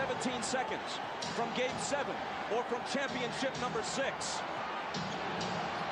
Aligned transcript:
17 0.00 0.42
seconds 0.42 0.96
from 1.36 1.46
game 1.54 1.76
seven 1.78 2.16
or 2.56 2.62
from 2.72 2.80
championship 2.88 3.52
number 3.60 3.82
six. 3.82 4.40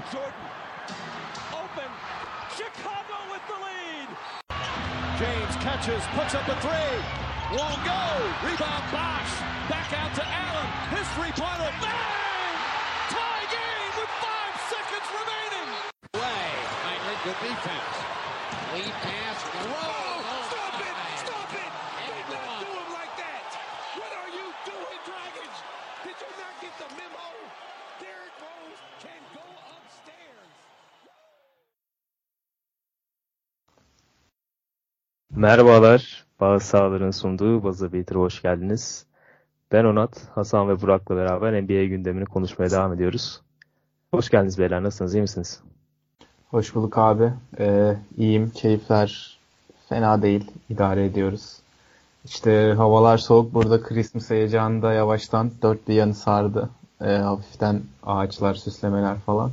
Jordan, 0.09 0.49
open, 1.53 1.91
Chicago 2.57 3.19
with 3.29 3.45
the 3.53 3.59
lead. 3.61 4.09
James 5.21 5.55
catches, 5.61 6.01
puts 6.17 6.33
up 6.35 6.49
a 6.49 6.57
three. 6.65 6.97
Won't 7.53 7.85
go. 7.85 8.05
Rebound 8.49 8.85
Bosch. 8.89 9.33
Back 9.69 9.93
out 9.93 10.15
to 10.17 10.25
Allen. 10.25 10.69
His 10.97 11.05
three-pointer. 11.13 11.69
Bang! 11.85 12.57
Tie 13.13 13.47
game 13.53 13.93
with 14.01 14.13
five 14.25 14.57
seconds 14.73 15.09
remaining. 15.21 15.69
Way. 16.17 16.49
Knightley, 16.81 17.17
good 17.29 17.39
defense. 17.45 17.97
Lead 18.73 18.95
pass. 19.05 19.39
Roll. 19.69 20.08
Merhabalar, 35.39 36.25
Bağız 36.41 36.63
Sağlar'ın 36.63 37.11
sunduğu 37.11 37.63
Buzzer 37.63 37.93
Beater'a 37.93 38.19
hoş 38.19 38.43
geldiniz. 38.43 39.07
Ben 39.73 39.85
Onat, 39.85 40.29
Hasan 40.35 40.69
ve 40.69 40.83
Burak'la 40.83 41.17
beraber 41.17 41.63
NBA 41.63 41.85
gündemini 41.85 42.25
konuşmaya 42.25 42.71
devam 42.71 42.93
ediyoruz. 42.93 43.41
Hoş 44.11 44.31
geldiniz 44.31 44.59
beyler, 44.59 44.83
nasılsınız, 44.83 45.15
iyi 45.15 45.21
misiniz? 45.21 45.61
Hoş 46.51 46.75
bulduk 46.75 46.99
abi. 46.99 47.33
Ee, 47.59 47.97
iyiyim. 48.17 48.51
Keyifler 48.51 49.39
fena 49.89 50.23
değil. 50.23 50.51
İdare 50.71 51.05
ediyoruz. 51.05 51.57
İşte 52.25 52.75
havalar 52.77 53.19
soğuk. 53.19 53.55
Burada 53.55 53.83
Christmas 53.83 54.31
heyecanı 54.31 54.83
da 54.83 54.93
yavaştan 54.93 55.51
dört 55.63 55.89
bir 55.89 55.95
yanı 55.95 56.15
sardı. 56.15 56.71
Ee, 57.01 57.09
hafiften 57.11 57.83
ağaçlar, 58.03 58.55
süslemeler 58.55 59.17
falan. 59.19 59.51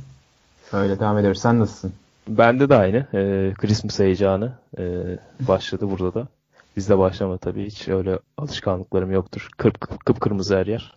Öyle 0.72 1.00
devam 1.00 1.18
ediyoruz. 1.18 1.40
Sen 1.40 1.60
nasılsın? 1.60 1.92
Bende 2.28 2.68
de 2.68 2.74
aynı, 2.74 2.96
ee, 3.14 3.54
Christmas 3.54 3.98
heyecanı 3.98 4.52
ee, 4.78 4.82
başladı 5.40 5.90
burada 5.90 6.14
da. 6.14 6.28
Bizde 6.76 6.98
başlamadı 6.98 7.38
tabii, 7.38 7.66
hiç 7.66 7.88
öyle 7.88 8.18
alışkanlıklarım 8.38 9.12
yoktur. 9.12 9.48
Kıp, 9.56 9.80
kıpkırmızı 10.04 10.56
her 10.56 10.66
yer. 10.66 10.94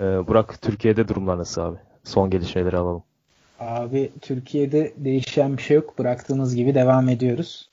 Ee, 0.00 0.04
Burak, 0.04 0.62
Türkiye'de 0.62 1.08
durumlar 1.08 1.38
nasıl 1.38 1.60
abi? 1.62 1.76
Son 2.04 2.30
gelişmeleri 2.30 2.76
alalım. 2.76 3.02
Abi 3.60 4.12
Türkiye'de 4.20 4.92
değişen 4.96 5.56
bir 5.56 5.62
şey 5.62 5.76
yok. 5.76 5.98
Bıraktığımız 5.98 6.54
gibi 6.56 6.74
devam 6.74 7.08
ediyoruz. 7.08 7.68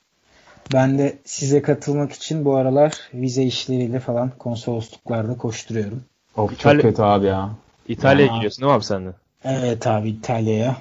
Ben 0.74 0.98
de 0.98 1.18
size 1.26 1.62
katılmak 1.62 2.12
için 2.12 2.46
bu 2.46 2.56
aralar 2.56 2.94
vize 3.14 3.44
işleriyle 3.44 4.00
falan 4.00 4.32
konsolosluklarda 4.40 5.38
koşturuyorum. 5.38 6.04
Of 6.38 6.50
çok 6.50 6.60
İtalya- 6.60 6.82
kötü 6.82 7.02
abi 7.02 7.26
ya. 7.26 7.50
İtalya'ya 7.88 8.34
gidiyorsun 8.36 8.62
değil 8.62 8.72
mi 8.72 8.78
abi 8.78 8.84
sen 8.84 9.06
de? 9.06 9.10
Evet 9.44 9.88
abi 9.88 10.10
İtalya'ya 10.10 10.76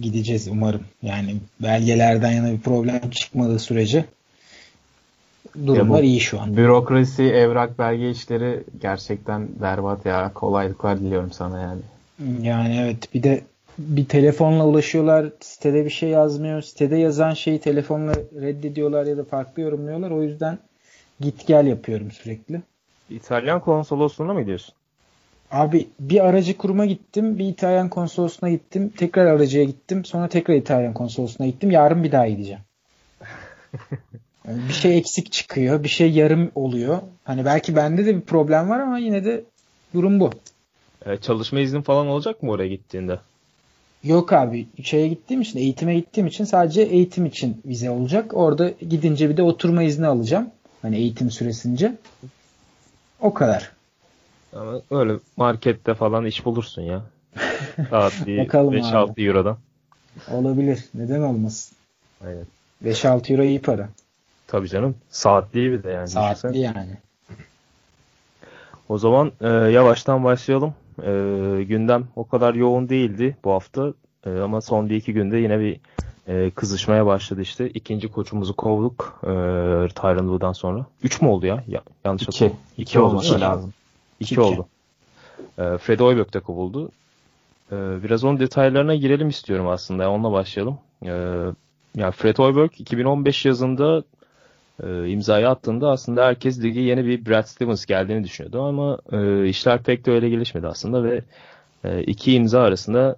gideceğiz 0.00 0.48
umarım. 0.48 0.82
Yani 1.02 1.36
belgelerden 1.60 2.32
yana 2.32 2.52
bir 2.52 2.60
problem 2.60 3.10
çıkmadığı 3.10 3.58
sürece 3.58 4.04
durumlar 5.66 6.02
iyi 6.02 6.20
şu 6.20 6.40
an. 6.40 6.56
Bürokrasi, 6.56 7.22
evrak, 7.22 7.78
belge 7.78 8.10
işleri 8.10 8.62
gerçekten 8.80 9.48
berbat 9.60 10.06
ya. 10.06 10.32
Kolaylıklar 10.34 11.00
diliyorum 11.00 11.32
sana 11.32 11.60
yani. 11.60 11.80
Yani 12.42 12.76
evet 12.76 13.14
bir 13.14 13.22
de 13.22 13.40
bir 13.78 14.04
telefonla 14.04 14.66
ulaşıyorlar. 14.66 15.30
Sitede 15.40 15.84
bir 15.84 15.90
şey 15.90 16.08
yazmıyor. 16.08 16.62
Sitede 16.62 16.96
yazan 16.96 17.34
şeyi 17.34 17.58
telefonla 17.58 18.14
reddediyorlar 18.14 19.06
ya 19.06 19.16
da 19.16 19.24
farklı 19.24 19.62
yorumluyorlar. 19.62 20.10
O 20.10 20.22
yüzden 20.22 20.58
git 21.20 21.46
gel 21.46 21.66
yapıyorum 21.66 22.10
sürekli. 22.10 22.62
İtalyan 23.10 23.60
konsolosluğuna 23.60 24.34
mı 24.34 24.40
gidiyorsun? 24.40 24.74
Abi 25.50 25.88
bir 26.00 26.24
aracı 26.24 26.56
kuruma 26.56 26.86
gittim. 26.86 27.38
Bir 27.38 27.44
İtalyan 27.44 27.88
konsolosluğuna 27.88 28.50
gittim. 28.50 28.92
Tekrar 28.96 29.26
aracıya 29.26 29.64
gittim. 29.64 30.04
Sonra 30.04 30.28
tekrar 30.28 30.54
İtalyan 30.54 30.94
konsolosluğuna 30.94 31.48
gittim. 31.48 31.70
Yarın 31.70 32.04
bir 32.04 32.12
daha 32.12 32.28
gideceğim. 32.28 32.60
Bir 34.48 34.72
şey 34.72 34.98
eksik 34.98 35.32
çıkıyor. 35.32 35.82
Bir 35.82 35.88
şey 35.88 36.10
yarım 36.10 36.50
oluyor. 36.54 36.98
Hani 37.24 37.44
belki 37.44 37.76
bende 37.76 38.06
de 38.06 38.16
bir 38.16 38.20
problem 38.20 38.68
var 38.68 38.80
ama 38.80 38.98
yine 38.98 39.24
de 39.24 39.44
durum 39.94 40.20
bu. 40.20 40.30
Ee, 41.06 41.16
çalışma 41.16 41.60
iznin 41.60 41.82
falan 41.82 42.06
olacak 42.06 42.42
mı 42.42 42.50
oraya 42.50 42.68
gittiğinde? 42.68 43.18
Yok 44.04 44.32
abi 44.32 44.66
şeye 44.82 45.08
gittiğim 45.08 45.40
için 45.40 45.58
eğitime 45.58 45.94
gittiğim 45.94 46.26
için 46.26 46.44
sadece 46.44 46.82
eğitim 46.82 47.26
için 47.26 47.62
vize 47.64 47.90
olacak. 47.90 48.30
Orada 48.34 48.68
gidince 48.68 49.28
bir 49.28 49.36
de 49.36 49.42
oturma 49.42 49.82
izni 49.82 50.06
alacağım. 50.06 50.50
Hani 50.82 50.96
eğitim 50.96 51.30
süresince. 51.30 51.94
O 53.20 53.34
kadar. 53.34 53.75
Ama 54.60 54.80
öyle 54.90 55.18
markette 55.36 55.94
falan 55.94 56.24
iş 56.26 56.44
bulursun 56.44 56.82
ya. 56.82 57.02
Saatli 57.90 58.38
Bakalım 58.38 58.74
5-6 58.74 59.26
Euro'dan. 59.26 59.56
Olabilir. 60.30 60.84
Neden 60.94 61.20
olmasın? 61.20 61.76
Aynen. 62.26 62.46
5-6 62.84 63.32
euro 63.32 63.42
iyi 63.42 63.60
para. 63.62 63.88
Tabii 64.46 64.68
canım. 64.68 64.94
Saatli 65.10 65.72
bir 65.72 65.82
de 65.82 65.90
yani. 65.90 66.08
Saatli 66.08 66.58
yani. 66.58 66.96
O 68.88 68.98
zaman 68.98 69.32
e, 69.40 69.48
yavaştan 69.48 70.24
başlayalım. 70.24 70.74
E, 71.02 71.10
gündem 71.68 72.04
o 72.16 72.28
kadar 72.28 72.54
yoğun 72.54 72.88
değildi 72.88 73.36
bu 73.44 73.52
hafta. 73.52 73.92
E, 74.26 74.30
ama 74.30 74.60
son 74.60 74.88
bir 74.90 74.96
iki 74.96 75.12
günde 75.12 75.36
yine 75.36 75.60
bir 75.60 75.80
e, 76.28 76.50
kızışmaya 76.50 77.06
başladı 77.06 77.40
işte. 77.40 77.68
İkinci 77.68 78.08
koçumuzu 78.08 78.56
kovduk 78.56 79.20
e, 79.24 79.28
Lue'dan 79.28 80.52
sonra. 80.52 80.86
Üç 81.02 81.22
mü 81.22 81.28
oldu 81.28 81.46
ya? 81.46 81.64
ya 81.68 81.82
yanlış 82.04 82.22
İki. 82.22 82.26
hatırlamıyorum. 82.32 82.62
İki 82.72 82.82
İki 82.82 83.00
oldu. 83.00 83.08
olması 83.10 83.40
lazım. 83.40 83.72
İki, 84.20 84.34
İki. 84.34 84.40
oldu. 84.40 84.68
E, 85.58 85.78
Fred 85.78 86.00
Hoiberg 86.00 86.32
de 86.32 86.40
kovuldu. 86.40 86.90
E, 87.72 87.76
biraz 88.02 88.24
onun 88.24 88.40
detaylarına 88.40 88.94
girelim 88.94 89.28
istiyorum 89.28 89.68
aslında. 89.68 90.10
Onunla 90.10 90.32
başlayalım. 90.32 90.78
E, 91.02 91.10
yani 91.96 92.12
Fred 92.12 92.38
Hoiberg 92.38 92.70
2015 92.78 93.44
yazında 93.44 94.02
e, 94.82 95.08
imzayı 95.08 95.48
attığında 95.48 95.90
aslında 95.90 96.26
herkes 96.26 96.62
lige 96.62 96.80
yeni 96.80 97.06
bir 97.06 97.26
Brad 97.26 97.44
Stevens 97.44 97.86
geldiğini 97.86 98.24
düşünüyordu 98.24 98.62
ama 98.62 98.98
e, 99.12 99.48
işler 99.48 99.82
pek 99.82 100.06
de 100.06 100.10
öyle 100.12 100.28
gelişmedi 100.28 100.66
aslında 100.66 101.04
ve 101.04 101.22
e, 101.84 102.02
iki 102.02 102.34
imza 102.34 102.60
arasında 102.60 103.16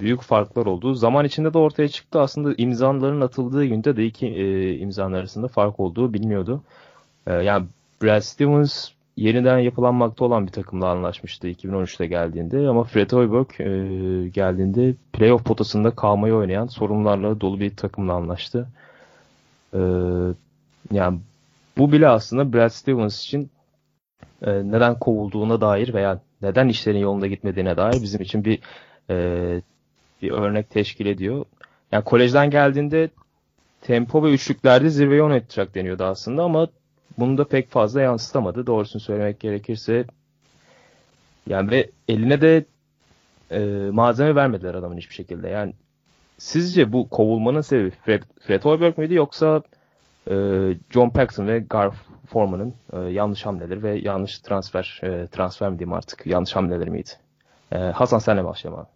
büyük 0.00 0.20
farklar 0.22 0.66
oldu. 0.66 0.94
Zaman 0.94 1.24
içinde 1.24 1.54
de 1.54 1.58
ortaya 1.58 1.88
çıktı 1.88 2.20
aslında 2.20 2.54
imzaların 2.58 3.20
atıldığı 3.20 3.64
günde 3.64 3.96
de 3.96 4.06
iki 4.06 4.26
e, 4.26 4.76
imzanın 4.78 5.14
arasında 5.14 5.48
fark 5.48 5.80
olduğu 5.80 6.12
biliniyordu. 6.14 6.62
E, 7.26 7.32
yani 7.32 7.66
Brad 8.02 8.20
Stevens 8.20 8.90
yeniden 9.16 9.58
yapılanmakta 9.58 10.24
olan 10.24 10.46
bir 10.46 10.52
takımla 10.52 10.88
anlaşmıştı 10.88 11.48
2013'te 11.48 12.06
geldiğinde 12.06 12.68
ama 12.68 12.84
Fred 12.84 13.12
Hoiberg 13.12 13.60
e, 13.60 14.28
geldiğinde 14.28 14.94
playoff 15.12 15.44
potasında 15.44 15.90
kalmayı 15.90 16.34
oynayan 16.34 16.66
sorunlarla 16.66 17.40
dolu 17.40 17.60
bir 17.60 17.76
takımla 17.76 18.12
anlaştı. 18.12 18.68
E, 19.74 19.80
yani 20.92 21.18
bu 21.78 21.92
bile 21.92 22.08
aslında 22.08 22.52
Brad 22.52 22.68
Stevens 22.68 23.24
için 23.24 23.50
e, 24.42 24.50
neden 24.52 24.98
kovulduğuna 24.98 25.60
dair 25.60 25.94
veya 25.94 26.20
neden 26.42 26.68
işlerin 26.68 26.98
yolunda 26.98 27.26
gitmediğine 27.26 27.76
dair 27.76 28.02
bizim 28.02 28.22
için 28.22 28.44
bir 28.44 28.58
e, 29.10 29.62
bir 30.22 30.30
örnek 30.30 30.70
teşkil 30.70 31.06
ediyor. 31.06 31.44
Yani 31.92 32.04
kolejden 32.04 32.50
geldiğinde 32.50 33.08
tempo 33.82 34.24
ve 34.24 34.32
üçlüklerde 34.32 34.88
zirveyi 34.90 35.22
oynatacak 35.22 35.74
deniyordu 35.74 36.04
aslında 36.04 36.42
ama 36.42 36.68
bunu 37.18 37.38
da 37.38 37.48
pek 37.48 37.70
fazla 37.70 38.00
yansıtamadı. 38.00 38.66
Doğrusunu 38.66 39.02
söylemek 39.02 39.40
gerekirse 39.40 40.04
yani 41.46 41.70
ve 41.70 41.90
eline 42.08 42.40
de 42.40 42.64
e, 43.50 43.90
malzeme 43.90 44.34
vermediler 44.34 44.74
adamın 44.74 44.96
hiçbir 44.96 45.14
şekilde. 45.14 45.48
Yani 45.48 45.72
sizce 46.38 46.92
bu 46.92 47.08
kovulmanın 47.08 47.60
sebebi 47.60 47.90
Fred, 47.90 48.22
Fred 48.40 48.64
Hoiberg 48.64 48.98
miydi 48.98 49.14
yoksa 49.14 49.62
e, 50.30 50.34
John 50.90 51.10
Paxson 51.10 51.46
ve 51.46 51.58
Gar 51.58 51.94
Forman'ın 52.26 52.74
e, 52.92 52.98
yanlış 52.98 53.46
hamleleri 53.46 53.82
ve 53.82 53.98
yanlış 53.98 54.38
transfer 54.38 55.00
e, 55.02 55.26
transfer 55.26 55.70
mi 55.70 55.78
diyeyim 55.78 55.92
artık 55.92 56.26
yanlış 56.26 56.56
hamleleri 56.56 56.90
miydi? 56.90 57.10
E, 57.72 57.78
Hasan 57.78 58.18
senle 58.18 58.44
başlayalım 58.44 58.80
abi. 58.80 58.88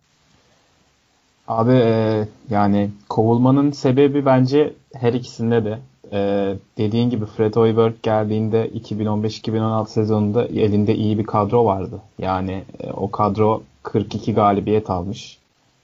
Abi 1.48 1.72
e, 1.72 2.24
yani 2.50 2.90
kovulmanın 3.08 3.70
sebebi 3.70 4.26
bence 4.26 4.74
her 4.94 5.12
ikisinde 5.12 5.64
de. 5.64 5.78
E, 6.12 6.54
dediğin 6.78 7.10
gibi 7.10 7.26
Fred 7.26 7.56
Hoiberg 7.56 7.94
geldiğinde 8.02 8.68
2015-2016 8.68 9.88
sezonunda 9.88 10.46
elinde 10.46 10.94
iyi 10.94 11.18
bir 11.18 11.24
kadro 11.24 11.64
vardı. 11.64 12.02
Yani 12.18 12.64
e, 12.80 12.90
o 12.90 13.10
kadro 13.10 13.62
42 13.82 14.34
galibiyet 14.34 14.90
almış. 14.90 15.38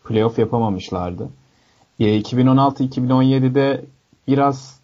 Playoff 0.05 0.39
yapamamışlardı. 0.39 1.29
E, 2.01 2.21
2016-2017'de 2.21 3.85
biraz 4.29 4.81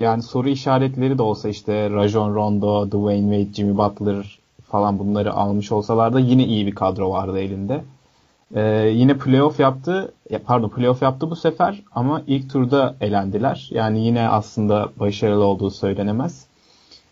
yani 0.00 0.22
soru 0.22 0.48
işaretleri 0.48 1.18
de 1.18 1.22
olsa 1.22 1.48
işte 1.48 1.90
Rajon 1.90 2.34
Rondo, 2.34 2.86
Dwayne 2.86 3.36
Wade, 3.36 3.54
Jimmy 3.54 3.78
Butler 3.78 4.38
falan 4.66 4.98
bunları 4.98 5.32
almış 5.32 5.72
olsalar 5.72 6.12
da 6.12 6.20
yine 6.20 6.46
iyi 6.46 6.66
bir 6.66 6.74
kadro 6.74 7.10
vardı 7.10 7.38
elinde. 7.38 7.84
Ee, 8.54 8.90
yine 8.94 9.18
playoff 9.18 9.60
yaptı. 9.60 10.12
Ya, 10.30 10.42
pardon 10.42 10.68
playoff 10.68 11.02
yaptı 11.02 11.30
bu 11.30 11.36
sefer 11.36 11.82
ama 11.92 12.22
ilk 12.26 12.50
turda 12.50 12.94
elendiler. 13.00 13.68
Yani 13.70 14.06
yine 14.06 14.28
aslında 14.28 14.88
başarılı 15.00 15.44
olduğu 15.44 15.70
söylenemez. 15.70 16.46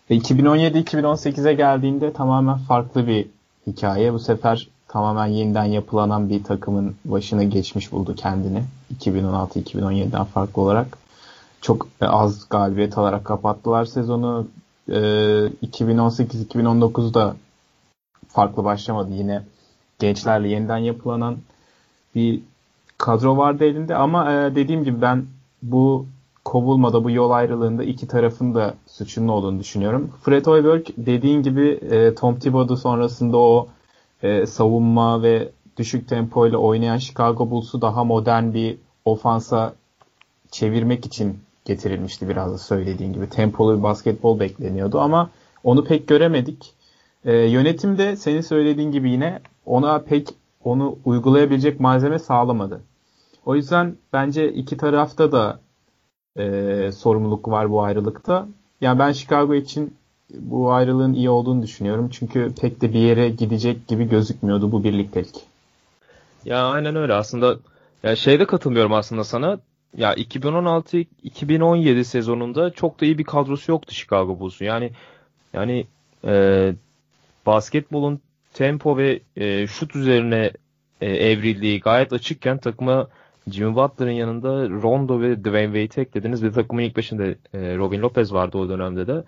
2017-2018'e 0.09 1.53
geldiğinde 1.53 2.13
tamamen 2.13 2.57
farklı 2.57 3.07
bir 3.07 3.27
hikaye. 3.67 4.13
Bu 4.13 4.19
sefer 4.19 4.67
tamamen 4.87 5.27
yeniden 5.27 5.65
yapılanan 5.65 6.29
bir 6.29 6.43
takımın 6.43 6.95
başına 7.05 7.43
geçmiş 7.43 7.91
buldu 7.91 8.15
kendini. 8.15 8.63
2016-2017'den 8.99 10.23
farklı 10.23 10.61
olarak. 10.61 10.97
Çok 11.61 11.87
az 12.01 12.49
galibiyet 12.49 12.97
alarak 12.97 13.25
kapattılar 13.25 13.85
sezonu. 13.85 14.47
2018-2019'da 14.89 17.35
farklı 18.27 18.63
başlamadı. 18.63 19.13
Yine 19.13 19.43
gençlerle 20.03 20.47
yeniden 20.47 20.77
yapılanan 20.77 21.37
bir 22.15 22.39
kadro 22.97 23.37
vardı 23.37 23.65
elinde 23.65 23.95
ama 23.95 24.27
dediğim 24.55 24.83
gibi 24.83 25.01
ben 25.01 25.25
bu 25.61 26.05
kovulmada 26.45 27.03
bu 27.03 27.11
yol 27.11 27.31
ayrılığında 27.31 27.83
iki 27.83 28.07
tarafın 28.07 28.55
da 28.55 28.73
suçunun 28.87 29.27
olduğunu 29.27 29.59
düşünüyorum. 29.59 30.11
Fred 30.21 30.45
Hoiberg 30.45 30.85
dediğin 30.97 31.43
gibi 31.43 31.79
e, 31.91 32.15
Tom 32.15 32.39
Thibodeau 32.39 32.77
sonrasında 32.77 33.37
o 33.37 33.67
e, 34.23 34.45
savunma 34.45 35.23
ve 35.23 35.49
düşük 35.77 36.09
tempo 36.09 36.47
ile 36.47 36.57
oynayan 36.57 36.97
Chicago 36.97 37.49
Bulls'u 37.49 37.81
daha 37.81 38.03
modern 38.03 38.53
bir 38.53 38.77
ofansa 39.05 39.73
çevirmek 40.51 41.05
için 41.05 41.39
getirilmişti 41.65 42.29
biraz 42.29 42.53
da 42.53 42.57
söylediğin 42.57 43.13
gibi. 43.13 43.29
Tempolu 43.29 43.77
bir 43.77 43.83
basketbol 43.83 44.39
bekleniyordu 44.39 44.99
ama 44.99 45.29
onu 45.63 45.83
pek 45.85 46.07
göremedik. 46.07 46.73
E, 47.25 47.33
yönetim 47.33 47.97
de 47.97 48.15
senin 48.15 48.41
söylediğin 48.41 48.91
gibi 48.91 49.11
yine 49.11 49.39
ona 49.65 49.99
pek 49.99 50.27
onu 50.63 50.97
uygulayabilecek 51.05 51.79
malzeme 51.79 52.19
sağlamadı. 52.19 52.81
O 53.45 53.55
yüzden 53.55 53.95
bence 54.13 54.53
iki 54.53 54.77
tarafta 54.77 55.31
da 55.31 55.59
e, 56.37 56.91
sorumluluk 56.91 57.47
var 57.47 57.71
bu 57.71 57.83
ayrılıkta. 57.83 58.47
Yani 58.81 58.99
ben 58.99 59.11
Chicago 59.11 59.55
için 59.55 59.95
bu 60.33 60.71
ayrılığın 60.71 61.13
iyi 61.13 61.29
olduğunu 61.29 61.63
düşünüyorum. 61.63 62.09
Çünkü 62.11 62.53
pek 62.61 62.81
de 62.81 62.93
bir 62.93 62.99
yere 62.99 63.29
gidecek 63.29 63.87
gibi 63.87 64.09
gözükmüyordu 64.09 64.71
bu 64.71 64.83
birliktelik. 64.83 65.35
Ya 66.45 66.67
aynen 66.67 66.95
öyle 66.95 67.13
aslında. 67.13 67.57
Ya 68.03 68.15
şeyde 68.15 68.45
katılmıyorum 68.45 68.93
aslında 68.93 69.23
sana. 69.23 69.59
Ya 69.97 70.13
2016-2017 70.13 72.03
sezonunda 72.03 72.69
çok 72.71 73.01
da 73.01 73.05
iyi 73.05 73.17
bir 73.17 73.23
kadrosu 73.23 73.71
yoktu 73.71 73.93
Chicago 73.93 74.39
Bulls'un. 74.39 74.65
Yani 74.65 74.91
yani 75.53 75.87
e, 76.25 76.73
basketbolun 77.45 78.19
tempo 78.53 78.97
ve 78.97 79.19
e, 79.35 79.67
şut 79.67 79.95
üzerine 79.95 80.51
e, 81.01 81.05
evrildiği 81.05 81.79
gayet 81.79 82.13
açıkken 82.13 82.57
takıma 82.57 83.07
Jimmy 83.51 83.75
Butler'ın 83.75 84.11
yanında 84.11 84.69
Rondo 84.69 85.21
ve 85.21 85.43
Dwayne 85.43 85.85
Wade'i 85.85 86.03
eklediniz. 86.03 86.43
Bir 86.43 86.51
takımın 86.51 86.81
ilk 86.81 86.97
başında 86.97 87.25
e, 87.25 87.77
Robin 87.77 88.01
Lopez 88.01 88.33
vardı 88.33 88.57
o 88.57 88.69
dönemde 88.69 89.07
de. 89.07 89.23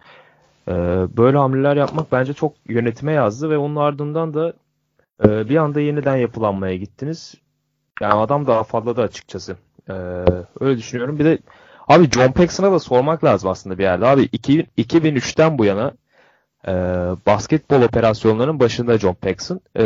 E, 0.68 0.74
böyle 1.18 1.38
hamleler 1.38 1.76
yapmak 1.76 2.12
bence 2.12 2.34
çok 2.34 2.54
yönetime 2.70 3.12
yazdı 3.12 3.50
ve 3.50 3.58
onun 3.58 3.76
ardından 3.76 4.34
da 4.34 4.54
e, 5.24 5.50
bir 5.50 5.56
anda 5.56 5.82
yeniden 5.82 6.16
yapılanmaya 6.16 6.76
gittiniz. 6.76 7.36
Yani 8.02 8.14
adam 8.14 8.48
daha 8.48 8.64
fazla 8.64 8.96
da 8.96 9.02
açıkçası. 9.02 9.58
E, 9.90 9.94
öyle 10.60 10.78
düşünüyorum. 10.78 11.20
Bir 11.20 11.26
de 11.26 11.40
abi 11.88 12.10
John 12.10 12.32
Paxson'a 12.32 12.72
da 12.72 12.80
sormak 12.80 13.24
lazım 13.24 13.50
aslında 13.50 13.78
bir 13.78 13.84
yerde. 13.84 14.06
Abi 14.06 14.22
2000, 14.32 14.68
2003'ten 14.78 15.58
bu 15.58 15.66
yana 15.66 15.94
e, 16.68 16.72
basketbol 17.26 17.82
operasyonlarının 17.82 18.60
başında 18.60 18.98
John 18.98 19.14
Paxson. 19.14 19.62
E, 19.78 19.86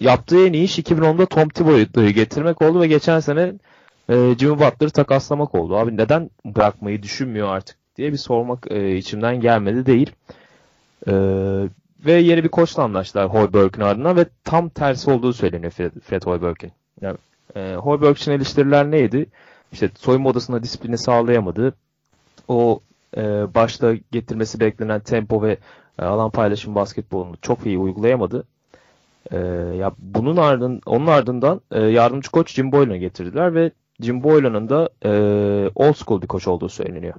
yaptığı 0.00 0.46
en 0.46 0.52
iyi 0.52 0.64
iş 0.64 0.78
2010'da 0.78 1.26
Tom 1.26 1.48
Thibodeau'yu 1.48 2.10
getirmek 2.10 2.62
oldu 2.62 2.80
ve 2.80 2.86
geçen 2.86 3.20
sene 3.20 3.52
e, 4.08 4.34
Jimmy 4.38 4.58
Butler'ı 4.58 4.90
takaslamak 4.90 5.54
oldu. 5.54 5.76
Abi 5.76 5.96
neden 5.96 6.30
bırakmayı 6.44 7.02
düşünmüyor 7.02 7.48
artık 7.48 7.76
diye 7.96 8.12
bir 8.12 8.18
sormak 8.18 8.66
e, 8.70 8.96
içimden 8.96 9.40
gelmedi 9.40 9.86
değil. 9.86 10.10
E, 11.06 11.12
ve 12.06 12.12
yeni 12.12 12.44
bir 12.44 12.48
koçla 12.48 12.82
anlaştılar 12.82 13.28
Hoiberg'in 13.28 13.80
ardından 13.80 14.16
ve 14.16 14.26
tam 14.44 14.68
tersi 14.68 15.10
olduğu 15.10 15.32
söyleniyor 15.32 15.72
Fred, 15.72 15.92
Fred 16.04 16.22
Hoiberg'in. 16.22 16.72
Yani, 17.00 17.16
e, 17.56 17.74
Hoiberg 17.74 18.16
için 18.16 18.32
eleştiriler 18.32 18.90
neydi? 18.90 19.26
İşte 19.72 19.90
soyunma 19.98 20.28
odasında 20.28 20.62
disiplini 20.62 20.98
sağlayamadı. 20.98 21.74
O 22.48 22.80
e, 23.16 23.22
başta 23.54 23.94
getirmesi 24.12 24.60
beklenen 24.60 25.00
tempo 25.00 25.42
ve 25.42 25.56
e, 25.98 26.04
alan 26.04 26.30
paylaşım 26.30 26.74
basketbolunu 26.74 27.36
çok 27.42 27.66
iyi 27.66 27.78
uygulayamadı. 27.78 28.44
E, 29.30 29.38
ya 29.78 29.92
bunun 29.98 30.36
ardın 30.36 30.80
onun 30.86 31.06
ardından 31.06 31.60
e, 31.70 31.80
yardımcı 31.80 32.30
koç 32.30 32.54
Jim 32.54 32.72
Boylan'ı 32.72 32.96
getirdiler 32.96 33.54
ve 33.54 33.70
Jim 34.00 34.22
Boylan'ın 34.22 34.68
da 34.68 34.88
e, 35.04 35.10
old 35.74 35.94
school 35.94 36.22
bir 36.22 36.26
koç 36.26 36.48
olduğu 36.48 36.68
söyleniyor. 36.68 37.14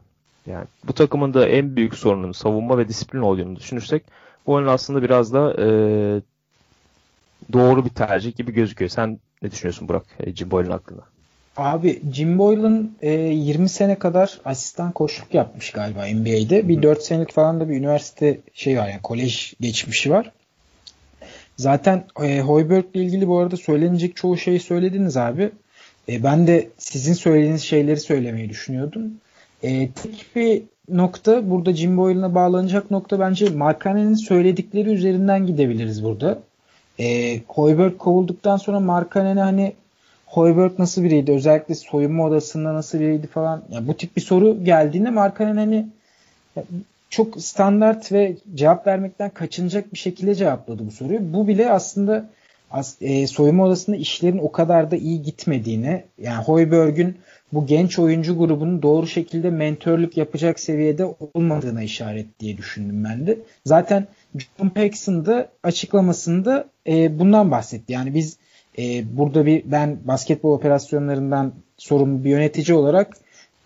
Yani 0.46 0.66
bu 0.88 0.94
takımın 0.94 1.34
da 1.34 1.48
en 1.48 1.76
büyük 1.76 1.96
sorunun 1.96 2.32
savunma 2.32 2.78
ve 2.78 2.88
disiplin 2.88 3.20
olduğunu 3.20 3.56
düşünürsek 3.56 4.04
Boylan 4.48 4.74
aslında 4.74 5.04
biraz 5.04 5.34
da 5.34 5.54
e, 5.60 5.68
doğru 7.54 7.86
bir 7.86 7.90
tercih 7.90 8.36
gibi 8.36 8.52
gözüküyor. 8.54 8.90
Sen 8.90 9.20
ne 9.42 9.52
düşünüyorsun 9.52 9.88
Burak 9.88 10.06
e, 10.20 10.36
Jim 10.36 10.52
Boylan 10.52 10.72
hakkında? 10.72 11.13
Abi 11.58 12.02
Jim 12.14 12.40
Boylan 12.40 12.92
e, 13.02 13.12
20 13.12 13.70
sene 13.70 14.00
kadar 14.00 14.40
asistan 14.46 14.92
koçluk 14.92 15.34
yapmış 15.34 15.72
galiba 15.72 16.06
NBA'de. 16.06 16.68
Bir 16.68 16.84
4 16.84 17.04
senelik 17.04 17.32
falan 17.32 17.60
da 17.60 17.70
bir 17.70 17.76
üniversite 17.76 18.40
şey 18.54 18.78
var 18.78 18.88
yani 18.88 19.02
kolej 19.04 19.54
geçmişi 19.62 20.12
var. 20.12 20.32
Zaten 21.58 22.06
e, 22.24 22.40
Hoiberg 22.40 22.86
ile 22.94 23.04
ilgili 23.04 23.28
bu 23.28 23.38
arada 23.38 23.58
söylenecek 23.58 24.16
çoğu 24.16 24.38
şeyi 24.38 24.60
söylediniz 24.60 25.18
abi. 25.18 25.52
E, 26.10 26.24
ben 26.24 26.48
de 26.48 26.70
sizin 26.78 27.14
söylediğiniz 27.14 27.64
şeyleri 27.64 28.00
söylemeyi 28.00 28.50
düşünüyordum. 28.50 29.12
E, 29.64 29.90
tek 29.92 30.26
bir 30.36 30.64
nokta 30.90 31.50
burada 31.50 31.74
Jim 31.74 31.98
Boylan'a 31.98 32.36
bağlanacak 32.36 32.92
nokta 32.92 33.20
bence 33.20 33.50
Markanen'in 33.50 34.16
söyledikleri 34.16 34.90
üzerinden 34.90 35.46
gidebiliriz 35.46 36.04
burada. 36.04 36.40
E, 37.00 37.40
Hoiberg 37.48 37.98
kovulduktan 37.98 38.58
sonra 38.58 38.80
Markanen'e 38.80 39.42
hani 39.42 39.74
Hoiberg 40.34 40.80
nasıl 40.80 41.04
biriydi? 41.04 41.32
Özellikle 41.32 41.76
soyunma 41.76 42.26
odasında 42.26 42.74
nasıl 42.74 43.00
biriydi 43.00 43.28
falan. 43.28 43.64
Yani 43.70 43.88
bu 43.88 43.98
tip 43.98 44.16
bir 44.16 44.22
soru 44.22 44.64
geldiğinde 44.64 45.10
Markanen 45.10 45.58
hani 45.58 45.86
çok 47.10 47.42
standart 47.42 48.12
ve 48.12 48.36
cevap 48.56 48.88
vermekten 48.88 49.30
kaçınacak 49.30 49.94
bir 49.94 49.98
şekilde 49.98 50.36
cevapladı 50.36 50.88
bu 50.88 50.92
soruyu. 50.92 51.34
Bu 51.34 51.48
bile 51.48 51.72
aslında 51.72 52.30
e, 53.02 53.28
soyunma 53.28 53.66
odasında 53.66 53.96
işlerin 53.96 54.38
o 54.38 54.52
kadar 54.52 54.92
da 54.92 54.96
iyi 54.96 55.22
gitmediğini, 55.22 56.04
yani 56.22 56.44
Hoiberg'ün 56.44 57.18
bu 57.54 57.66
genç 57.66 58.00
oyuncu 58.00 58.38
grubunun 58.38 58.82
doğru 58.82 59.08
şekilde 59.08 59.50
mentörlük 59.50 60.18
yapacak 60.18 60.60
seviyede 60.60 61.16
olmadığına 61.34 61.84
işaret 61.84 62.40
diye 62.40 62.58
düşündüm 62.58 63.04
ben 63.04 63.28
de. 63.28 63.38
Zaten 63.66 64.08
John 64.38 64.70
Paxson 64.70 65.26
da 65.26 65.48
açıklamasında 65.64 66.66
e, 66.88 67.20
bundan 67.20 67.52
bahsetti. 67.52 67.94
Yani 67.94 68.14
biz 68.14 68.38
e, 68.80 69.18
burada 69.18 69.46
bir 69.46 69.64
ben 69.66 69.98
basketbol 70.06 70.54
operasyonlarından 70.54 71.54
sorumlu 71.78 72.24
bir 72.24 72.30
yönetici 72.30 72.78
olarak 72.78 73.18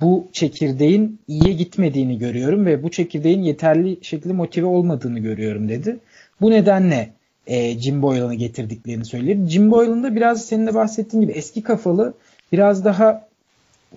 bu 0.01 0.27
çekirdeğin 0.33 1.19
iyiye 1.27 1.53
gitmediğini 1.53 2.17
görüyorum 2.17 2.65
ve 2.65 2.83
bu 2.83 2.91
çekirdeğin 2.91 3.43
yeterli 3.43 3.97
şekilde 4.01 4.33
motive 4.33 4.65
olmadığını 4.65 5.19
görüyorum 5.19 5.69
dedi. 5.69 5.97
Bu 6.41 6.51
nedenle 6.51 7.09
e, 7.47 7.79
Jim 7.79 8.01
Boylan'ı 8.01 8.35
getirdiklerini 8.35 9.05
söyledi. 9.05 9.49
Jim 9.49 9.71
Boylan 9.71 10.03
da 10.03 10.15
biraz 10.15 10.45
senin 10.45 10.67
de 10.67 10.73
bahsettiğin 10.73 11.21
gibi 11.21 11.31
eski 11.31 11.63
kafalı 11.63 12.13
biraz 12.51 12.85
daha 12.85 13.27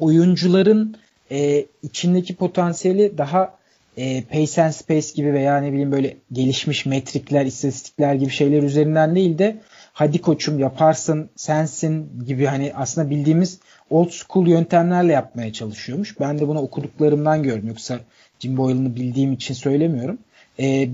oyuncuların 0.01 0.97
e, 1.31 1.67
içindeki 1.83 2.35
potansiyeli 2.35 3.19
daha 3.19 3.55
e, 3.97 4.23
pace 4.25 4.63
and 4.63 4.73
space 4.73 5.09
gibi 5.15 5.33
veya 5.33 5.61
ne 5.61 5.73
bileyim 5.73 5.93
böyle 5.93 6.17
gelişmiş 6.33 6.87
metrikler, 6.87 7.47
istatistikler 7.47 8.15
gibi 8.15 8.31
şeyler 8.31 8.63
üzerinden 8.63 9.15
değil 9.15 9.39
de 9.39 9.57
hadi 10.01 10.21
koçum 10.21 10.59
yaparsın 10.59 11.31
sensin 11.37 12.25
gibi 12.27 12.47
hani 12.47 12.73
aslında 12.77 13.11
bildiğimiz 13.11 13.59
old 13.91 14.11
school 14.11 14.47
yöntemlerle 14.47 15.13
yapmaya 15.13 15.53
çalışıyormuş. 15.53 16.21
Ben 16.21 16.39
de 16.39 16.49
bunu 16.49 16.59
okuduklarımdan 16.59 17.43
gördüm. 17.43 17.69
Yoksa 17.69 18.01
Jim 18.39 18.57
Boylan'ı 18.57 18.97
bildiğim 18.97 19.33
için 19.33 19.55
söylemiyorum. 19.55 20.19
E, 20.61 20.89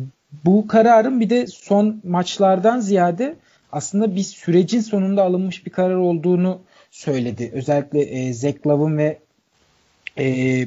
bu 0.44 0.66
kararın 0.66 1.20
bir 1.20 1.30
de 1.30 1.46
son 1.46 2.00
maçlardan 2.04 2.80
ziyade 2.80 3.36
aslında 3.72 4.16
bir 4.16 4.22
sürecin 4.22 4.80
sonunda 4.80 5.22
alınmış 5.22 5.66
bir 5.66 5.70
karar 5.70 5.96
olduğunu 5.96 6.60
söyledi. 6.90 7.50
Özellikle 7.54 8.02
e, 8.02 8.32
Zach 8.32 8.66
Love'ın 8.66 8.98
ve 8.98 9.18
e, 10.18 10.66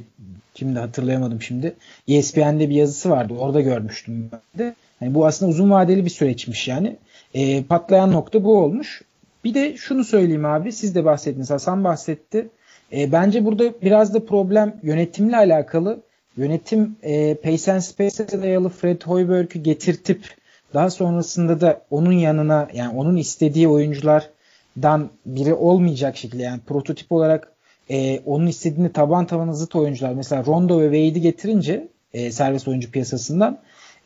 şimdi 0.55 0.79
hatırlayamadım 0.79 1.41
şimdi. 1.41 1.75
ESPN'de 2.08 2.69
bir 2.69 2.75
yazısı 2.75 3.10
vardı. 3.10 3.34
Orada 3.34 3.62
görmüştüm 3.62 4.29
ben 4.31 4.60
de. 4.60 4.75
Yani 5.01 5.15
bu 5.15 5.25
aslında 5.25 5.51
uzun 5.51 5.69
vadeli 5.69 6.05
bir 6.05 6.10
süreçmiş 6.10 6.67
yani. 6.67 6.96
E, 7.33 7.63
patlayan 7.63 8.12
nokta 8.12 8.43
bu 8.43 8.57
olmuş. 8.57 9.01
Bir 9.43 9.53
de 9.53 9.77
şunu 9.77 10.03
söyleyeyim 10.03 10.45
abi. 10.45 10.71
Siz 10.71 10.95
de 10.95 11.05
bahsettiniz. 11.05 11.50
Hasan 11.50 11.83
bahsetti. 11.83 12.50
E, 12.93 13.12
bence 13.12 13.45
burada 13.45 13.81
biraz 13.81 14.13
da 14.13 14.25
problem 14.25 14.75
yönetimle 14.83 15.38
alakalı. 15.38 16.00
Yönetim 16.38 16.95
e, 17.03 17.36
Pace 17.36 17.74
and 17.74 17.79
Space'e 17.79 18.41
dayalı 18.41 18.69
Fred 18.69 19.01
Hoiberg'ü 19.01 19.59
getirtip 19.59 20.36
daha 20.74 20.89
sonrasında 20.89 21.62
da 21.62 21.81
onun 21.91 22.12
yanına 22.12 22.67
yani 22.74 22.98
onun 22.98 23.15
istediği 23.15 23.67
oyunculardan 23.67 25.09
biri 25.25 25.53
olmayacak 25.53 26.17
şekilde 26.17 26.43
yani 26.43 26.59
prototip 26.67 27.12
olarak 27.12 27.53
e, 27.89 28.19
onun 28.25 28.48
istediğini 28.48 28.91
taban 28.91 29.25
tabana 29.27 29.53
zıt 29.53 29.75
oyuncular 29.75 30.13
mesela 30.13 30.45
Rondo 30.45 30.81
ve 30.81 30.86
Wade'i 30.86 31.21
getirince 31.21 31.88
e, 32.13 32.31
serbest 32.31 32.67
oyuncu 32.67 32.91
piyasasından. 32.91 33.59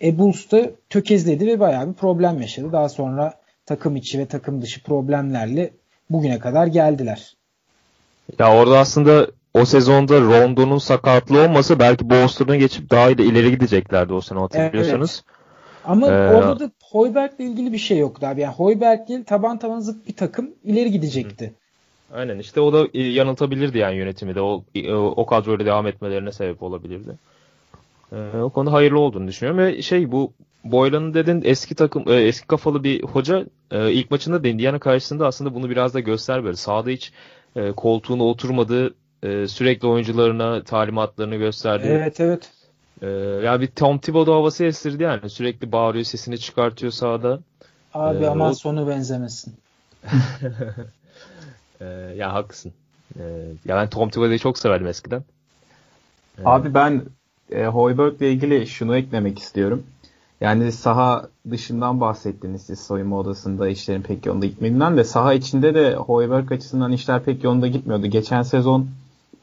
E, 0.03 0.17
Bulls 0.17 0.51
da 0.51 0.71
tökezledi 0.89 1.47
ve 1.47 1.59
bayağı 1.59 1.89
bir 1.89 1.93
problem 1.93 2.41
yaşadı. 2.41 2.71
Daha 2.71 2.89
sonra 2.89 3.33
takım 3.65 3.95
içi 3.95 4.19
ve 4.19 4.25
takım 4.25 4.61
dışı 4.61 4.83
problemlerle 4.83 5.71
bugüne 6.09 6.39
kadar 6.39 6.67
geldiler. 6.67 7.35
Ya 8.39 8.55
orada 8.55 8.79
aslında 8.79 9.27
o 9.53 9.65
sezonda 9.65 10.21
Rondo'nun 10.21 10.77
sakatlığı 10.77 11.41
olmasa 11.41 11.79
belki 11.79 12.09
Boston'a 12.09 12.55
geçip 12.55 12.89
daha 12.89 13.09
ileri 13.09 13.51
gideceklerdi 13.51 14.13
o 14.13 14.21
sene 14.21 14.39
hatırlıyorsanız. 14.39 15.23
Evet. 15.27 15.39
Ama 15.85 16.07
ee, 16.07 16.35
orada 16.35 16.59
da 16.59 16.71
Hoiberg'le 16.83 17.39
ilgili 17.39 17.73
bir 17.73 17.77
şey 17.77 17.97
yoktu 17.97 18.27
abi. 18.27 18.41
Yani 18.41 18.53
Hoiberg 18.53 19.07
değil 19.07 19.23
taban 19.23 19.59
taban 19.59 19.79
zıt 19.79 20.07
bir 20.07 20.15
takım 20.15 20.51
ileri 20.63 20.91
gidecekti. 20.91 21.53
Aynen 22.13 22.39
işte 22.39 22.61
o 22.61 22.73
da 22.73 22.87
e, 22.93 23.01
yanıltabilirdi 23.01 23.77
yani 23.77 23.95
yönetimi 23.95 24.35
de 24.35 24.41
o, 24.41 24.63
e, 24.75 24.93
o 24.93 25.25
kadroyla 25.25 25.65
devam 25.65 25.87
etmelerine 25.87 26.31
sebep 26.31 26.63
olabilirdi. 26.63 27.11
Ee, 28.13 28.37
o 28.37 28.49
konuda 28.49 28.73
hayırlı 28.73 28.99
olduğunu 28.99 29.27
düşünüyorum 29.27 29.65
ve 29.65 29.81
şey 29.81 30.11
bu 30.11 30.33
Boylan'ın 30.63 31.13
dedin 31.13 31.41
eski 31.45 31.75
takım 31.75 32.03
e, 32.07 32.13
eski 32.13 32.47
kafalı 32.47 32.83
bir 32.83 33.03
hoca 33.03 33.45
ilk 33.71 34.11
maçında 34.11 34.43
da 34.43 34.47
Indiana 34.47 34.79
karşısında 34.79 35.27
aslında 35.27 35.55
bunu 35.55 35.69
biraz 35.69 35.93
da 35.93 35.99
göster 35.99 36.43
böyle. 36.43 36.55
Sahada 36.55 36.89
hiç 36.89 37.11
koltuğuna 37.75 38.23
oturmadığı 38.23 38.93
sürekli 39.47 39.87
oyuncularına 39.87 40.63
talimatlarını 40.63 41.35
gösterdi. 41.35 41.87
Evet 41.89 42.19
evet. 42.19 42.51
Ee, 43.03 43.07
yani 43.43 43.61
bir 43.61 43.67
Tom 43.67 43.97
Thibodeau 43.97 44.35
havası 44.35 44.65
estirdi 44.65 45.03
yani. 45.03 45.29
Sürekli 45.29 45.71
bağırıyor, 45.71 46.05
sesini 46.05 46.37
çıkartıyor 46.37 46.91
sahada. 46.91 47.39
Abi 47.93 48.23
ee, 48.23 48.27
aman 48.27 48.51
o... 48.51 48.53
sonu 48.53 48.87
benzemesin. 48.87 49.53
ee, 51.81 51.85
ya 52.15 52.33
haklısın. 52.33 52.73
Ya 53.65 53.77
ben 53.77 53.89
Tom 53.89 54.09
Thibodeau'yu 54.09 54.39
çok 54.39 54.57
severdim 54.57 54.87
eskiden. 54.87 55.23
Abi 56.45 56.73
ben 56.73 57.03
e, 57.51 57.65
Hoiberg'le 57.65 58.21
ilgili 58.21 58.67
şunu 58.67 58.95
eklemek 58.95 59.39
istiyorum. 59.39 59.83
Yani 60.41 60.71
saha 60.71 61.27
dışından 61.51 62.01
bahsettiniz 62.01 62.61
siz 62.61 62.79
soyunma 62.79 63.19
odasında 63.19 63.69
işlerin 63.69 64.01
pek 64.01 64.25
yolunda 64.25 64.45
gitmediğinden 64.45 64.97
de 64.97 65.03
saha 65.03 65.33
içinde 65.33 65.75
de 65.75 65.95
Hoiberg 65.95 66.51
açısından 66.51 66.91
işler 66.91 67.23
pek 67.23 67.43
yolunda 67.43 67.67
gitmiyordu. 67.67 68.07
Geçen 68.07 68.41
sezon 68.41 68.87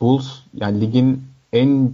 Bulls 0.00 0.26
yani 0.54 0.80
ligin 0.80 1.22
en 1.52 1.92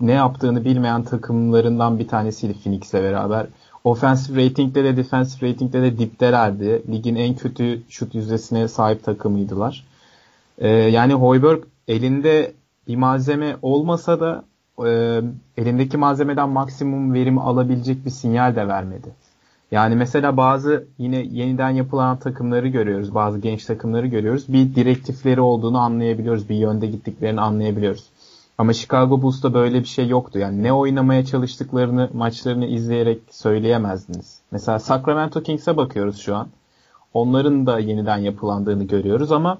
ne 0.00 0.12
yaptığını 0.12 0.64
bilmeyen 0.64 1.02
takımlarından 1.02 1.98
bir 1.98 2.08
tanesiydi 2.08 2.54
Phoenix'le 2.54 2.94
beraber. 2.94 3.46
Offensive 3.84 4.44
rating'de 4.44 4.84
de 4.84 4.96
defensive 4.96 5.50
rating'de 5.50 5.82
de 5.82 5.98
diptelerdi. 5.98 6.82
Ligin 6.92 7.14
en 7.14 7.34
kötü 7.34 7.82
şut 7.88 8.14
yüzdesine 8.14 8.68
sahip 8.68 9.04
takımıydılar. 9.04 9.84
Ee, 10.58 10.68
yani 10.68 11.14
Hoiberg 11.14 11.62
elinde 11.88 12.52
bir 12.88 12.96
malzeme 12.96 13.56
olmasa 13.62 14.20
da 14.20 14.44
e, 14.78 15.20
elindeki 15.56 15.96
malzemeden 15.96 16.48
maksimum 16.48 17.14
verim 17.14 17.38
alabilecek 17.38 18.04
bir 18.04 18.10
sinyal 18.10 18.56
de 18.56 18.68
vermedi. 18.68 19.08
Yani 19.70 19.96
mesela 19.96 20.36
bazı 20.36 20.86
yine 20.98 21.16
yeniden 21.30 21.70
yapılan 21.70 22.18
takımları 22.18 22.68
görüyoruz. 22.68 23.14
Bazı 23.14 23.38
genç 23.38 23.64
takımları 23.64 24.06
görüyoruz. 24.06 24.44
Bir 24.48 24.74
direktifleri 24.74 25.40
olduğunu 25.40 25.78
anlayabiliyoruz. 25.78 26.48
Bir 26.48 26.56
yönde 26.56 26.86
gittiklerini 26.86 27.40
anlayabiliyoruz. 27.40 28.04
Ama 28.58 28.72
Chicago 28.72 29.22
Bulls'ta 29.22 29.54
böyle 29.54 29.80
bir 29.80 29.84
şey 29.84 30.08
yoktu. 30.08 30.38
Yani 30.38 30.62
ne 30.62 30.72
oynamaya 30.72 31.24
çalıştıklarını 31.24 32.10
maçlarını 32.12 32.66
izleyerek 32.66 33.20
söyleyemezdiniz. 33.30 34.38
Mesela 34.50 34.78
Sacramento 34.78 35.42
Kings'e 35.42 35.76
bakıyoruz 35.76 36.18
şu 36.18 36.36
an. 36.36 36.48
Onların 37.14 37.66
da 37.66 37.78
yeniden 37.78 38.18
yapılandığını 38.18 38.84
görüyoruz 38.84 39.32
ama 39.32 39.58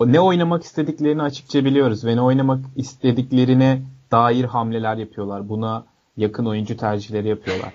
ne 0.00 0.20
oynamak 0.20 0.62
istediklerini 0.62 1.22
açıkça 1.22 1.64
biliyoruz 1.64 2.04
ve 2.04 2.16
ne 2.16 2.20
oynamak 2.20 2.60
istediklerine 2.76 3.82
dair 4.10 4.44
hamleler 4.44 4.96
yapıyorlar. 4.96 5.48
Buna 5.48 5.84
yakın 6.16 6.46
oyuncu 6.46 6.76
tercihleri 6.76 7.28
yapıyorlar. 7.28 7.72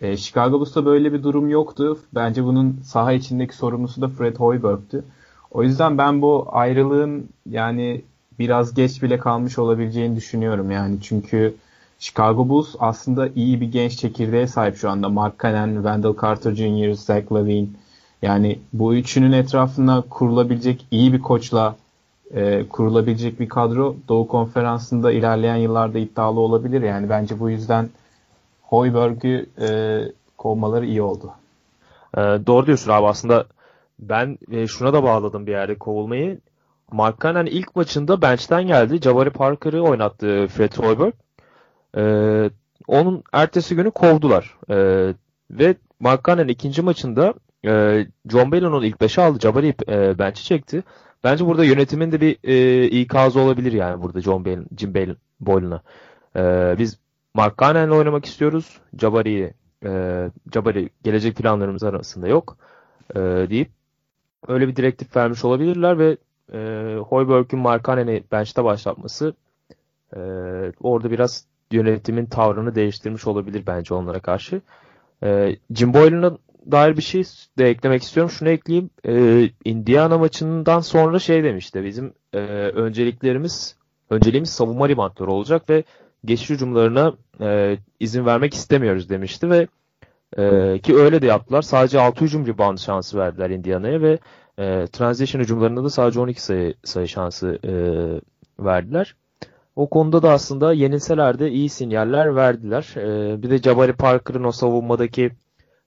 E, 0.00 0.16
Chicago 0.16 0.60
Bulls'ta 0.60 0.84
böyle 0.84 1.12
bir 1.12 1.22
durum 1.22 1.48
yoktu. 1.48 1.98
Bence 2.14 2.44
bunun 2.44 2.80
saha 2.84 3.12
içindeki 3.12 3.56
sorumlusu 3.56 4.02
da 4.02 4.08
Fred 4.08 4.36
Hoiberg'tü. 4.36 5.04
O 5.50 5.62
yüzden 5.62 5.98
ben 5.98 6.22
bu 6.22 6.46
ayrılığın 6.52 7.28
yani 7.50 8.02
biraz 8.38 8.74
geç 8.74 9.02
bile 9.02 9.18
kalmış 9.18 9.58
olabileceğini 9.58 10.16
düşünüyorum 10.16 10.70
yani. 10.70 10.98
Çünkü 11.02 11.54
Chicago 11.98 12.48
Bulls 12.48 12.74
aslında 12.78 13.28
iyi 13.28 13.60
bir 13.60 13.72
genç 13.72 13.96
çekirdeğe 13.96 14.46
sahip 14.46 14.76
şu 14.76 14.90
anda. 14.90 15.08
Mark 15.08 15.42
Cannon, 15.42 15.74
Wendell 15.74 16.14
Carter 16.22 16.54
Jr., 16.54 16.92
Zach 16.94 17.32
Lavine. 17.32 17.68
Yani 18.22 18.58
bu 18.72 18.94
üçünün 18.94 19.32
etrafında 19.32 20.04
kurulabilecek 20.10 20.86
iyi 20.90 21.12
bir 21.12 21.20
koçla 21.20 21.76
e, 22.34 22.68
kurulabilecek 22.68 23.40
bir 23.40 23.48
kadro 23.48 23.96
Doğu 24.08 24.28
Konferansı'nda 24.28 25.12
ilerleyen 25.12 25.56
yıllarda 25.56 25.98
iddialı 25.98 26.40
olabilir. 26.40 26.82
Yani 26.82 27.10
bence 27.10 27.40
bu 27.40 27.50
yüzden 27.50 27.90
Hoiberg'ü 28.62 29.46
e, 29.60 29.68
kovmaları 30.38 30.86
iyi 30.86 31.02
oldu. 31.02 31.32
E, 32.16 32.20
doğru 32.20 32.66
diyorsun 32.66 32.90
abi 32.90 33.06
aslında 33.06 33.46
ben 33.98 34.38
e, 34.50 34.66
şuna 34.66 34.92
da 34.92 35.02
bağladım 35.02 35.46
bir 35.46 35.52
yerde 35.52 35.74
kovulmayı. 35.78 36.38
Mark 36.92 37.20
Cannon 37.20 37.46
ilk 37.46 37.76
maçında 37.76 38.22
bench'ten 38.22 38.66
geldi. 38.66 39.00
Jabari 39.02 39.30
Parker'ı 39.30 39.82
oynattı 39.82 40.46
Fred 40.48 40.72
Hoiberg. 40.72 41.14
Ee, 41.96 42.50
onun 42.86 43.22
ertesi 43.32 43.76
günü 43.76 43.90
kovdular. 43.90 44.56
Ee, 44.70 45.14
ve 45.50 45.74
Mark 46.00 46.24
Cannon 46.24 46.48
ikinci 46.48 46.82
maçında 46.82 47.34
e, 47.66 48.06
John 48.30 48.52
Bellon'un 48.52 48.82
ilk 48.82 49.00
beşe 49.00 49.22
aldı. 49.22 49.38
Jabari 49.40 49.74
e, 49.88 50.18
bench'i 50.18 50.44
çekti. 50.44 50.82
Bence 51.24 51.46
burada 51.46 51.64
yönetimin 51.64 52.12
de 52.12 52.20
bir 52.20 52.38
e, 52.44 52.86
ikazı 52.86 53.40
olabilir 53.40 53.72
yani 53.72 54.02
burada 54.02 54.20
John 54.20 54.44
Bellon, 54.44 54.66
Jim 54.78 54.94
Bellon, 54.94 55.16
Boylan'a. 55.40 55.82
Ee, 56.36 56.74
biz 56.78 56.98
Mark 57.34 57.58
Cannon'la 57.58 57.94
oynamak 57.94 58.24
istiyoruz. 58.24 58.80
Jabari'yi 59.00 59.54
e, 59.84 59.90
Jabari 60.54 60.90
gelecek 61.04 61.36
planlarımız 61.36 61.82
arasında 61.82 62.28
yok 62.28 62.56
e, 63.16 63.20
deyip 63.20 63.70
öyle 64.48 64.68
bir 64.68 64.76
direktif 64.76 65.16
vermiş 65.16 65.44
olabilirler 65.44 65.98
ve 65.98 66.16
e, 66.52 66.58
Hoiberg'ün 66.96 67.60
Markkanen'i 67.60 68.24
bench'te 68.32 68.64
başlatması 68.64 69.34
e, 70.16 70.20
orada 70.80 71.10
biraz 71.10 71.46
yönetimin 71.70 72.26
tavrını 72.26 72.74
değiştirmiş 72.74 73.26
olabilir 73.26 73.62
bence 73.66 73.94
onlara 73.94 74.20
karşı. 74.20 74.60
E, 75.22 75.56
Jim 75.74 75.94
Boylan'a 75.94 76.38
dair 76.70 76.96
bir 76.96 77.02
şey 77.02 77.22
de 77.58 77.68
eklemek 77.68 78.02
istiyorum. 78.02 78.30
Şunu 78.30 78.48
ekleyeyim. 78.48 78.90
E, 79.06 79.44
Indiana 79.64 80.18
maçından 80.18 80.80
sonra 80.80 81.18
şey 81.18 81.44
demişti. 81.44 81.84
Bizim 81.84 82.12
e, 82.32 82.38
önceliklerimiz 82.74 83.76
önceliğimiz 84.10 84.50
savunma 84.50 84.88
ribantları 84.88 85.30
olacak 85.30 85.70
ve 85.70 85.84
geçiş 86.24 86.50
hücumlarına 86.50 87.14
e, 87.40 87.78
izin 88.00 88.26
vermek 88.26 88.54
istemiyoruz 88.54 89.08
demişti 89.08 89.50
ve 89.50 89.66
e, 90.38 90.78
ki 90.78 90.96
öyle 90.96 91.22
de 91.22 91.26
yaptılar. 91.26 91.62
Sadece 91.62 92.00
6 92.00 92.24
hücum 92.24 92.46
rebound 92.46 92.78
şansı 92.78 93.18
verdiler 93.18 93.50
Indiana'ya 93.50 94.02
ve 94.02 94.18
e, 94.58 94.86
transition 94.86 95.42
hücumlarında 95.42 95.84
da 95.84 95.90
sadece 95.90 96.20
12 96.20 96.42
sayı, 96.42 96.74
sayı 96.84 97.08
şansı 97.08 97.58
e, 97.64 97.72
verdiler. 98.64 99.14
O 99.76 99.90
konuda 99.90 100.22
da 100.22 100.32
aslında 100.32 100.72
yenilseler 100.72 101.38
de 101.38 101.50
iyi 101.50 101.68
sinyaller 101.68 102.36
verdiler. 102.36 102.94
E, 102.96 103.42
bir 103.42 103.50
de 103.50 103.58
Jabari 103.58 103.92
Parker'ın 103.92 104.44
o 104.44 104.52
savunmadaki 104.52 105.30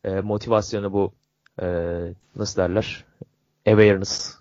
e, 0.06 0.22
motivasyonu 0.22 0.94
bu 0.94 1.14
e, 1.62 1.68
nasıl 2.36 2.62
derler? 2.62 3.06
Awareness. 3.68 4.36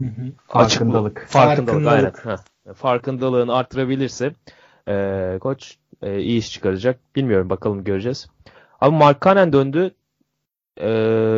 Hı 0.00 0.06
hı. 0.06 0.32
Farkındalık. 0.48 1.26
Farkındalık. 1.28 1.84
Farkındalık. 1.84 2.26
Aynen. 2.26 2.74
Farkındalığını 2.74 3.54
arttırabilirse 3.54 4.32
e, 4.88 5.38
koç 5.40 5.76
e, 6.02 6.18
iyi 6.18 6.38
iş 6.38 6.52
çıkaracak. 6.52 7.16
Bilmiyorum 7.16 7.50
bakalım 7.50 7.84
göreceğiz. 7.84 8.28
Ama 8.80 8.98
Mark 8.98 9.22
Cannon 9.22 9.52
döndü. 9.52 9.94
Ee, 10.76 10.88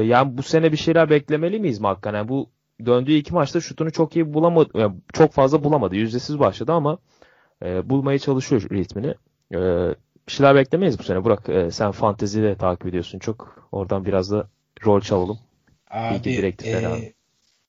yani 0.05 0.39
bu 0.39 0.43
sene 0.43 0.73
bir 0.73 0.77
şeyler 0.77 1.11
beklemeli 1.11 1.61
miyiz 1.61 1.81
Markan? 1.81 2.15
Yani 2.15 2.29
bu 2.29 2.51
döndüğü 2.87 3.13
iki 3.13 3.35
maçta 3.35 3.61
şutunu 3.61 3.93
çok 3.93 4.17
iyi 4.17 4.35
bulamadı. 4.35 4.71
Yani 4.75 4.97
çok 5.13 5.33
fazla 5.33 5.65
bulamadı. 5.65 5.97
Yüzdesiz 5.97 6.39
başladı 6.39 6.73
ama 6.73 6.99
e, 7.65 7.91
bulmaya 7.91 8.19
çalışıyor 8.19 8.63
ritmini. 8.63 9.15
E, 9.55 9.59
bir 10.29 10.33
şeyler 10.33 10.55
beklemeyiz 10.55 10.99
bu 10.99 11.03
sene. 11.03 11.25
Burak 11.25 11.49
e, 11.49 11.71
sen 11.71 11.91
fantezi 11.91 12.43
de 12.43 12.57
takip 12.57 12.87
ediyorsun 12.87 13.19
çok. 13.19 13.69
Oradan 13.73 14.05
biraz 14.05 14.31
da 14.31 14.49
rol 14.87 15.01
çalalım. 15.01 15.39
Abi, 15.91 16.55
e, 16.65 16.87
abi. 16.87 17.13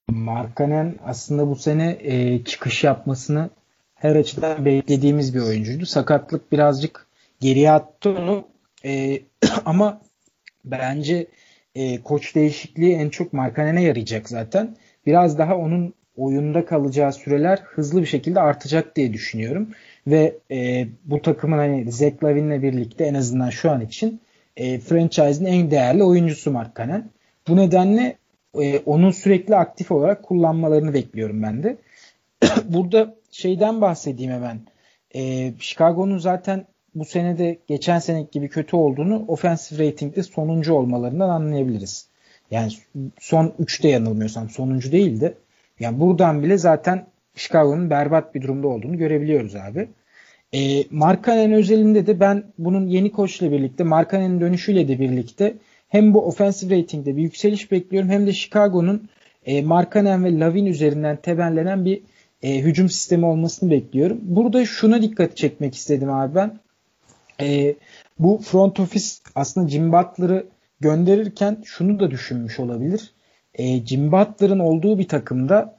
Markanen 0.08 0.96
aslında 1.06 1.48
bu 1.48 1.56
sene 1.56 1.98
e, 2.00 2.44
çıkış 2.44 2.84
yapmasını 2.84 3.50
her 3.96 4.16
açıdan 4.16 4.66
beklediğimiz 4.66 5.36
bir 5.36 5.42
oyuncuydu. 5.42 5.86
Sakatlık 5.86 6.52
birazcık 6.52 7.08
geriye 7.40 7.72
attı 7.72 8.10
onu. 8.10 8.48
E, 8.86 9.22
ama 9.66 10.02
bence 10.66 11.28
e, 11.76 12.02
koç 12.02 12.36
değişikliği 12.36 12.94
en 12.96 13.10
çok 13.10 13.34
Markanen'e 13.34 13.84
yarayacak 13.84 14.30
zaten. 14.30 14.78
Biraz 15.06 15.38
daha 15.38 15.58
onun 15.58 15.94
oyunda 16.18 16.66
kalacağı 16.66 17.14
süreler 17.14 17.60
hızlı 17.66 18.02
bir 18.02 18.06
şekilde 18.06 18.40
artacak 18.40 18.96
diye 18.96 19.14
düşünüyorum. 19.14 19.70
Ve 20.08 20.38
e, 20.52 20.88
bu 21.06 21.22
takımın 21.22 21.58
hani 21.58 21.92
Zach 21.92 22.24
Lavin'le 22.24 22.62
birlikte 22.62 23.06
en 23.06 23.14
azından 23.14 23.50
şu 23.50 23.72
an 23.72 23.82
için 23.82 24.22
e, 24.58 24.80
franchise'ın 24.80 25.46
en 25.46 25.72
değerli 25.72 26.04
oyuncusu 26.04 26.52
Markanen. 26.52 27.10
Bu 27.48 27.58
nedenle 27.58 28.18
e, 28.62 28.80
onun 28.80 29.12
sürekli 29.12 29.56
aktif 29.56 29.92
olarak 29.92 30.24
kullanmalarını 30.24 30.94
bekliyorum 30.94 31.44
ben 31.44 31.64
de. 31.64 31.78
Burada 32.64 33.16
şeyden 33.32 33.82
bahsedeyim 33.82 34.32
hemen. 34.32 34.60
E, 35.16 35.54
Chicago'nun 35.60 36.18
zaten 36.18 36.66
bu 36.96 37.06
sene 37.06 37.38
de 37.38 37.58
geçen 37.68 38.00
seneki 38.00 38.32
gibi 38.32 38.50
kötü 38.50 38.76
olduğunu 38.76 39.26
offensive 39.28 39.88
rating'de 39.88 40.24
sonuncu 40.24 40.74
olmalarından 40.74 41.30
anlayabiliriz. 41.30 42.08
Yani 42.52 42.72
son 43.20 43.54
3'te 43.60 43.88
yanılmıyorsam 43.88 44.50
sonuncu 44.50 44.92
değildi. 44.92 45.38
Yani 45.80 46.00
buradan 46.00 46.44
bile 46.44 46.58
zaten 46.58 47.06
Chicago'nun 47.38 47.90
berbat 47.90 48.36
bir 48.36 48.42
durumda 48.42 48.68
olduğunu 48.68 48.98
görebiliyoruz 48.98 49.56
abi. 49.56 49.90
E, 50.54 50.84
Markkanen 50.92 51.52
özelinde 51.52 52.08
de 52.08 52.20
ben 52.20 52.44
bunun 52.58 52.88
yeni 52.88 53.12
koçla 53.12 53.52
birlikte 53.52 53.84
Markkanen'in 53.84 54.42
dönüşüyle 54.42 54.88
de 54.88 55.00
birlikte 55.00 55.54
hem 55.90 56.14
bu 56.14 56.26
offensive 56.26 56.78
rating'de 56.78 57.18
bir 57.18 57.22
yükseliş 57.22 57.72
bekliyorum 57.72 58.10
hem 58.10 58.28
de 58.28 58.34
Chicago'nun 58.34 59.10
e, 59.46 59.62
Markkanen 59.62 60.24
ve 60.24 60.40
Lavin 60.40 60.66
üzerinden 60.66 61.16
temellenen 61.16 61.86
bir 61.86 62.02
e, 62.42 62.60
hücum 62.60 62.90
sistemi 62.90 63.26
olmasını 63.26 63.72
bekliyorum. 63.72 64.20
Burada 64.22 64.66
şuna 64.66 65.02
dikkat 65.02 65.38
çekmek 65.38 65.76
istedim 65.76 66.12
abi 66.12 66.36
ben. 66.36 66.60
E, 67.42 67.76
bu 68.20 68.38
front 68.38 68.80
office 68.80 69.08
aslında 69.36 69.70
Jim 69.70 69.92
Butler'ı 69.92 70.46
gönderirken 70.80 71.58
şunu 71.66 72.00
da 72.00 72.12
düşünmüş 72.12 72.60
olabilir. 72.60 73.12
E, 73.54 73.86
Jim 73.86 74.12
Butler'ın 74.12 74.60
olduğu 74.60 75.00
bir 75.00 75.08
takımda 75.08 75.77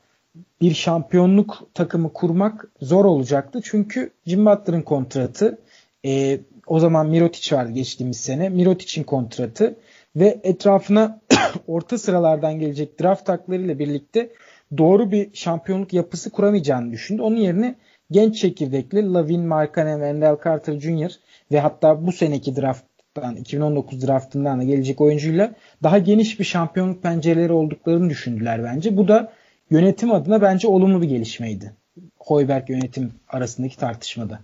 bir 0.60 0.74
şampiyonluk 0.74 1.68
takımı 1.74 2.12
kurmak 2.12 2.68
zor 2.80 3.04
olacaktı. 3.04 3.60
Çünkü 3.64 4.10
Jim 4.26 4.46
Butler'ın 4.46 4.82
kontratı 4.82 5.58
e, 6.06 6.40
o 6.66 6.80
zaman 6.80 7.08
Mirotic 7.08 7.56
vardı 7.56 7.72
geçtiğimiz 7.72 8.20
sene. 8.20 8.48
Mirotic'in 8.48 9.04
kontratı 9.04 9.76
ve 10.16 10.40
etrafına 10.42 11.20
orta 11.66 11.98
sıralardan 11.98 12.58
gelecek 12.58 13.00
draft 13.00 13.28
haklarıyla 13.28 13.78
birlikte 13.78 14.30
doğru 14.78 15.10
bir 15.10 15.30
şampiyonluk 15.32 15.92
yapısı 15.92 16.30
kuramayacağını 16.30 16.92
düşündü. 16.92 17.22
Onun 17.22 17.36
yerine 17.36 17.74
genç 18.10 18.36
çekirdekli 18.36 19.12
Lavin, 19.12 19.46
Markkanen, 19.46 19.98
Wendell 19.98 20.36
Carter 20.44 20.80
Jr. 20.80 21.12
ve 21.52 21.60
hatta 21.60 22.06
bu 22.06 22.12
seneki 22.12 22.56
drafttan 22.56 23.36
2019 23.36 24.06
draftından 24.06 24.60
da 24.60 24.64
gelecek 24.64 25.00
oyuncuyla 25.00 25.52
daha 25.82 25.98
geniş 25.98 26.40
bir 26.40 26.44
şampiyonluk 26.44 27.02
pencereleri 27.02 27.52
olduklarını 27.52 28.10
düşündüler 28.10 28.64
bence. 28.64 28.96
Bu 28.96 29.08
da 29.08 29.32
yönetim 29.70 30.12
adına 30.12 30.42
bence 30.42 30.68
olumlu 30.68 31.02
bir 31.02 31.08
gelişmeydi. 31.08 31.74
Hoiberg 32.18 32.70
yönetim 32.70 33.12
arasındaki 33.28 33.78
tartışmada. 33.78 34.40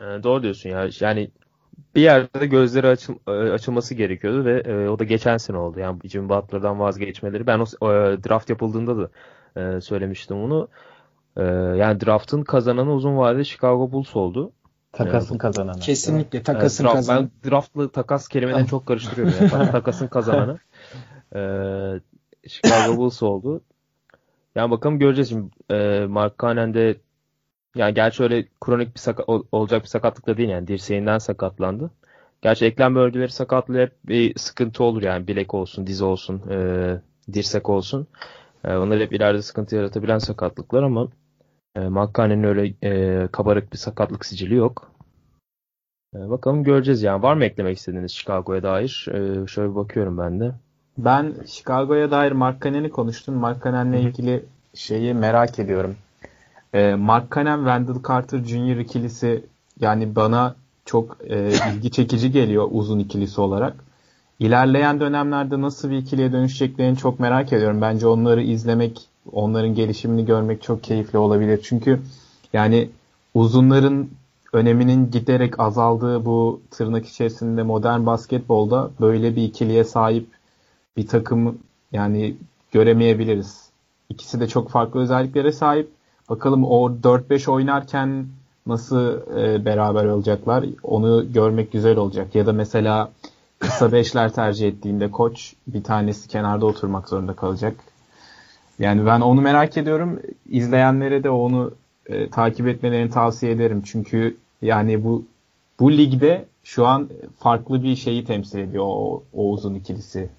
E, 0.00 0.04
doğru 0.04 0.42
diyorsun 0.42 0.70
ya. 0.70 0.88
Yani 1.00 1.30
bir 1.94 2.02
yerde 2.02 2.46
gözleri 2.46 2.86
açıl, 2.86 3.14
e, 3.28 3.30
açılması 3.30 3.94
gerekiyordu 3.94 4.44
ve 4.44 4.60
e, 4.60 4.88
o 4.88 4.98
da 4.98 5.04
geçen 5.04 5.36
sene 5.36 5.56
oldu. 5.56 5.80
Yani 5.80 5.98
Jim 6.04 6.28
Butler'dan 6.28 6.80
vazgeçmeleri. 6.80 7.46
Ben 7.46 7.58
o 7.80 7.92
e, 7.92 8.22
draft 8.24 8.50
yapıldığında 8.50 8.96
da 8.96 9.10
e, 9.60 9.80
söylemiştim 9.80 10.36
onu. 10.36 10.68
E, 11.36 11.42
yani 11.78 12.00
draftın 12.00 12.42
kazananı 12.42 12.92
uzun 12.92 13.16
vadede 13.16 13.44
Chicago 13.44 13.92
Bulls 13.92 14.16
oldu. 14.16 14.52
Takasın 14.92 15.38
kazananı. 15.38 15.80
Kesinlikle 15.80 16.42
takasın 16.42 16.84
draft, 16.84 16.96
kazananı. 16.96 17.30
Ben 17.44 17.50
draftlı 17.50 17.88
takas 17.88 18.28
kelimelerini 18.28 18.68
çok 18.70 18.86
karıştırıyorum. 18.86 19.34
Yani. 19.52 19.70
takasın 19.70 20.06
kazananı. 20.06 20.58
E, 21.34 21.40
Chicago 22.48 22.96
Bulls 22.96 23.22
oldu. 23.22 23.60
Yani 24.54 24.70
bakalım 24.70 24.98
göreceğiz 24.98 25.28
şimdi. 25.28 25.50
E, 25.70 26.06
Mark 26.06 26.38
Cannon 26.42 26.74
yani 27.76 27.94
gerçi 27.94 28.22
öyle 28.22 28.48
kronik 28.60 28.94
bir 28.94 29.00
sakat, 29.00 29.28
olacak 29.52 29.82
bir 29.82 29.88
sakatlık 29.88 30.26
da 30.26 30.36
değil 30.36 30.48
yani 30.48 30.68
dirseğinden 30.68 31.18
sakatlandı. 31.18 31.90
Gerçi 32.42 32.66
eklem 32.66 32.94
bölgeleri 32.94 33.32
sakatlığı 33.32 33.78
hep 33.78 33.92
bir 34.04 34.38
sıkıntı 34.38 34.84
olur 34.84 35.02
yani 35.02 35.28
bilek 35.28 35.54
olsun, 35.54 35.86
diz 35.86 36.02
olsun, 36.02 36.42
e, 36.50 36.56
dirsek 37.32 37.68
olsun. 37.68 38.06
E, 38.64 38.76
onlar 38.76 39.00
hep 39.00 39.12
ileride 39.12 39.42
sıkıntı 39.42 39.76
yaratabilen 39.76 40.18
sakatlıklar 40.18 40.82
ama 40.82 41.08
e, 41.76 41.80
Makkane'nin 41.80 42.44
öyle 42.44 42.74
e, 42.82 43.28
kabarık 43.32 43.72
bir 43.72 43.78
sakatlık 43.78 44.26
sicili 44.26 44.54
yok. 44.54 44.92
E, 46.16 46.30
bakalım 46.30 46.64
göreceğiz 46.64 47.02
yani. 47.02 47.22
Var 47.22 47.34
mı 47.34 47.44
eklemek 47.44 47.78
istediğiniz 47.78 48.12
Chicago'ya 48.12 48.62
dair? 48.62 49.06
E, 49.08 49.46
şöyle 49.46 49.70
bir 49.70 49.74
bakıyorum 49.76 50.18
ben 50.18 50.40
de. 50.40 50.54
Ben 50.98 51.34
Chicago'ya 51.46 52.10
dair 52.10 52.32
Mark 52.32 52.62
Cannon'i 52.62 52.90
konuştum. 52.90 53.34
Mark 53.34 53.64
Cannon'la 53.64 53.96
ilgili 53.96 54.44
şeyi 54.74 55.14
merak 55.14 55.58
ediyorum. 55.58 55.96
E, 56.74 56.94
Mark 56.94 57.34
Cannon, 57.34 57.58
Wendell 57.58 58.02
Carter 58.08 58.38
Jr. 58.38 58.78
ikilisi 58.78 59.44
yani 59.80 60.16
bana 60.16 60.54
çok 60.84 61.16
e, 61.28 61.52
ilgi 61.74 61.90
çekici 61.90 62.30
geliyor 62.32 62.68
uzun 62.70 62.98
ikilisi 62.98 63.40
olarak. 63.40 63.74
İlerleyen 64.38 65.00
dönemlerde 65.00 65.60
nasıl 65.60 65.90
bir 65.90 65.96
ikiliye 65.96 66.32
dönüşeceklerini 66.32 66.96
çok 66.96 67.20
merak 67.20 67.52
ediyorum. 67.52 67.80
Bence 67.80 68.06
onları 68.06 68.42
izlemek, 68.42 69.08
onların 69.32 69.74
gelişimini 69.74 70.24
görmek 70.24 70.62
çok 70.62 70.82
keyifli 70.82 71.18
olabilir. 71.18 71.60
Çünkü 71.62 72.00
yani 72.52 72.88
uzunların 73.34 74.08
öneminin 74.52 75.10
giderek 75.10 75.60
azaldığı 75.60 76.24
bu 76.24 76.60
tırnak 76.70 77.06
içerisinde 77.06 77.62
modern 77.62 78.06
basketbolda 78.06 78.90
böyle 79.00 79.36
bir 79.36 79.42
ikiliye 79.42 79.84
sahip 79.84 80.26
bir 80.96 81.06
takım 81.06 81.58
yani 81.92 82.36
göremeyebiliriz. 82.72 83.70
İkisi 84.08 84.40
de 84.40 84.48
çok 84.48 84.70
farklı 84.70 85.00
özelliklere 85.00 85.52
sahip. 85.52 85.90
Bakalım 86.30 86.64
o 86.64 86.90
4-5 86.90 87.50
oynarken 87.50 88.26
nasıl 88.66 89.20
e, 89.38 89.64
beraber 89.64 90.04
olacaklar 90.04 90.64
onu 90.82 91.32
görmek 91.32 91.72
güzel 91.72 91.96
olacak. 91.96 92.34
Ya 92.34 92.46
da 92.46 92.52
mesela 92.52 93.12
kısa 93.58 93.92
beşler 93.92 94.32
tercih 94.32 94.68
ettiğinde 94.68 95.10
koç 95.10 95.54
bir 95.66 95.82
tanesi 95.82 96.28
kenarda 96.28 96.66
oturmak 96.66 97.08
zorunda 97.08 97.34
kalacak. 97.34 97.74
Yani 98.78 99.06
ben 99.06 99.20
onu 99.20 99.40
merak 99.40 99.76
ediyorum. 99.76 100.20
İzleyenlere 100.50 101.24
de 101.24 101.30
onu 101.30 101.72
e, 102.06 102.30
takip 102.30 102.68
etmelerini 102.68 103.10
tavsiye 103.10 103.52
ederim. 103.52 103.82
Çünkü 103.86 104.36
yani 104.62 105.04
bu 105.04 105.24
bu 105.80 105.92
ligde 105.92 106.44
şu 106.64 106.86
an 106.86 107.08
farklı 107.38 107.82
bir 107.82 107.96
şeyi 107.96 108.24
temsil 108.24 108.58
ediyor 108.58 108.84
o, 108.86 109.22
o 109.32 109.50
uzun 109.50 109.74
ikilisi. 109.74 110.30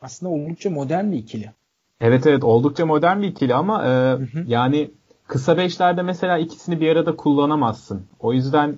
Aslında 0.00 0.32
oldukça 0.32 0.70
modern 0.70 1.12
bir 1.12 1.16
ikili. 1.16 1.52
Evet 2.00 2.26
evet 2.26 2.44
oldukça 2.44 2.86
modern 2.86 3.22
bir 3.22 3.28
ikili 3.28 3.54
ama 3.54 3.84
e, 3.84 3.88
hı 3.88 4.14
hı. 4.14 4.44
yani 4.46 4.90
kısa 5.26 5.56
beşlerde 5.56 6.02
mesela 6.02 6.38
ikisini 6.38 6.80
bir 6.80 6.90
arada 6.90 7.16
kullanamazsın. 7.16 8.06
O 8.20 8.32
yüzden 8.32 8.76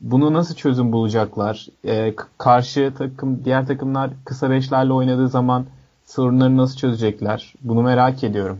bunu 0.00 0.32
nasıl 0.32 0.54
çözüm 0.54 0.92
bulacaklar? 0.92 1.66
E, 1.84 2.14
karşı 2.38 2.92
takım 2.98 3.44
diğer 3.44 3.66
takımlar 3.66 4.10
kısa 4.24 4.50
beşlerle 4.50 4.92
oynadığı 4.92 5.28
zaman 5.28 5.66
sorunları 6.04 6.56
nasıl 6.56 6.76
çözecekler? 6.76 7.54
Bunu 7.60 7.82
merak 7.82 8.24
ediyorum. 8.24 8.58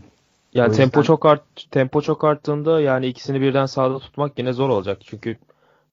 Ya 0.53 0.63
yani 0.63 0.75
tempo 0.75 1.03
çok 1.03 1.25
art 1.25 1.41
tempo 1.71 2.01
çok 2.01 2.23
arttığında 2.23 2.81
yani 2.81 3.07
ikisini 3.07 3.41
birden 3.41 3.65
sağda 3.65 3.99
tutmak 3.99 4.39
yine 4.39 4.53
zor 4.53 4.69
olacak. 4.69 4.97
Çünkü 5.05 5.37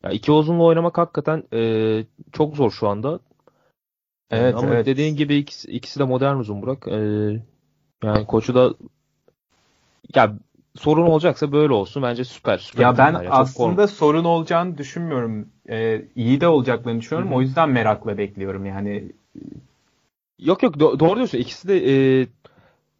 ya 0.04 0.10
iki 0.10 0.32
uzunla 0.32 0.62
oynamak 0.62 0.98
hakikaten 0.98 1.42
e, 1.52 2.04
çok 2.32 2.56
zor 2.56 2.70
şu 2.70 2.88
anda. 2.88 3.18
Evet, 4.30 4.54
Ama 4.54 4.74
evet. 4.74 4.86
dediğin 4.86 5.16
gibi 5.16 5.36
ikisi, 5.36 5.70
ikisi 5.70 6.00
de 6.00 6.04
modern 6.04 6.36
uzun 6.36 6.62
Burak. 6.62 6.88
E, 6.88 6.96
yani 8.04 8.26
koçu 8.26 8.54
da 8.54 8.74
ya 10.14 10.32
sorun 10.76 11.06
olacaksa 11.06 11.52
böyle 11.52 11.72
olsun. 11.72 12.02
Bence 12.02 12.24
süper. 12.24 12.58
süper 12.58 12.82
ya 12.82 12.98
ben 12.98 13.12
ya. 13.12 13.30
aslında 13.30 13.82
kork- 13.82 13.90
sorun 13.90 14.24
olacağını 14.24 14.78
düşünmüyorum. 14.78 15.48
Ee, 15.68 16.04
iyi 16.16 16.40
de 16.40 16.48
olacaklarını 16.48 17.00
düşünüyorum. 17.00 17.30
Hı-hı. 17.30 17.38
O 17.38 17.40
yüzden 17.40 17.70
merakla 17.70 18.18
bekliyorum 18.18 18.66
yani. 18.66 19.12
Yok 20.38 20.62
yok 20.62 20.74
do- 20.74 21.00
doğru 21.00 21.16
diyorsun. 21.16 21.38
İkisi 21.38 21.68
de 21.68 21.92
e, 21.92 22.26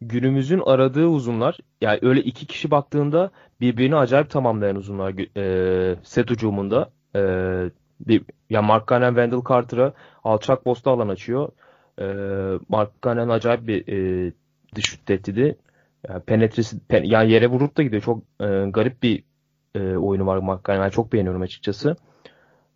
günümüzün 0.01 0.61
aradığı 0.65 1.07
uzunlar. 1.07 1.57
Yani 1.81 1.99
öyle 2.01 2.21
iki 2.21 2.45
kişi 2.45 2.71
baktığında 2.71 3.31
birbirini 3.61 3.95
acayip 3.95 4.29
tamamlayan 4.29 4.75
uzunlar 4.75 5.13
e, 5.37 5.95
set 6.03 6.31
ucumunda. 6.31 6.89
E, 7.15 7.21
ya 8.49 8.61
Mark 8.61 8.87
Cannon 8.87 9.07
Wendell 9.07 9.41
Carter'a 9.49 9.93
alçak 10.23 10.63
posta 10.63 10.91
alan 10.91 11.09
açıyor. 11.09 11.49
E, 11.99 12.05
Mark 12.69 12.91
Cannon 13.03 13.29
acayip 13.29 13.67
bir 13.67 13.87
e, 13.87 14.31
dış 14.75 14.99
tehdidi. 15.05 15.57
Yani 16.09 16.21
penetresi 16.21 16.79
pen, 16.79 17.03
yani 17.03 17.31
yere 17.31 17.47
vurup 17.47 17.77
da 17.77 17.83
gidiyor. 17.83 18.01
Çok 18.01 18.23
e, 18.39 18.45
garip 18.69 19.03
bir 19.03 19.23
e, 19.75 19.97
oyunu 19.97 20.25
var 20.25 20.37
Mark 20.37 20.67
Ben 20.67 20.89
çok 20.89 21.13
beğeniyorum 21.13 21.41
açıkçası. 21.41 21.95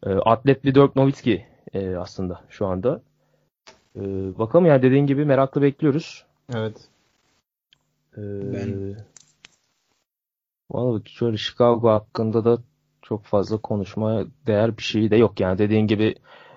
E, 0.05 0.09
atlet 0.09 0.65
bir 0.65 0.75
Dirk 0.75 0.95
Nowitzki 0.95 1.45
e, 1.73 1.95
aslında 1.95 2.41
şu 2.49 2.65
anda. 2.65 3.01
E, 3.95 4.01
bakalım 4.37 4.65
yani 4.65 4.81
dediğin 4.81 5.05
gibi 5.05 5.25
meraklı 5.25 5.61
bekliyoruz. 5.61 6.25
Evet. 6.55 6.89
E, 8.17 8.21
ben 8.53 8.95
Vallahi 10.71 11.09
şöyle 11.09 11.37
Chicago 11.37 11.89
hakkında 11.89 12.45
da 12.45 12.57
çok 13.11 13.23
fazla 13.23 13.57
konuşmaya 13.57 14.25
değer 14.47 14.77
bir 14.77 14.83
şey 14.83 15.11
de 15.11 15.15
yok 15.15 15.39
yani 15.39 15.57
dediğin 15.57 15.87
gibi 15.87 16.15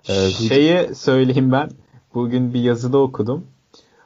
e, 0.09 0.31
şeyi 0.31 0.95
söyleyeyim 0.95 1.53
ben. 1.53 1.71
Bugün 2.14 2.55
bir 2.55 2.61
yazıda 2.61 2.99
okudum. 2.99 3.47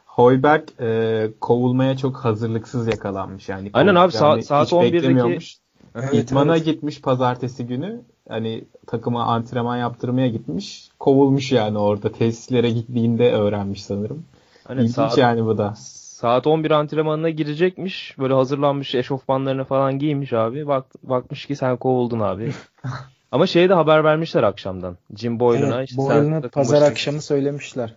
Hoiberg 0.07 0.63
e, 0.81 1.31
kovulmaya 1.41 1.97
çok 1.97 2.17
hazırlıksız 2.17 2.87
yakalanmış 2.87 3.49
yani. 3.49 3.71
Aynen 3.73 3.95
abi 3.95 4.13
saat, 4.13 4.45
saat 4.45 4.73
11'deki 4.73 5.39
evet, 5.95 6.15
İtmana 6.15 6.59
gitmiş 6.59 7.01
pazartesi 7.01 7.67
günü. 7.67 8.01
Hani 8.29 8.65
takıma 8.87 9.25
antrenman 9.25 9.77
yaptırmaya 9.77 10.29
gitmiş. 10.29 10.89
Kovulmuş 10.99 11.53
yani 11.53 11.79
orada 11.79 12.13
tesislere 12.13 12.71
gittiğinde 12.71 13.33
öğrenmiş 13.33 13.85
sanırım. 13.85 14.25
Aynen, 14.67 14.81
İlginç 14.81 14.95
saat, 14.95 15.19
yani 15.19 15.45
bu 15.45 15.59
da. 15.59 15.75
Saat 16.19 16.47
11 16.47 16.71
antrenmanına 16.71 17.31
girecekmiş. 17.31 18.19
Böyle 18.19 18.35
hazırlanmış 18.35 18.95
eşofmanlarını 18.95 19.65
falan 19.65 19.99
giymiş 19.99 20.33
abi. 20.33 20.67
Bak, 20.67 20.87
bakmış 21.03 21.47
ki 21.47 21.57
sen 21.57 21.77
kovuldun 21.77 22.21
abi. 22.21 22.53
Ama 23.33 23.47
şeye 23.47 23.69
de 23.69 23.75
haber 23.75 24.05
vermişler 24.05 24.43
akşamdan. 24.43 24.97
Jim 25.17 25.41
Boylan'a. 25.41 25.77
Evet, 25.77 25.91
işte 25.91 26.03
Boylan'a 26.03 26.41
pazar 26.41 26.81
maçta- 26.81 26.91
akşamı 26.91 27.23
söylemişler. 27.23 27.95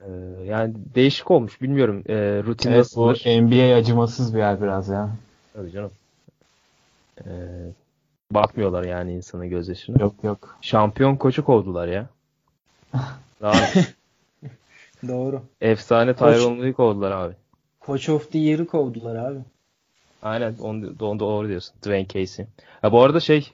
Ee, 0.00 0.10
yani 0.44 0.74
değişik 0.94 1.30
olmuş. 1.30 1.62
Bilmiyorum. 1.62 2.02
Ee, 2.08 2.42
rutin 2.46 2.72
Evet, 2.72 2.88
bu 2.96 3.08
nasıldır? 3.08 3.42
NBA 3.42 3.76
acımasız 3.76 4.34
bir 4.34 4.38
yer 4.38 4.62
biraz 4.62 4.88
ya. 4.88 5.10
Tabii 5.52 5.70
canım. 5.70 5.90
Ee, 7.26 7.30
bakmıyorlar 8.30 8.84
yani 8.84 9.12
insanın 9.12 9.50
gözyaşına. 9.50 10.02
Yok 10.02 10.14
yok. 10.22 10.56
Şampiyon 10.60 11.16
koçu 11.16 11.44
kovdular 11.44 11.88
ya. 11.88 12.06
Daha 13.42 13.54
Doğru. 15.08 15.42
efsane 15.60 16.10
Koç- 16.10 16.36
Tyronn 16.36 16.72
kovdular 16.72 17.10
abi. 17.10 17.34
Coach 17.86 18.08
of 18.08 18.32
the 18.32 18.38
Year'ı 18.38 18.66
kovdular 18.66 19.16
abi. 19.16 19.38
Aynen 20.22 20.54
onu, 20.60 20.94
onu 21.00 21.18
doğru 21.20 21.48
diyorsun. 21.48 21.74
Dwayne 21.82 22.06
Casey. 22.08 22.46
Ha, 22.82 22.92
bu 22.92 23.02
arada 23.02 23.20
şey 23.20 23.50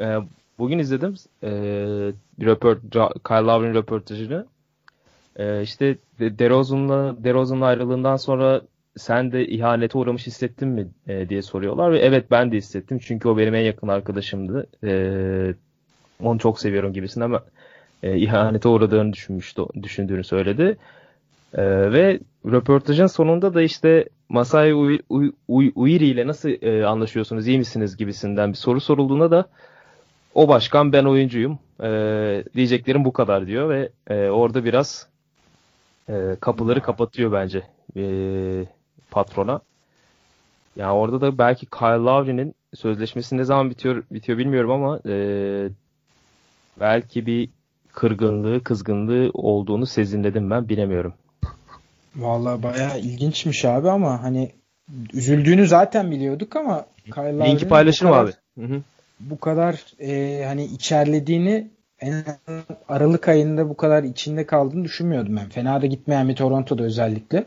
e, 0.00 0.16
bugün 0.58 0.78
izledim 0.78 1.14
e, 1.42 1.50
röport, 2.40 2.82
Kyle 3.24 3.36
Lowry'nin 3.46 3.74
röportajını. 3.74 4.46
E, 5.36 5.62
işte 5.62 5.98
De- 6.20 6.38
DeRozan'la 6.38 7.24
DeRozan'la 7.24 7.66
ayrılığından 7.66 8.16
sonra 8.16 8.62
sen 8.96 9.32
de 9.32 9.46
ihanete 9.46 9.98
uğramış 9.98 10.26
hissettin 10.26 10.68
mi 10.68 10.88
e, 11.08 11.28
diye 11.28 11.42
soruyorlar 11.42 11.92
ve 11.92 11.98
evet 11.98 12.30
ben 12.30 12.52
de 12.52 12.56
hissettim 12.56 12.98
çünkü 13.02 13.28
o 13.28 13.36
benim 13.38 13.54
en 13.54 13.60
yakın 13.62 13.88
arkadaşımdı. 13.88 14.66
E, 14.84 15.54
onu 16.22 16.38
çok 16.38 16.60
seviyorum 16.60 16.92
gibisin 16.92 17.20
ama 17.20 17.44
e, 18.06 18.18
ihanete 18.18 18.68
uğradığını 18.68 19.12
düşünmüştü, 19.12 19.62
düşündüğünü 19.82 20.24
söyledi. 20.24 20.76
Ee, 21.54 21.92
ve 21.92 22.20
röportajın 22.46 23.06
sonunda 23.06 23.54
da 23.54 23.62
işte 23.62 24.08
Masai 24.28 24.70
Ui- 24.74 25.02
Ui- 25.10 25.32
Ui- 25.48 25.72
Uiri 25.74 26.06
ile 26.06 26.26
nasıl 26.26 26.48
e, 26.62 26.86
anlaşıyorsunuz, 26.86 27.48
iyi 27.48 27.58
misiniz 27.58 27.96
gibisinden 27.96 28.52
bir 28.52 28.56
soru 28.56 28.80
sorulduğunda 28.80 29.30
da 29.30 29.48
o 30.34 30.48
başkan 30.48 30.92
ben 30.92 31.04
oyuncuyum 31.04 31.58
e, 31.82 31.88
diyeceklerim 32.54 33.04
bu 33.04 33.12
kadar 33.12 33.46
diyor 33.46 33.68
ve 33.70 33.90
e, 34.10 34.28
orada 34.28 34.64
biraz 34.64 35.08
e, 36.08 36.36
kapıları 36.40 36.82
kapatıyor 36.82 37.32
bence 37.32 37.62
e, 37.96 38.04
patrona. 39.10 39.60
Yani 40.76 40.92
orada 40.92 41.20
da 41.20 41.38
belki 41.38 41.66
Kyle 41.66 42.04
Lowry'nin 42.04 42.54
sözleşmesi 42.74 43.36
ne 43.36 43.44
zaman 43.44 43.70
bitiyor 43.70 44.04
bitiyor 44.10 44.38
bilmiyorum 44.38 44.70
ama 44.70 45.00
e, 45.06 45.14
belki 46.80 47.26
bir 47.26 47.48
kırgınlığı, 47.96 48.62
kızgınlığı 48.64 49.30
olduğunu 49.34 49.86
sezinledim 49.86 50.50
ben 50.50 50.68
bilemiyorum. 50.68 51.14
Vallahi 52.16 52.62
bayağı 52.62 52.98
ilginçmiş 52.98 53.64
abi 53.64 53.90
ama 53.90 54.22
hani 54.22 54.52
üzüldüğünü 55.12 55.66
zaten 55.66 56.10
biliyorduk 56.10 56.56
ama 56.56 56.86
Kyle 57.04 57.50
Linki 57.50 57.68
paylaşırım 57.68 58.12
kadar- 58.12 58.24
abi. 58.24 58.32
Hı 58.58 58.74
hı. 58.74 58.82
Bu 59.20 59.40
kadar 59.40 59.84
e, 60.00 60.44
hani 60.46 60.64
içerlediğini 60.64 61.70
en 62.00 62.24
Aralık 62.88 63.28
ayında 63.28 63.68
bu 63.68 63.76
kadar 63.76 64.02
içinde 64.02 64.46
kaldığını 64.46 64.84
düşünmüyordum 64.84 65.36
ben. 65.36 65.48
Fena 65.48 65.82
da 65.82 65.86
gitmeyen 65.86 66.28
bir 66.28 66.36
Toronto'da 66.36 66.82
özellikle. 66.82 67.44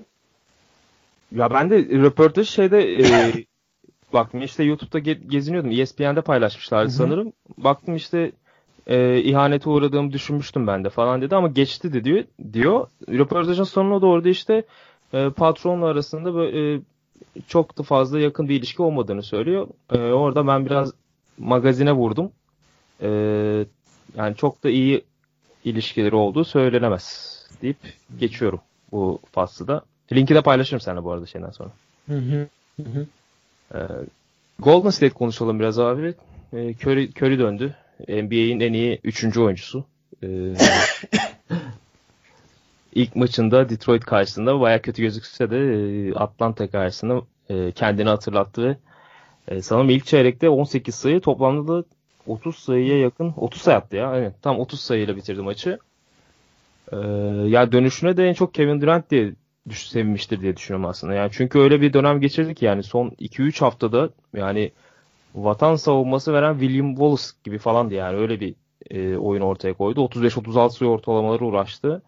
Ya 1.35 1.51
ben 1.53 1.69
de 1.69 1.77
röportaj 1.77 2.49
şeyde 2.49 3.01
e, 3.01 3.05
baktım 4.13 4.41
işte 4.41 4.63
YouTube'da 4.63 4.99
ge- 4.99 5.27
geziniyordum. 5.29 5.71
ESPN'de 5.71 6.21
paylaşmışlardı 6.21 6.89
Hı 6.89 6.93
hı. 6.93 6.97
sanırım. 6.97 7.33
Baktım 7.57 7.95
işte 7.95 8.31
e, 8.89 9.21
ihanete 9.21 9.69
uğradığımı 9.69 10.13
düşünmüştüm 10.13 10.67
ben 10.67 10.83
de 10.83 10.89
falan 10.89 11.21
dedi 11.21 11.35
ama 11.35 11.47
geçti 11.47 11.93
de 11.93 12.03
diyor. 12.03 12.23
diyor. 12.53 12.87
Röportajın 13.09 13.63
sonuna 13.63 14.01
doğru 14.01 14.23
da 14.23 14.29
işte 14.29 14.63
e, 15.13 15.29
patronla 15.29 15.85
arasında 15.85 16.35
böyle 16.35 16.75
e, 16.75 16.81
çok 17.47 17.77
da 17.77 17.83
fazla 17.83 18.19
yakın 18.19 18.49
bir 18.49 18.55
ilişki 18.55 18.81
olmadığını 18.81 19.23
söylüyor. 19.23 19.67
E, 19.91 19.97
orada 19.97 20.47
ben 20.47 20.65
biraz 20.65 20.91
magazine 21.37 21.91
vurdum. 21.91 22.31
E, 23.01 23.09
yani 24.17 24.35
çok 24.35 24.63
da 24.63 24.69
iyi 24.69 25.01
ilişkileri 25.65 26.15
olduğu 26.15 26.43
söylenemez 26.43 27.35
deyip 27.61 27.77
geçiyorum 28.19 28.59
bu 28.91 29.19
faslı 29.31 29.67
da. 29.67 29.81
Linki 30.13 30.35
de 30.35 30.41
paylaşırım 30.41 30.81
sana 30.81 31.03
bu 31.03 31.11
arada 31.11 31.25
şeyden 31.25 31.51
sonra. 31.51 31.69
Hı 32.07 32.17
hı. 32.17 32.47
Hı. 32.83 33.05
Ee, 33.75 33.79
Golden 34.59 34.89
State 34.89 35.13
konuşalım 35.13 35.59
biraz 35.59 35.79
abi. 35.79 36.13
Ee, 36.53 36.73
Curry, 36.73 37.09
Curry 37.09 37.39
döndü. 37.39 37.75
NBA'in 38.07 38.59
en 38.59 38.73
iyi 38.73 38.99
üçüncü 39.03 39.41
oyuncusu. 39.41 39.85
Ee, 40.23 40.27
ilk 42.95 43.15
maçında 43.15 43.69
Detroit 43.69 44.05
karşısında 44.05 44.59
baya 44.59 44.81
kötü 44.81 45.01
gözükse 45.01 45.51
de 45.51 45.57
e, 45.57 46.13
Atlanta 46.13 46.69
karşısında 46.69 47.21
e, 47.49 47.71
kendini 47.71 48.09
hatırlattı 48.09 48.79
e, 49.47 49.61
sanırım 49.61 49.89
ilk 49.89 50.05
çeyrekte 50.05 50.49
18 50.49 50.95
sayı 50.95 51.21
toplamda 51.21 51.73
da 51.73 51.83
30 52.27 52.55
sayıya 52.55 52.99
yakın 52.99 53.33
30 53.37 53.61
sayı 53.61 53.77
attı 53.77 53.95
ya. 53.95 54.15
Evet, 54.15 54.33
tam 54.41 54.59
30 54.59 54.81
sayıyla 54.81 55.15
bitirdi 55.15 55.41
maçı. 55.41 55.79
Ee, 56.91 56.97
ya 57.47 57.71
dönüşüne 57.71 58.17
de 58.17 58.27
en 58.29 58.33
çok 58.33 58.53
Kevin 58.53 58.81
Durant 58.81 59.11
diye 59.11 59.33
düş 59.69 59.89
sevinmiştir 59.89 60.41
diye 60.41 60.57
düşünüyorum 60.57 60.89
aslında. 60.89 61.13
Yani 61.13 61.29
çünkü 61.33 61.59
öyle 61.59 61.81
bir 61.81 61.93
dönem 61.93 62.21
geçirdik 62.21 62.61
yani 62.61 62.83
son 62.83 63.09
2-3 63.09 63.59
haftada 63.59 64.09
yani 64.35 64.71
vatan 65.35 65.75
savunması 65.75 66.33
veren 66.33 66.59
William 66.59 66.89
Wallace 66.89 67.23
gibi 67.43 67.57
falandı 67.57 67.93
yani 67.93 68.17
öyle 68.17 68.39
bir 68.39 68.55
e, 68.89 69.17
oyun 69.17 69.41
ortaya 69.41 69.73
koydu. 69.73 69.99
35-36 69.99 70.69
sayı 70.69 70.91
ortalamaları 70.91 71.45
uğraştı. 71.45 72.01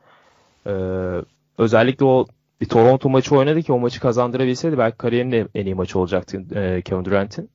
Ee, 0.68 0.72
özellikle 1.58 2.06
o 2.06 2.28
bir 2.62 2.66
Toronto 2.66 3.10
maçı 3.10 3.36
oynadı 3.36 3.62
ki 3.62 3.74
o 3.74 3.80
maçı 3.80 4.00
kazandırabilseydi 4.00 4.78
belki 4.78 4.98
kariyerinin 4.98 5.50
en 5.56 5.66
iyi 5.66 5.76
maçı 5.76 6.00
olacaktı 6.00 6.44
e, 6.56 6.82
Kevin 6.82 7.06
Durant'in. 7.06 7.50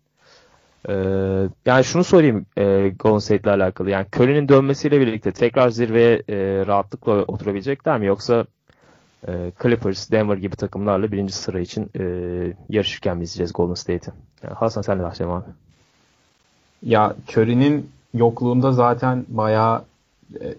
Ee, 0.89 0.93
yani 1.67 1.85
şunu 1.85 2.05
sorayım 2.05 2.47
e, 2.59 2.89
Golden 2.99 3.19
State'le 3.19 3.51
alakalı. 3.51 3.91
Yani 3.91 4.07
Curry'nin 4.17 4.49
dönmesiyle 4.49 5.01
birlikte 5.01 5.33
tekrar 5.33 5.69
zirveye 5.69 6.23
e, 6.29 6.67
rahatlıkla 6.67 7.13
oturabilecekler 7.13 7.99
mi? 7.99 8.07
Yoksa 8.07 8.47
e, 9.29 9.53
Clippers, 9.63 10.11
Denver 10.11 10.37
gibi 10.37 10.57
takımlarla 10.57 11.13
birinci 11.13 11.33
sıra 11.33 11.61
için 11.61 11.91
e, 11.99 12.03
yarışırken 12.69 13.17
mi 13.17 13.25
izleyeceğiz 13.25 13.53
Golden 13.53 13.75
State'i? 13.75 14.15
Yani 14.43 14.55
Hasan 14.55 14.83
sen 14.83 14.99
de 14.99 15.03
başlayalım 15.03 15.37
abi. 15.37 15.51
Ya 16.83 17.17
Curry'nin 17.29 17.91
yokluğunda 18.15 18.73
zaten 18.73 19.25
bayağı 19.29 19.85
e, 20.41 20.55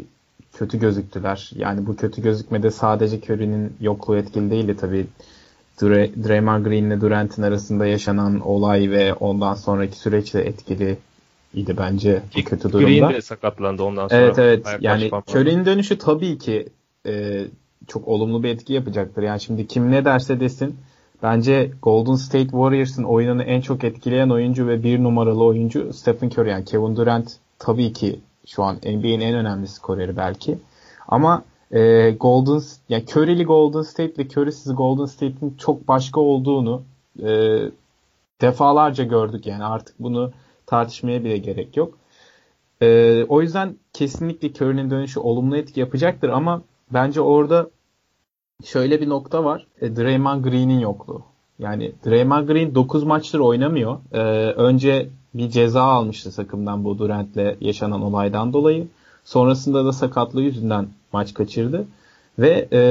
kötü 0.53 0.79
gözüktüler. 0.79 1.51
Yani 1.55 1.87
bu 1.87 1.95
kötü 1.95 2.21
gözükmede 2.21 2.71
sadece 2.71 3.17
Curry'nin 3.17 3.73
yokluğu 3.81 4.17
etkili 4.17 4.51
değildi 4.51 4.77
tabii. 4.79 5.07
Dre, 5.81 6.09
Draymond 6.27 6.65
Green 6.65 6.83
ile 6.83 7.01
Durant'in 7.01 7.41
arasında 7.41 7.85
yaşanan 7.85 8.39
olay 8.39 8.91
ve 8.91 9.13
ondan 9.13 9.53
sonraki 9.53 9.97
süreç 9.97 10.33
de 10.33 10.41
etkili 10.47 10.97
idi 11.53 11.77
bence 11.77 12.21
bu 12.37 12.43
kötü 12.43 12.71
durumda. 12.71 12.89
Green 12.89 13.13
de 13.13 13.21
sakatlandı 13.21 13.83
ondan 13.83 14.07
sonra. 14.07 14.21
Evet 14.21 14.39
evet. 14.39 14.67
Yani. 14.81 15.11
Curry'nin 15.27 15.65
dönüşü 15.65 15.97
tabii 15.97 16.37
ki 16.37 16.67
e, 17.05 17.45
çok 17.87 18.07
olumlu 18.07 18.43
bir 18.43 18.49
etki 18.49 18.73
yapacaktır. 18.73 19.23
Yani 19.23 19.41
şimdi 19.41 19.67
kim 19.67 19.91
ne 19.91 20.05
derse 20.05 20.39
desin 20.39 20.75
bence 21.23 21.71
Golden 21.81 22.15
State 22.15 22.49
Warriors'ın 22.49 23.03
oyununu 23.03 23.43
en 23.43 23.61
çok 23.61 23.83
etkileyen 23.83 24.29
oyuncu 24.29 24.67
ve 24.67 24.83
bir 24.83 25.03
numaralı 25.03 25.43
oyuncu 25.43 25.93
Stephen 25.93 26.29
Curry. 26.29 26.49
Yani 26.49 26.65
Kevin 26.65 26.95
Durant 26.95 27.35
tabii 27.59 27.93
ki 27.93 28.19
şu 28.45 28.63
an 28.63 28.75
NBA'in 28.75 29.21
en 29.21 29.35
önemli 29.35 29.67
skoreri 29.67 30.17
belki. 30.17 30.57
Ama 31.07 31.43
e, 31.71 32.11
Golden 32.11 32.61
yani 32.89 33.05
Curry'li 33.15 33.43
Golden 33.43 33.81
State 33.81 34.13
ve 34.17 34.27
Curry'siz 34.27 34.75
Golden 34.75 35.05
State'in 35.05 35.55
çok 35.57 35.87
başka 35.87 36.19
olduğunu 36.19 36.83
e, 37.23 37.59
defalarca 38.41 39.03
gördük 39.03 39.47
yani 39.47 39.63
artık 39.63 39.95
bunu 39.99 40.31
tartışmaya 40.65 41.23
bile 41.23 41.37
gerek 41.37 41.77
yok. 41.77 41.97
E, 42.81 43.23
o 43.23 43.41
yüzden 43.41 43.75
kesinlikle 43.93 44.47
Curry'nin 44.47 44.91
dönüşü 44.91 45.19
olumlu 45.19 45.57
etki 45.57 45.79
yapacaktır 45.79 46.29
ama 46.29 46.61
bence 46.93 47.21
orada 47.21 47.69
şöyle 48.63 49.01
bir 49.01 49.09
nokta 49.09 49.43
var. 49.43 49.67
E, 49.81 49.95
Draymond 49.95 50.43
Green'in 50.43 50.79
yokluğu. 50.79 51.23
Yani 51.59 51.91
Draymond 52.05 52.47
Green 52.47 52.75
9 52.75 53.03
maçtır 53.03 53.39
oynamıyor. 53.39 53.97
E, 54.11 54.19
önce 54.51 55.09
bir 55.33 55.49
ceza 55.49 55.83
almıştı 55.83 56.35
takımdan 56.35 56.83
bu 56.83 56.97
Durant'le 56.97 57.61
yaşanan 57.61 58.01
olaydan 58.01 58.53
dolayı. 58.53 58.87
Sonrasında 59.23 59.85
da 59.85 59.93
sakatlığı 59.93 60.41
yüzünden 60.41 60.87
maç 61.13 61.33
kaçırdı. 61.33 61.87
Ve 62.39 62.67
e, 62.73 62.81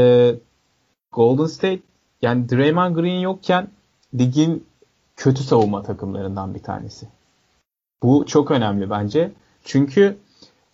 Golden 1.13 1.47
State 1.47 1.81
yani 2.23 2.51
Draymond 2.51 2.97
Green 2.97 3.21
yokken 3.21 3.69
ligin 4.19 4.65
kötü 5.17 5.43
savunma 5.43 5.83
takımlarından 5.83 6.55
bir 6.55 6.63
tanesi. 6.63 7.09
Bu 8.03 8.27
çok 8.27 8.51
önemli 8.51 8.91
bence. 8.91 9.33
Çünkü 9.65 10.17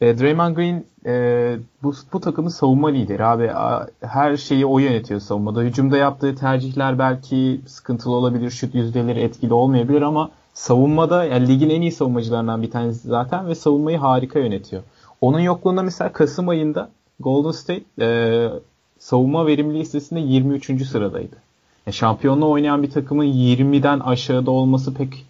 e, 0.02 0.18
Draymond 0.18 0.56
Green 0.56 0.84
e, 1.06 1.56
bu, 1.82 1.94
bu 2.12 2.20
takımın 2.20 2.48
savunma 2.48 2.88
lideri 2.88 3.24
abi. 3.24 3.50
A, 3.50 3.86
her 4.00 4.36
şeyi 4.36 4.66
o 4.66 4.78
yönetiyor 4.78 5.20
savunmada. 5.20 5.62
Hücumda 5.62 5.96
yaptığı 5.96 6.34
tercihler 6.34 6.98
belki 6.98 7.60
sıkıntılı 7.66 8.14
olabilir. 8.14 8.50
Şut 8.50 8.74
yüzdeleri 8.74 9.20
etkili 9.20 9.54
olmayabilir 9.54 10.02
ama 10.02 10.30
savunmada 10.54 11.24
yani 11.24 11.48
ligin 11.48 11.70
en 11.70 11.80
iyi 11.80 11.92
savunmacılarından 11.92 12.62
bir 12.62 12.70
tanesi 12.70 13.08
zaten 13.08 13.48
ve 13.48 13.54
savunmayı 13.54 13.98
harika 13.98 14.38
yönetiyor. 14.38 14.82
Onun 15.20 15.40
yokluğunda 15.40 15.82
mesela 15.82 16.12
Kasım 16.12 16.48
ayında 16.48 16.90
Golden 17.20 17.50
State 17.50 17.84
e, 18.00 18.48
savunma 18.98 19.46
verimli 19.46 19.78
listesinde 19.78 20.20
23. 20.20 20.86
sıradaydı. 20.86 21.36
Yani 21.86 21.94
şampiyonla 21.94 22.46
oynayan 22.46 22.82
bir 22.82 22.90
takımın 22.90 23.24
20'den 23.24 24.00
aşağıda 24.00 24.50
olması 24.50 24.94
pek 24.94 25.26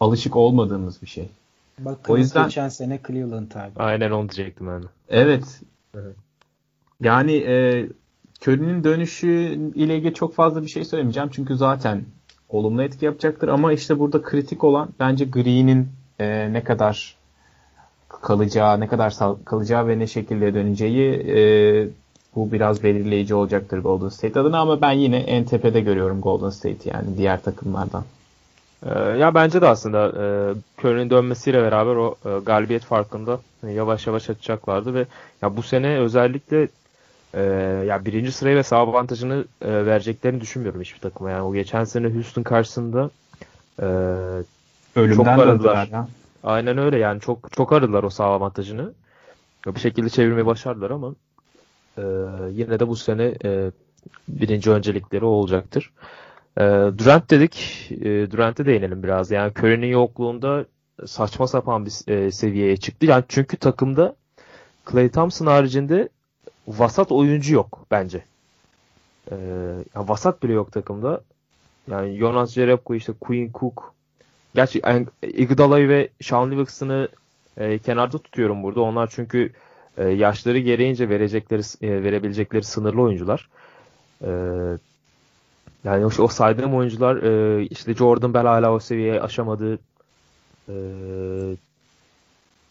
alışık 0.00 0.36
olmadığımız 0.36 1.02
bir 1.02 1.06
şey. 1.06 1.28
Bakın 1.78 2.12
O 2.12 2.16
yüzden- 2.16 2.44
geçen 2.44 2.68
sene 2.68 3.00
Cleveland 3.06 3.52
abi. 3.52 3.72
Aynen 3.76 4.10
onu 4.10 4.28
diyecektim 4.28 4.66
ben. 4.66 4.82
Evet. 5.08 5.60
Evet. 5.94 6.16
Yani 7.00 7.32
e, 7.36 7.86
Curry'nin 8.42 8.84
dönüşü 8.84 9.28
ile 9.74 9.96
ilgili 9.96 10.14
çok 10.14 10.34
fazla 10.34 10.62
bir 10.62 10.68
şey 10.68 10.84
söylemeyeceğim. 10.84 11.28
Çünkü 11.32 11.56
zaten 11.56 12.02
olumlu 12.48 12.82
etki 12.82 13.04
yapacaktır. 13.04 13.48
Ama 13.48 13.72
işte 13.72 13.98
burada 13.98 14.22
kritik 14.22 14.64
olan 14.64 14.88
bence 15.00 15.24
Green'in 15.24 15.88
e, 16.18 16.52
ne 16.52 16.64
kadar 16.64 17.16
kalacağı, 18.08 18.80
ne 18.80 18.86
kadar 18.86 19.14
kalacağı 19.44 19.88
ve 19.88 19.98
ne 19.98 20.06
şekilde 20.06 20.54
döneceği 20.54 21.12
e, 21.12 21.38
bu 22.34 22.52
biraz 22.52 22.82
belirleyici 22.82 23.34
olacaktır 23.34 23.78
Golden 23.78 24.08
State 24.08 24.40
adına 24.40 24.58
ama 24.58 24.80
ben 24.80 24.92
yine 24.92 25.16
en 25.16 25.44
tepede 25.44 25.80
görüyorum 25.80 26.20
Golden 26.20 26.50
State'i 26.50 26.88
yani 26.94 27.16
diğer 27.16 27.42
takımlardan. 27.42 28.04
Ee, 28.86 29.00
ya 29.00 29.34
bence 29.34 29.60
de 29.60 29.66
aslında 29.68 30.06
e, 30.08 30.24
Curry'nin 30.80 31.10
dönmesiyle 31.10 31.62
beraber 31.62 31.96
o 31.96 32.14
e, 32.24 32.38
galibiyet 32.44 32.84
farkında 32.84 33.40
e, 33.66 33.70
yavaş 33.70 34.06
yavaş 34.06 34.30
açacaklardı 34.30 34.94
ve 34.94 35.06
ya 35.42 35.56
bu 35.56 35.62
sene 35.62 35.98
özellikle 35.98 36.68
e, 37.34 37.42
ya 37.86 38.04
birinci 38.04 38.32
sırayı 38.32 38.56
ve 38.56 38.62
sağ 38.62 38.76
avantajını 38.76 39.44
e, 39.62 39.86
vereceklerini 39.86 40.40
düşünmüyorum 40.40 40.80
hiçbir 40.80 41.00
takıma. 41.00 41.30
Yani 41.30 41.42
o 41.42 41.52
geçen 41.54 41.84
sene 41.84 42.14
Houston 42.14 42.42
karşısında 42.42 43.10
e, 43.82 43.86
Ölümden 44.96 45.16
Çok 45.36 45.44
aradılar. 45.44 45.88
ya. 45.92 46.08
aynen 46.44 46.78
öyle 46.78 46.98
yani 46.98 47.20
çok 47.20 47.52
çok 47.52 47.72
aradılar 47.72 48.02
o 48.02 48.10
sağ 48.10 48.24
avantajını. 48.24 48.92
Ya 49.66 49.74
Bir 49.74 49.80
şekilde 49.80 50.08
çevirmeyi 50.08 50.46
başardılar 50.46 50.90
ama 50.90 51.14
e, 51.98 52.02
yine 52.50 52.80
de 52.80 52.88
bu 52.88 52.96
sene 52.96 53.34
e, 53.44 53.70
birinci 54.28 54.70
öncelikleri 54.70 55.24
o 55.24 55.28
olacaktır. 55.28 55.90
E, 56.58 56.62
Durant 56.98 57.30
dedik. 57.30 57.88
E, 57.90 58.30
Durant'e 58.30 58.66
değinelim 58.66 59.02
biraz. 59.02 59.30
Yani 59.30 59.52
Curry'nin 59.58 59.86
yokluğunda 59.86 60.64
saçma 61.06 61.46
sapan 61.46 61.86
bir 61.86 62.12
e, 62.12 62.32
seviyeye 62.32 62.76
çıktı. 62.76 63.06
Yani 63.06 63.24
çünkü 63.28 63.56
takımda 63.56 64.14
Klay 64.84 65.08
Thompson 65.08 65.46
haricinde 65.46 66.08
vasat 66.68 67.12
oyuncu 67.12 67.54
yok 67.54 67.86
bence. 67.90 68.24
E, 69.30 69.36
yani 69.94 70.08
vasat 70.08 70.42
bile 70.42 70.52
yok 70.52 70.72
takımda. 70.72 71.20
Yani 71.90 72.18
Jonas 72.18 72.52
Jerebko 72.52 72.94
işte 72.94 73.12
Quinn 73.20 73.50
Cook 73.54 73.94
Gerçi 74.54 74.80
yani 74.84 75.06
Iguodala'yı 75.22 75.88
ve 75.88 76.08
Sean 76.20 76.50
Livingston'ı 76.50 77.08
e, 77.56 77.78
kenarda 77.78 78.18
tutuyorum 78.18 78.62
burada. 78.62 78.80
Onlar 78.80 79.10
çünkü 79.12 79.52
e, 79.96 80.08
yaşları 80.08 80.58
gereğince 80.58 81.08
verecekleri 81.08 81.62
verebilecekleri 82.04 82.62
sınırlı 82.62 83.02
oyuncular. 83.02 83.48
E, 84.22 84.30
yani 85.88 86.06
o, 86.06 86.22
o 86.22 86.28
saydığım 86.28 86.74
oyuncular 86.74 87.16
e, 87.16 87.64
işte 87.70 87.94
Jordan 87.94 88.34
Bell 88.34 88.46
hala 88.46 88.72
o 88.72 88.78
seviyeye 88.78 89.20
aşamadı. 89.20 89.78
E, 90.68 90.74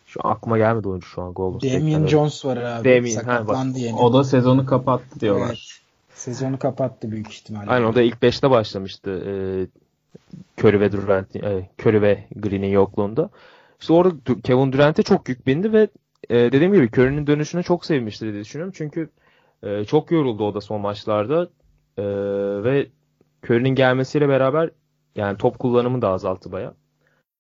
şu 0.07 0.19
an 0.23 0.31
aklıma 0.31 0.57
gelmedi 0.57 0.87
oyuncu 0.87 1.07
şu 1.07 1.21
an 1.21 1.33
Golden 1.33 1.57
State'ten. 1.57 1.81
Damian 1.81 2.01
Evet. 2.01 2.09
Jones 2.09 2.45
var 2.45 2.57
abi. 2.57 2.89
Damian, 2.89 3.15
ha, 3.15 3.21
Sakatlandı 3.21 3.79
yeni. 3.79 3.95
O 3.95 4.13
da 4.13 4.23
sezonu 4.23 4.65
kapattı 4.65 5.19
diyorlar. 5.19 5.47
Evet. 5.47 5.57
Sezonu 6.13 6.59
kapattı 6.59 7.11
büyük 7.11 7.33
ihtimalle. 7.33 7.69
Aynen 7.71 7.85
o 7.85 7.95
da 7.95 8.01
ilk 8.01 8.15
5'te 8.15 8.49
başlamıştı. 8.49 9.11
E, 9.11 9.33
Curry 10.61 10.79
ve 10.79 10.91
Durant, 10.91 11.35
e, 11.35 11.69
Curry 11.79 12.01
ve 12.01 12.23
Green'in 12.35 12.67
yokluğunda. 12.67 13.29
İşte 13.79 13.93
orada 13.93 14.15
Kevin 14.43 14.71
Durant'e 14.71 15.03
çok 15.03 15.29
yük 15.29 15.47
bindi 15.47 15.73
ve 15.73 15.87
e, 16.29 16.35
dediğim 16.35 16.73
gibi 16.73 16.89
Curry'nin 16.93 17.27
dönüşüne 17.27 17.63
çok 17.63 17.85
sevmiştir 17.85 18.33
diye 18.33 18.41
düşünüyorum. 18.41 18.73
Çünkü 18.77 19.09
e, 19.63 19.85
çok 19.85 20.11
yoruldu 20.11 20.47
o 20.47 20.53
da 20.53 20.61
son 20.61 20.81
maçlarda. 20.81 21.49
E, 21.97 22.03
ve 22.63 22.87
Curry'nin 23.47 23.75
gelmesiyle 23.75 24.29
beraber 24.29 24.69
yani 25.15 25.37
top 25.37 25.59
kullanımı 25.59 26.01
da 26.01 26.09
azalttı 26.09 26.51
baya. 26.51 26.73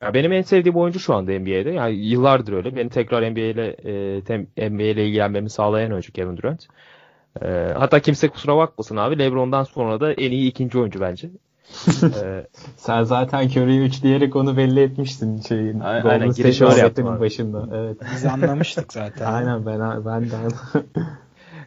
Ya 0.01 0.13
benim 0.13 0.31
en 0.33 0.41
sevdiğim 0.41 0.77
oyuncu 0.77 0.99
şu 0.99 1.13
anda 1.15 1.31
NBA'de. 1.39 1.69
Yani 1.71 1.95
yıllardır 1.95 2.53
öyle. 2.53 2.75
Beni 2.75 2.89
tekrar 2.89 3.31
NBA 3.31 3.39
ile 3.39 3.67
e, 3.67 4.19
tem- 4.19 4.69
NBA 4.71 4.83
ile 4.83 5.07
ilgilenmemi 5.07 5.49
sağlayan 5.49 5.91
oyuncu 5.91 6.11
Kevin 6.13 6.37
Durant. 6.37 6.67
E, 7.41 7.47
hatta 7.77 7.99
kimse 7.99 8.27
kusura 8.27 8.57
bakmasın 8.57 8.95
abi. 8.97 9.19
LeBron'dan 9.19 9.63
sonra 9.63 9.99
da 9.99 10.13
en 10.13 10.31
iyi 10.31 10.49
ikinci 10.49 10.79
oyuncu 10.79 11.01
bence. 11.01 11.29
E, 12.23 12.47
Sen 12.77 13.03
zaten 13.03 13.47
Curry'i 13.47 13.79
3 13.79 14.03
diyerek 14.03 14.35
onu 14.35 14.57
belli 14.57 14.79
etmiştin 14.79 15.41
şeyin. 15.41 15.79
Aynen, 15.79 16.31
girişi 16.31 16.65
öyle 16.65 16.79
yaptım 16.79 17.19
başında. 17.19 17.77
Evet. 17.77 17.97
Biz 18.13 18.25
anlamıştık 18.25 18.93
zaten. 18.93 19.25
Aynen 19.33 19.65
ben 19.65 20.05
ben 20.05 20.23
de 20.23 20.35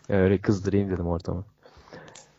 Öyle 0.08 0.38
kızdırayım 0.38 0.90
dedim 0.90 1.06
ortamı. 1.06 1.44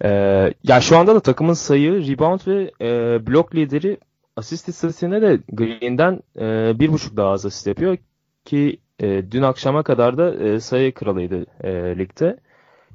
Ee, 0.03 0.53
ya 0.63 0.81
şu 0.81 0.97
anda 0.97 1.15
da 1.15 1.19
takımın 1.19 1.53
sayı, 1.53 2.07
rebound 2.07 2.39
ve 2.47 2.71
e, 2.81 3.27
blok 3.27 3.55
lideri 3.55 3.97
asist 4.35 4.69
istatistiğinde 4.69 5.21
de 5.21 5.39
Green'den 5.51 6.19
e, 6.39 6.79
bir 6.79 6.91
buçuk 6.91 7.17
daha 7.17 7.29
az 7.29 7.45
asist 7.45 7.67
yapıyor 7.67 7.97
ki 8.45 8.79
e, 8.99 9.31
dün 9.31 9.41
akşama 9.41 9.83
kadar 9.83 10.17
da 10.17 10.35
e, 10.35 10.59
sayı 10.59 10.93
kralıydı 10.93 11.45
e, 11.63 11.97
ligde. 11.97 12.37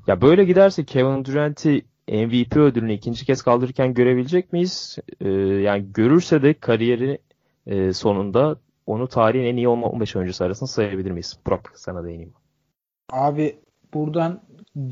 Ya 0.06 0.20
böyle 0.20 0.44
giderse 0.44 0.84
Kevin 0.84 1.24
Durant'i 1.24 1.82
MVP 2.08 2.56
ödülünü 2.56 2.92
ikinci 2.92 3.26
kez 3.26 3.42
kaldırırken 3.42 3.94
görebilecek 3.94 4.52
miyiz? 4.52 4.98
E, 5.20 5.28
yani 5.38 5.92
görürse 5.92 6.42
de 6.42 6.54
kariyeri 6.54 7.18
e, 7.66 7.92
sonunda 7.92 8.56
onu 8.86 9.08
tarihin 9.08 9.44
en 9.44 9.56
iyi 9.56 9.68
15 9.68 10.16
oyuncusu 10.16 10.44
arasında 10.44 10.68
sayabilir 10.68 11.10
miyiz? 11.10 11.38
Burak 11.46 11.72
sana 11.74 12.04
değineyim. 12.04 12.32
Abi 13.10 13.56
buradan 13.94 14.42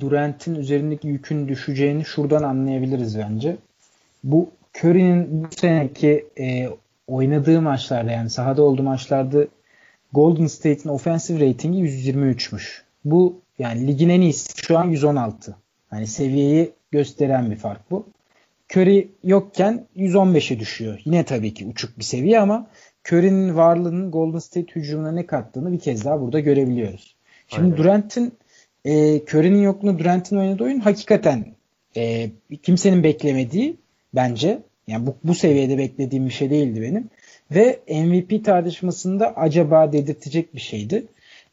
Durant'in 0.00 0.54
üzerindeki 0.54 1.08
yükün 1.08 1.48
düşeceğini 1.48 2.04
şuradan 2.04 2.42
anlayabiliriz 2.42 3.18
bence. 3.18 3.56
Bu 4.24 4.50
Curry'nin 4.78 5.44
bu 5.44 5.48
seneki 5.56 6.26
e, 6.38 6.68
oynadığı 7.06 7.62
maçlarda 7.62 8.10
yani 8.10 8.30
sahada 8.30 8.62
olduğu 8.62 8.82
maçlarda 8.82 9.46
Golden 10.12 10.46
State'in 10.46 10.88
offensive 10.88 11.48
ratingi 11.48 11.78
123'müş. 11.78 12.82
Bu 13.04 13.40
yani 13.58 13.86
ligin 13.86 14.08
en 14.08 14.20
iyisi 14.20 14.52
şu 14.56 14.78
an 14.78 14.84
116. 14.84 15.56
Hani 15.90 16.06
seviyeyi 16.06 16.72
gösteren 16.90 17.50
bir 17.50 17.56
fark 17.56 17.90
bu. 17.90 18.06
Curry 18.72 19.08
yokken 19.24 19.86
115'e 19.96 20.60
düşüyor. 20.60 21.02
Yine 21.04 21.24
tabii 21.24 21.54
ki 21.54 21.66
uçuk 21.66 21.98
bir 21.98 22.04
seviye 22.04 22.40
ama 22.40 22.66
Curry'nin 23.08 23.56
varlığının 23.56 24.10
Golden 24.10 24.38
State 24.38 24.74
hücumuna 24.74 25.12
ne 25.12 25.26
kattığını 25.26 25.72
bir 25.72 25.78
kez 25.78 26.04
daha 26.04 26.20
burada 26.20 26.40
görebiliyoruz. 26.40 27.14
Şimdi. 27.48 27.76
Durant'in 27.76 28.32
e, 28.84 29.20
Curry'nin 29.20 29.62
yokluğunda 29.62 29.98
Durant'in 29.98 30.36
oynadığı 30.36 30.64
oyun 30.64 30.80
hakikaten 30.80 31.46
e, 31.96 32.30
kimsenin 32.62 33.02
beklemediği 33.02 33.76
bence. 34.14 34.58
Yani 34.86 35.06
bu, 35.06 35.16
bu 35.24 35.34
seviyede 35.34 35.78
beklediğim 35.78 36.26
bir 36.26 36.32
şey 36.32 36.50
değildi 36.50 36.82
benim. 36.82 37.10
Ve 37.50 37.80
MVP 37.88 38.44
tartışmasında 38.44 39.36
acaba 39.36 39.92
dedirtecek 39.92 40.54
bir 40.54 40.60
şeydi. 40.60 41.06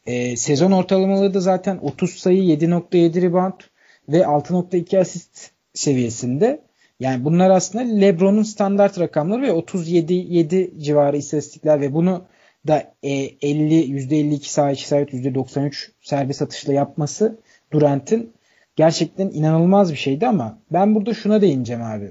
E, 0.06 0.36
sezon 0.36 0.72
ortalamaları 0.72 1.34
da 1.34 1.40
zaten 1.40 1.78
30 1.82 2.10
sayı, 2.10 2.42
7.7 2.42 3.22
rebound 3.22 3.60
ve 4.08 4.18
6.2 4.18 4.98
asist 4.98 5.50
seviyesinde. 5.74 6.60
Yani 7.00 7.24
bunlar 7.24 7.50
aslında 7.50 7.84
LeBron'un 7.84 8.42
standart 8.42 9.00
rakamları 9.00 9.42
ve 9.42 9.52
37 9.52 10.14
7 10.14 10.72
civarı 10.78 11.16
istatistikler 11.16 11.80
ve 11.80 11.94
bunu 11.94 12.24
da 12.66 12.94
e, 13.02 13.10
50 13.10 13.74
%52 13.74 14.48
sağ 14.48 14.70
içi 14.70 14.84
isabet 14.84 15.14
%93 15.14 15.88
serbest 16.00 16.42
atışla 16.42 16.72
yapması 16.72 17.38
Durant'in 17.72 18.32
gerçekten 18.76 19.28
inanılmaz 19.28 19.92
bir 19.92 19.96
şeydi 19.96 20.26
ama 20.26 20.58
ben 20.72 20.94
burada 20.94 21.14
şuna 21.14 21.40
değineceğim 21.40 21.82
abi. 21.82 22.10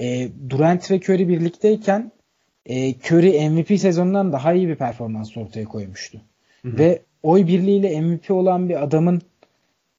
E, 0.00 0.28
Durant 0.50 0.90
ve 0.90 0.96
Curry 0.96 1.28
birlikteyken 1.28 2.12
e, 2.66 2.94
Curry 2.94 3.50
MVP 3.50 3.80
sezonundan 3.80 4.32
daha 4.32 4.52
iyi 4.52 4.68
bir 4.68 4.76
performans 4.76 5.36
ortaya 5.36 5.64
koymuştu. 5.64 6.20
Ve 6.64 7.02
oy 7.22 7.46
birliğiyle 7.46 8.00
MVP 8.00 8.30
olan 8.30 8.68
bir 8.68 8.82
adamın 8.82 9.22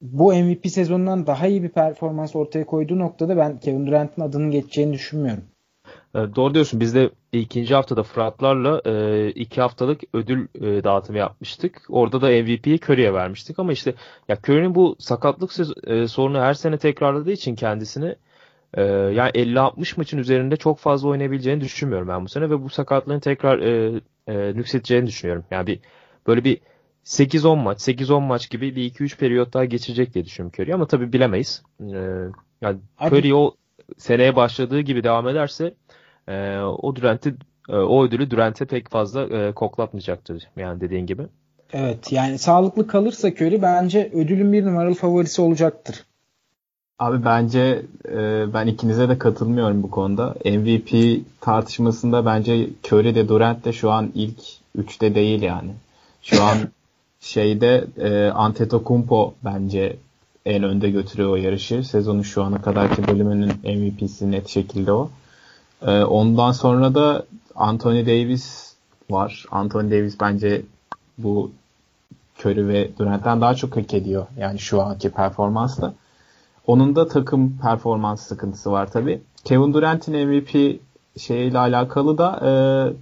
bu 0.02 0.34
MVP 0.34 0.68
sezonundan 0.68 1.28
daha 1.28 1.48
iyi 1.48 1.64
bir 1.64 1.70
performans 1.70 2.36
ortaya 2.36 2.66
koyduğu 2.66 3.00
noktada 3.00 3.38
ben 3.38 3.60
Kevin 3.60 3.88
Durant'ın 3.88 4.22
adının 4.22 4.52
geçeceğini 4.52 4.94
düşünmüyorum. 4.94 5.44
E, 6.15 6.19
Doğru 6.36 6.54
diyorsun. 6.54 6.80
Biz 6.80 6.95
de 6.95 7.10
ikinci 7.32 7.76
haftada 7.76 8.04
Fıratlarla 8.04 8.82
e, 8.86 9.30
iki 9.30 9.62
haftalık 9.62 10.02
ödül 10.13 10.47
e, 10.56 10.84
dağıtımı 10.84 11.17
yapmıştık. 11.17 11.82
Orada 11.89 12.21
da 12.21 12.28
MVP'yi 12.28 12.80
Curry'e 12.80 13.13
vermiştik 13.13 13.60
ama 13.60 13.71
işte 13.71 13.93
ya 14.28 14.38
Curry'nin 14.38 14.76
bu 14.76 14.95
sakatlık 14.99 15.54
söz- 15.54 15.88
e, 15.88 16.08
sorunu 16.08 16.39
her 16.41 16.54
sene 16.54 16.78
tekrarladığı 16.78 17.32
için 17.32 17.56
kendisini 17.56 18.15
e, 18.73 18.84
yani 18.84 19.32
50-60 19.32 19.97
maçın 19.97 20.17
üzerinde 20.17 20.58
çok 20.58 20.80
fazla 20.80 21.10
oynayabileceğini 21.10 21.62
düşünmüyorum 21.62 22.08
ben 22.08 22.26
bu 22.26 22.30
sene 22.30 22.49
ve 22.49 22.63
bu 22.63 22.69
sakatlığın 22.69 23.19
tekrar 23.19 23.60
e, 23.60 24.02
e, 24.28 24.56
nüksedeceğini 24.56 25.08
düşünüyorum. 25.08 25.45
Yani 25.52 25.67
bir 25.67 25.80
böyle 26.28 26.43
bir 26.43 26.60
8-10 27.06 27.63
maç, 27.63 27.82
8-10 27.82 28.21
maç 28.23 28.49
gibi 28.49 28.76
bir 28.76 28.91
2-3 28.91 29.17
periyot 29.17 29.54
daha 29.54 29.65
geçecek 29.65 30.13
diye 30.13 30.26
düşünüyorum 30.26 30.54
Curry 30.60 30.73
ama 30.73 30.88
tabii 30.88 31.13
bilemeyiz. 31.13 31.63
E, 31.82 31.86
yani 32.62 32.80
Curry 33.02 33.36
o 33.36 33.56
seneye 33.97 34.36
başladığı 34.36 34.80
gibi 34.80 35.04
devam 35.04 35.28
ederse 35.28 35.73
e, 36.28 36.60
o 36.60 36.96
Durant'i 36.96 37.36
e, 37.70 37.76
o 37.76 38.04
ödülü 38.04 38.32
Durant'e 38.32 38.66
pek 38.66 38.90
fazla 38.90 39.24
e, 39.24 39.52
koklatmayacaktır 39.52 40.44
yani 40.58 40.82
dediğin 40.82 41.06
gibi. 41.06 41.24
Evet 41.74 42.12
yani 42.12 42.38
sağlıklı 42.38 42.88
kalırsa 42.88 43.28
Curry 43.28 43.62
bence 43.62 44.12
ödülün 44.14 44.54
bir 44.54 44.66
numaralı 44.66 44.94
favorisi 44.94 45.42
olacaktır. 45.42 46.06
Abi 47.00 47.26
bence 47.26 47.82
e, 48.12 48.46
ben 48.54 48.68
ikinize 48.68 49.10
de 49.10 49.18
katılmıyorum 49.18 49.84
bu 49.84 49.92
konuda. 49.92 50.36
MVP 50.46 51.22
tartışmasında 51.42 52.26
bence 52.26 52.70
Curry 52.84 53.16
de 53.16 53.30
Durant 53.30 53.66
de 53.66 53.74
şu 53.74 53.92
an 53.92 54.12
ilk 54.16 54.40
üçte 54.76 55.16
değil 55.16 55.42
yani. 55.42 55.72
Şu 56.22 56.44
an 56.44 56.58
şeyde 57.20 57.86
e, 57.98 58.30
Antetokounmpo 58.30 59.34
bence 59.46 59.96
en 60.46 60.64
önde 60.64 60.90
götürüyor 60.90 61.30
o 61.30 61.36
yarışı. 61.36 61.84
Sezonun 61.84 62.22
şu 62.22 62.44
ana 62.44 62.62
kadarki 62.62 63.08
bölümünün 63.08 63.54
MVP'si 63.64 64.32
net 64.32 64.48
şekilde 64.48 64.92
o. 64.92 65.10
E, 65.88 66.04
ondan 66.04 66.52
sonra 66.52 66.96
da 66.96 67.26
Anthony 67.56 68.06
Davis 68.06 68.74
var. 69.10 69.46
Anthony 69.52 69.91
Davis 69.91 70.19
bence 70.22 70.62
bu 71.17 71.52
Curry 72.39 72.67
ve 72.67 72.89
Durant'ten 73.00 73.41
daha 73.41 73.56
çok 73.56 73.78
hak 73.78 73.93
ediyor. 73.93 74.28
Yani 74.38 74.60
şu 74.60 74.82
anki 74.82 75.12
performansla. 75.12 75.93
Onun 76.67 76.96
da 76.96 77.08
takım 77.08 77.58
performans 77.62 78.22
sıkıntısı 78.22 78.72
var 78.72 78.91
tabi. 78.91 79.22
Kevin 79.43 79.74
Durant'in 79.74 80.28
MVP 80.28 80.80
şeyiyle 81.17 81.60
alakalı 81.60 82.17
da 82.17 82.39
e, 82.43 82.52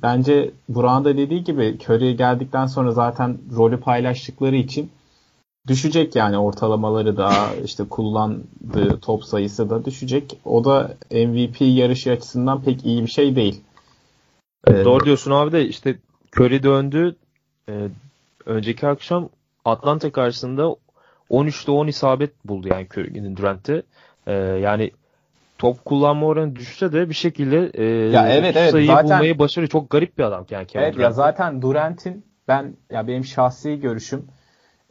bence 0.04 0.52
Burak'ın 0.70 1.06
da 1.06 1.18
dediği 1.18 1.44
gibi 1.44 1.78
Curry 1.84 2.18
geldikten 2.18 2.66
sonra 2.66 2.92
zaten 2.92 3.38
rolü 3.56 3.80
paylaştıkları 3.80 4.56
için 4.56 4.92
düşecek 5.68 6.16
yani 6.16 6.38
ortalamaları 6.38 7.18
da 7.18 7.32
işte 7.66 7.84
kullandığı 7.90 9.00
top 9.00 9.24
sayısı 9.24 9.70
da 9.70 9.86
düşecek. 9.86 10.38
O 10.46 10.66
da 10.66 10.94
MVP 11.12 11.62
yarışı 11.62 12.12
açısından 12.12 12.64
pek 12.64 12.86
iyi 12.86 13.04
bir 13.06 13.12
şey 13.12 13.36
değil. 13.36 13.62
Evet, 14.68 14.86
Doğru 14.86 15.06
diyorsun 15.06 15.32
abi 15.32 15.52
de 15.52 15.66
işte 15.68 15.96
Curry 16.38 16.64
döndü. 16.64 17.16
Ee, 17.70 17.88
önceki 18.46 18.88
akşam 18.88 19.30
Atlanta 19.66 20.12
karşısında 20.12 20.76
13'te 21.30 21.72
10 21.72 21.88
isabet 21.88 22.46
buldu 22.46 22.68
yani 22.68 22.88
Curry'nin 22.94 23.38
Durant'te. 23.38 23.84
Ee, 24.28 24.34
yani 24.34 24.92
top 25.58 25.86
kullanma 25.86 26.26
oranı 26.26 26.56
düşse 26.56 26.94
de 26.94 27.10
bir 27.10 27.14
şekilde 27.14 27.72
e, 27.74 27.84
ya 27.86 28.30
evet, 28.30 28.56
evet, 28.58 28.72
sayıyı 28.72 28.88
zaten, 28.88 29.10
bulmayı 29.10 29.40
başarıyor. 29.40 29.70
Çok 29.70 29.90
garip 29.90 30.18
bir 30.18 30.24
adam 30.24 30.46
yani 30.50 30.68
Kevin 30.68 30.84
Evet 30.84 30.96
Durant. 30.96 31.04
ya 31.04 31.12
zaten 31.12 31.62
Durant'in 31.62 32.26
ben 32.48 32.76
ya 32.92 33.08
benim 33.08 33.26
şahsi 33.26 33.80
görüşüm 33.80 34.26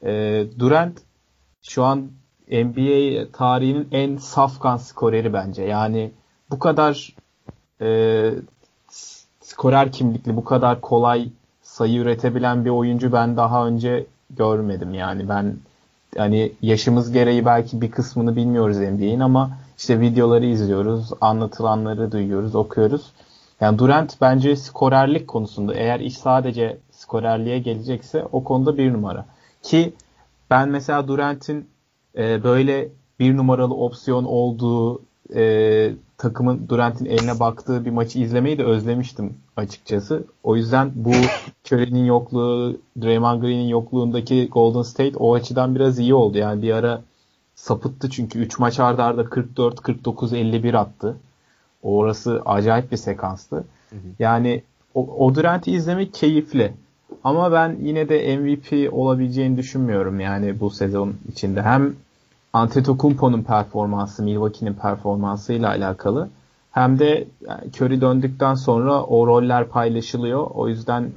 e, 0.05 0.45
Durant 0.59 1.01
şu 1.63 1.85
an 1.85 2.11
NBA 2.51 3.33
tarihinin 3.33 3.89
en 3.93 4.17
safkan 4.17 4.77
skoreri 4.77 5.33
bence. 5.33 5.63
Yani 5.63 6.11
bu 6.51 6.59
kadar 6.59 7.17
e, 7.81 8.31
skorer 9.41 9.93
kimlikli, 9.93 10.37
bu 10.37 10.45
kadar 10.45 10.81
kolay 10.81 11.29
sayı 11.63 11.99
üretebilen 11.99 12.65
bir 12.65 12.71
oyuncu 12.71 13.13
ben 13.13 13.37
daha 13.37 13.67
önce 13.67 14.07
görmedim. 14.31 14.95
Yani 14.95 15.29
ben 15.29 15.57
hani 16.17 16.53
yaşımız 16.63 17.13
gereği 17.13 17.45
belki 17.45 17.81
bir 17.81 17.91
kısmını 17.91 18.37
bilmiyoruz 18.37 18.77
NBA'in 18.77 19.21
ama 19.21 19.51
işte 19.79 20.01
videoları 20.01 20.47
izliyoruz, 20.47 21.11
anlatılanları 21.21 22.13
duyuyoruz, 22.13 22.55
okuyoruz. 22.55 23.13
Yani 23.61 23.79
Durant 23.79 24.21
bence 24.21 24.57
skorerlik 24.57 25.29
konusunda 25.29 25.75
eğer 25.75 26.01
iş 26.01 26.19
sadece 26.19 26.79
skorerliğe 26.93 27.59
gelecekse 27.59 28.25
o 28.33 28.45
konuda 28.45 28.79
bir 28.79 28.93
numara. 28.93 29.27
Ki 29.63 29.93
ben 30.51 30.69
mesela 30.69 31.09
Durant'in 31.09 31.69
e, 32.19 32.43
böyle 32.45 32.89
bir 33.21 33.37
numaralı 33.37 33.75
opsiyon 33.75 34.25
olduğu 34.25 35.03
e, 35.35 35.93
takımın 36.19 36.69
Durant'in 36.69 37.05
eline 37.07 37.41
baktığı 37.41 37.85
bir 37.85 37.91
maçı 37.91 38.19
izlemeyi 38.19 38.59
de 38.59 38.65
özlemiştim 38.65 39.35
açıkçası. 39.57 40.25
O 40.43 40.57
yüzden 40.57 40.93
bu 40.95 41.13
Curry'nin 41.67 42.05
yokluğu, 42.05 42.77
Draymond 43.03 43.43
Green'in 43.43 43.69
yokluğundaki 43.69 44.49
Golden 44.49 44.83
State 44.83 45.17
o 45.17 45.35
açıdan 45.35 45.75
biraz 45.75 45.99
iyi 45.99 46.15
oldu. 46.15 46.39
Yani 46.39 46.63
bir 46.63 46.73
ara 46.73 47.03
sapıttı 47.55 48.11
çünkü 48.11 48.39
3 48.39 48.59
maç 48.59 48.81
arda 48.81 49.05
arda 49.05 49.25
44, 49.25 49.81
49, 49.81 50.33
51 50.33 50.75
attı. 50.75 51.17
Orası 51.83 52.43
acayip 52.45 52.93
bir 52.93 52.97
sekanstı. 52.97 53.65
Yani 54.19 54.63
o, 54.95 55.27
o 55.27 55.35
Durant'i 55.35 55.73
izlemek 55.73 56.15
keyifli. 56.15 56.73
Ama 57.25 57.53
ben 57.53 57.77
yine 57.83 58.09
de 58.09 58.37
MVP 58.37 58.93
olabileceğini 58.93 59.57
düşünmüyorum 59.57 60.21
yani 60.21 60.61
bu 60.61 60.71
sezon 60.71 61.15
içinde. 61.33 61.63
Hem 61.63 61.95
Antetokounmpo'nun 62.53 63.43
performansı, 63.43 64.23
Milwaukee'nin 64.23 64.75
performansıyla 64.75 65.69
alakalı. 65.69 66.29
Hem 66.71 66.99
de 66.99 67.27
yani 67.49 67.61
Curry 67.77 68.01
döndükten 68.01 68.55
sonra 68.55 69.03
o 69.03 69.27
roller 69.27 69.69
paylaşılıyor. 69.69 70.47
O 70.55 70.69
yüzden 70.69 71.13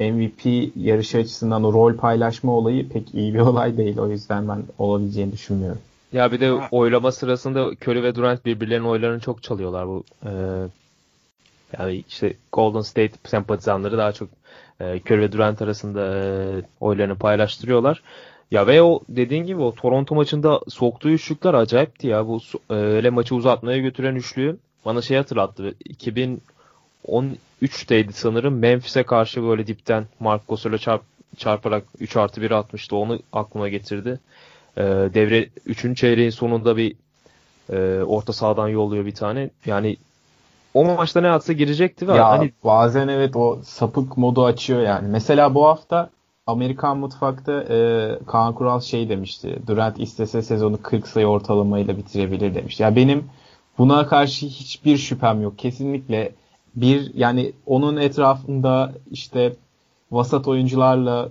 MVP 0.00 0.70
yarışı 0.76 1.18
açısından 1.18 1.64
o 1.64 1.72
rol 1.72 1.96
paylaşma 1.96 2.52
olayı 2.52 2.88
pek 2.88 3.14
iyi 3.14 3.34
bir 3.34 3.38
olay 3.50 3.76
değil. 3.76 3.98
O 3.98 4.08
yüzden 4.08 4.48
ben 4.48 4.62
olabileceğini 4.78 5.32
düşünmüyorum. 5.32 5.80
Ya 6.12 6.32
bir 6.32 6.40
de 6.40 6.52
oylama 6.52 7.12
sırasında 7.12 7.70
Curry 7.70 8.02
ve 8.02 8.14
Durant 8.14 8.44
birbirlerinin 8.44 8.88
oylarını 8.88 9.20
çok 9.20 9.42
çalıyorlar 9.42 9.88
bu. 9.88 10.04
E, 10.24 10.30
yani 11.78 12.04
işte 12.08 12.34
Golden 12.52 12.80
State 12.80 13.12
sempatizanları 13.26 13.98
daha 13.98 14.12
çok 14.12 14.28
e, 14.28 14.39
Curry 14.84 15.20
ve 15.20 15.32
Durant 15.32 15.62
arasında 15.62 16.16
e, 16.16 16.22
oylarını 16.80 17.14
paylaştırıyorlar. 17.14 18.02
Ya 18.50 18.66
ve 18.66 18.82
o 18.82 19.00
dediğin 19.08 19.44
gibi 19.44 19.60
o 19.60 19.74
Toronto 19.74 20.14
maçında 20.14 20.60
soktuğu 20.68 21.10
üçlükler 21.10 21.54
acayipti 21.54 22.06
ya. 22.06 22.26
Bu 22.26 22.40
e, 22.70 22.74
öyle 22.74 23.10
maçı 23.10 23.34
uzatmaya 23.34 23.78
götüren 23.78 24.14
üçlüyü 24.14 24.56
bana 24.84 25.02
şey 25.02 25.16
hatırlattı. 25.16 25.74
2013'teydi 27.08 28.12
sanırım. 28.12 28.58
Memphis'e 28.58 29.02
karşı 29.02 29.42
böyle 29.42 29.66
dipten 29.66 30.06
Mark 30.20 30.48
Gasol'a 30.48 30.78
çarp, 30.78 31.02
çarparak 31.36 31.84
3 32.00 32.16
artı 32.16 32.42
1 32.42 32.50
atmıştı. 32.50 32.96
Onu 32.96 33.18
aklıma 33.32 33.68
getirdi. 33.68 34.20
E, 34.76 34.82
devre 34.82 35.48
3. 35.66 35.96
çeyreğin 35.96 36.30
sonunda 36.30 36.76
bir 36.76 36.94
e, 37.72 38.02
orta 38.02 38.32
sahadan 38.32 38.68
yolluyor 38.68 39.06
bir 39.06 39.14
tane. 39.14 39.50
Yani 39.66 39.96
o 40.74 40.84
maçta 40.84 41.20
ne 41.20 41.30
atsa 41.30 41.52
girecekti 41.52 42.08
ve 42.08 42.16
ya, 42.16 42.28
hani 42.28 42.52
bazen 42.64 43.08
evet 43.08 43.36
o 43.36 43.58
sapık 43.62 44.16
modu 44.16 44.44
açıyor 44.44 44.80
yani. 44.80 45.08
Mesela 45.08 45.54
bu 45.54 45.66
hafta 45.66 46.10
Amerikan 46.46 46.98
mutfakta 46.98 47.52
e, 47.52 48.18
Kaan 48.26 48.54
Kural 48.54 48.80
şey 48.80 49.08
demişti. 49.08 49.58
Durant 49.66 50.00
istese 50.00 50.42
sezonu 50.42 50.82
40 50.82 51.08
sayı 51.08 51.26
ortalamayla 51.26 51.96
bitirebilir 51.96 52.54
demiş. 52.54 52.80
Ya 52.80 52.96
benim 52.96 53.24
buna 53.78 54.06
karşı 54.06 54.46
hiçbir 54.46 54.96
şüphem 54.96 55.42
yok. 55.42 55.58
Kesinlikle 55.58 56.32
bir 56.74 57.14
yani 57.14 57.52
onun 57.66 57.96
etrafında 57.96 58.92
işte 59.10 59.56
vasat 60.12 60.48
oyuncularla 60.48 61.28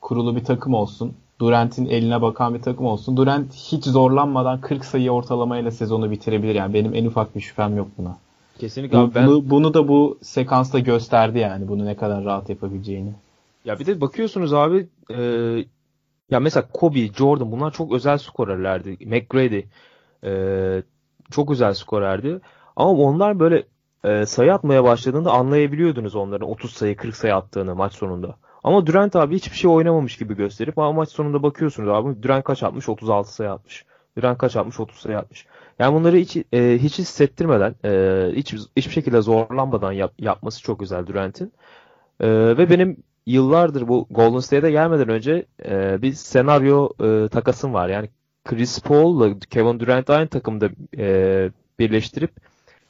kurulu 0.00 0.36
bir 0.36 0.44
takım 0.44 0.74
olsun. 0.74 1.14
Durant'in 1.40 1.86
eline 1.86 2.22
bakan 2.22 2.54
bir 2.54 2.62
takım 2.62 2.86
olsun. 2.86 3.16
Durant 3.16 3.54
hiç 3.54 3.84
zorlanmadan 3.84 4.60
40 4.60 4.84
sayı 4.84 5.10
ortalamayla 5.10 5.70
sezonu 5.70 6.10
bitirebilir. 6.10 6.54
Yani 6.54 6.74
benim 6.74 6.94
en 6.94 7.04
ufak 7.04 7.36
bir 7.36 7.40
şüphem 7.40 7.76
yok 7.76 7.88
buna. 7.98 8.16
Kesinlikle 8.58 8.98
bu, 8.98 9.14
ben... 9.14 9.26
bunu, 9.26 9.50
bunu 9.50 9.74
da 9.74 9.88
bu 9.88 10.18
sekansta 10.22 10.78
gösterdi 10.78 11.38
yani 11.38 11.68
bunu 11.68 11.86
ne 11.86 11.96
kadar 11.96 12.24
rahat 12.24 12.48
yapabileceğini. 12.48 13.12
Ya 13.64 13.78
bir 13.78 13.86
de 13.86 14.00
bakıyorsunuz 14.00 14.52
abi 14.52 14.88
e, 15.10 15.16
ya 16.30 16.40
mesela 16.40 16.68
Kobe, 16.72 17.08
Jordan 17.08 17.52
bunlar 17.52 17.72
çok 17.72 17.92
özel 17.92 18.18
skorerlerdi. 18.18 18.90
McGrady 19.06 19.62
e, 20.24 20.82
çok 21.30 21.50
özel 21.50 21.74
skorerdi. 21.74 22.40
Ama 22.76 22.90
onlar 22.90 23.40
böyle 23.40 23.62
e, 24.04 24.26
sayı 24.26 24.54
atmaya 24.54 24.84
başladığında 24.84 25.32
anlayabiliyordunuz 25.32 26.14
onların 26.16 26.48
30 26.48 26.72
sayı 26.72 26.96
40 26.96 27.16
sayı 27.16 27.34
attığını 27.34 27.74
maç 27.74 27.92
sonunda. 27.92 28.36
Ama 28.64 28.86
Durant 28.86 29.16
abi 29.16 29.36
hiçbir 29.36 29.56
şey 29.56 29.70
oynamamış 29.70 30.18
gibi 30.18 30.36
gösterip 30.36 30.78
ama 30.78 30.92
maç 30.92 31.08
sonunda 31.08 31.42
bakıyorsunuz 31.42 31.88
abi 31.88 32.22
Durant 32.22 32.44
kaç 32.44 32.62
atmış? 32.62 32.88
36 32.88 33.34
sayı 33.34 33.50
atmış. 33.50 33.84
Durant 34.16 34.38
kaç 34.38 34.56
atmış? 34.56 34.80
30 34.80 34.98
sayı 34.98 35.18
atmış. 35.18 35.46
Yani 35.78 35.94
bunları 35.94 36.16
hiç 36.16 36.36
e, 36.52 36.78
hiç 36.82 36.98
hissettirmeden, 36.98 37.74
e, 37.84 38.30
hiç 38.36 38.54
hiçbir 38.76 38.92
şekilde 38.92 39.20
zorlanmadan 39.20 39.92
yap, 39.92 40.12
yapması 40.18 40.62
çok 40.62 40.80
güzel 40.80 41.06
Durant'in. 41.06 41.52
E, 42.20 42.28
ve 42.28 42.70
benim 42.70 42.96
yıllardır 43.26 43.88
bu 43.88 44.06
Golden 44.10 44.40
State'e 44.40 44.70
gelmeden 44.70 45.08
önce 45.08 45.46
e, 45.64 46.02
bir 46.02 46.12
senaryo 46.12 46.88
e, 47.00 47.28
takasım 47.28 47.74
var. 47.74 47.88
Yani 47.88 48.08
Chris 48.44 48.80
Paul'la 48.80 49.38
Kevin 49.50 49.80
Durant 49.80 50.10
aynı 50.10 50.28
takımda 50.28 50.70
e, 50.98 51.50
birleştirip 51.78 52.30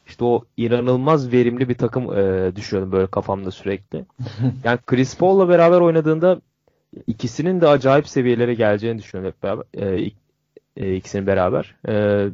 işte 0.06 0.24
o 0.24 0.44
inanılmaz 0.56 1.32
verimli 1.32 1.68
bir 1.68 1.74
takım 1.74 2.18
e, 2.18 2.56
düşünüyordum 2.56 2.92
böyle 2.92 3.06
kafamda 3.06 3.50
sürekli. 3.50 4.04
Yani 4.64 4.78
Chris 4.86 5.18
Paul'la 5.18 5.48
beraber 5.48 5.80
oynadığında 5.80 6.40
ikisinin 7.06 7.60
de 7.60 7.68
acayip 7.68 8.08
seviyelere 8.08 8.54
geleceğini 8.54 8.98
düşünüyorum 8.98 9.32
hep 9.32 9.42
beraber. 9.42 9.64
E, 9.74 10.10
e, 10.76 10.96
ikisinin 10.96 11.26
beraber. 11.26 11.74
E, 11.88 12.26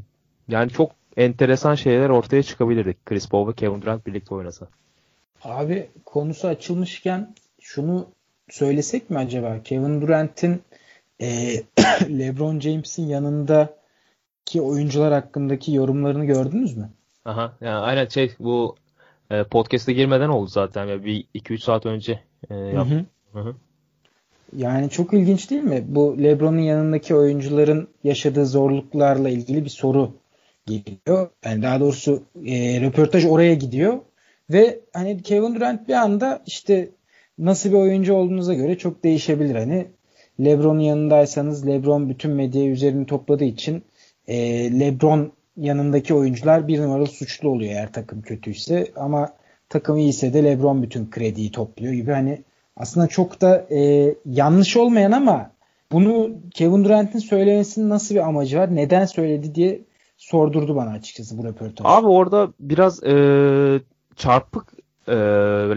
yani 0.49 0.71
çok 0.71 0.93
enteresan 1.17 1.75
şeyler 1.75 2.09
ortaya 2.09 2.43
çıkabilirdi 2.43 2.97
Chris 3.07 3.29
Paul 3.29 3.49
ve 3.49 3.53
Kevin 3.53 3.83
Durant 3.83 4.07
birlikte 4.07 4.35
oynasa. 4.35 4.69
Abi 5.45 5.89
konusu 6.05 6.49
açılmışken 6.49 7.35
şunu 7.61 8.09
söylesek 8.51 9.11
mi 9.11 9.19
acaba? 9.19 9.63
Kevin 9.65 10.01
Durant'in 10.01 10.63
e, 11.21 11.27
LeBron 12.19 12.61
James'in 12.61 13.07
yanındaki 13.07 14.61
oyuncular 14.61 15.13
hakkındaki 15.13 15.73
yorumlarını 15.73 16.25
gördünüz 16.25 16.77
mü? 16.77 16.91
Aha 17.25 17.53
yani 17.61 17.79
aynen 17.79 18.09
şey 18.09 18.33
bu 18.39 18.77
e, 19.31 19.45
podcast'e 19.45 19.93
girmeden 19.93 20.29
oldu 20.29 20.47
zaten 20.47 20.87
ya 20.87 21.05
bir 21.05 21.25
2-3 21.35 21.59
saat 21.59 21.87
önce 21.87 22.21
e, 22.51 22.55
yaptım. 22.55 23.07
Hı 23.33 23.41
hı. 23.41 23.55
Yani 24.57 24.91
çok 24.91 25.15
ilginç 25.15 25.51
değil 25.51 25.63
mi? 25.63 25.85
Bu 25.87 26.17
LeBron'un 26.23 26.59
yanındaki 26.59 27.15
oyuncuların 27.15 27.89
yaşadığı 28.05 28.47
zorluklarla 28.47 29.29
ilgili 29.29 29.65
bir 29.65 29.71
soru 29.71 30.13
geliyor. 30.67 31.31
Yani 31.45 31.63
daha 31.63 31.81
doğrusu 31.81 32.23
e, 32.47 32.81
röportaj 32.81 33.25
oraya 33.25 33.55
gidiyor 33.55 33.99
ve 34.51 34.81
hani 34.93 35.23
Kevin 35.23 35.55
Durant 35.55 35.89
bir 35.89 35.95
anda 35.95 36.43
işte 36.47 36.89
nasıl 37.39 37.71
bir 37.71 37.77
oyuncu 37.77 38.15
olduğunuza 38.15 38.55
göre 38.55 38.79
çok 38.79 39.05
değişebilir. 39.05 39.55
Hani 39.55 39.87
LeBron'un 40.41 40.81
yanındaysanız 40.81 41.67
LeBron 41.67 42.09
bütün 42.09 42.31
medyayı 42.31 42.71
üzerini 42.71 43.07
topladığı 43.07 43.45
için 43.45 43.83
e, 44.29 44.37
LeBron 44.81 45.33
yanındaki 45.57 46.15
oyuncular 46.15 46.69
bir 46.69 46.81
numaralı 46.81 47.07
suçlu 47.07 47.49
oluyor 47.49 47.73
eğer 47.73 47.93
takım 47.93 48.23
kötüyse 48.23 48.87
ama 48.97 49.29
takım 49.69 49.97
iyiyse 49.97 50.35
de 50.35 50.45
LeBron 50.45 50.83
bütün 50.83 51.11
krediyi 51.11 51.51
topluyor 51.53 51.93
gibi 51.93 52.13
hani 52.13 52.43
aslında 52.77 53.07
çok 53.07 53.41
da 53.41 53.67
e, 53.71 54.15
yanlış 54.27 54.77
olmayan 54.77 55.13
ama 55.13 55.51
bunu 55.93 56.31
Kevin 56.51 56.85
Durant'in 56.85 57.19
söylemesinin 57.19 57.89
nasıl 57.89 58.15
bir 58.15 58.21
amacı 58.21 58.59
var? 58.59 58.77
Neden 58.77 59.05
söyledi 59.05 59.55
diye 59.55 59.81
sordurdu 60.31 60.77
bana 60.77 60.91
açıkçası 60.91 61.39
bu 61.39 61.45
röportaj. 61.45 61.87
Abi 61.87 62.07
orada 62.07 62.53
biraz 62.61 63.05
e, 63.05 63.15
çarpık 64.17 64.73
e, 65.09 65.15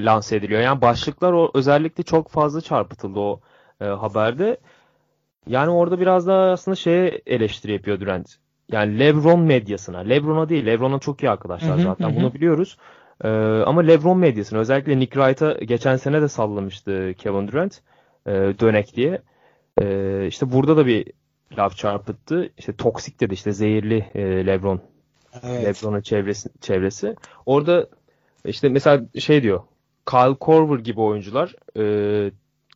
lanse 0.05 0.35
ediliyor. 0.35 0.61
Yani 0.61 0.81
başlıklar 0.81 1.33
o 1.33 1.51
özellikle 1.53 2.03
çok 2.03 2.29
fazla 2.29 2.61
çarpıtıldı 2.61 3.19
o 3.19 3.39
e, 3.81 3.85
haberde. 3.85 4.57
Yani 5.47 5.69
orada 5.69 5.99
biraz 5.99 6.27
daha 6.27 6.51
aslında 6.51 6.75
şeye 6.75 7.21
eleştiri 7.25 7.73
yapıyor 7.73 7.99
Durant. 7.99 8.35
Yani 8.71 8.99
LeBron 8.99 9.39
medyasına. 9.39 9.97
LeBron'a 9.99 10.49
değil. 10.49 10.65
LeBron'a 10.65 10.99
çok 10.99 11.23
iyi 11.23 11.29
arkadaşlar 11.29 11.75
Hı 11.77 11.79
hı, 11.79 11.83
zaten. 11.83 12.09
hı. 12.09 12.15
Bunu 12.15 12.33
biliyoruz. 12.33 12.77
E, 13.23 13.29
ama 13.65 13.81
LeBron 13.81 14.17
medyasına 14.17 14.59
özellikle 14.59 14.99
Nick 14.99 15.13
Wright'a 15.13 15.53
geçen 15.53 15.97
sene 15.97 16.21
de 16.21 16.27
sallamıştı 16.27 17.13
Kevin 17.17 17.47
Durant. 17.47 17.81
E, 18.27 18.31
dönek 18.31 18.95
diye. 18.95 19.21
E, 19.81 20.27
işte 20.27 20.51
burada 20.51 20.77
da 20.77 20.85
bir 20.85 21.11
laf 21.57 21.77
çarpıttı. 21.77 22.49
İşte 22.57 22.73
toksik 22.75 23.19
dedi 23.19 23.33
işte 23.33 23.51
zehirli 23.51 24.05
e, 24.15 24.45
LeBron 24.45 24.81
Evet. 25.43 25.65
LeBron'un 25.65 26.01
çevresi, 26.01 26.49
çevresi. 26.61 27.15
Orada 27.45 27.87
işte 28.45 28.69
mesela 28.69 29.03
şey 29.19 29.43
diyor. 29.43 29.61
Kyle 30.09 30.35
Korver 30.39 30.79
gibi 30.79 31.01
oyuncular 31.01 31.55
e, 31.77 31.81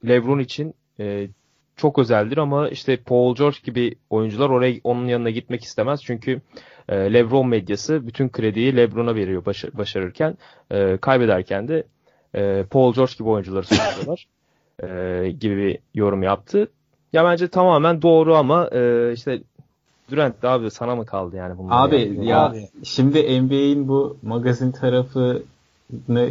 LeBron 0.07 0.39
için 0.39 0.73
e, 0.99 1.27
çok 1.75 1.99
özeldir 1.99 2.37
ama 2.37 2.69
işte 2.69 2.97
Paul 2.97 3.35
George 3.35 3.57
gibi 3.63 3.95
oyuncular 4.09 4.49
oraya 4.49 4.79
onun 4.83 5.07
yanına 5.07 5.29
gitmek 5.29 5.63
istemez. 5.63 6.03
Çünkü 6.03 6.41
e, 6.89 6.95
LeBron 7.13 7.47
medyası 7.47 8.07
bütün 8.07 8.29
krediyi 8.29 8.75
LeBron'a 8.77 9.15
veriyor 9.15 9.45
başa- 9.45 9.77
başarırken. 9.77 10.37
E, 10.71 10.97
kaybederken 11.01 11.67
de 11.67 11.83
e, 12.35 12.63
Paul 12.69 12.93
George 12.93 13.13
gibi 13.19 13.29
oyuncuları 13.29 13.65
suçluyorlar. 13.65 14.27
e, 14.83 15.31
gibi 15.31 15.57
bir 15.57 15.79
yorum 15.93 16.23
yaptı. 16.23 16.71
Ya 17.13 17.25
bence 17.25 17.47
tamamen 17.47 18.01
doğru 18.01 18.35
ama 18.35 18.67
e, 18.71 19.11
işte 19.13 19.41
Durant 20.11 20.41
de 20.41 20.47
abi 20.47 20.71
sana 20.71 20.95
mı 20.95 21.05
kaldı 21.05 21.35
yani 21.35 21.57
bunlar? 21.57 21.87
Abi 21.87 21.95
yani? 21.95 22.25
ya 22.25 22.45
Abi. 22.45 22.67
şimdi 22.83 23.41
NBA'in 23.41 23.87
bu 23.87 24.17
magazin 24.21 24.71
tarafını 24.71 25.41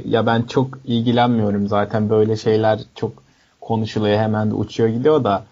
ya 0.05 0.27
ben 0.27 0.43
çok 0.43 0.69
ilgilenmiyorum 0.85 1.69
zaten 1.69 2.11
böyle 2.11 2.37
şeyler 2.37 2.81
çok 2.95 3.13
konuşuluyor 3.61 4.19
hemen 4.19 4.51
de 4.51 4.55
uçuyor 4.55 4.89
gidiyor 4.89 5.25
da 5.25 5.45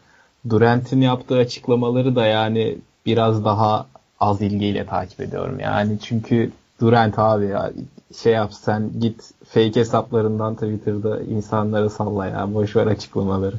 Durant'in 0.48 1.00
yaptığı 1.00 1.36
açıklamaları 1.36 2.16
da 2.16 2.26
yani 2.26 2.78
biraz 3.06 3.44
daha 3.44 3.86
az 4.20 4.42
ilgiyle 4.42 4.86
takip 4.86 5.20
ediyorum 5.20 5.60
yani 5.60 5.98
çünkü 6.02 6.52
Durant 6.80 7.18
abi 7.18 7.46
ya 7.46 7.72
şey 8.16 8.32
yap 8.32 8.52
sen 8.54 8.90
git 9.00 9.30
fake 9.48 9.80
hesaplarından 9.80 10.54
Twitter'da 10.54 11.20
insanlara 11.20 11.90
salla 11.90 12.26
ya 12.26 12.54
boş 12.54 12.76
ver 12.76 12.86
açıklamaları. 12.86 13.56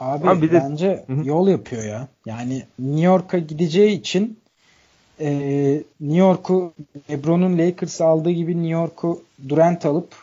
Abi, 0.00 0.28
Abi 0.28 0.50
de- 0.50 0.60
bence 0.60 1.04
Hı 1.06 1.12
hı. 1.12 1.24
yol 1.24 1.48
yapıyor 1.48 1.84
ya. 1.84 2.08
Yani 2.26 2.62
New 2.78 3.04
York'a 3.04 3.38
gideceği 3.38 4.00
için 4.00 4.38
e, 5.20 5.30
New 6.00 6.18
York'u 6.18 6.72
LeBron'un 7.10 7.58
Lakers 7.58 8.00
aldığı 8.00 8.30
gibi 8.30 8.52
New 8.52 8.68
York'u 8.68 9.22
Durant 9.48 9.86
alıp 9.86 10.14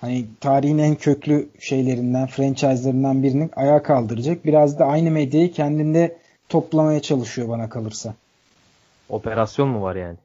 hani 0.00 0.24
tarihin 0.40 0.78
en 0.78 0.94
köklü 0.94 1.48
şeylerinden, 1.58 2.26
franchise'larından 2.26 3.22
birini 3.22 3.48
ayağa 3.56 3.82
kaldıracak. 3.82 4.44
Biraz 4.44 4.78
da 4.78 4.84
aynı 4.86 5.10
medyayı 5.10 5.52
kendinde 5.52 6.16
toplamaya 6.48 7.02
çalışıyor 7.02 7.48
bana 7.48 7.68
kalırsa. 7.68 8.14
Operasyon 9.08 9.68
mu 9.68 9.82
var 9.82 9.96
yani? 9.96 10.16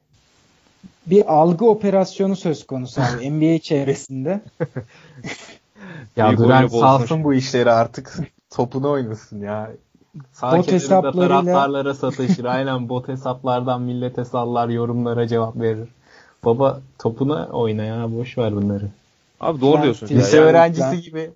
Bir 1.06 1.34
algı 1.34 1.64
operasyonu 1.64 2.36
söz 2.36 2.66
konusu 2.66 3.00
abi 3.00 3.30
NBA 3.30 3.58
çevresinde. 3.58 4.40
Ya 6.16 6.36
Durant 6.36 6.72
salsın 6.72 7.24
bu 7.24 7.34
işleri 7.34 7.70
artık 7.70 8.16
topunu 8.50 8.90
oynasın 8.90 9.40
ya. 9.40 9.70
Sağ 10.32 10.58
Bot 10.58 10.72
hesaplarıyla- 10.72 11.28
taraftarlara 11.28 11.94
sataşır. 11.94 12.44
Aynen 12.44 12.88
bot 12.88 13.08
hesaplardan 13.08 13.82
millete 13.82 14.24
sallar, 14.24 14.68
yorumlara 14.68 15.28
cevap 15.28 15.56
verir. 15.56 15.88
Baba 16.44 16.80
topuna 16.98 17.46
oyna 17.46 17.82
ya 17.82 18.12
boş 18.12 18.38
ver 18.38 18.54
bunları. 18.56 18.88
Abi 19.40 19.60
doğru 19.60 19.76
Ben 19.76 19.82
diyorsun. 19.82 20.06
lise 20.08 20.36
ya. 20.36 20.42
Öğrencisi 20.42 20.82
ben- 20.92 21.00
gibi. 21.00 21.30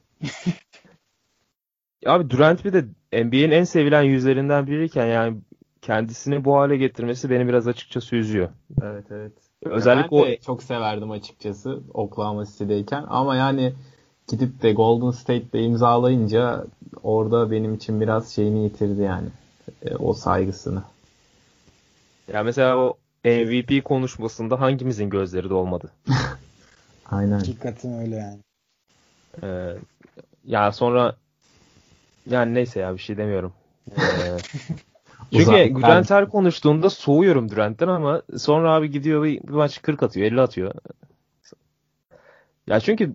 abi 2.07 2.31
Durant 2.31 2.65
bir 2.65 2.73
de 2.73 2.85
NBA'in 3.13 3.51
en 3.51 3.65
sevilen 3.65 4.03
yüzlerinden 4.03 4.67
biriyken 4.67 5.07
yani 5.07 5.37
kendisini 5.83 6.45
bu 6.45 6.57
hale 6.57 6.77
getirmesi 6.77 7.31
beni 7.31 7.49
biraz 7.49 7.69
açıkçası 7.69 8.17
üzüyor. 8.17 8.49
Evet 8.83 9.05
evet. 9.11 9.33
Özellikle 9.65 10.17
ben 10.17 10.23
o 10.23 10.27
de 10.27 10.37
çok 10.41 10.63
severdim 10.63 11.11
açıkçası 11.11 11.81
Oklahoma 11.95 12.47
City'deyken 12.47 13.05
ama 13.09 13.37
yani 13.37 13.73
gidip 14.29 14.63
de 14.63 14.73
Golden 14.73 15.11
State'de 15.11 15.63
imzalayınca 15.63 16.65
orada 17.03 17.51
benim 17.51 17.74
için 17.74 18.01
biraz 18.01 18.32
şeyini 18.34 18.64
yitirdi 18.64 19.03
yani. 19.03 19.28
E, 19.82 19.97
o 19.97 20.12
saygısını. 20.12 20.82
ya 22.32 22.43
mesela 22.43 22.76
o 22.76 22.97
MVP 23.24 23.84
konuşmasında 23.84 24.61
hangimizin 24.61 25.11
gözleri 25.11 25.51
dolmadı? 25.51 25.91
Aynen. 27.11 27.38
Hakikaten 27.38 27.93
öyle 27.93 28.16
yani. 28.16 28.38
Ee, 29.43 29.76
ya 30.45 30.72
sonra 30.72 31.16
yani 32.26 32.55
neyse 32.55 32.80
ya 32.80 32.93
bir 32.95 32.99
şey 32.99 33.16
demiyorum. 33.16 33.53
Ee, 33.91 34.03
çünkü 35.32 35.43
Uzak- 35.43 35.82
Durant 35.82 36.11
her 36.11 36.28
konuştuğunda 36.28 36.91
soğuyorum 36.91 37.51
Durant'ten 37.51 37.88
ama 37.88 38.22
sonra 38.38 38.72
abi 38.72 38.91
gidiyor 38.91 39.24
bir, 39.24 39.43
bir 39.43 39.53
maç 39.53 39.82
40 39.82 40.03
atıyor, 40.03 40.26
50 40.26 40.41
atıyor. 40.41 40.74
Ya 42.66 42.80
çünkü 42.80 43.14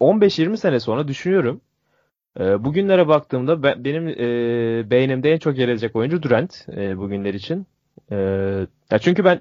15-20 0.00 0.56
sene 0.56 0.80
sonra 0.80 1.08
düşünüyorum. 1.08 1.60
Ee, 2.38 2.64
bugünlere 2.64 3.08
baktığımda 3.08 3.62
ben, 3.62 3.84
benim 3.84 4.08
e, 4.08 4.90
beynimde 4.90 5.32
en 5.32 5.38
çok 5.38 5.58
yer 5.58 5.68
edecek 5.68 5.96
oyuncu 5.96 6.22
Durant 6.22 6.66
e, 6.76 6.98
bugünler 6.98 7.34
için. 7.34 7.66
E, 8.10 8.16
ya 8.90 8.98
çünkü 8.98 9.24
ben 9.24 9.40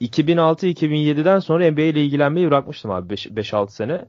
2006-2007'den 0.00 1.38
sonra 1.38 1.70
NBA 1.70 1.80
ile 1.80 2.04
ilgilenmeyi 2.04 2.46
bırakmıştım 2.46 2.90
abi 2.90 3.14
5-6 3.14 3.70
sene. 3.70 4.04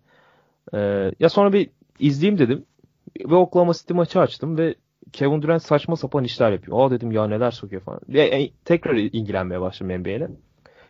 Ee, 0.74 1.12
ya 1.20 1.30
sonra 1.30 1.54
bir 1.54 1.70
izleyeyim 2.00 2.40
dedim. 2.40 2.66
Ve 3.30 3.36
Oklahoma 3.36 3.74
City 3.74 3.94
maçı 3.94 4.20
açtım 4.20 4.58
ve 4.58 4.76
Kevin 5.14 5.42
Durant 5.42 5.64
saçma 5.64 5.96
sapan 5.96 6.24
işler 6.24 6.52
yapıyor. 6.52 6.78
Aa 6.80 6.92
dedim 6.92 7.12
ya 7.12 7.28
neler 7.28 7.52
sokuyor 7.52 7.82
falan. 7.82 8.00
Ve 8.10 8.50
tekrar 8.66 8.96
ilgilenmeye 8.96 9.62
başladım 9.62 10.02
NBA 10.02 10.10
ile. 10.10 10.30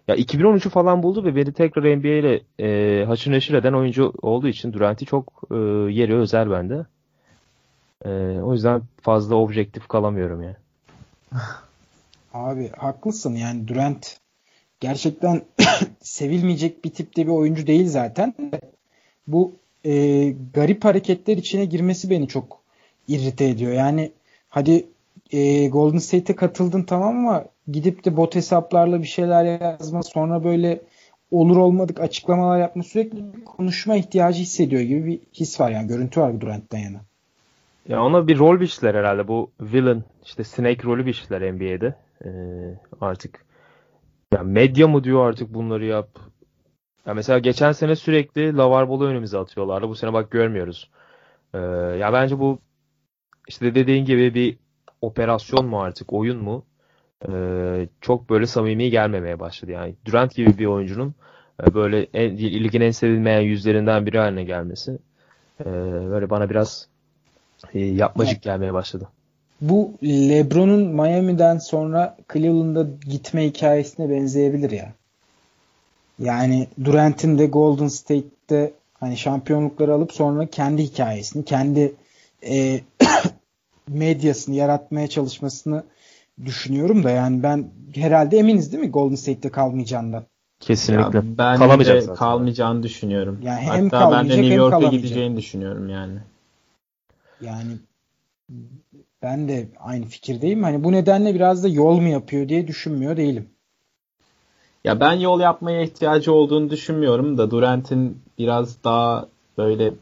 Ya 0.08 0.16
2013'ü 0.16 0.70
falan 0.70 1.04
buldu 1.04 1.24
ve 1.26 1.36
beni 1.36 1.54
tekrar 1.54 1.98
NBA 1.98 2.08
ile 2.08 2.42
e, 2.60 3.06
haşır 3.06 3.32
neşir 3.32 3.54
eden 3.54 3.74
oyuncu 3.74 4.14
olduğu 4.22 4.48
için 4.48 4.74
Durant'i 4.74 5.06
çok 5.06 5.42
e, 5.52 5.56
yeri 5.92 6.16
özel 6.16 6.52
bende. 6.52 6.86
E, 8.06 8.10
o 8.42 8.54
yüzden 8.54 8.82
fazla 9.02 9.36
objektif 9.36 9.88
kalamıyorum 9.88 10.44
yani. 10.44 10.56
Abi 12.34 12.72
haklısın 12.78 13.36
yani 13.36 13.68
Durant 13.68 14.18
gerçekten 14.80 15.42
sevilmeyecek 16.02 16.86
bir 16.86 16.90
tipte 16.90 17.28
bir 17.28 17.32
oyuncu 17.32 17.68
değil 17.68 17.88
zaten. 17.88 18.34
Bu 19.28 19.56
e, 19.86 20.26
garip 20.54 20.86
hareketler 20.86 21.38
içine 21.38 21.66
girmesi 21.66 22.10
beni 22.10 22.28
çok 22.28 22.60
irrite 23.08 23.46
ediyor. 23.46 23.72
Yani 23.72 24.12
hadi 24.50 24.88
e, 25.32 25.68
Golden 25.68 25.98
State'e 25.98 26.36
katıldın 26.36 26.84
tamam 26.84 27.18
ama 27.18 27.46
gidip 27.68 28.06
de 28.06 28.18
bot 28.18 28.36
hesaplarla 28.36 29.02
bir 29.02 29.08
şeyler 29.08 29.60
yazma 29.62 30.04
sonra 30.04 30.44
böyle 30.44 30.82
olur 31.32 31.58
olmadık 31.58 32.00
açıklamalar 32.00 32.60
yapma 32.60 32.84
sürekli 32.84 33.34
bir 33.34 33.46
konuşma 33.46 33.96
ihtiyacı 33.96 34.42
hissediyor 34.42 34.82
gibi 34.82 35.06
bir 35.06 35.20
his 35.34 35.60
var 35.60 35.72
yani 35.72 35.88
görüntü 35.88 36.22
var 36.22 36.42
Durant'tan 36.42 36.78
yana. 36.78 37.09
Ya 37.90 38.04
ona 38.04 38.28
bir 38.28 38.40
rol 38.40 38.60
biçtiler 38.60 38.96
herhalde. 38.96 39.28
Bu 39.28 39.52
villain 39.62 40.04
işte 40.26 40.44
snake 40.44 40.84
rolü 40.84 41.06
biçtiler 41.06 41.54
NBA'de. 41.54 41.96
Ee, 42.26 42.30
artık 43.02 43.46
ya 44.34 44.44
medya 44.44 44.88
mı 44.88 45.04
diyor 45.04 45.30
artık 45.30 45.54
bunları 45.54 45.86
yap. 45.86 46.10
Ya 47.06 47.14
mesela 47.14 47.40
geçen 47.40 47.72
sene 47.72 47.96
sürekli 47.96 48.58
Lavar 48.58 48.90
Ball'u 48.90 49.06
önümüze 49.06 49.38
atıyorlardı. 49.38 49.90
Bu 49.90 49.96
sene 49.96 50.14
bak 50.14 50.32
görmüyoruz. 50.32 50.92
Ee, 51.54 51.60
ya 52.00 52.14
bence 52.14 52.40
bu 52.40 52.60
işte 53.48 53.76
dediğin 53.76 54.06
gibi 54.06 54.34
bir 54.34 54.58
operasyon 55.02 55.66
mu 55.66 55.82
artık, 55.82 56.14
oyun 56.14 56.44
mu? 56.44 56.66
Ee, 57.30 57.90
çok 58.02 58.30
böyle 58.30 58.46
samimi 58.46 58.92
gelmemeye 58.92 59.40
başladı. 59.40 59.72
Yani 59.72 59.96
Durant 60.06 60.36
gibi 60.36 60.58
bir 60.58 60.66
oyuncunun 60.66 61.16
e, 61.64 61.74
böyle 61.74 62.08
en, 62.14 62.38
ligin 62.38 62.82
en 62.82 62.92
sevilmeyen 62.92 63.42
yüzlerinden 63.42 64.06
biri 64.06 64.20
haline 64.20 64.44
gelmesi 64.44 65.00
e, 65.62 65.66
böyle 66.12 66.30
bana 66.30 66.50
biraz 66.50 66.89
e, 67.74 67.80
yapmacık 67.80 68.42
gelmeye 68.42 68.74
başladı. 68.74 69.08
Bu 69.62 69.94
LeBron'un 70.04 70.88
Miami'den 70.88 71.58
sonra 71.58 72.18
Cleveland'a 72.34 72.86
gitme 73.10 73.46
hikayesine 73.46 74.10
benzeyebilir 74.10 74.72
ya. 74.72 74.94
Yani 76.20 76.68
Durant'in 76.84 77.38
de 77.38 77.46
Golden 77.46 77.88
State'te 77.88 78.74
hani 79.00 79.18
şampiyonlukları 79.18 79.94
alıp 79.94 80.14
sonra 80.14 80.46
kendi 80.46 80.84
hikayesini, 80.84 81.46
kendi 81.46 81.94
e, 82.50 82.82
medyasını 83.88 84.56
yaratmaya 84.56 85.08
çalışmasını 85.08 85.84
düşünüyorum 86.46 87.04
da 87.04 87.10
yani 87.10 87.44
ben 87.44 87.68
herhalde 87.96 88.38
eminiz 88.38 88.72
değil 88.72 88.84
mi 88.84 88.92
Golden 88.92 89.16
State'te 89.16 89.50
kalmayacağından? 89.50 90.24
Kesinlikle. 90.60 91.18
Ya 91.18 91.24
ben 91.38 91.58
Kalamayacak 91.58 91.96
de 91.96 92.02
zaten. 92.02 92.16
kalmayacağını 92.16 92.84
düşünüyorum. 92.84 93.40
Yani 93.44 93.60
hem 93.60 93.90
Hatta 93.90 94.12
ben 94.12 94.30
de 94.30 94.42
New 94.42 94.54
York'a 94.54 94.88
gideceğini 94.88 95.38
düşünüyorum 95.38 95.90
yani. 95.90 96.20
Yani 97.42 97.72
ben 99.22 99.48
de 99.48 99.68
aynı 99.80 100.06
fikirdeyim. 100.06 100.64
Hani 100.64 100.84
bu 100.84 100.92
nedenle 100.92 101.36
biraz 101.36 101.64
da 101.64 101.68
yol 101.68 102.00
mu 102.00 102.08
yapıyor 102.08 102.50
diye 102.50 102.68
düşünmüyor 102.68 103.18
değilim. 103.18 103.50
Ya 104.84 105.00
ben 105.00 105.14
yol 105.14 105.40
yapmaya 105.40 105.82
ihtiyacı 105.82 106.34
olduğunu 106.34 106.70
düşünmüyorum 106.70 107.38
da 107.38 107.52
Durant'in 107.52 108.22
biraz 108.38 108.84
daha 108.84 109.28
böyle 109.58 109.94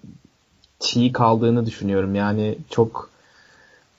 çiğ 0.79 1.11
kaldığını 1.11 1.65
düşünüyorum. 1.65 2.15
Yani 2.15 2.57
çok 2.69 3.09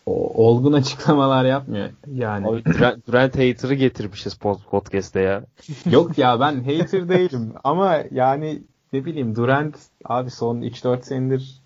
o- 0.07 0.47
olgun 0.49 0.73
açıklamalar 0.81 1.45
yapmıyor 1.45 1.91
yani. 2.15 2.49
Abi, 2.49 2.65
Durant, 2.65 3.07
Durant 3.07 3.35
hater'ı 3.35 3.75
getirmişiz 3.75 4.33
pod- 4.35 4.65
podcast'te 4.71 5.21
ya. 5.21 5.45
Yok 5.91 6.19
ya 6.19 6.41
ben 6.41 6.65
hater 6.65 7.09
değilim 7.09 7.53
ama 7.65 7.99
yani 8.11 8.63
ne 8.93 9.05
bileyim 9.05 9.37
Durant 9.37 9.77
abi 10.05 10.31
son 10.31 10.61
3-4 10.63 11.03
senedir 11.03 11.61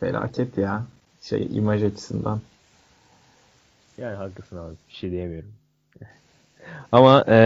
felaket 0.00 0.58
ya 0.58 0.82
şey 1.22 1.48
imaj 1.52 1.82
açısından. 1.82 2.40
Yani 3.98 4.16
haklısın 4.16 4.56
abi. 4.56 4.74
Bir 4.88 4.94
şey 4.94 5.10
diyemiyorum. 5.10 5.52
Ama 6.92 7.24
e, 7.28 7.36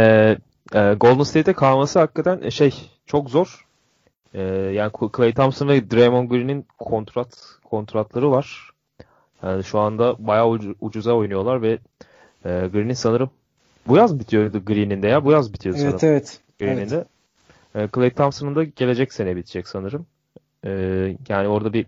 e, 0.75 0.95
Golden 0.95 1.23
State'e 1.23 1.55
kalması 1.55 1.99
hakikaten 1.99 2.43
e, 2.43 2.51
şey 2.51 2.91
çok 3.07 3.31
zor. 3.31 3.67
E, 4.35 4.43
yani 4.43 4.93
Klay 5.13 5.35
Thompson 5.35 5.69
ve 5.69 5.91
Draymond 5.91 6.31
Green'in 6.31 6.67
kontrat 6.79 7.59
kontratları 7.65 8.31
var. 8.31 8.71
Yani 9.43 9.65
şu 9.65 9.79
anda 9.79 10.27
bayağı 10.27 10.47
ucu- 10.47 10.75
ucuza 10.81 11.13
oynuyorlar 11.13 11.63
ve 11.63 11.79
e, 12.45 12.69
Green'in 12.73 12.93
sanırım 12.95 13.31
bu 13.87 13.97
yaz 13.97 14.19
bitiyordu 14.19 14.65
Green'in 14.65 15.03
de 15.03 15.09
ya. 15.09 15.25
Bu 15.25 15.33
yaz 15.33 15.53
bitiyordu 15.53 15.79
Evet 15.83 15.91
sanırım. 16.01 16.09
evet. 16.09 16.41
Green'in 16.59 16.77
evet. 16.79 16.91
de. 16.91 17.05
E, 17.75 17.87
Klay 17.87 18.11
Thompson'ın 18.11 18.55
da 18.55 18.65
gelecek 18.65 19.13
sene 19.13 19.37
bitecek 19.37 19.69
sanırım. 19.69 20.07
E, 20.65 20.71
yani 21.29 21.49
orada 21.49 21.73
bir 21.73 21.87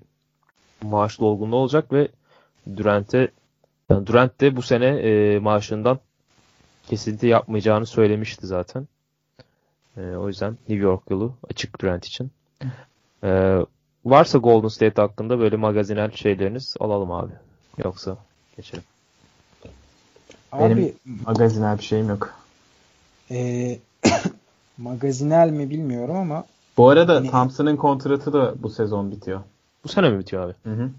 maaş 0.83 1.21
dolgunluğu 1.21 1.57
olacak 1.57 1.93
ve 1.93 2.09
Durant'e 2.77 3.29
yani 3.91 4.07
Durant 4.07 4.41
de 4.41 4.57
bu 4.57 4.63
sene 4.63 4.87
e, 4.87 5.39
maaşından 5.39 5.99
kesinti 6.89 7.27
yapmayacağını 7.27 7.87
söylemişti 7.87 8.47
zaten. 8.47 8.89
E, 9.97 10.01
o 10.01 10.29
yüzden 10.29 10.51
New 10.69 10.85
York 10.85 11.03
yolu 11.11 11.33
açık 11.51 11.81
Durant 11.81 12.05
için. 12.07 12.31
E, 13.25 13.59
varsa 14.05 14.39
Golden 14.39 14.69
State 14.69 15.03
hakkında 15.03 15.39
böyle 15.39 15.57
magazinel 15.57 16.11
şeyleriniz 16.13 16.75
alalım 16.81 17.13
abi. 17.13 17.33
Yoksa 17.85 18.17
geçelim. 18.57 18.85
Abi 20.53 20.77
Benim- 20.77 20.95
Magazinel 21.27 21.79
bir 21.79 21.83
şeyim 21.85 22.09
yok. 22.09 22.35
e, 23.31 23.79
magazinel 24.79 25.51
mi 25.51 25.71
bilmiyorum 25.71 26.17
ama 26.17 26.45
Bu 26.77 26.89
arada 26.89 27.15
Hani- 27.15 27.31
Thompson'ın 27.31 27.77
kontratı 27.77 28.33
da 28.33 28.63
bu 28.63 28.71
sezon 28.71 29.11
bitiyor. 29.11 29.41
Bu 29.85 29.89
sene 29.89 30.11
mi 30.11 30.19
bitiyor 30.19 30.43
abi? 30.43 30.55
Hı 30.65 30.71
hı. 30.71 30.91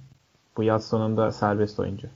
Bu 0.58 0.64
yaz 0.64 0.88
sonunda 0.88 1.32
serbest 1.32 1.80
oyuncu. 1.80 2.08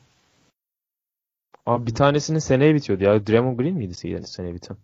Abi 1.65 1.87
bir 1.87 1.95
tanesinin 1.95 2.39
seneye 2.39 2.75
bitiyordu 2.75 3.03
ya. 3.03 3.27
Draymond 3.27 3.59
Green 3.59 3.73
miydi 3.75 4.07
yani 4.07 4.27
seneye 4.27 4.53
biten? 4.53 4.77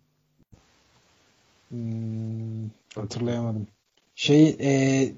hmm, 1.68 2.68
hatırlayamadım. 2.94 3.66
Şey 4.14 4.56
e, 4.60 5.12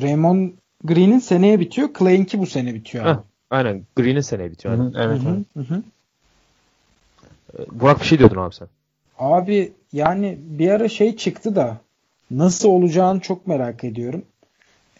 Draymond 0.00 0.50
Green'in 0.84 1.18
seneye 1.18 1.60
bitiyor. 1.60 1.88
Clay'inki 1.98 2.38
bu 2.38 2.46
sene 2.46 2.74
bitiyor. 2.74 3.04
Heh, 3.04 3.10
abi. 3.10 3.22
Aynen. 3.50 3.84
Green'in 3.96 4.20
seneye 4.20 4.50
bitiyor. 4.50 4.78
Hı 4.78 4.82
hı, 4.82 4.92
evet. 4.96 5.20
Hı 5.22 5.60
hı 5.60 5.74
hı. 5.74 5.82
E, 7.58 7.80
Burak 7.80 8.00
bir 8.00 8.06
şey 8.06 8.18
diyordun 8.18 8.36
abi 8.36 8.54
sen. 8.54 8.68
Abi 9.18 9.72
yani 9.92 10.38
bir 10.40 10.70
ara 10.70 10.88
şey 10.88 11.16
çıktı 11.16 11.56
da 11.56 11.76
nasıl 12.30 12.68
olacağını 12.68 13.20
çok 13.20 13.46
merak 13.46 13.84
ediyorum. 13.84 14.24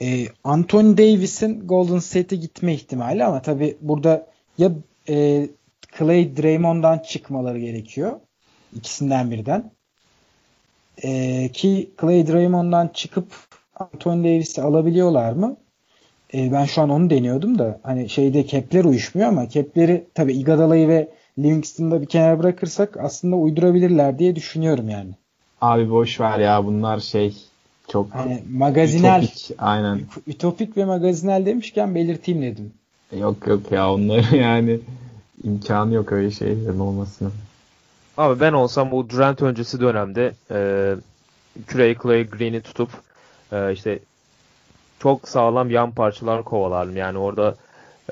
Ee, 0.03 0.27
Anthony 0.45 0.99
Davis'in 0.99 1.67
Golden 1.67 1.99
State'e 1.99 2.39
gitme 2.39 2.75
ihtimali 2.75 3.25
ama 3.25 3.43
tabi 3.43 3.77
burada 3.81 4.27
ya 4.59 4.73
e, 5.09 5.49
Clay 5.99 6.37
Draymond'dan 6.37 6.99
çıkmaları 6.99 7.59
gerekiyor. 7.59 8.21
İkisinden 8.77 9.31
birden. 9.31 9.71
Ee, 11.05 11.51
ki 11.53 11.91
Clay 12.01 12.27
Draymond'dan 12.27 12.89
çıkıp 12.89 13.27
Anthony 13.77 14.25
Davis'i 14.25 14.63
alabiliyorlar 14.63 15.33
mı? 15.33 15.57
Ee, 16.35 16.53
ben 16.53 16.65
şu 16.65 16.83
an 16.83 16.91
onu 16.91 17.11
deniyordum 17.11 17.59
da 17.59 17.81
hani 17.83 18.09
şeyde 18.09 18.47
Kepler 18.47 18.85
uyuşmuyor 18.85 19.29
ama 19.29 19.49
Kepler'i 19.49 20.05
tabi 20.15 20.33
Iguodala'yı 20.33 20.89
ve 20.89 21.09
Livingston'da 21.39 22.01
bir 22.01 22.07
kenara 22.07 22.39
bırakırsak 22.39 22.97
aslında 22.97 23.37
uydurabilirler 23.37 24.19
diye 24.19 24.37
düşünüyorum 24.37 24.89
yani. 24.89 25.11
Abi 25.61 25.91
boş 25.91 26.21
ver 26.21 26.39
ya 26.39 26.67
bunlar 26.67 27.01
şey 27.01 27.35
çok 27.95 28.15
Hani 28.15 28.43
magazinel, 28.53 29.23
ütopik. 29.23 29.51
Aynen. 29.59 30.01
ütopik 30.27 30.77
ve 30.77 30.85
magazinel 30.85 31.47
demişken 31.47 31.95
belirteyim 31.95 32.43
dedim. 32.43 32.73
Yok 33.19 33.47
yok 33.47 33.73
ya 33.73 33.93
onları 33.93 34.37
yani 34.37 34.81
imkanı 35.45 35.95
yok 35.95 36.13
öyle 36.13 36.31
şeylerin 36.31 36.79
olmasının. 36.79 37.33
Abi 38.17 38.41
ben 38.41 38.53
olsam 38.53 38.91
bu 38.91 39.11
Durant 39.11 39.43
öncesi 39.43 39.81
dönemde 39.81 40.33
e, 40.51 40.57
Curry, 41.73 41.97
Clay, 42.03 42.27
Green'i 42.27 42.61
tutup 42.61 42.91
e, 43.53 43.73
işte 43.73 43.99
çok 44.99 45.29
sağlam 45.29 45.71
yan 45.71 45.91
parçalar 45.91 46.45
kovalardım. 46.45 46.97
Yani 46.97 47.19
orada 47.19 47.55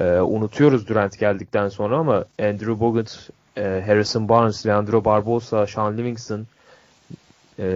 e, 0.01 0.05
unutuyoruz 0.05 0.89
Durant 0.89 1.18
geldikten 1.18 1.68
sonra 1.68 1.97
ama 1.99 2.24
Andrew 2.43 2.80
Bogut, 2.80 3.28
e, 3.57 3.83
Harrison 3.87 4.28
Barnes, 4.28 4.66
Leandro 4.66 5.05
Barbosa, 5.05 5.66
Sean 5.66 5.99
Livingston 5.99 6.47
e, 7.63 7.67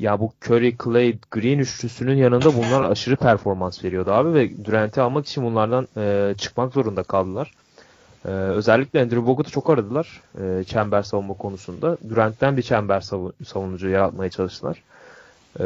ya 0.00 0.20
bu 0.20 0.32
Curry, 0.46 0.76
Clay, 0.84 1.16
Green 1.30 1.58
üçlüsünün 1.58 2.16
yanında 2.16 2.54
bunlar 2.56 2.90
aşırı 2.90 3.16
performans 3.16 3.84
veriyordu 3.84 4.10
abi 4.12 4.34
ve 4.34 4.64
Durant'i 4.64 5.00
almak 5.00 5.26
için 5.26 5.44
bunlardan 5.44 5.88
e, 5.96 6.34
çıkmak 6.38 6.72
zorunda 6.72 7.02
kaldılar. 7.02 7.52
Ee, 8.24 8.28
özellikle 8.30 9.02
Andrew 9.02 9.26
Bogut'u 9.26 9.50
çok 9.50 9.70
aradılar 9.70 10.20
e, 10.40 10.64
çember 10.64 11.02
savunma 11.02 11.34
konusunda. 11.34 11.96
Durant'ten 12.08 12.56
bir 12.56 12.62
çember 12.62 13.00
savu- 13.00 13.32
savunucu 13.44 13.88
yaratmaya 13.88 14.30
çalıştılar. 14.30 14.82
Ee, 15.60 15.64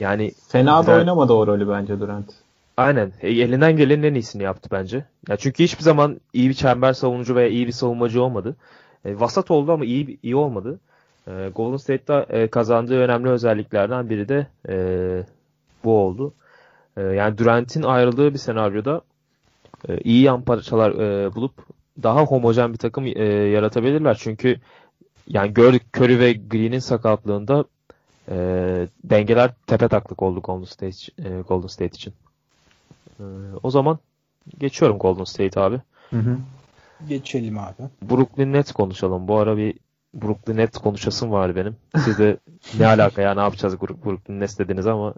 yani 0.00 0.32
Fena 0.48 0.82
da 0.82 0.86
Durant- 0.86 0.98
oynamadı 0.98 1.32
o 1.32 1.46
rolü 1.46 1.68
bence 1.68 2.00
Durant. 2.00 2.30
aynen 2.76 3.12
e, 3.22 3.28
elinden 3.28 3.76
gelenin 3.76 4.02
en 4.02 4.14
iyisini 4.14 4.42
yaptı 4.42 4.68
bence. 4.72 5.04
Ya 5.28 5.36
çünkü 5.36 5.64
hiçbir 5.64 5.82
zaman 5.82 6.20
iyi 6.32 6.48
bir 6.48 6.54
çember 6.54 6.92
savunucu 6.92 7.34
veya 7.34 7.48
iyi 7.48 7.66
bir 7.66 7.72
savunmacı 7.72 8.22
olmadı. 8.22 8.56
E, 9.04 9.20
vasat 9.20 9.50
oldu 9.50 9.72
ama 9.72 9.84
iyi 9.84 10.18
iyi 10.22 10.36
olmadı. 10.36 10.78
E, 11.28 11.48
Golden 11.54 11.76
State'da 11.76 12.22
e, 12.22 12.48
kazandığı 12.48 12.98
önemli 12.98 13.28
özelliklerden 13.28 14.10
biri 14.10 14.28
de 14.28 14.46
e, 14.68 14.76
bu 15.84 15.98
oldu. 15.98 16.34
E, 16.96 17.02
yani 17.02 17.38
Durant'in 17.38 17.82
ayrıldığı 17.82 18.32
bir 18.34 18.38
senaryoda 18.38 19.00
e, 19.88 19.98
iyi 19.98 20.22
yan 20.22 20.42
parçalar 20.42 20.90
e, 20.90 21.34
bulup 21.34 21.52
daha 22.02 22.22
homojen 22.22 22.72
bir 22.72 22.78
takım 22.78 23.06
e, 23.06 23.24
yaratabilirler. 23.24 24.18
Çünkü 24.20 24.56
yani 25.28 25.54
gördük 25.54 25.82
Curry 25.96 26.20
ve 26.20 26.32
Green'in 26.32 26.78
sakatlığında 26.78 27.64
e, 28.30 28.36
dengeler 29.04 29.50
tepe 29.66 29.88
taklak 29.88 30.22
oldu 30.22 30.40
Golden 30.40 30.64
State, 30.64 31.28
e, 31.28 31.40
Golden 31.40 31.66
State 31.66 31.94
için. 31.94 32.12
E, 33.20 33.24
o 33.62 33.70
zaman 33.70 33.98
geçiyorum 34.58 34.98
Golden 34.98 35.24
State 35.24 35.60
abi. 35.60 35.80
Geçelim 37.08 37.58
abi. 37.58 37.82
Brooklyn 38.02 38.52
Nets 38.52 38.72
konuşalım. 38.72 39.28
Bu 39.28 39.38
ara 39.38 39.56
bir 39.56 39.74
Brooklyn 40.14 40.56
Nets 40.56 40.78
konuşasım 40.78 41.30
vardı 41.30 41.56
benim. 41.56 41.76
Siz 42.04 42.18
de 42.18 42.36
ne 42.78 42.86
alaka 42.86 43.22
ya 43.22 43.34
ne 43.34 43.40
yapacağız 43.40 43.80
Brooklyn 43.80 44.40
Nets 44.40 44.58
dediniz 44.58 44.86
ama 44.86 45.14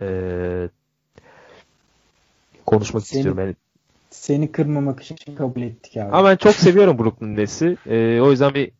e, 0.00 0.68
konuşmak 2.66 3.02
Seni- 3.02 3.18
istiyorum. 3.18 3.40
Yani 3.40 3.54
Seni 4.10 4.52
kırmamak 4.52 5.02
için 5.02 5.34
kabul 5.36 5.62
ettik 5.62 5.96
abi. 5.96 6.16
Ama 6.16 6.28
ben 6.28 6.36
çok 6.36 6.52
seviyorum 6.54 6.98
Brooklyn 6.98 7.36
Nets'i. 7.36 7.76
Ee, 7.86 8.20
o 8.20 8.30
yüzden 8.30 8.54
bir 8.54 8.70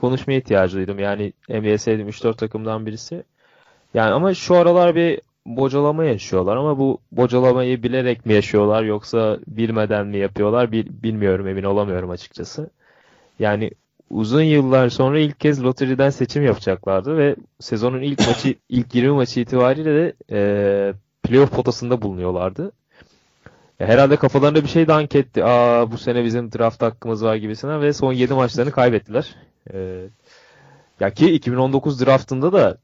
konuşmaya 0.00 0.38
ihtiyacı 0.38 0.76
duydum. 0.76 0.98
Yani 0.98 1.32
NBA 1.48 1.78
sevdiğim 1.78 2.08
3-4 2.08 2.36
takımdan 2.36 2.86
birisi. 2.86 3.22
Yani 3.94 4.10
ama 4.12 4.34
şu 4.34 4.56
aralar 4.56 4.94
bir 4.94 5.20
bocalama 5.46 6.04
yaşıyorlar 6.04 6.56
ama 6.56 6.78
bu 6.78 6.98
bocalamayı 7.12 7.82
bilerek 7.82 8.26
mi 8.26 8.32
yaşıyorlar 8.32 8.82
yoksa 8.82 9.38
bilmeden 9.48 10.06
mi 10.06 10.16
yapıyorlar 10.18 10.72
bil- 10.72 11.02
bilmiyorum 11.02 11.48
emin 11.48 11.62
olamıyorum 11.64 12.10
açıkçası. 12.10 12.70
Yani 13.38 13.70
uzun 14.10 14.42
yıllar 14.42 14.88
sonra 14.88 15.18
ilk 15.18 15.40
kez 15.40 15.64
loteriden 15.64 16.10
seçim 16.10 16.44
yapacaklardı 16.44 17.18
ve 17.18 17.36
sezonun 17.60 18.02
ilk 18.02 18.18
maçı 18.28 18.54
ilk 18.68 18.94
20 18.94 19.10
maçı 19.10 19.40
itibariyle 19.40 19.94
de 19.94 20.12
e, 20.32 20.94
playoff 21.22 21.50
potasında 21.52 22.02
bulunuyorlardı. 22.02 22.72
Ya 23.80 23.86
herhalde 23.86 24.16
kafalarında 24.16 24.62
bir 24.62 24.68
şey 24.68 24.88
dank 24.88 25.14
etti. 25.14 25.44
Aa 25.44 25.90
bu 25.90 25.98
sene 25.98 26.24
bizim 26.24 26.52
draft 26.52 26.82
hakkımız 26.82 27.24
var 27.24 27.36
gibisine 27.36 27.80
ve 27.80 27.92
son 27.92 28.12
7 28.12 28.34
maçlarını 28.34 28.70
kaybettiler. 28.70 29.34
Ee, 29.72 30.08
ya 31.00 31.10
ki 31.10 31.32
2019 31.32 32.06
draftında 32.06 32.52
da 32.52 32.78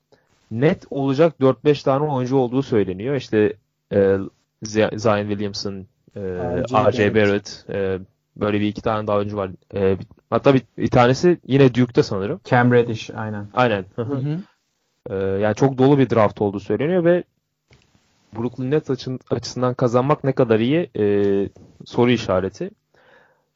net 0.51 0.85
olacak 0.91 1.35
4-5 1.41 1.85
tane 1.85 2.05
oyuncu 2.05 2.37
olduğu 2.37 2.63
söyleniyor. 2.63 3.15
İşte 3.15 3.53
e, 3.93 4.17
Zion 4.63 5.29
Williamson, 5.29 5.87
e, 6.17 6.21
R.J. 6.21 7.15
Barrett, 7.15 7.65
e, 7.71 7.99
böyle 8.37 8.61
bir 8.61 8.67
iki 8.67 8.83
tane 8.83 9.07
daha 9.07 9.17
oyuncu 9.17 9.37
var. 9.37 9.51
E, 9.75 9.97
hatta 10.31 10.55
bir, 10.55 10.63
bir 10.79 10.91
tanesi 10.91 11.39
yine 11.47 11.75
Duke'da 11.75 12.03
sanırım. 12.03 12.41
Cam 12.45 12.73
Reddish 12.73 13.11
aynen. 13.11 13.47
Aynen. 13.55 13.85
Hı 13.97 14.03
hı. 14.03 14.39
E, 15.11 15.15
yani 15.15 15.55
çok 15.55 15.79
dolu 15.79 15.99
bir 15.99 16.11
draft 16.11 16.41
olduğu 16.41 16.61
söyleniyor 16.61 17.05
ve 17.05 17.25
Brooklyn 18.37 18.71
Nets 18.71 18.91
açın, 18.91 19.21
açısından 19.31 19.75
kazanmak 19.75 20.25
ne 20.25 20.33
kadar 20.33 20.61
iyi 20.61 20.91
e, 20.99 21.05
soru 21.85 22.11
işareti. 22.11 22.71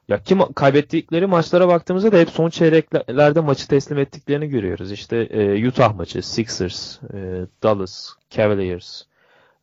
Ya 0.09 0.23
kim 0.23 0.53
kaybettikleri 0.53 1.27
maçlara 1.27 1.69
baktığımızda 1.69 2.13
da 2.13 2.19
hep 2.19 2.31
son 2.31 2.51
çeyreklerde 2.51 3.41
maçı 3.41 3.69
teslim 3.69 3.99
ettiklerini 3.99 4.49
görüyoruz. 4.49 4.93
İşte 4.93 5.17
e, 5.17 5.69
Utah 5.69 5.95
maçı, 5.95 6.23
Sixers, 6.23 7.03
e, 7.03 7.47
Dallas, 7.63 8.09
Cavaliers, 8.31 9.03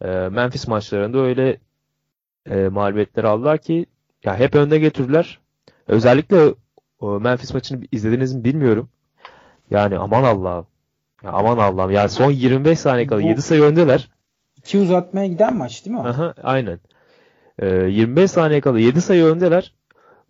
e, 0.01 0.07
Memphis 0.07 0.67
maçlarında 0.67 1.17
öyle 1.17 1.57
e, 2.49 2.55
mağlubiyetler 2.55 3.23
aldılar 3.23 3.57
ki 3.57 3.85
ya 4.23 4.39
hep 4.39 4.55
önde 4.55 4.79
getirdiler. 4.79 5.39
Özellikle 5.87 6.53
o 6.99 7.19
Memphis 7.19 7.53
maçını 7.53 7.83
izlediniz 7.91 8.33
mi 8.35 8.43
bilmiyorum. 8.43 8.89
Yani 9.71 9.97
aman 9.97 10.23
Allah'ım. 10.23 10.67
Ya 11.23 11.31
aman 11.31 11.57
Allah'ım. 11.57 11.91
Yani 11.91 12.09
son 12.09 12.31
25 12.31 12.79
saniye 12.79 13.07
kala 13.07 13.21
7 13.21 13.41
sayı 13.41 13.61
öndeler. 13.61 14.09
İki 14.57 14.77
uzatmaya 14.77 15.27
giden 15.27 15.57
maç 15.57 15.85
değil 15.85 15.95
mi 15.95 16.01
o? 16.01 16.05
Aha, 16.05 16.33
aynen. 16.43 16.79
Ee, 17.59 17.67
25 17.67 18.31
saniye 18.31 18.61
kala 18.61 18.79
7 18.79 19.01
sayı 19.01 19.23
öndeler. 19.23 19.73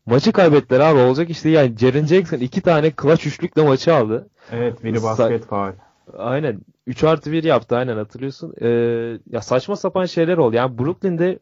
Maçı 0.06 0.32
kaybettiler 0.32 0.80
abi. 0.80 1.00
Olacak 1.00 1.30
işte 1.30 1.50
yani 1.50 1.78
Jaren 1.78 2.06
Jackson 2.06 2.38
iki 2.38 2.62
tane 2.62 2.92
clutch 3.02 3.28
üçlükle 3.28 3.64
maçı 3.64 3.96
aldı. 3.96 4.30
Evet 4.52 4.84
biri 4.84 5.04
basket 5.04 5.46
faul. 5.46 5.72
Aynen. 6.18 6.62
3 6.88 7.04
artı 7.04 7.32
1 7.32 7.44
yaptı 7.44 7.78
aynen 7.78 7.98
hatırlıyorsun. 7.98 8.54
Ee, 8.62 8.68
ya 9.30 9.42
saçma 9.42 9.76
sapan 9.76 10.06
şeyler 10.06 10.38
oldu. 10.38 10.56
Yani 10.56 10.78
Brooklyn'de 10.78 11.40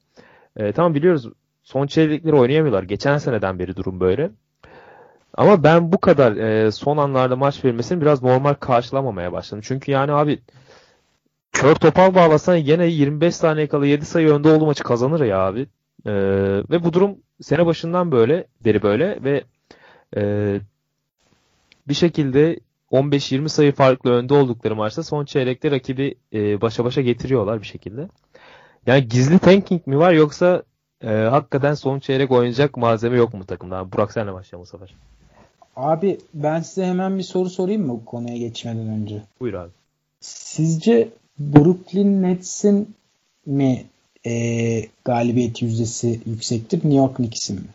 e, 0.57 0.71
tamam 0.71 0.95
biliyoruz 0.95 1.29
son 1.63 1.87
çeyrekleri 1.87 2.35
oynayamıyorlar. 2.35 2.83
Geçen 2.83 3.17
seneden 3.17 3.59
beri 3.59 3.75
durum 3.75 3.99
böyle. 3.99 4.31
Ama 5.33 5.63
ben 5.63 5.91
bu 5.91 5.97
kadar 5.97 6.35
e, 6.35 6.71
son 6.71 6.97
anlarda 6.97 7.35
maç 7.35 7.65
verilmesini 7.65 8.01
biraz 8.01 8.23
normal 8.23 8.53
karşılamamaya 8.53 9.31
başladım. 9.31 9.63
Çünkü 9.67 9.91
yani 9.91 10.11
abi 10.11 10.39
kör 11.51 11.75
topal 11.75 12.15
bağlasan 12.15 12.55
yine 12.55 12.85
25 12.85 13.35
saniye 13.35 13.67
kala 13.67 13.85
7 13.85 14.05
sayı 14.05 14.29
önde 14.29 14.49
olduğu 14.49 14.65
maçı 14.65 14.83
kazanır 14.83 15.21
ya 15.25 15.39
abi. 15.39 15.61
E, 16.05 16.13
ve 16.69 16.83
bu 16.83 16.93
durum 16.93 17.17
sene 17.41 17.65
başından 17.65 18.11
böyle 18.11 18.47
deri 18.63 18.81
böyle 18.83 19.23
ve 19.23 19.43
e, 20.17 20.21
bir 21.87 21.93
şekilde 21.93 22.59
15-20 22.91 23.49
sayı 23.49 23.71
farklı 23.71 24.11
önde 24.11 24.33
oldukları 24.33 24.75
maçta 24.75 25.03
son 25.03 25.25
çeyrekte 25.25 25.71
rakibi 25.71 26.15
e, 26.33 26.61
başa 26.61 26.85
başa 26.85 27.01
getiriyorlar 27.01 27.61
bir 27.61 27.67
şekilde. 27.67 28.07
Yani 28.85 29.07
gizli 29.07 29.39
tanking 29.39 29.87
mi 29.87 29.97
var 29.97 30.13
yoksa 30.13 30.63
e, 31.03 31.07
hakikaten 31.07 31.73
son 31.73 31.99
çeyrek 31.99 32.31
oynayacak 32.31 32.77
malzeme 32.77 33.17
yok 33.17 33.33
mu 33.33 33.45
takımda? 33.45 33.91
Burak 33.91 34.11
senle 34.11 34.33
başlayalım 34.33 34.67
bu 34.67 34.77
sefer. 34.77 34.95
Abi 35.75 36.19
ben 36.33 36.61
size 36.61 36.85
hemen 36.85 37.17
bir 37.17 37.23
soru 37.23 37.49
sorayım 37.49 37.85
mı 37.87 37.93
bu 37.93 38.05
konuya 38.05 38.37
geçmeden 38.37 38.87
önce? 38.87 39.21
Buyur 39.39 39.53
abi. 39.53 39.71
Sizce 40.21 41.09
Brooklyn 41.39 42.23
Nets'in 42.23 42.95
mi 43.45 43.85
e, 44.25 44.33
galibiyet 45.05 45.61
yüzdesi 45.61 46.19
yüksektir 46.25 46.77
New 46.77 46.95
York 46.95 47.15
Knicks'in 47.15 47.55
mi? 47.55 47.67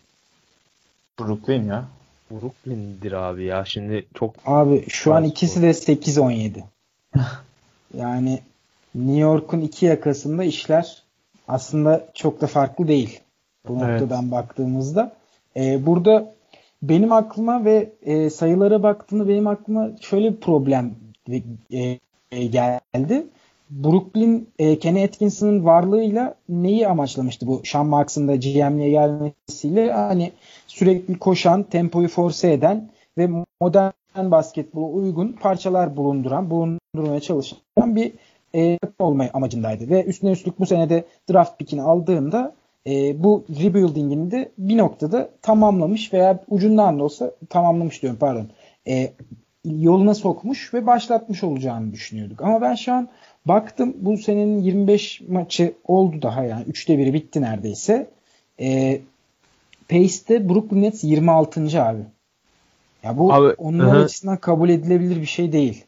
Brooklyn 1.21 1.67
ya. 1.67 1.85
Brooklyn'dir 2.31 3.13
abi 3.13 3.45
ya. 3.45 3.65
Şimdi 3.65 4.07
çok 4.15 4.35
Abi 4.47 4.85
şu 4.89 5.15
an 5.15 5.25
ikisi 5.25 5.63
de 5.63 5.71
8-17. 5.71 6.63
yani 7.99 8.41
New 8.95 9.21
York'un 9.21 9.61
iki 9.61 9.87
yakasında 9.87 10.45
işler 10.45 11.03
aslında 11.49 12.09
çok 12.15 12.41
da 12.41 12.47
farklı 12.47 12.89
değil. 12.89 13.21
Bu 13.69 13.73
Evet. 13.73 14.01
noktadan 14.01 14.31
baktığımızda. 14.31 15.13
Ee, 15.57 15.87
burada 15.87 16.35
benim 16.83 17.13
aklıma 17.13 17.65
ve 17.65 17.93
e, 18.03 18.31
sayılara 18.31 18.83
baktığımda 18.83 19.29
benim 19.29 19.47
aklıma 19.47 19.91
şöyle 20.01 20.33
bir 20.33 20.41
problem 20.41 20.95
e, 21.73 21.99
e, 22.31 22.47
geldi. 22.47 23.27
Brooklyn 23.71 24.49
e, 24.59 24.79
Kenny 24.79 25.05
Atkinson'ın 25.05 25.65
varlığıyla 25.65 26.35
neyi 26.49 26.89
amaçlamıştı 26.89 27.47
bu 27.47 27.63
Sean 27.65 27.87
Marks'ın 27.87 28.29
da 28.29 28.37
GM'liğe 28.37 28.91
gelmesiyle 28.91 29.93
hani 29.93 30.33
sürekli 30.67 31.19
koşan, 31.19 31.63
tempoyu 31.63 32.09
force 32.09 32.53
eden 32.53 32.91
ve 33.19 33.29
modern 33.61 33.93
basketbola 34.31 34.87
uygun 34.87 35.33
parçalar 35.33 35.97
bulunduran, 35.97 36.51
bulundurmaya 36.51 37.21
çalışan 37.21 37.97
bir 37.97 38.13
e, 38.57 38.79
olma 38.99 39.29
amacındaydı. 39.33 39.91
Ve 39.91 40.05
üstüne 40.05 40.31
üstlük 40.31 40.61
bu 40.61 40.67
senede 40.67 41.05
draft 41.31 41.59
pickini 41.59 41.83
aldığında 41.83 42.55
e, 42.87 43.23
bu 43.25 43.45
rebuilding'ini 43.49 44.31
de 44.31 44.53
bir 44.59 44.77
noktada 44.77 45.31
tamamlamış 45.43 46.13
veya 46.13 46.45
ucundan 46.49 46.99
da 46.99 47.05
olsa 47.05 47.31
tamamlamış 47.51 48.03
diyorum 48.03 48.19
pardon. 48.19 48.49
E, 48.89 49.13
yoluna 49.65 50.15
sokmuş 50.15 50.75
ve 50.75 50.87
başlatmış 50.87 51.45
olacağını 51.45 51.93
düşünüyorduk. 51.93 52.43
Ama 52.43 52.61
ben 52.61 52.75
şu 52.75 52.93
an 52.93 53.09
baktım 53.47 53.97
bu 53.99 54.19
senenin 54.19 54.63
25 54.63 55.21
maçı 55.29 55.75
oldu 55.85 56.23
daha 56.23 56.45
yani. 56.45 56.65
Üçte 56.67 56.99
biri 56.99 57.15
bitti 57.15 57.43
neredeyse. 57.43 58.11
E, 58.61 59.01
Pace'de 59.89 60.49
Brooklyn 60.49 60.83
Nets 60.83 61.05
26. 61.05 61.83
abi. 61.83 62.03
Ya 63.03 63.19
bu 63.19 63.33
Abi, 63.33 63.55
onlar 63.59 63.97
hı. 63.97 64.05
açısından 64.05 64.37
kabul 64.37 64.69
edilebilir 64.69 65.17
bir 65.21 65.27
şey 65.27 65.53
değil. 65.53 65.86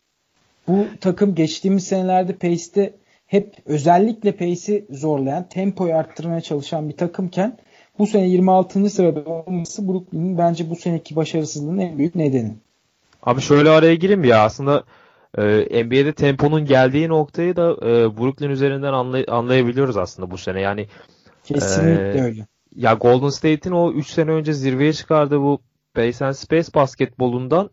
Bu 0.68 0.86
takım 1.00 1.34
geçtiğimiz 1.34 1.86
senelerde 1.86 2.32
Pace'de 2.32 2.94
hep 3.26 3.54
özellikle 3.66 4.32
Pace'i 4.32 4.86
zorlayan, 4.90 5.48
tempoyu 5.48 5.94
arttırmaya 5.94 6.40
çalışan 6.40 6.88
bir 6.88 6.96
takımken 6.96 7.58
bu 7.98 8.06
sene 8.06 8.28
26. 8.28 8.90
sırada 8.90 9.30
olması 9.30 9.88
Brooklyn'in 9.88 10.38
bence 10.38 10.70
bu 10.70 10.76
seneki 10.76 11.16
başarısızlığının 11.16 11.78
en 11.78 11.98
büyük 11.98 12.14
nedeni. 12.14 12.52
Abi 13.22 13.40
şöyle 13.40 13.70
araya 13.70 13.94
gireyim 13.94 14.24
ya 14.24 14.44
aslında 14.44 14.84
e, 15.38 15.42
NBA'de 15.84 16.12
temponun 16.12 16.64
geldiği 16.64 17.08
noktayı 17.08 17.56
da 17.56 17.72
e, 17.72 18.16
Brooklyn 18.16 18.50
üzerinden 18.50 18.92
anlay- 18.92 19.30
anlayabiliyoruz 19.30 19.96
aslında 19.96 20.30
bu 20.30 20.38
sene. 20.38 20.60
Yani 20.60 20.86
Kesinlikle 21.44 22.18
Ee, 22.18 22.22
öyle. 22.22 22.46
ya 22.76 22.94
Golden 22.94 23.28
State'in 23.28 23.74
o 23.74 23.92
3 23.92 24.06
sene 24.06 24.30
önce 24.30 24.52
zirveye 24.52 24.92
çıkardığı 24.92 25.40
bu 25.40 25.60
Pace 25.94 26.24
and 26.26 26.32
Space 26.34 26.68
basketbolundan 26.74 27.70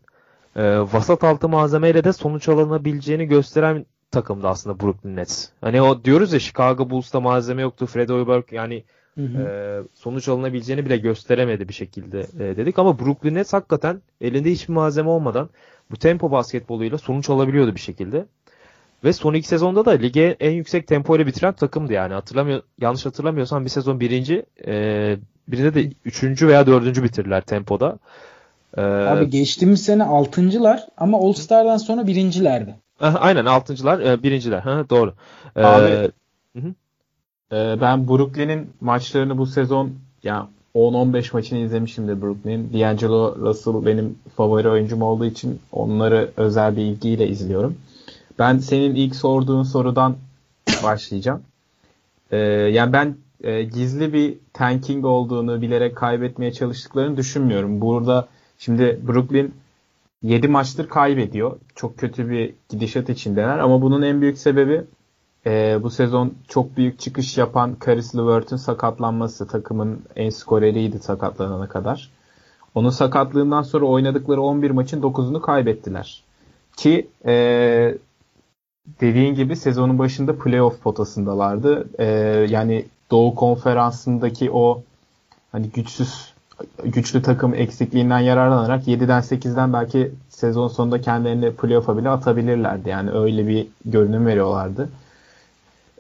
e, 0.56 0.80
vasat 0.80 1.24
altı 1.24 1.50
malzemeyle 1.50 2.04
de 2.04 2.14
sonuç 2.14 2.50
alınabileceğini 2.50 3.26
gösteren 3.26 3.86
takımdı 4.12 4.48
aslında 4.48 4.80
Brooklyn 4.80 5.16
Nets. 5.16 5.50
Hani 5.62 5.82
o 5.82 6.04
diyoruz 6.04 6.34
ya 6.34 6.40
Chicago 6.40 6.90
Bulls'ta 6.90 7.20
malzeme 7.20 7.62
yoktu. 7.62 7.86
Fred 7.86 8.10
Hoiberg 8.10 8.44
yani 8.52 8.84
Hı 9.16 9.22
hı. 9.22 9.42
e, 9.42 9.82
sonuç 9.94 10.28
alınabileceğini 10.28 10.86
bile 10.86 10.98
gösteremedi 10.98 11.70
bir 11.70 11.74
şekilde 11.74 12.20
e, 12.20 12.58
dedik 12.58 12.80
ama 12.80 13.00
Brooklyn 13.00 13.36
Nets 13.36 13.54
hakikaten 13.54 14.02
elinde 14.22 14.52
hiçbir 14.52 14.74
malzeme 14.74 15.10
olmadan 15.10 15.50
bu 15.92 15.98
tempo 15.98 16.32
basketboluyla 16.32 16.98
sonuç 16.98 17.30
alabiliyordu 17.30 17.76
bir 17.76 17.80
şekilde. 17.80 18.26
Ve 19.04 19.14
son 19.14 19.34
iki 19.34 19.48
sezonda 19.48 19.86
da 19.86 19.92
lige 19.92 20.36
en 20.40 20.52
yüksek 20.52 20.88
tempo 20.88 21.16
ile 21.16 21.28
bitiren 21.28 21.54
takımdı 21.54 21.94
yani. 21.94 22.14
Hatırlamıyor, 22.14 22.62
yanlış 22.82 23.06
hatırlamıyorsam 23.06 23.66
bir 23.66 23.70
sezon 23.70 24.00
birinci, 24.00 24.46
e, 24.68 25.18
birinde 25.48 25.74
de 25.74 25.92
üçüncü 26.06 26.48
veya 26.48 26.68
dördüncü 26.68 27.04
bitirdiler 27.04 27.42
tempoda. 27.42 28.00
E, 28.78 28.82
Abi 28.82 29.30
geçtiğimiz 29.30 29.84
sene 29.84 30.04
6.lar 30.04 30.88
ama 30.98 31.18
All 31.18 31.34
Star'dan 31.34 31.78
sonra 31.78 32.08
birincilerdi. 32.08 32.76
aynen 33.00 33.46
altıncılar, 33.46 34.00
e, 34.00 34.24
birinciler. 34.24 34.60
Ha, 34.60 34.84
doğru. 34.90 35.14
E, 35.56 35.64
Abi- 35.64 36.12
Ee, 37.52 37.76
ben 37.82 38.08
Brooklyn'in 38.08 38.70
maçlarını 38.82 39.38
bu 39.38 39.46
sezon 39.46 39.92
ya 40.24 40.48
10-15 40.76 41.34
maçını 41.34 41.60
izlemişimdir 41.60 42.22
Brooklyn'in. 42.22 42.74
D'Angelo 42.74 43.36
Russell 43.36 43.86
benim 43.86 44.20
favori 44.38 44.70
oyuncum 44.70 45.02
olduğu 45.02 45.26
için 45.26 45.60
onları 45.72 46.32
özel 46.38 46.76
bir 46.78 46.82
ilgiyle 46.82 47.28
izliyorum. 47.28 47.78
Ben 48.40 48.58
senin 48.58 48.96
ilk 48.96 49.16
sorduğun 49.16 49.64
sorudan 49.64 50.16
başlayacağım. 50.84 51.42
Ee, 52.32 52.38
yani 52.38 52.94
ben 52.94 53.16
e, 53.44 53.64
gizli 53.64 54.14
bir 54.14 54.34
tanking 54.54 55.06
olduğunu 55.06 55.62
bilerek 55.62 55.96
kaybetmeye 55.96 56.54
çalıştıklarını 56.54 57.18
düşünmüyorum. 57.18 57.82
Burada 57.82 58.28
şimdi 58.58 59.00
Brooklyn 59.08 59.54
7 60.22 60.48
maçtır 60.48 60.90
kaybediyor. 60.90 61.60
Çok 61.76 61.98
kötü 61.98 62.30
bir 62.30 62.54
gidişat 62.70 63.10
içindeler 63.10 63.60
ama 63.60 63.82
bunun 63.82 64.02
en 64.02 64.22
büyük 64.22 64.38
sebebi 64.38 64.84
e, 65.46 65.80
bu 65.84 65.90
sezon 65.90 66.34
çok 66.48 66.78
büyük 66.78 67.00
çıkış 67.00 67.38
yapan 67.38 67.78
Caris 67.86 68.16
LeVert'ün 68.16 68.58
sakatlanması. 68.58 69.48
Takımın 69.48 70.02
en 70.16 70.30
skoreriydi 70.30 71.00
sakatlanana 71.00 71.68
kadar. 71.68 72.12
Onun 72.76 72.90
sakatlığından 72.90 73.62
sonra 73.62 73.86
oynadıkları 73.86 74.42
11 74.42 74.72
maçın 74.72 75.02
9'unu 75.02 75.42
kaybettiler. 75.42 76.24
Ki 76.78 77.08
e, 77.26 77.98
dediğin 79.02 79.36
gibi 79.36 79.56
sezonun 79.56 80.00
başında 80.00 80.40
playoff 80.40 80.82
potasındalardı. 80.82 81.88
E, 82.00 82.06
yani 82.50 82.86
Doğu 83.12 83.36
Konferansı'ndaki 83.36 84.52
o 84.52 84.84
hani 85.52 85.70
güçsüz 85.70 86.35
güçlü 86.84 87.22
takım 87.22 87.54
eksikliğinden 87.54 88.20
yararlanarak 88.20 88.88
7'den 88.88 89.22
8'den 89.22 89.74
belki 89.74 90.12
sezon 90.30 90.68
sonunda 90.68 91.02
kendilerini 91.02 91.56
playoff'a 91.56 91.98
bile 91.98 92.10
atabilirlerdi. 92.10 92.90
Yani 92.90 93.12
öyle 93.12 93.48
bir 93.48 93.68
görünüm 93.86 94.26
veriyorlardı. 94.26 94.90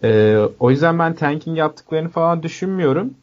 Ee, 0.03 0.37
o 0.59 0.71
yüzden 0.71 0.99
ben 0.99 1.13
tanking 1.13 1.57
yaptıklarını 1.57 2.09
falan 2.09 2.43
düşünmüyorum. 2.43 3.13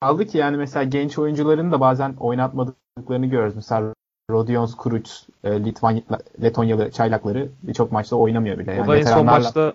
Kaldı 0.00 0.26
ki 0.26 0.38
yani 0.38 0.56
mesela 0.56 0.84
genç 0.84 1.18
oyuncuların 1.18 1.72
da 1.72 1.80
bazen 1.80 2.14
oynatmadıklarını 2.20 3.26
görüyoruz. 3.26 3.56
Mesela 3.56 3.94
Rodion 4.30 4.66
Skuruc, 4.66 5.10
e, 5.44 5.64
Litvan, 5.64 6.02
Letonyalı 6.42 6.90
çaylakları 6.90 7.48
birçok 7.62 7.92
maçta 7.92 8.16
oynamıyor 8.16 8.58
bile. 8.58 8.72
Yani 8.72 8.82
o 8.82 8.88
da 8.88 8.96
en 8.96 9.04
son 9.04 9.26
maçta 9.26 9.72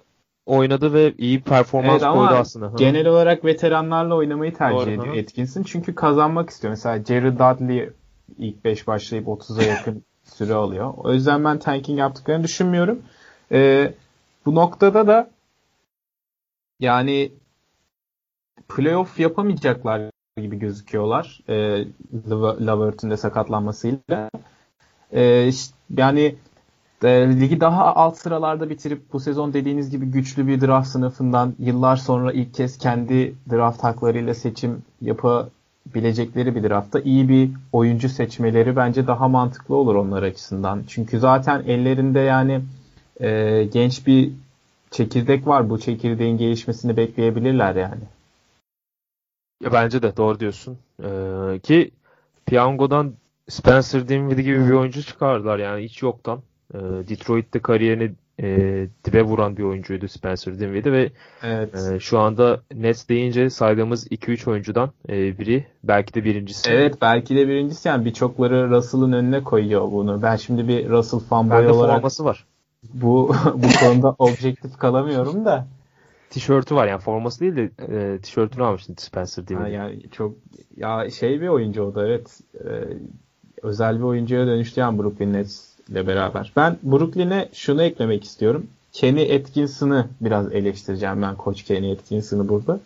oynadı 0.48 0.94
ve 0.94 1.14
iyi 1.18 1.42
performans 1.42 2.04
evet, 2.04 2.14
koydu 2.14 2.34
aslında. 2.34 2.72
Genel 2.78 3.08
olarak 3.08 3.46
veteranlarla 3.46 4.16
oynamayı 4.16 4.54
tercih 4.54 4.78
Doğru, 4.78 4.90
ediyor 4.90 5.18
Atkinson. 5.18 5.64
Çünkü 5.64 5.96
kazanmak 5.96 6.50
istiyor. 6.50 6.72
Mesela 6.72 7.04
Jerry 7.04 7.34
Dudley 7.36 7.90
ilk 8.38 8.66
5 8.66 8.88
başlayıp 8.88 9.28
30'a 9.28 9.64
yakın 9.64 10.04
süre 10.24 10.54
alıyor. 10.54 10.94
O 10.98 11.14
yüzden 11.14 11.44
ben 11.44 11.60
tanking 11.60 12.00
yaptıklarını 12.00 12.44
düşünmüyorum. 12.44 13.02
Ee, 13.52 13.94
bu 14.46 14.56
noktada 14.56 15.08
da 15.08 15.30
yani 16.80 17.32
playoff 18.70 19.20
yapamayacaklar 19.20 20.02
gibi 20.38 20.60
gözüküyorlar. 20.60 21.40
E, 21.50 21.86
Lavert'in 22.66 23.10
de 23.10 23.18
sakatlanmasıyla. 23.18 24.30
E, 25.14 25.52
yani 25.98 26.36
e, 27.04 27.10
ligi 27.40 27.60
daha 27.60 27.96
alt 27.96 28.18
sıralarda 28.18 28.70
bitirip 28.70 29.14
bu 29.14 29.20
sezon 29.20 29.54
dediğiniz 29.54 29.90
gibi 29.90 30.06
güçlü 30.06 30.48
bir 30.48 30.62
draft 30.62 30.88
sınıfından 30.88 31.56
yıllar 31.60 31.96
sonra 31.96 32.32
ilk 32.32 32.54
kez 32.54 32.78
kendi 32.78 33.36
draft 33.52 33.84
haklarıyla 33.84 34.34
seçim 34.34 34.84
yapabilecekleri 35.02 36.56
bir 36.56 36.70
draftta 36.70 37.00
iyi 37.00 37.30
bir 37.30 37.52
oyuncu 37.74 38.10
seçmeleri 38.10 38.76
bence 38.76 39.08
daha 39.08 39.28
mantıklı 39.28 39.76
olur 39.76 39.96
onlar 39.96 40.24
açısından. 40.24 40.84
Çünkü 40.88 41.20
zaten 41.20 41.64
ellerinde 41.68 42.20
yani 42.20 42.62
e, 43.20 43.64
genç 43.64 44.08
bir 44.08 44.32
çekirdek 44.92 45.48
var. 45.48 45.70
Bu 45.70 45.80
çekirdeğin 45.80 46.38
gelişmesini 46.38 46.98
bekleyebilirler 46.98 47.76
yani. 47.76 48.04
Ya 49.64 49.74
bence 49.74 50.02
de 50.02 50.18
doğru 50.18 50.40
diyorsun. 50.40 50.78
Ee, 51.04 51.60
ki 51.64 51.92
Piyango'dan 52.46 53.14
Spencer 53.50 54.08
Dinwiddie 54.08 54.44
gibi 54.44 54.68
bir 54.68 54.72
oyuncu 54.72 55.04
çıkardılar 55.04 55.60
yani 55.60 55.84
hiç 55.84 56.02
yoktan. 56.02 56.42
Ee, 56.74 56.78
Detroit'te 56.80 57.60
kariyerini 57.60 58.12
e, 58.42 58.48
dibe 59.06 59.22
vuran 59.22 59.58
bir 59.58 59.64
oyuncuydu 59.64 60.08
Spencer 60.08 60.60
Dinwiddie 60.60 60.92
ve 60.92 61.12
evet. 61.44 61.76
e, 61.76 62.00
şu 62.00 62.20
anda 62.20 62.62
Nets 62.74 63.10
deyince 63.10 63.50
saydığımız 63.50 64.08
2-3 64.08 64.50
oyuncudan 64.50 64.92
e, 65.10 65.40
biri 65.40 65.66
belki 65.84 66.14
de 66.14 66.24
birincisi. 66.24 66.70
Evet 66.70 67.02
belki 67.02 67.36
de 67.36 67.48
birincisi 67.48 67.88
yani 67.88 68.06
birçokları 68.06 68.70
Russell'ın 68.70 69.12
önüne 69.12 69.44
koyuyor 69.44 69.92
bunu. 69.92 70.22
Ben 70.22 70.36
şimdi 70.36 70.68
bir 70.68 70.90
Russell 70.90 71.20
fanboy 71.20 71.58
Bende 71.58 71.72
olarak 71.72 71.96
forması 71.96 72.26
var. 72.26 72.46
Bu 72.94 73.36
bu 73.54 73.68
konuda 73.80 74.16
objektif 74.20 74.78
kalamıyorum 74.78 75.46
da 75.46 75.68
tişörtü 76.30 76.76
var 76.76 76.88
yani 76.88 77.00
forması 77.00 77.40
değil 77.40 77.56
de 77.56 77.72
e, 77.80 78.20
tişörtünü 78.20 78.64
almıştı 78.64 78.94
Spencer 78.98 79.48
değil 79.48 79.60
mi? 79.60 79.72
Yani 79.72 80.10
çok 80.12 80.36
ya 80.76 81.10
şey 81.10 81.42
bir 81.42 81.48
oyuncu 81.48 81.84
o 81.84 81.96
da 81.96 82.08
evet. 82.08 82.40
E, 82.54 82.68
özel 83.64 83.98
bir 83.98 84.04
oyuncuya 84.04 84.48
dönüştü 84.48 84.80
yani 84.80 85.00
Brooklyn 85.00 85.34
Nets 85.34 85.77
ile 85.90 86.08
beraber. 86.08 86.54
Ben 86.56 86.78
Brooklyn'e 86.84 87.50
şunu 87.54 87.84
eklemek 87.84 88.24
istiyorum. 88.24 88.68
Kenny 88.94 89.36
Atkinson'ı 89.36 90.08
biraz 90.22 90.54
eleştireceğim 90.54 91.22
ben 91.22 91.36
koç 91.36 91.64
Kenny 91.64 91.92
Atkinson'ı 91.92 92.50
burada. 92.50 92.80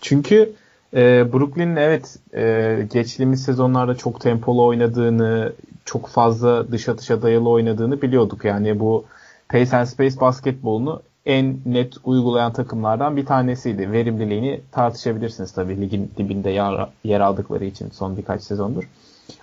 Çünkü 0.00 0.52
e, 0.94 1.32
Brooklyn'in 1.32 1.76
evet 1.76 2.18
e, 2.34 2.86
geçtiğimiz 2.92 3.42
sezonlarda 3.42 3.94
çok 3.94 4.20
tempolu 4.20 4.64
oynadığını, 4.64 5.52
çok 5.84 6.08
fazla 6.08 6.72
dış 6.72 6.88
atışa 6.88 7.22
dayalı 7.22 7.48
oynadığını 7.48 8.02
biliyorduk. 8.02 8.44
Yani 8.44 8.80
bu 8.80 9.04
pace 9.48 9.76
and 9.76 9.86
space 9.86 10.20
basketbolunu 10.20 11.02
en 11.26 11.56
net 11.66 11.94
uygulayan 12.04 12.52
takımlardan 12.52 13.16
bir 13.16 13.26
tanesiydi. 13.26 13.92
Verimliliğini 13.92 14.60
tartışabilirsiniz 14.72 15.52
tabii 15.52 15.80
ligin 15.80 16.10
dibinde 16.18 16.50
yer, 16.50 16.88
yer 17.04 17.20
aldıkları 17.20 17.64
için 17.64 17.90
son 17.90 18.16
birkaç 18.16 18.42
sezondur. 18.42 18.84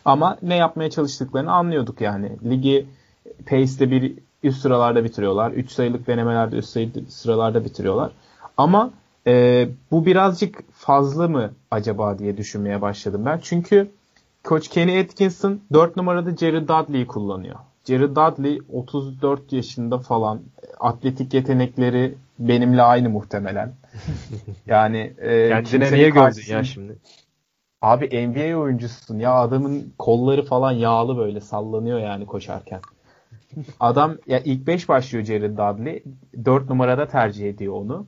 Ama 0.05 0.37
ne 0.41 0.55
yapmaya 0.55 0.89
çalıştıklarını 0.89 1.51
anlıyorduk 1.51 2.01
yani. 2.01 2.31
Ligi 2.49 2.85
pace'de 3.45 3.91
bir 3.91 4.13
üst 4.43 4.61
sıralarda 4.61 5.03
bitiriyorlar. 5.03 5.51
3 5.51 5.71
sayılık 5.71 6.07
denemelerde 6.07 6.55
üst 6.55 6.77
sıralarda 7.09 7.65
bitiriyorlar. 7.65 8.11
Ama 8.57 8.91
e, 9.27 9.67
bu 9.91 10.05
birazcık 10.05 10.73
fazla 10.73 11.27
mı 11.27 11.51
acaba 11.71 12.19
diye 12.19 12.37
düşünmeye 12.37 12.81
başladım 12.81 13.21
ben. 13.25 13.39
Çünkü 13.43 13.91
Koç 14.43 14.67
Kenny 14.67 14.99
Atkinson 14.99 15.61
4 15.73 15.95
numarada 15.95 16.37
Jerry 16.37 16.67
Dudley'i 16.67 17.07
kullanıyor. 17.07 17.55
Jerry 17.85 18.15
Dudley 18.15 18.61
34 18.73 19.53
yaşında 19.53 19.97
falan 19.97 20.41
atletik 20.79 21.33
yetenekleri 21.33 22.15
benimle 22.39 22.81
aynı 22.81 23.09
muhtemelen. 23.09 23.73
Yani 24.67 25.13
e, 25.17 25.49
kendine 25.49 25.91
niye 25.93 26.09
gördün 26.09 26.51
ya 26.51 26.63
şimdi? 26.63 26.97
Abi 27.81 28.27
NBA 28.27 28.57
oyuncusun 28.57 29.19
ya 29.19 29.33
adamın 29.33 29.93
kolları 29.97 30.45
falan 30.45 30.71
yağlı 30.71 31.17
böyle 31.17 31.41
sallanıyor 31.41 31.99
yani 31.99 32.25
koşarken. 32.25 32.81
Adam 33.79 34.17
ya 34.27 34.39
ilk 34.39 34.67
5 34.67 34.89
başlıyor 34.89 35.25
Jared 35.25 35.57
Dudley. 35.57 36.03
4 36.45 36.69
numarada 36.69 37.07
tercih 37.07 37.49
ediyor 37.49 37.73
onu. 37.73 38.07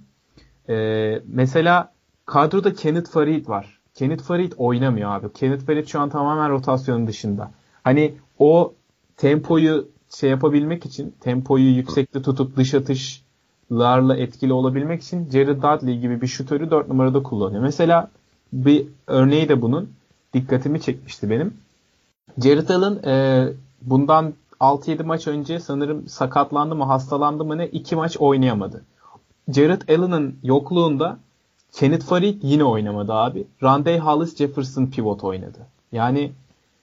Ee, 0.69 1.22
mesela 1.26 1.93
kadroda 2.26 2.74
Kenneth 2.74 3.09
Farid 3.09 3.47
var. 3.47 3.80
Kenneth 3.93 4.24
Farid 4.24 4.53
oynamıyor 4.57 5.11
abi. 5.11 5.34
Kenneth 5.34 5.65
Farid 5.65 5.88
şu 5.88 5.99
an 5.99 6.09
tamamen 6.09 6.49
rotasyonun 6.49 7.07
dışında. 7.07 7.51
Hani 7.84 8.15
o 8.39 8.74
tempoyu 9.17 9.88
şey 10.09 10.30
yapabilmek 10.30 10.86
için, 10.86 11.15
tempoyu 11.19 11.76
yüksekte 11.76 12.22
tutup 12.22 12.57
dış 12.57 12.74
atışlarla 12.74 14.17
etkili 14.17 14.53
olabilmek 14.53 15.01
için 15.01 15.30
Jared 15.30 15.57
Dudley 15.57 15.99
gibi 15.99 16.22
bir 16.22 16.28
şutörü 16.28 16.72
4 16.72 16.88
numarada 16.88 17.24
kullanıyor. 17.24 17.63
Mesela 17.63 18.11
bir 18.54 18.88
örneği 19.08 19.49
de 19.49 19.62
bunun 19.62 19.93
dikkatimi 20.34 20.82
çekmişti 20.82 21.30
benim. 21.30 21.54
Jared 22.43 22.70
Allen 22.70 23.04
e, 23.06 23.47
bundan 23.82 24.34
6-7 24.60 25.04
maç 25.04 25.28
önce 25.28 25.60
sanırım 25.60 26.08
sakatlandı 26.08 26.76
mı 26.76 26.84
hastalandı 26.84 27.45
mı 27.45 27.58
ne 27.58 27.68
2 27.68 27.95
maç 27.95 28.18
oynayamadı. 28.18 28.84
Jared 29.54 29.82
Allen'ın 29.89 30.36
yokluğunda 30.43 31.18
Kenneth 31.72 32.06
Farid 32.06 32.38
yine 32.41 32.64
oynamadı 32.64 33.14
abi. 33.14 33.47
Randey 33.64 33.99
Hollis 33.99 34.36
Jefferson 34.36 34.86
pivot 34.86 35.24
oynadı. 35.24 35.60
Yani 35.91 36.32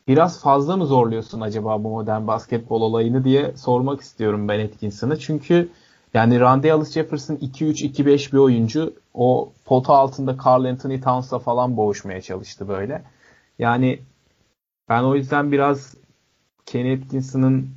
biraz 0.09 0.41
fazla 0.41 0.77
mı 0.77 0.87
zorluyorsun 0.87 1.41
acaba 1.41 1.85
bu 1.85 1.89
modern 1.89 2.27
basketbol 2.27 2.83
olayını 2.83 3.25
diye 3.25 3.57
sormak 3.57 4.01
istiyorum 4.01 4.49
ben 4.49 4.66
Atkinson'a. 4.66 5.16
Çünkü 5.16 5.69
yani 6.15 6.41
Randy 6.41 6.71
Hollis 6.71 6.93
Jefferson 6.93 7.37
2-3-2-5 7.37 8.33
bir 8.33 8.39
oyuncu. 8.39 8.95
O 9.15 9.53
pota 9.65 9.95
altında 9.95 10.37
Carl 10.47 10.65
Anthony 10.65 11.01
Towns'la 11.01 11.39
falan 11.39 11.77
boğuşmaya 11.77 12.21
çalıştı 12.21 12.69
böyle. 12.69 13.03
Yani 13.59 13.99
ben 14.89 15.03
o 15.03 15.15
yüzden 15.15 15.53
biraz 15.53 15.95
Kenny 16.67 16.93
Atkinson'ın 16.93 17.71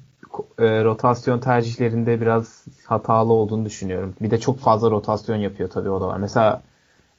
e, 0.60 0.84
rotasyon 0.84 1.40
tercihlerinde 1.40 2.22
biraz 2.22 2.66
hatalı 2.86 3.34
olduğunu 3.34 3.66
düşünüyorum. 3.66 4.16
Bir 4.22 4.32
de 4.32 4.40
çok 4.40 4.60
fazla 4.60 4.92
rotasyon 4.92 5.36
yapıyor 5.36 5.70
tabii 5.70 5.90
o 5.90 6.02
da 6.02 6.08
var. 6.08 6.18
Mesela 6.18 6.62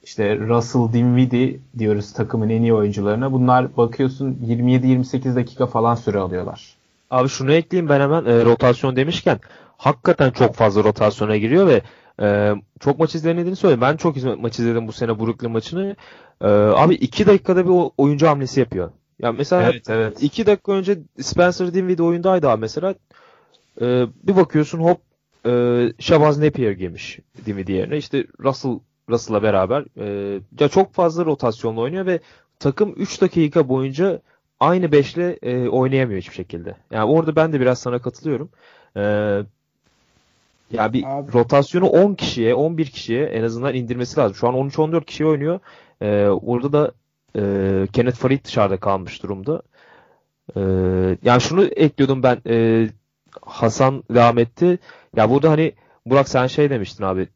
işte 0.03 0.39
Russell 0.39 0.93
Dinwiddie 0.93 1.61
diyoruz 1.79 2.13
takımın 2.13 2.49
en 2.49 2.63
iyi 2.63 2.75
oyuncularına. 2.75 3.33
Bunlar 3.33 3.77
bakıyorsun 3.77 4.39
27-28 4.47 5.37
dakika 5.37 5.67
falan 5.67 5.95
süre 5.95 6.19
alıyorlar. 6.19 6.77
Abi 7.11 7.29
şunu 7.29 7.53
ekleyeyim 7.53 7.89
ben 7.89 8.01
hemen 8.01 8.25
e, 8.25 8.45
rotasyon 8.45 8.97
demişken 8.97 9.41
hakikaten 9.83 10.31
çok 10.31 10.55
fazla 10.55 10.85
rotasyona 10.85 11.37
giriyor 11.37 11.67
ve 11.67 11.83
e, 12.23 12.55
çok 12.81 12.99
maç 12.99 13.15
izlenediğini 13.15 13.57
söyleyeyim. 13.57 13.81
Ben 13.81 13.97
çok 13.97 14.41
maç 14.41 14.59
izledim 14.59 14.89
bu 14.89 14.93
sene 14.93 15.19
Brooklyn 15.19 15.51
maçını. 15.51 15.97
E, 16.41 16.49
abi 16.49 16.95
2 16.95 17.27
dakikada 17.27 17.65
bir 17.65 17.91
oyuncu 17.99 18.29
hamlesi 18.29 18.61
yapıyor. 18.61 18.91
Yani 19.19 19.37
mesela 19.39 19.63
evet, 19.63 19.91
evet. 19.91 20.23
iki 20.23 20.47
dakika 20.47 20.73
önce 20.73 20.99
Spencer 21.21 21.75
Dinwiddie 21.75 22.07
oyundaydı 22.07 22.49
abi 22.49 22.61
mesela. 22.61 22.95
E, 23.81 24.07
bir 24.23 24.37
bakıyorsun 24.37 24.79
hop 24.79 25.01
e, 25.47 25.93
Shabazz 25.99 26.39
Napier 26.39 26.73
girmiş 26.73 27.19
Dinwiddie 27.47 27.77
yerine. 27.77 27.97
İşte 27.97 28.27
Russell 28.41 28.79
Russell'la 29.11 29.43
beraber 29.43 29.85
e, 29.99 30.41
ya 30.61 30.69
çok 30.69 30.93
fazla 30.93 31.25
rotasyonla 31.25 31.81
oynuyor 31.81 32.07
ve 32.07 32.21
takım 32.59 32.95
3 32.97 33.21
dakika 33.21 33.69
boyunca 33.69 34.21
aynı 34.61 34.93
beşle 34.93 35.39
e, 35.43 35.69
oynayamıyor 35.69 36.21
hiçbir 36.21 36.35
şekilde. 36.35 36.77
Yani 36.91 37.05
orada 37.05 37.37
ben 37.37 37.53
de 37.53 37.61
biraz 37.61 37.79
sana 37.79 37.99
katılıyorum. 37.99 38.51
E, 38.97 39.03
ya 40.73 40.93
bir 40.93 41.19
Abi. 41.19 41.33
rotasyonu 41.33 41.87
10 41.87 42.15
kişiye, 42.15 42.55
11 42.55 42.87
kişiye 42.87 43.25
en 43.25 43.43
azından 43.43 43.75
indirmesi 43.75 44.21
lazım. 44.21 44.35
Şu 44.35 44.49
an 44.49 44.55
13-14 44.55 45.05
kişi 45.05 45.27
oynuyor. 45.27 45.61
E, 46.01 46.27
orada 46.27 46.73
da 46.73 46.93
e, 47.37 47.43
Kenneth 47.93 48.17
Farid 48.17 48.45
dışarıda 48.45 48.77
kalmış 48.77 49.23
durumda. 49.23 49.63
E, 50.57 50.61
yani 51.23 51.41
şunu 51.41 51.65
ekliyordum 51.65 52.23
ben 52.23 52.39
e, 52.49 52.89
Hasan 53.43 54.05
devam 54.11 54.39
etti. 54.39 54.79
Ya 55.17 55.31
burada 55.31 55.51
hani 55.51 55.73
Burak 56.07 56.29
sen 56.29 56.47
şey 56.47 56.71
demiştin 56.71 57.05
abi 57.05 57.29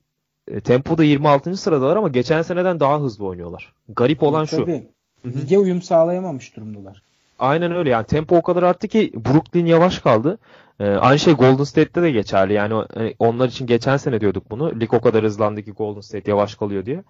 e, 0.49 0.61
tempoda 0.61 1.05
26. 1.05 1.57
sıradalar 1.57 1.97
ama 1.97 2.09
geçen 2.09 2.43
seneden 2.43 2.81
daha 2.81 3.01
hızlı 3.01 3.25
oynuyorlar. 3.25 3.73
Garip 3.89 4.23
olan 4.23 4.45
şu. 4.45 4.57
Tabii. 4.57 4.89
Lige 5.27 5.59
uyum 5.59 5.83
sağlayamamış 5.83 6.57
durumdalar. 6.57 7.03
Aynen 7.39 7.73
öyle 7.73 7.91
yani 7.91 8.07
tempo 8.07 8.37
o 8.37 8.43
kadar 8.43 8.63
arttı 8.63 8.89
ki 8.89 9.13
Brooklyn 9.15 9.67
yavaş 9.67 9.99
kaldı. 9.99 10.39
Ee, 10.81 10.85
aynı 10.91 11.19
şey 11.19 11.35
Golden 11.35 11.65
State'te 11.65 12.03
de 12.03 12.11
geçerli. 12.11 12.53
Yani 12.53 12.85
e, 12.97 13.15
onlar 13.19 13.49
için 13.49 13.67
geçen 13.67 13.97
sene 13.97 14.21
diyorduk 14.21 14.51
bunu. 14.51 14.81
Lig 14.81 14.95
o 14.95 15.01
kadar 15.01 15.25
hızlandı 15.25 15.63
ki 15.63 15.73
Golden 15.73 16.01
State 16.01 16.31
yavaş 16.31 16.55
kalıyor 16.55 16.87
diye. 16.87 17.03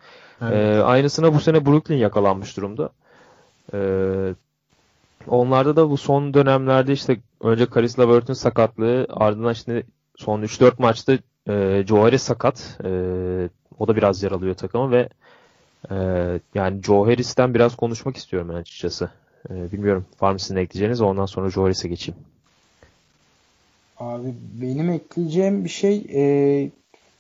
Evet. 0.43 0.53
Ee, 0.53 0.83
aynısına 0.83 1.35
bu 1.35 1.41
sene 1.41 1.66
Brooklyn 1.66 1.97
yakalanmış 1.97 2.57
durumda. 2.57 2.91
Ee, 3.74 4.35
onlarda 5.29 5.77
da 5.77 5.91
bu 5.91 5.97
son 5.97 6.35
dönemlerde 6.35 6.93
işte 6.93 7.16
önce 7.41 7.66
Caris 7.74 7.99
LeVert'ün 7.99 8.35
sakatlığı 8.35 9.07
ardından 9.11 9.53
işte 9.53 9.83
son 10.16 10.43
3-4 10.43 10.72
maçta 10.79 11.18
e, 11.49 11.85
Joe 11.87 12.18
sakat. 12.18 12.79
E, 12.85 12.91
o 13.79 13.89
da 13.89 13.97
biraz 13.97 14.22
yaralıyor 14.22 14.55
takımı 14.55 14.91
ve 14.91 15.09
e, 15.91 15.97
yani 16.55 16.83
Joe 16.83 17.07
Harris'ten 17.07 17.55
biraz 17.55 17.77
konuşmak 17.77 18.16
istiyorum 18.16 18.49
ben 18.49 18.55
açıkçası. 18.55 19.11
E, 19.51 19.72
bilmiyorum 19.72 20.05
var 20.20 20.32
mı 20.32 20.38
sizin 20.38 20.57
ekleyeceğiniz 20.57 21.01
ondan 21.01 21.26
sonra 21.26 21.51
Joe 21.51 21.64
Harris'e 21.64 21.88
geçeyim. 21.88 22.20
Abi 23.99 24.34
benim 24.62 24.90
ekleyeceğim 24.90 25.64
bir 25.64 25.68
şey 25.68 26.07
e, 26.14 26.70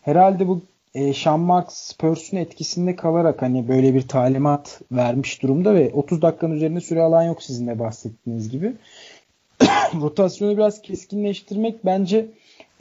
herhalde 0.02 0.48
bu 0.48 0.62
e, 0.94 1.14
Sean 1.14 1.40
Marks 1.40 1.74
Spurs'un 1.74 2.36
etkisinde 2.36 2.96
kalarak 2.96 3.42
hani 3.42 3.68
böyle 3.68 3.94
bir 3.94 4.08
talimat 4.08 4.80
vermiş 4.92 5.42
durumda 5.42 5.74
ve 5.74 5.90
30 5.94 6.22
dakikanın 6.22 6.54
üzerinde 6.54 6.80
süre 6.80 7.02
alan 7.02 7.22
yok 7.22 7.42
sizin 7.42 7.66
de 7.66 7.78
bahsettiğiniz 7.78 8.50
gibi. 8.50 8.72
Rotasyonu 10.00 10.56
biraz 10.56 10.82
keskinleştirmek 10.82 11.84
bence 11.84 12.26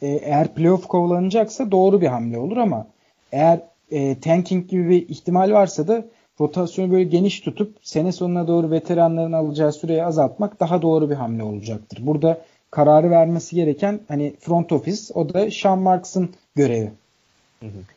e, 0.01 0.07
eğer 0.07 0.53
playoff 0.53 0.87
kovalanacaksa 0.87 1.71
doğru 1.71 2.01
bir 2.01 2.07
hamle 2.07 2.37
olur 2.37 2.57
ama 2.57 2.87
eğer 3.31 3.59
e, 3.91 4.19
tanking 4.19 4.69
gibi 4.69 4.89
bir 4.89 5.09
ihtimal 5.09 5.51
varsa 5.51 5.87
da 5.87 6.05
rotasyonu 6.39 6.91
böyle 6.91 7.03
geniş 7.03 7.39
tutup 7.39 7.75
sene 7.81 8.11
sonuna 8.11 8.47
doğru 8.47 8.71
veteranların 8.71 9.31
alacağı 9.31 9.71
süreyi 9.71 10.03
azaltmak 10.05 10.59
daha 10.59 10.81
doğru 10.81 11.09
bir 11.09 11.15
hamle 11.15 11.43
olacaktır. 11.43 11.99
Burada 12.01 12.41
kararı 12.71 13.09
vermesi 13.09 13.55
gereken 13.55 13.99
hani 14.07 14.35
front 14.39 14.71
office 14.71 15.13
o 15.13 15.33
da 15.33 15.51
Sean 15.51 15.79
Marks'ın 15.79 16.29
görevi. 16.55 16.91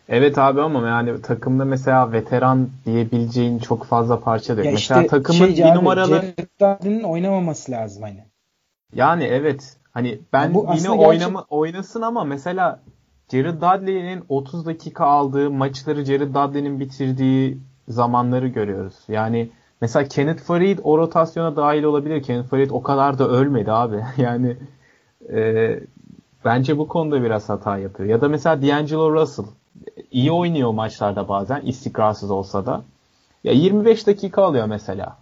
Evet 0.08 0.38
abi 0.38 0.60
ama 0.60 0.88
yani 0.88 1.22
takımda 1.22 1.64
mesela 1.64 2.12
veteran 2.12 2.70
diyebileceğin 2.86 3.58
çok 3.58 3.84
fazla 3.84 4.20
parça 4.20 4.56
da 4.56 4.60
yok. 4.60 4.66
Ya 4.66 4.72
mesela 4.72 5.00
işte 5.00 5.16
takımın 5.16 5.46
şey 5.46 5.56
bir 5.56 5.70
abi, 5.70 5.78
numaralı 5.78 6.22
Jared 6.60 7.04
oynamaması 7.04 7.72
lazım 7.72 8.02
hani. 8.02 8.24
yani 8.94 9.24
evet 9.24 9.76
hani 9.92 10.18
ben 10.32 10.54
bu 10.54 10.60
yine 10.60 10.70
aslında 10.70 10.96
gerçek- 10.96 11.08
oynama, 11.08 11.46
oynasın 11.50 12.02
ama 12.02 12.24
mesela 12.24 12.80
Jared 13.32 13.56
Dudley'nin 13.56 14.24
30 14.28 14.66
dakika 14.66 15.04
aldığı 15.06 15.50
maçları 15.50 16.04
Jared 16.04 16.34
Dudley'nin 16.34 16.80
bitirdiği 16.80 17.58
zamanları 17.88 18.48
görüyoruz. 18.48 18.94
Yani 19.08 19.48
mesela 19.80 20.08
Kenneth 20.08 20.42
Farid 20.42 20.78
o 20.82 20.98
rotasyona 20.98 21.56
dahil 21.56 21.82
olabilir. 21.82 22.22
Kenneth 22.22 22.48
Farid 22.48 22.70
o 22.70 22.82
kadar 22.82 23.18
da 23.18 23.28
ölmedi 23.28 23.72
abi. 23.72 24.04
Yani 24.16 24.56
e, 25.32 25.80
bence 26.44 26.78
bu 26.78 26.88
konuda 26.88 27.22
biraz 27.22 27.48
hata 27.48 27.78
yapıyor. 27.78 28.08
Ya 28.08 28.20
da 28.20 28.28
mesela 28.28 28.62
D'Angelo 28.62 29.12
Russell 29.12 29.44
iyi 30.10 30.32
oynuyor 30.32 30.70
maçlarda 30.70 31.28
bazen 31.28 31.60
istikrarsız 31.60 32.30
olsa 32.30 32.66
da. 32.66 32.82
Ya 33.44 33.52
25 33.52 34.06
dakika 34.06 34.42
alıyor 34.42 34.66
mesela. 34.66 35.16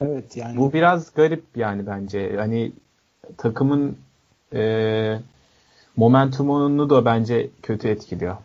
Evet 0.00 0.36
yani. 0.36 0.56
Bu 0.56 0.72
biraz 0.72 1.14
garip 1.14 1.44
yani 1.56 1.86
bence. 1.86 2.36
Hani 2.36 2.72
takımın 3.36 3.96
e, 4.54 5.18
momentumunu 5.96 6.90
da 6.90 7.04
bence 7.04 7.50
kötü 7.62 7.88
etkiliyor. 7.88 8.36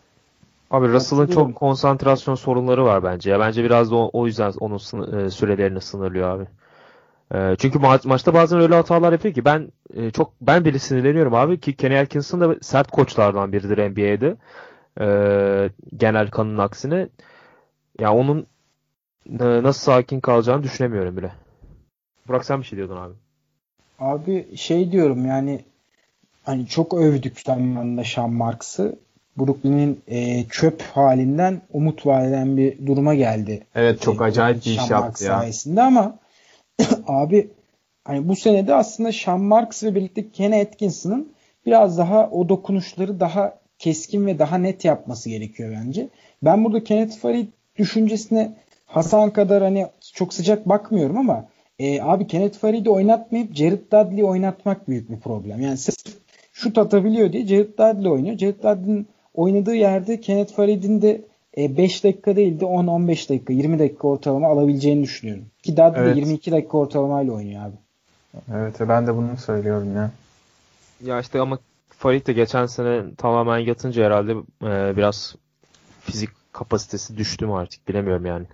Abi 0.76 0.88
Russell'ın 0.88 1.28
çok 1.28 1.56
konsantrasyon 1.56 2.36
sorunları 2.36 2.86
var 2.86 3.04
bence. 3.04 3.32
Ya 3.32 3.40
bence 3.40 3.64
biraz 3.64 3.92
da 3.92 3.96
o, 3.96 4.10
o 4.14 4.26
yüzden 4.28 4.54
onun 4.60 4.76
e, 5.20 5.30
sürelerini 5.30 5.82
sınırlıyor 5.82 6.30
abi. 6.30 6.48
E, 7.36 7.56
çünkü 7.60 7.80
ma- 7.80 8.08
maçta 8.08 8.34
bazen 8.34 8.60
öyle 8.60 8.76
hatalar 8.76 9.12
yapıyor 9.12 9.34
ki 9.34 9.46
ben 9.46 9.72
e, 9.94 10.12
çok 10.12 10.34
ben 10.42 10.66
bile 10.66 10.80
sinirleniyorum 10.80 11.34
abi 11.34 11.60
ki 11.60 11.76
Kenny 11.76 12.00
Atkinson 12.00 12.42
da 12.42 12.56
sert 12.62 12.92
koçlardan 12.92 13.54
biridir 13.54 13.78
NBA'de. 13.78 14.38
E, 15.02 15.08
genel 15.98 16.32
kanının 16.32 16.58
aksine. 16.58 17.10
Ya 18.00 18.14
onun 18.14 18.48
e, 19.40 19.64
nasıl 19.64 19.82
sakin 19.82 20.20
kalacağını 20.20 20.64
düşünemiyorum 20.64 21.18
bile. 21.18 21.32
Burak 22.28 22.46
sen 22.46 22.60
bir 22.60 22.66
şey 22.66 22.78
diyordun 22.78 22.98
abi. 22.98 23.14
Abi 24.00 24.58
şey 24.58 24.92
diyorum 24.92 25.26
yani 25.26 25.66
hani 26.44 26.68
çok 26.68 26.94
övdük 26.94 27.40
zamanında 27.40 28.04
Sean 28.04 28.34
Marks'ı. 28.34 29.00
Brooklyn'in 29.38 30.02
e, 30.08 30.44
çöp 30.50 30.82
halinden 30.82 31.62
umut 31.74 32.06
vaden 32.06 32.58
bir 32.58 32.86
duruma 32.88 33.16
geldi. 33.16 33.64
Evet 33.76 34.02
çok 34.02 34.22
E, 34.22 34.24
acayip 34.24 34.66
bir 34.66 34.72
iş 34.72 34.90
yaptı 34.90 35.24
ya. 35.24 35.40
sayesinde 35.40 35.82
ama 35.82 36.20
abi 37.08 37.48
hani 38.04 38.28
bu 38.28 38.36
senede 38.36 38.76
aslında 38.76 39.12
Sean 39.12 39.42
Marks 39.42 39.84
ve 39.84 39.96
birlikte 39.96 40.32
Kenny 40.32 40.62
Atkinson'ın 40.62 41.34
biraz 41.66 41.98
daha 41.98 42.30
o 42.30 42.50
dokunuşları 42.50 43.20
daha 43.20 43.54
keskin 43.80 44.26
ve 44.26 44.40
daha 44.40 44.58
net 44.58 44.86
yapması 44.86 45.30
gerekiyor 45.30 45.76
bence. 45.86 46.08
Ben 46.44 46.64
burada 46.64 46.84
Kenneth 46.84 47.18
Farid 47.18 47.48
düşüncesine 47.78 48.54
Hasan 48.86 49.30
kadar 49.34 49.64
hani 49.64 49.88
çok 50.14 50.34
sıcak 50.34 50.70
bakmıyorum 50.70 51.18
ama 51.18 51.46
e, 51.80 52.02
abi 52.02 52.28
Kenneth 52.28 52.58
Farid'i 52.58 52.90
oynatmayıp 52.90 53.56
Jared 53.56 53.80
Dudley'i 53.92 54.24
oynatmak 54.26 54.88
büyük 54.90 55.10
bir 55.12 55.20
problem. 55.20 55.62
Yani 55.62 55.78
sırf 55.78 55.96
şut 56.54 56.78
atabiliyor 56.78 57.34
diye 57.34 57.48
Jared 57.48 57.74
Dudley 57.74 58.12
oynuyor. 58.12 58.38
Jared 58.38 58.60
Dudley'nin 58.60 59.08
oynadığı 59.36 59.76
yerde 59.76 60.22
Kenneth 60.22 60.54
Farid'in 60.54 61.02
de 61.02 61.22
5 61.58 62.04
dakika 62.04 62.36
değil 62.36 62.60
de 62.60 62.66
10-15 62.66 63.30
dakika 63.30 63.54
20 63.54 63.80
dakika 63.80 64.08
ortalama 64.08 64.48
alabileceğini 64.48 65.04
düşünüyorum. 65.04 65.46
Ki 65.64 65.72
Dudley 65.72 66.02
Evet. 66.02 66.18
22 66.18 66.52
dakika 66.52 66.78
ortalamayla 66.78 67.34
oynuyor 67.34 67.66
abi. 67.66 67.76
Evet 68.54 68.76
ben 68.80 69.08
de 69.08 69.16
bunu 69.16 69.38
söylüyorum 69.38 69.96
ya. 69.96 70.12
Ya 71.04 71.20
işte 71.20 71.40
ama 71.40 71.60
Farid 71.90 72.28
de 72.28 72.34
geçen 72.34 72.66
sene 72.66 73.16
tamamen 73.18 73.58
yatınca 73.58 74.06
herhalde 74.06 74.32
e, 74.64 74.98
biraz 74.98 75.36
fizik 76.02 76.30
kapasitesi 76.52 77.18
düştü 77.18 77.46
mü 77.46 77.54
artık 77.54 77.88
bilemiyorum 77.88 78.26
yani. 78.26 78.46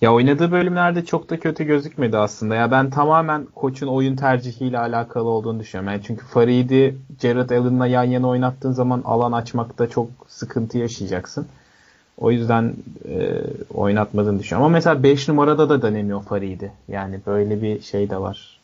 Ya 0.00 0.14
oynadığı 0.14 0.52
bölümlerde 0.52 1.04
çok 1.04 1.30
da 1.30 1.40
kötü 1.40 1.64
gözükmedi 1.64 2.16
aslında. 2.18 2.54
Ya 2.54 2.70
ben 2.70 2.90
tamamen 2.90 3.46
koçun 3.54 3.86
oyun 3.86 4.16
tercihiyle 4.16 4.78
alakalı 4.78 5.28
olduğunu 5.28 5.60
düşünüyorum. 5.60 5.92
Yani 5.92 6.02
çünkü 6.06 6.26
Farid'i 6.26 6.96
Jared 7.22 7.50
Allen'la 7.50 7.86
yan 7.86 8.04
yana 8.04 8.28
oynattığın 8.28 8.72
zaman 8.72 9.02
alan 9.04 9.32
açmakta 9.32 9.88
çok 9.90 10.08
sıkıntı 10.28 10.78
yaşayacaksın. 10.78 11.46
O 12.18 12.30
yüzden 12.30 12.74
e, 13.08 13.40
oynatmadığını 13.74 14.38
düşünüyorum. 14.38 14.66
Ama 14.66 14.72
mesela 14.72 15.02
5 15.02 15.28
numarada 15.28 15.68
da 15.68 15.82
denemiyor 15.82 16.22
Farid'i. 16.22 16.72
Yani 16.88 17.20
böyle 17.26 17.62
bir 17.62 17.82
şey 17.82 18.10
de 18.10 18.20
var. 18.20 18.60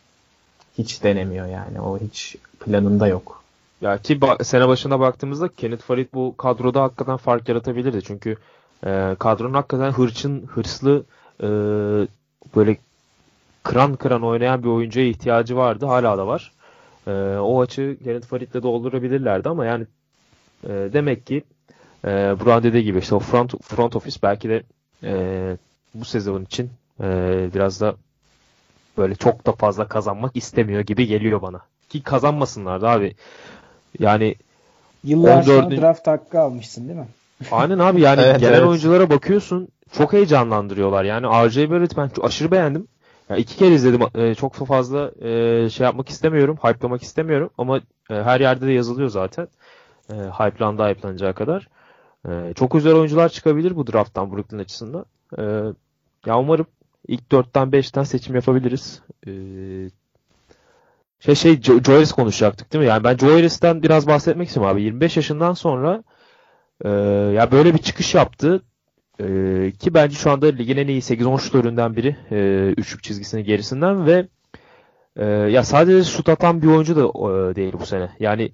Hiç 0.79 1.03
denemiyor 1.03 1.47
yani. 1.47 1.81
O 1.81 1.99
hiç 1.99 2.37
planında 2.61 3.07
yok. 3.07 3.43
Ya 3.81 3.99
ki 3.99 4.15
ba- 4.19 4.45
sene 4.45 4.69
başına 4.69 5.01
baktığımızda 5.01 5.49
Kenneth 5.49 5.83
Farid 5.83 6.09
bu 6.15 6.35
kadroda 6.37 6.83
hakikaten 6.83 7.17
fark 7.17 7.49
yaratabilirdi. 7.49 8.03
Çünkü 8.03 8.37
e, 8.87 9.17
kadronun 9.19 9.55
hakikaten 9.55 9.91
hırçın, 9.91 10.47
hırslı 10.47 11.05
e, 11.41 11.47
böyle 12.57 12.77
kıran 13.63 13.97
kıran 13.97 14.23
oynayan 14.23 14.63
bir 14.63 14.69
oyuncuya 14.69 15.07
ihtiyacı 15.07 15.57
vardı. 15.57 15.87
Hala 15.87 16.19
da 16.19 16.27
var. 16.27 16.53
E, 17.07 17.11
o 17.39 17.61
açığı 17.61 17.97
Kenneth 18.05 18.27
Farid'le 18.27 18.63
doldurabilirlerdi 18.63 19.49
ama 19.49 19.67
yani 19.67 19.87
e, 20.65 20.69
demek 20.69 21.27
ki 21.27 21.43
e, 22.05 22.09
Burak'ın 22.41 22.63
dediği 22.63 22.85
gibi 22.85 22.99
işte 22.99 23.15
o 23.15 23.19
front, 23.19 23.63
front 23.63 23.97
office 23.97 24.19
belki 24.23 24.49
de 24.49 24.63
e, 25.03 25.57
bu 25.95 26.05
sezon 26.05 26.43
için 26.43 26.71
e, 27.01 27.07
biraz 27.55 27.81
da 27.81 27.95
böyle 28.99 29.15
çok 29.15 29.47
da 29.47 29.53
fazla 29.53 29.89
kazanmak 29.89 30.37
istemiyor 30.37 30.81
gibi 30.81 31.07
geliyor 31.07 31.43
bana. 31.43 31.61
Ki 31.89 32.03
kazanmasınlar 32.03 32.83
da 32.83 32.91
abi. 32.91 33.15
Yani 33.99 34.35
Yıllar 35.05 35.43
sonra 35.43 35.67
14. 35.67 35.81
draft 35.81 36.07
hakkı 36.07 36.41
almışsın 36.41 36.89
değil 36.89 36.99
mi? 36.99 37.09
aynen 37.51 37.79
abi 37.79 38.01
yani 38.01 38.21
Evet, 38.25 38.41
genel 38.41 38.53
evet. 38.53 38.69
oyunculara 38.69 39.11
bakıyorsun 39.11 39.69
çok 39.93 40.13
heyecanlandırıyorlar. 40.13 41.05
Yani 41.05 41.27
RJ 41.27 41.71
Barrett 41.71 41.97
ben 41.97 42.09
çok 42.09 42.25
aşırı 42.25 42.51
beğendim. 42.51 42.89
Ya 43.29 43.37
iki 43.37 43.57
kere 43.57 43.75
izledim. 43.75 44.01
e, 44.15 44.35
çok 44.35 44.55
fazla 44.55 45.11
e, 45.29 45.71
şey 45.71 45.85
yapmak 45.85 46.09
istemiyorum. 46.09 46.59
Hype'lamak 46.63 47.03
istemiyorum. 47.03 47.51
Ama 47.59 47.79
e, 48.11 48.15
her 48.15 48.41
yerde 48.41 48.67
de 48.67 48.73
yazılıyor 48.73 49.09
zaten. 49.09 49.49
E, 50.11 50.15
hype'landı 50.15 50.83
hype'lanacağı 50.83 51.35
kadar. 51.35 51.69
E, 52.29 52.55
çok 52.55 52.73
güzel 52.73 52.95
oyuncular 52.95 53.29
çıkabilir 53.29 53.77
bu 53.77 53.87
drafttan 53.87 54.33
Brooklyn 54.33 54.59
açısından. 54.59 55.05
E, 55.39 55.43
ya 56.27 56.39
umarım 56.39 56.67
ilk 57.09 57.31
4'ten 57.33 57.69
5'ten 57.73 58.03
seçim 58.03 58.35
yapabiliriz. 58.35 59.03
E, 59.27 59.31
şey 61.21 61.35
şey 61.35 61.53
Jo- 61.55 61.93
Harris 61.93 62.13
konuşacaktık 62.13 62.73
değil 62.73 62.85
mi? 62.85 62.89
Yani 62.89 63.05
ben 63.05 63.17
Harris'ten 63.19 63.83
biraz 63.83 64.07
bahsetmek 64.07 64.49
istiyorum 64.49 64.73
abi. 64.73 64.83
25 64.83 65.17
yaşından 65.17 65.53
sonra 65.53 66.03
e, 66.85 66.89
ya 67.35 67.53
böyle 67.53 67.75
bir 67.75 67.79
çıkış 67.79 68.15
yaptı. 68.15 68.63
E, 69.21 69.25
ki 69.79 69.95
bence 69.95 70.17
şu 70.17 70.31
anda 70.31 70.47
ligin 70.47 70.77
en 70.77 70.89
iyi 70.89 71.01
8-10 71.01 71.41
şutöründen 71.41 71.97
biri. 71.97 72.17
E, 72.31 72.69
üçlük 72.77 73.03
çizgisinin 73.03 73.45
gerisinden 73.45 74.07
ve 74.07 74.29
e, 75.17 75.25
ya 75.27 75.65
sadece 75.65 76.11
şut 76.11 76.29
atan 76.29 76.63
bir 76.63 76.67
oyuncu 76.67 76.97
da 76.97 77.01
e, 77.01 77.55
değil 77.57 77.73
bu 77.81 77.87
sene. 77.87 78.11
Yani 78.21 78.53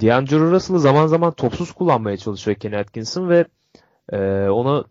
D'Angelo 0.00 0.50
Russell'ı 0.50 0.80
zaman 0.80 1.06
zaman 1.06 1.32
topsuz 1.32 1.72
kullanmaya 1.72 2.16
çalışıyor 2.16 2.56
Kenny 2.56 2.76
Atkinson 2.76 3.28
ve 3.28 3.44
e, 4.12 4.48
ona 4.48 4.84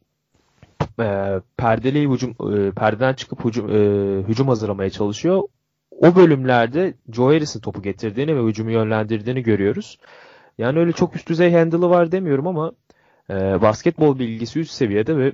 e, 0.99 1.39
perdeli 1.57 2.09
hücum 2.09 2.29
e, 2.29 2.71
perdeden 2.71 3.13
çıkıp 3.13 3.45
hücum, 3.45 3.69
e, 3.69 3.79
hücum 4.27 4.47
hazırlamaya 4.47 4.89
çalışıyor. 4.89 5.43
O 5.91 6.15
bölümlerde 6.15 6.93
Joe 7.11 7.33
Harris'in 7.33 7.59
topu 7.59 7.81
getirdiğini 7.81 8.35
ve 8.35 8.49
hücumu 8.49 8.71
yönlendirdiğini 8.71 9.43
görüyoruz. 9.43 9.99
Yani 10.57 10.79
öyle 10.79 10.91
çok 10.91 11.15
üst 11.15 11.29
düzey 11.29 11.53
handle'ı 11.53 11.89
var 11.89 12.11
demiyorum 12.11 12.47
ama 12.47 12.71
e, 13.29 13.61
basketbol 13.61 14.19
bilgisi 14.19 14.59
üst 14.59 14.71
seviyede 14.71 15.17
ve 15.17 15.33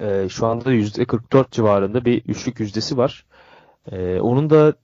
e, 0.00 0.28
şu 0.28 0.46
anda 0.46 0.72
%44 0.72 1.50
civarında 1.50 2.04
bir 2.04 2.22
üçlük 2.24 2.60
yüzdesi 2.60 2.96
var. 2.96 3.26
E, 3.92 4.20
onun 4.20 4.50
da 4.50 4.74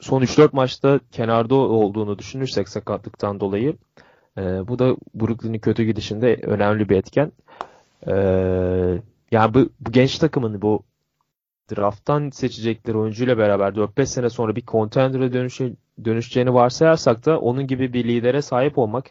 son 0.00 0.22
3-4 0.22 0.48
maçta 0.52 1.00
kenarda 1.12 1.54
olduğunu 1.54 2.18
düşünürsek 2.18 2.68
sakatlıktan 2.68 3.40
dolayı 3.40 3.76
e, 4.38 4.42
bu 4.42 4.78
da 4.78 4.96
Brooklyn'in 5.14 5.58
kötü 5.58 5.84
gidişinde 5.84 6.36
önemli 6.42 6.88
bir 6.88 6.96
etken. 6.96 7.32
E, 8.06 8.14
yani 9.30 9.54
bu, 9.54 9.68
bu 9.80 9.92
genç 9.92 10.18
takımın 10.18 10.62
bu 10.62 10.82
drafttan 11.70 12.30
seçecekleri 12.30 12.98
oyuncuyla 12.98 13.38
beraber 13.38 13.72
4-5 13.72 14.06
sene 14.06 14.30
sonra 14.30 14.56
bir 14.56 14.66
contender'a 14.66 15.32
dönüşe, 15.32 15.72
dönüşeceğini 16.04 16.54
varsayarsak 16.54 17.26
da 17.26 17.40
onun 17.40 17.66
gibi 17.66 17.92
bir 17.92 18.04
lidere 18.04 18.42
sahip 18.42 18.78
olmak 18.78 19.10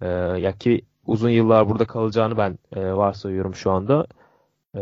e, 0.00 0.08
ya 0.08 0.52
ki 0.52 0.82
uzun 1.06 1.30
yıllar 1.30 1.68
burada 1.68 1.84
kalacağını 1.84 2.36
ben 2.36 2.58
e, 2.76 2.92
varsayıyorum 2.92 3.54
şu 3.54 3.70
anda. 3.70 4.06
E, 4.74 4.80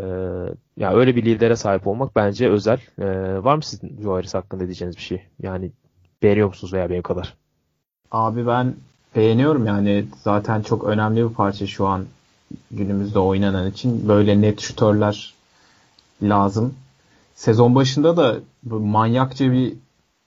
yani 0.76 0.94
öyle 0.94 1.16
bir 1.16 1.24
lidere 1.24 1.56
sahip 1.56 1.86
olmak 1.86 2.16
bence 2.16 2.50
özel. 2.50 2.78
E, 2.98 3.06
var 3.44 3.56
mı 3.56 3.62
sizin 3.62 4.02
Joe 4.02 4.14
Harris 4.14 4.34
hakkında 4.34 4.64
diyeceğiniz 4.64 4.96
bir 4.96 5.02
şey? 5.02 5.22
Yani 5.42 5.70
beğeniyor 6.22 6.48
musunuz 6.48 6.72
veya 6.72 6.90
benim 6.90 7.02
kadar? 7.02 7.34
Abi 8.10 8.46
ben 8.46 8.74
beğeniyorum 9.16 9.66
yani 9.66 10.04
zaten 10.22 10.62
çok 10.62 10.84
önemli 10.84 11.28
bir 11.28 11.34
parça 11.34 11.66
şu 11.66 11.86
an 11.86 12.04
günümüzde 12.70 13.18
oynanan 13.18 13.70
için. 13.70 14.08
Böyle 14.08 14.40
net 14.40 14.60
şutörler 14.60 15.34
lazım. 16.22 16.74
Sezon 17.34 17.74
başında 17.74 18.16
da 18.16 18.36
manyakça 18.70 19.52
bir 19.52 19.72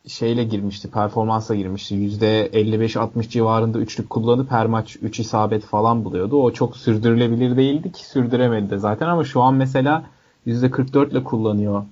şeyle 0.08 0.44
girmişti, 0.44 0.92
performansla 0.92 1.56
girmişti. 1.56 1.96
%55-60 1.96 3.30
civarında 3.30 3.80
üçlük 3.80 4.10
kullanıp 4.10 4.52
her 4.52 4.66
maç 4.66 4.98
3 5.02 5.20
isabet 5.20 5.64
falan 5.64 6.06
buluyordu. 6.06 6.42
O 6.44 6.52
çok 6.52 6.78
sürdürülebilir 6.78 7.58
değildi 7.58 7.92
ki 7.92 8.06
sürdüremedi 8.06 8.70
de 8.70 8.78
zaten 8.78 9.08
ama 9.08 9.24
şu 9.24 9.42
an 9.42 9.54
mesela 9.54 10.04
%44 10.48 11.12
ile 11.12 11.24
kullanıyor 11.24 11.84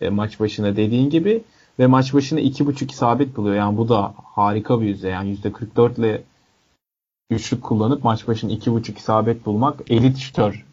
e, 0.00 0.08
maç 0.08 0.40
başına 0.40 0.76
dediğin 0.76 1.10
gibi 1.10 1.42
ve 1.78 1.86
maç 1.86 2.14
başına 2.14 2.40
2.5 2.40 2.92
isabet 2.92 3.36
buluyor. 3.36 3.54
Yani 3.54 3.76
bu 3.76 3.88
da 3.88 4.14
harika 4.16 4.80
bir 4.80 4.86
yüzde. 4.86 5.08
Yani 5.08 5.36
%44 5.36 6.00
ile 6.00 6.22
üçlük 7.30 7.62
kullanıp 7.62 8.04
maç 8.04 8.28
başına 8.28 8.52
2.5 8.52 8.96
isabet 8.96 9.46
bulmak 9.46 9.90
elit 9.90 10.18
şütör 10.18 10.66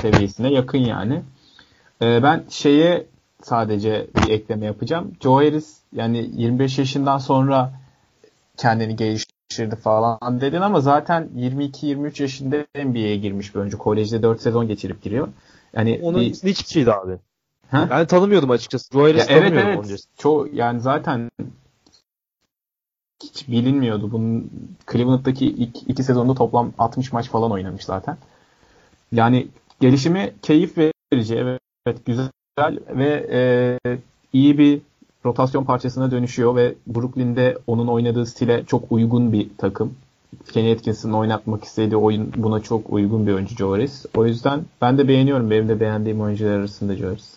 seviyesine 0.00 0.52
yakın 0.52 0.78
yani. 0.78 1.22
E, 2.02 2.22
ben 2.22 2.44
şeye 2.48 3.06
sadece 3.42 4.06
bir 4.14 4.30
ekleme 4.30 4.66
yapacağım. 4.66 5.12
Joe 5.20 5.34
Harris 5.34 5.78
yani 5.92 6.30
25 6.36 6.78
yaşından 6.78 7.18
sonra 7.18 7.72
kendini 8.56 8.96
geliştirdi 8.96 9.76
falan 9.76 10.40
dedin 10.40 10.60
ama 10.60 10.80
zaten 10.80 11.28
22-23 11.36 12.22
yaşında 12.22 12.66
NBA'ye 12.84 13.16
girmiş 13.16 13.54
bir 13.54 13.60
oyuncu. 13.60 13.78
Kolejde 13.78 14.22
4 14.22 14.40
sezon 14.40 14.68
geçirip 14.68 15.02
giriyor. 15.02 15.28
Yani 15.72 16.00
Onun 16.02 16.20
bir... 16.20 16.26
hiçbir 16.26 16.54
şeydi 16.54 16.92
abi. 16.92 17.18
Ha? 17.70 17.86
Ben 17.90 18.06
tanımıyordum 18.06 18.50
açıkçası. 18.50 18.92
Joe 18.92 19.02
Harris 19.02 19.30
Ya 19.30 19.36
evet 19.36 19.42
tanımıyordum 19.42 19.70
evet. 19.70 19.84
öncesi. 19.84 20.08
Çoğu 20.18 20.48
yani 20.52 20.80
zaten 20.80 21.30
hiç 23.22 23.48
bilinmiyordu. 23.48 24.12
Bunun 24.12 24.50
Cleveland'daki 24.92 25.46
ilk 25.46 25.76
iki 25.88 26.02
sezonda 26.02 26.34
toplam 26.34 26.72
60 26.78 27.12
maç 27.12 27.28
falan 27.28 27.52
oynamış 27.52 27.84
zaten. 27.84 28.16
Yani 29.12 29.48
gelişimi 29.80 30.34
keyif 30.42 30.78
verici. 31.12 31.34
Evet, 31.34 31.60
evet 31.86 32.06
güzel 32.06 32.28
ve 32.58 33.26
e, 33.32 33.42
iyi 34.32 34.58
bir 34.58 34.80
rotasyon 35.24 35.64
parçasına 35.64 36.10
dönüşüyor 36.10 36.56
ve 36.56 36.74
Brooklyn'de 36.86 37.58
onun 37.66 37.88
oynadığı 37.88 38.26
stile 38.26 38.64
çok 38.64 38.92
uygun 38.92 39.32
bir 39.32 39.48
takım. 39.58 39.94
Kenny 40.52 40.72
Atkinson'ın 40.72 41.12
oynatmak 41.12 41.64
istediği 41.64 41.96
oyun 41.96 42.32
buna 42.36 42.60
çok 42.60 42.92
uygun 42.92 43.26
bir 43.26 43.32
oyuncu 43.32 43.56
Joe 43.56 43.72
Harris. 43.72 44.06
O 44.16 44.26
yüzden 44.26 44.64
ben 44.80 44.98
de 44.98 45.08
beğeniyorum. 45.08 45.50
Benim 45.50 45.68
de 45.68 45.80
beğendiğim 45.80 46.20
oyuncular 46.20 46.50
arasında 46.50 46.96
Joe 46.96 47.08
Harris. 47.08 47.30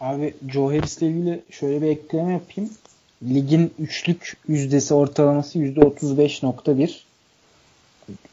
Abi 0.00 0.34
Joe 0.48 0.68
Harris 0.68 0.98
ile 0.98 1.08
ilgili 1.08 1.42
şöyle 1.50 1.82
bir 1.82 1.86
ekleme 1.86 2.32
yapayım. 2.32 2.70
Ligin 3.22 3.74
üçlük 3.78 4.36
yüzdesi 4.48 4.94
ortalaması 4.94 5.58
%35.1. 5.58 7.00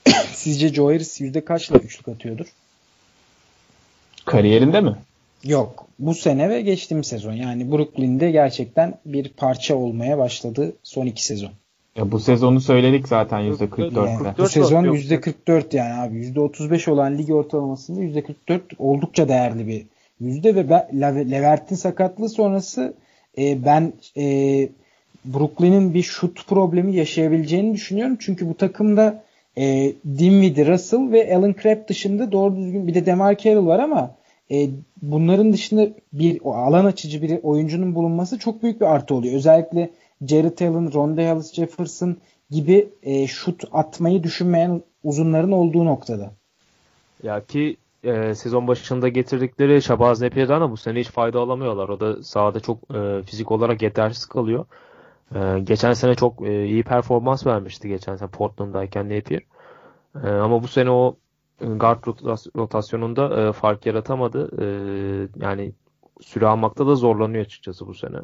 Sizce 0.33 0.69
Joe 0.69 0.87
Harris 0.87 1.21
yüzde 1.21 1.45
kaçla 1.45 1.77
üçlük 1.77 2.07
atıyordur? 2.07 2.45
Kariyerinde 4.25 4.81
mi? 4.81 4.95
Yok. 5.43 5.85
Bu 5.99 6.13
sene 6.13 6.49
ve 6.49 6.61
geçtiğimiz 6.61 7.07
sezon. 7.07 7.33
Yani 7.33 7.71
Brooklyn'de 7.71 8.31
gerçekten 8.31 8.93
bir 9.05 9.29
parça 9.29 9.75
olmaya 9.75 10.17
başladı 10.17 10.73
son 10.83 11.05
iki 11.05 11.25
sezon. 11.25 11.51
Ya 11.95 12.11
bu 12.11 12.19
sezonu 12.19 12.61
söyledik 12.61 13.07
zaten 13.07 13.41
%44'te. 13.41 13.99
Yani 13.99 14.19
bu 14.19 14.23
44 14.23 14.51
sezon 14.51 14.83
yok. 14.83 14.95
%44 14.95 15.75
yani 15.75 15.93
abi. 15.93 16.27
%35 16.27 16.89
olan 16.89 17.17
lig 17.17 17.29
ortalamasında 17.29 18.01
%44 18.01 18.61
oldukça 18.79 19.29
değerli 19.29 19.67
bir 19.67 19.85
yüzde 20.19 20.55
ve 20.55 20.69
ben, 20.69 20.87
Le- 20.93 21.31
Levert'in 21.31 21.75
sakatlığı 21.75 22.29
sonrası 22.29 22.93
e, 23.37 23.65
ben 23.65 23.93
e, 24.17 24.23
Brooklyn'in 25.25 25.93
bir 25.93 26.03
şut 26.03 26.47
problemi 26.47 26.95
yaşayabileceğini 26.95 27.73
düşünüyorum. 27.73 28.17
Çünkü 28.19 28.49
bu 28.49 28.53
takımda 28.53 29.23
e, 29.57 29.93
Dinwiddie, 30.17 30.67
Russell 30.67 31.11
ve 31.11 31.35
Alan 31.35 31.55
Crabb 31.63 31.87
dışında 31.87 32.31
doğru 32.31 32.55
düzgün 32.55 32.87
bir 32.87 32.93
de 32.93 33.05
DeMar 33.05 33.37
Carroll 33.37 33.65
var 33.65 33.79
ama 33.79 34.15
e, 34.51 34.69
bunların 35.01 35.53
dışında 35.53 35.89
bir 36.13 36.39
o 36.43 36.53
alan 36.53 36.85
açıcı 36.85 37.21
bir 37.21 37.39
oyuncunun 37.43 37.95
bulunması 37.95 38.39
çok 38.39 38.63
büyük 38.63 38.81
bir 38.81 38.85
artı 38.85 39.15
oluyor. 39.15 39.35
Özellikle 39.35 39.89
Jared 40.27 40.59
Allen, 40.59 40.93
Rondae 40.93 41.31
Hollis 41.31 41.53
Jefferson 41.53 42.17
gibi 42.49 42.89
e, 43.03 43.27
şut 43.27 43.63
atmayı 43.71 44.23
düşünmeyen 44.23 44.81
uzunların 45.03 45.51
olduğu 45.51 45.85
noktada. 45.85 46.31
Ya 47.23 47.45
ki 47.45 47.77
e, 48.03 48.35
sezon 48.35 48.67
başında 48.67 49.07
getirdikleri 49.07 49.81
Şabaz 49.81 50.21
Nepier'den 50.21 50.61
de 50.61 50.71
bu 50.71 50.77
sene 50.77 50.99
hiç 50.99 51.07
fayda 51.07 51.39
alamıyorlar. 51.39 51.89
O 51.89 51.99
da 51.99 52.23
sahada 52.23 52.59
çok 52.59 52.77
e, 52.95 53.23
fizik 53.23 53.51
olarak 53.51 53.81
yetersiz 53.81 54.25
kalıyor. 54.25 54.65
E, 55.35 55.59
geçen 55.59 55.93
sene 55.93 56.15
çok 56.15 56.47
e, 56.47 56.65
iyi 56.65 56.83
performans 56.83 57.45
vermişti 57.45 57.87
geçen 57.87 58.15
sene 58.15 58.29
Portland'dayken 58.29 59.09
Napier. 59.09 59.41
E, 60.23 60.27
ama 60.27 60.63
bu 60.63 60.67
sene 60.67 60.91
o 60.91 61.15
guard 61.59 62.03
rotas- 62.03 62.57
rotasyonunda 62.57 63.41
e, 63.41 63.53
fark 63.53 63.85
yaratamadı. 63.85 64.49
E, 64.61 64.65
yani 65.45 65.71
süre 66.21 66.47
almakta 66.47 66.87
da 66.87 66.95
zorlanıyor 66.95 67.45
açıkçası 67.45 67.87
bu 67.87 67.93
sene. 67.93 68.17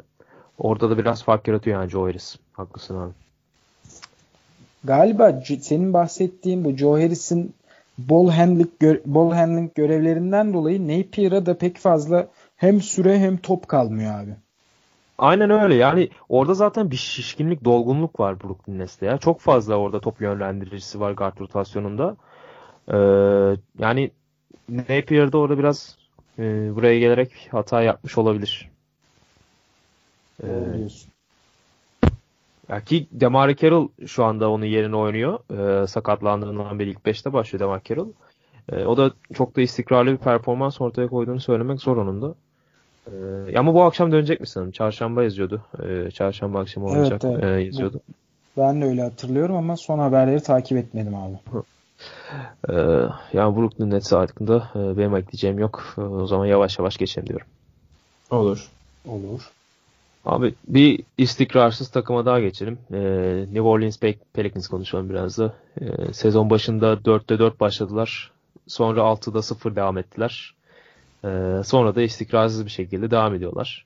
Orada 0.58 0.90
da 0.90 0.98
biraz 0.98 1.24
fark 1.24 1.48
yaratıyor 1.48 1.80
yani 1.80 1.90
Joe 1.90 2.06
Harris. 2.08 2.36
Haklısın 2.52 2.96
abi. 2.96 3.12
Galiba 4.84 5.40
senin 5.60 5.92
bahsettiğin 5.92 6.64
bu 6.64 6.76
Joe 6.76 7.02
Harris'in 7.02 7.54
ball 7.98 8.28
handling, 8.28 8.68
gö- 8.80 9.02
ball 9.06 9.32
handling 9.32 9.74
görevlerinden 9.74 10.54
dolayı 10.54 10.88
Napier'a 10.88 11.46
da 11.46 11.58
pek 11.58 11.78
fazla 11.78 12.28
hem 12.56 12.80
süre 12.80 13.18
hem 13.18 13.36
top 13.36 13.68
kalmıyor 13.68 14.20
abi. 14.20 14.30
Aynen 15.18 15.50
öyle. 15.50 15.74
Yani 15.74 16.08
orada 16.28 16.54
zaten 16.54 16.90
bir 16.90 16.96
şişkinlik, 16.96 17.64
dolgunluk 17.64 18.20
var 18.20 18.40
Brooklyn 18.40 18.78
Nets'te 18.78 19.06
ya. 19.06 19.18
Çok 19.18 19.40
fazla 19.40 19.74
orada 19.76 20.00
top 20.00 20.20
yönlendiricisi 20.20 21.00
var 21.00 21.12
guard 21.12 21.40
rotasyonunda. 21.40 22.16
Ee, 22.92 23.56
yani 23.78 24.10
Napier 24.68 25.32
de 25.32 25.36
orada 25.36 25.58
biraz 25.58 25.96
e, 26.38 26.42
buraya 26.74 26.98
gelerek 26.98 27.48
hata 27.50 27.82
yapmış 27.82 28.18
olabilir. 28.18 28.70
Ee, 30.42 30.46
ya 32.68 32.80
ki 32.80 33.06
Demar 33.12 33.56
Carroll 33.56 33.88
şu 34.06 34.24
anda 34.24 34.50
onun 34.50 34.64
yerine 34.64 34.96
oynuyor. 34.96 35.38
Ee, 35.50 35.86
sakatlandığından 35.86 36.78
beri 36.78 36.90
ilk 36.90 36.98
5'te 37.06 37.32
başlıyor 37.32 37.60
Demar 37.60 37.82
Carroll. 37.84 38.08
Ee, 38.72 38.84
o 38.84 38.96
da 38.96 39.10
çok 39.34 39.56
da 39.56 39.60
istikrarlı 39.60 40.12
bir 40.12 40.16
performans 40.16 40.80
ortaya 40.80 41.08
koyduğunu 41.08 41.40
söylemek 41.40 41.80
zor 41.80 41.96
onun 41.96 42.22
da. 42.22 42.34
Ee, 43.06 43.58
ama 43.58 43.74
bu 43.74 43.82
akşam 43.82 44.12
dönecek 44.12 44.40
mi 44.40 44.46
sanırım? 44.46 44.72
Çarşamba 44.72 45.22
yazıyordu. 45.22 45.62
Ee, 45.82 46.10
çarşamba 46.10 46.60
akşamı 46.60 46.88
Evet, 46.88 46.98
olacak 46.98 47.20
evet. 47.24 47.44
e, 47.44 47.46
yazıyordu. 47.46 48.00
Ben 48.56 48.80
de 48.80 48.84
öyle 48.84 49.02
hatırlıyorum 49.02 49.56
ama 49.56 49.76
son 49.76 49.98
haberleri 49.98 50.42
takip 50.42 50.78
etmedim 50.78 51.14
abi. 51.14 51.36
Ee, 52.68 52.72
yani 53.32 53.56
Brooklyn 53.56 53.90
Nets 53.90 54.12
hakkında 54.12 54.70
e, 54.74 54.98
benim 54.98 55.16
ekleyeceğim 55.16 55.58
yok. 55.58 55.94
Ee, 55.98 56.00
o 56.00 56.26
zaman 56.26 56.46
yavaş 56.46 56.78
yavaş 56.78 56.96
geçelim 56.96 57.28
diyorum. 57.28 57.46
Olur. 58.30 58.68
Olur. 59.08 59.50
Abi 60.24 60.54
bir 60.68 61.00
istikrarsız 61.18 61.88
takıma 61.88 62.26
daha 62.26 62.40
geçelim. 62.40 62.78
Ee, 62.92 62.98
New 63.46 63.60
Orleans 63.60 63.96
Pe- 63.96 64.18
Pelicans 64.32 64.68
konuşalım 64.68 65.10
biraz 65.10 65.38
da. 65.38 65.54
Ee, 65.80 66.12
sezon 66.12 66.50
başında 66.50 66.92
4'te 66.92 67.38
4 67.38 67.60
başladılar. 67.60 68.30
Sonra 68.66 69.00
6'da 69.00 69.42
0 69.42 69.76
devam 69.76 69.98
ettiler. 69.98 70.54
Ee, 71.24 71.60
sonra 71.64 71.94
da 71.94 72.02
istikrarsız 72.02 72.64
bir 72.64 72.70
şekilde 72.70 73.10
devam 73.10 73.34
ediyorlar. 73.34 73.84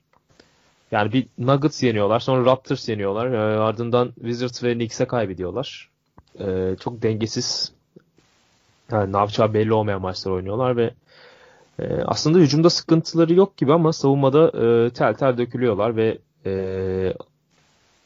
Yani 0.91 1.13
bir 1.13 1.27
Nuggets 1.37 1.83
yeniyorlar. 1.83 2.19
Sonra 2.19 2.45
Raptors 2.45 2.89
yeniyorlar. 2.89 3.31
Ee, 3.31 3.59
ardından 3.59 4.11
Wizards 4.15 4.63
ve 4.63 4.73
Knicks'e 4.73 5.05
kaybediyorlar. 5.05 5.89
Ee, 6.39 6.75
çok 6.79 7.01
dengesiz 7.01 7.71
yani 8.91 9.13
ne 9.13 9.17
yapacağı 9.17 9.53
belli 9.53 9.73
olmayan 9.73 10.01
maçlar 10.01 10.31
oynuyorlar 10.31 10.77
ve 10.77 10.93
e, 11.79 12.01
aslında 12.05 12.37
hücumda 12.37 12.69
sıkıntıları 12.69 13.33
yok 13.33 13.57
gibi 13.57 13.73
ama 13.73 13.93
savunmada 13.93 14.47
e, 14.47 14.89
tel 14.89 15.13
tel 15.13 15.37
dökülüyorlar 15.37 15.95
ve 15.95 16.17
e, 16.45 16.51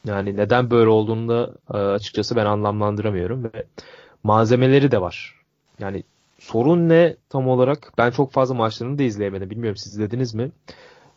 yani 0.04 0.36
neden 0.36 0.70
böyle 0.70 0.88
olduğunu 0.88 1.28
da 1.28 1.54
e, 1.74 1.76
açıkçası 1.76 2.36
ben 2.36 2.46
anlamlandıramıyorum 2.46 3.44
ve 3.44 3.64
malzemeleri 4.22 4.90
de 4.90 5.00
var. 5.00 5.34
Yani 5.78 6.02
sorun 6.38 6.88
ne 6.88 7.16
tam 7.28 7.48
olarak? 7.48 7.92
Ben 7.98 8.10
çok 8.10 8.32
fazla 8.32 8.54
maçlarını 8.54 8.98
da 8.98 9.02
izleyemedim. 9.02 9.50
Bilmiyorum 9.50 9.76
siz 9.76 9.92
izlediniz 9.92 10.34
mi? 10.34 10.50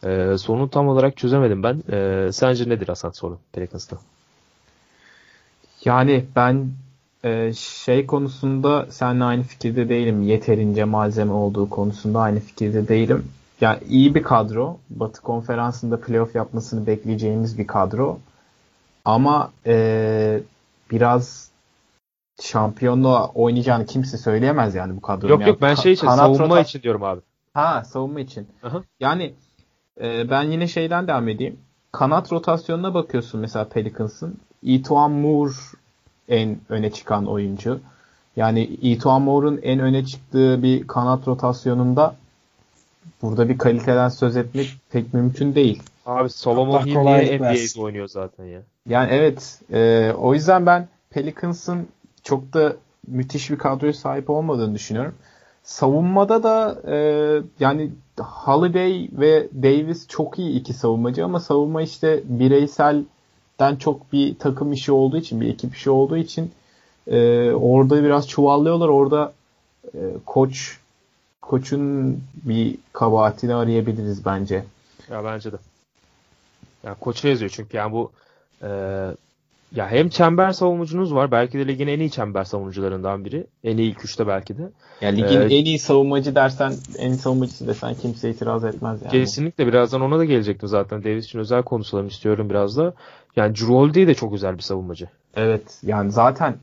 E, 0.04 0.38
sorunu 0.38 0.70
tam 0.70 0.88
olarak 0.88 1.18
çözemedim 1.18 1.64
ben. 1.64 1.84
E, 1.92 2.30
sence 2.32 2.70
nedir 2.70 2.88
Hasan 2.88 3.10
sorun 3.10 3.40
Pelicans'ta? 3.52 3.98
Yani 5.86 6.26
ben 6.36 6.72
e, 7.24 7.54
şey 7.54 8.06
konusunda 8.06 8.86
seninle 8.90 9.24
aynı 9.24 9.44
fikirde 9.44 9.90
değilim. 9.90 10.22
Yeterince 10.22 10.84
malzeme 10.84 11.34
olduğu 11.34 11.70
konusunda 11.70 12.20
aynı 12.20 12.40
fikirde 12.40 12.88
değilim. 12.88 13.26
Yani 13.62 13.80
iyi 13.90 14.16
bir 14.16 14.24
kadro. 14.24 14.78
Batı 14.90 15.22
konferansında 15.22 16.02
playoff 16.02 16.36
yapmasını 16.36 16.88
bekleyeceğimiz 16.88 17.58
bir 17.58 17.68
kadro. 17.68 18.20
Ama 19.06 19.52
e, 19.66 20.42
biraz 20.92 21.50
şampiyonluğa 22.42 23.28
oynayacağını 23.28 23.86
kimse 23.86 24.18
söyleyemez 24.18 24.76
yani 24.76 24.98
bu 24.98 25.02
kadronun. 25.02 25.32
Yok 25.32 25.42
yani, 25.42 25.50
yok 25.50 25.62
ben 25.62 25.76
şey 25.76 25.94
için 25.94 26.08
savunma 26.08 26.46
rota... 26.46 26.62
için 26.62 26.82
diyorum 26.82 27.04
abi. 27.04 27.22
Ha 27.54 27.84
savunma 27.84 28.20
için. 28.20 28.48
Aha. 28.64 28.84
Yani 29.00 29.34
e, 30.02 30.30
ben 30.30 30.44
yine 30.44 30.68
şeyden 30.68 31.08
devam 31.08 31.28
edeyim. 31.28 31.60
Kanat 31.92 32.32
rotasyonuna 32.32 32.94
bakıyorsun 32.94 33.42
mesela 33.42 33.70
Pelicans'ın. 33.70 34.38
Eto'an 34.66 35.12
Moore 35.12 35.54
en 36.30 36.58
öne 36.70 36.92
çıkan 36.92 37.26
oyuncu. 37.26 37.80
Yani 38.36 38.78
Eto'an 38.82 39.22
Moore'un 39.22 39.60
en 39.64 39.80
öne 39.80 40.06
çıktığı 40.06 40.64
bir 40.64 40.88
kanat 40.88 41.28
rotasyonunda 41.28 42.16
burada 43.22 43.50
bir 43.50 43.58
kaliteden 43.58 44.10
söz 44.10 44.38
etmek 44.38 44.78
pek 44.92 45.14
mümkün 45.14 45.56
değil. 45.56 45.84
Abi 46.06 46.30
Solomon 46.30 46.86
Hill 46.86 46.98
niye 46.98 47.38
NBA'de 47.38 47.82
oynuyor 47.82 48.08
zaten 48.08 48.46
ya. 48.46 48.62
Yani 48.86 49.10
evet. 49.12 49.60
E, 49.74 50.12
o 50.18 50.34
yüzden 50.34 50.66
ben 50.66 50.88
Pelicans'ın 51.10 51.88
çok 52.24 52.54
da 52.54 52.76
müthiş 53.08 53.52
bir 53.52 53.58
kadroya 53.58 53.94
sahip 53.94 54.30
olmadığını 54.30 54.76
düşünüyorum. 54.76 55.16
Savunmada 55.64 56.44
da 56.44 56.82
e, 56.88 56.96
yani 57.60 57.92
Holiday 58.20 59.10
ve 59.12 59.48
Davis 59.64 60.08
çok 60.08 60.40
iyi 60.40 60.60
iki 60.60 60.74
savunmacı 60.74 61.26
ama 61.26 61.40
savunma 61.40 61.82
işte 61.82 62.24
bireyselden 63.60 63.76
çok 63.76 64.14
bir 64.14 64.38
takım 64.40 64.74
işi 64.74 64.92
olduğu 64.92 65.18
için, 65.18 65.42
bir 65.42 65.50
ekip 65.50 65.76
işi 65.76 65.90
olduğu 65.90 66.18
için 66.18 66.52
e, 67.08 67.52
orada 67.52 68.04
biraz 68.04 68.28
çuvallıyorlar. 68.28 68.88
Orada 68.88 69.34
e, 69.94 70.00
koç 70.26 70.78
koçun 71.42 72.24
bir 72.44 72.78
kabahatini 72.94 73.56
arayabiliriz 73.56 74.26
bence. 74.26 74.66
Ya 75.10 75.24
bence 75.24 75.52
de. 75.52 75.58
Yani 76.84 76.98
koça 77.00 77.28
yazıyor 77.28 77.52
çünkü 77.52 77.78
yani 77.78 77.92
bu 77.92 78.12
e, 78.64 78.70
ya 79.76 79.92
hem 79.92 80.10
çember 80.10 80.52
savunucunuz 80.52 81.14
var. 81.14 81.32
Belki 81.32 81.60
de 81.60 81.68
ligin 81.68 81.88
en 81.88 82.00
iyi 82.00 82.12
çember 82.12 82.44
savunucularından 82.44 83.26
biri. 83.26 83.48
En 83.64 83.78
iyi 83.78 83.92
ilk 83.92 84.06
üçte 84.06 84.28
belki 84.28 84.58
de. 84.58 84.70
Ya 85.02 85.10
ligin 85.10 85.42
ee, 85.42 85.56
en 85.56 85.66
iyi 85.66 85.80
savunmacı 85.80 86.36
dersen, 86.36 86.74
en 86.98 87.12
iyi 87.12 87.18
savunmacısı 87.18 87.68
desen 87.68 87.96
kimse 87.96 88.30
itiraz 88.30 88.66
etmez 88.66 89.02
yani. 89.02 89.12
Kesinlikle 89.12 89.68
birazdan 89.68 90.02
ona 90.02 90.20
da 90.20 90.26
gelecektim 90.26 90.70
zaten. 90.70 91.04
Davis 91.04 91.26
için 91.26 91.40
özel 91.40 91.64
konuşalım 91.64 92.08
istiyorum 92.08 92.50
biraz 92.50 92.78
da. 92.78 92.94
Yani 93.36 93.60
Holiday 93.60 94.08
de 94.08 94.14
çok 94.14 94.32
güzel 94.32 94.58
bir 94.58 94.64
savunmacı. 94.64 95.08
Evet. 95.36 95.80
Yani 95.84 96.12
zaten 96.12 96.56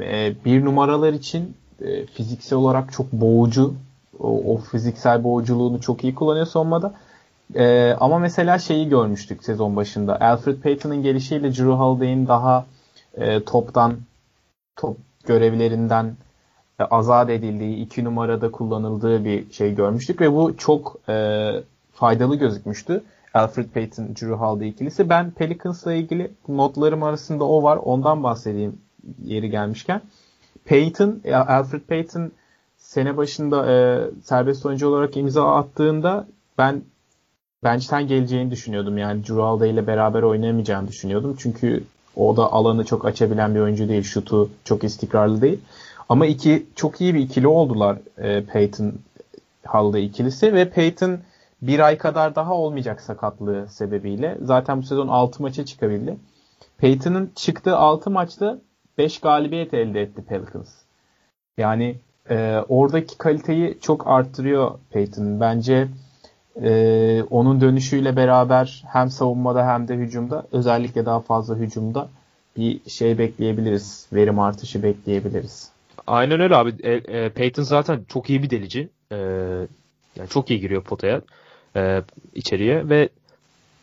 e, 0.00 0.32
bir 0.44 0.64
numaralar 0.64 1.12
için 1.12 1.54
e, 1.82 2.06
fiziksel 2.06 2.58
olarak 2.58 2.92
çok 2.92 3.12
boğucu. 3.12 3.74
O, 4.18 4.54
o 4.54 4.58
fiziksel 4.58 5.24
boğuculuğunu 5.24 5.80
çok 5.80 6.04
iyi 6.04 6.14
kullanıyor 6.14 6.46
savunmada. 6.46 6.94
Ee, 7.54 7.96
ama 8.00 8.18
mesela 8.18 8.58
şeyi 8.58 8.88
görmüştük 8.88 9.44
sezon 9.44 9.76
başında. 9.76 10.20
Alfred 10.20 10.62
Payton'ın 10.62 11.02
gelişiyle 11.02 11.50
Drew 11.50 11.70
Holiday'in 11.70 12.26
daha 12.26 12.66
e, 13.14 13.44
toptan 13.44 13.96
top 14.76 14.96
görevlerinden 15.26 16.16
e, 16.80 16.84
azat 16.84 17.30
edildiği, 17.30 17.76
iki 17.76 18.04
numarada 18.04 18.50
kullanıldığı 18.50 19.24
bir 19.24 19.52
şey 19.52 19.74
görmüştük 19.74 20.20
ve 20.20 20.32
bu 20.32 20.56
çok 20.56 20.96
e, 21.08 21.52
faydalı 21.92 22.36
gözükmüştü. 22.36 23.02
Alfred 23.34 23.68
Payton, 23.68 24.08
Drew 24.08 24.32
Holiday 24.32 24.68
ikilisi. 24.68 25.08
Ben 25.08 25.30
Pelicans'la 25.30 25.92
ilgili 25.92 26.30
notlarım 26.48 27.02
arasında 27.02 27.44
o 27.44 27.62
var. 27.62 27.76
Ondan 27.76 28.22
bahsedeyim 28.22 28.78
yeri 29.24 29.50
gelmişken. 29.50 30.00
Payton, 30.64 31.20
Alfred 31.32 31.80
Payton 31.80 32.32
sene 32.76 33.16
başında 33.16 33.72
e, 33.72 34.04
serbest 34.22 34.66
oyuncu 34.66 34.88
olarak 34.88 35.16
imza 35.16 35.56
attığında 35.56 36.26
ben 36.58 36.82
bench'ten 37.64 38.06
geleceğini 38.06 38.50
düşünüyordum. 38.50 38.98
Yani 38.98 39.24
Juralda 39.24 39.66
ile 39.66 39.86
beraber 39.86 40.22
oynayamayacağını 40.22 40.88
düşünüyordum. 40.88 41.36
Çünkü 41.38 41.84
o 42.16 42.36
da 42.36 42.52
alanı 42.52 42.84
çok 42.84 43.04
açabilen 43.04 43.54
bir 43.54 43.60
oyuncu 43.60 43.88
değil. 43.88 44.02
Şutu 44.02 44.50
çok 44.64 44.84
istikrarlı 44.84 45.42
değil. 45.42 45.60
Ama 46.08 46.26
iki 46.26 46.66
çok 46.76 47.00
iyi 47.00 47.14
bir 47.14 47.20
ikili 47.20 47.46
oldular 47.46 47.98
e, 48.18 48.44
Peyton 48.44 48.92
Holiday 49.66 50.04
ikilisi 50.04 50.54
ve 50.54 50.70
Peyton 50.70 51.18
bir 51.62 51.78
ay 51.78 51.98
kadar 51.98 52.34
daha 52.34 52.54
olmayacak 52.54 53.00
sakatlığı 53.00 53.66
sebebiyle. 53.68 54.38
Zaten 54.42 54.78
bu 54.78 54.82
sezon 54.82 55.08
6 55.08 55.42
maça 55.42 55.64
çıkabildi. 55.64 56.16
Peyton'ın 56.78 57.32
çıktığı 57.34 57.76
6 57.76 58.10
maçta 58.10 58.58
5 58.98 59.20
galibiyet 59.20 59.74
elde 59.74 60.02
etti 60.02 60.22
Pelicans. 60.28 60.70
Yani 61.58 61.96
e, 62.30 62.64
oradaki 62.68 63.18
kaliteyi 63.18 63.78
çok 63.80 64.06
arttırıyor 64.06 64.78
Peyton. 64.90 65.40
Bence 65.40 65.88
ee, 66.62 67.22
onun 67.30 67.60
dönüşüyle 67.60 68.16
beraber 68.16 68.84
hem 68.92 69.10
savunmada 69.10 69.66
hem 69.66 69.88
de 69.88 69.94
hücumda 69.94 70.46
özellikle 70.52 71.06
daha 71.06 71.20
fazla 71.20 71.56
hücumda 71.56 72.08
bir 72.56 72.90
şey 72.90 73.18
bekleyebiliriz. 73.18 74.06
Verim 74.12 74.38
artışı 74.38 74.82
bekleyebiliriz. 74.82 75.70
Aynen 76.06 76.40
öyle 76.40 76.56
abi. 76.56 76.74
E, 76.82 76.92
e, 76.92 77.28
Peyton 77.28 77.62
zaten 77.62 78.00
çok 78.08 78.30
iyi 78.30 78.42
bir 78.42 78.50
delici. 78.50 78.88
E, 79.12 79.16
yani 80.16 80.28
çok 80.30 80.50
iyi 80.50 80.60
giriyor 80.60 80.84
potaya 80.84 81.20
e, 81.76 82.02
içeriye 82.34 82.88
ve 82.88 83.08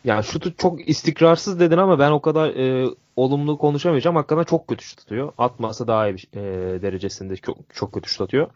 yani 0.04 0.24
şutu 0.24 0.56
çok 0.56 0.88
istikrarsız 0.88 1.60
dedin 1.60 1.78
ama 1.78 1.98
ben 1.98 2.10
o 2.10 2.20
kadar 2.20 2.48
e, 2.48 2.90
olumlu 3.16 3.58
konuşamayacağım. 3.58 4.16
Hakikaten 4.16 4.44
çok 4.44 4.68
kötü 4.68 4.84
şut 4.84 5.00
atıyor. 5.00 5.32
Atmasa 5.38 5.86
daha 5.86 6.08
iyi 6.08 6.14
bir 6.16 6.28
e, 6.34 6.82
derecesinde 6.82 7.36
çok, 7.36 7.58
çok 7.74 7.92
kötü 7.92 8.10
şut 8.10 8.20
atıyor. 8.20 8.48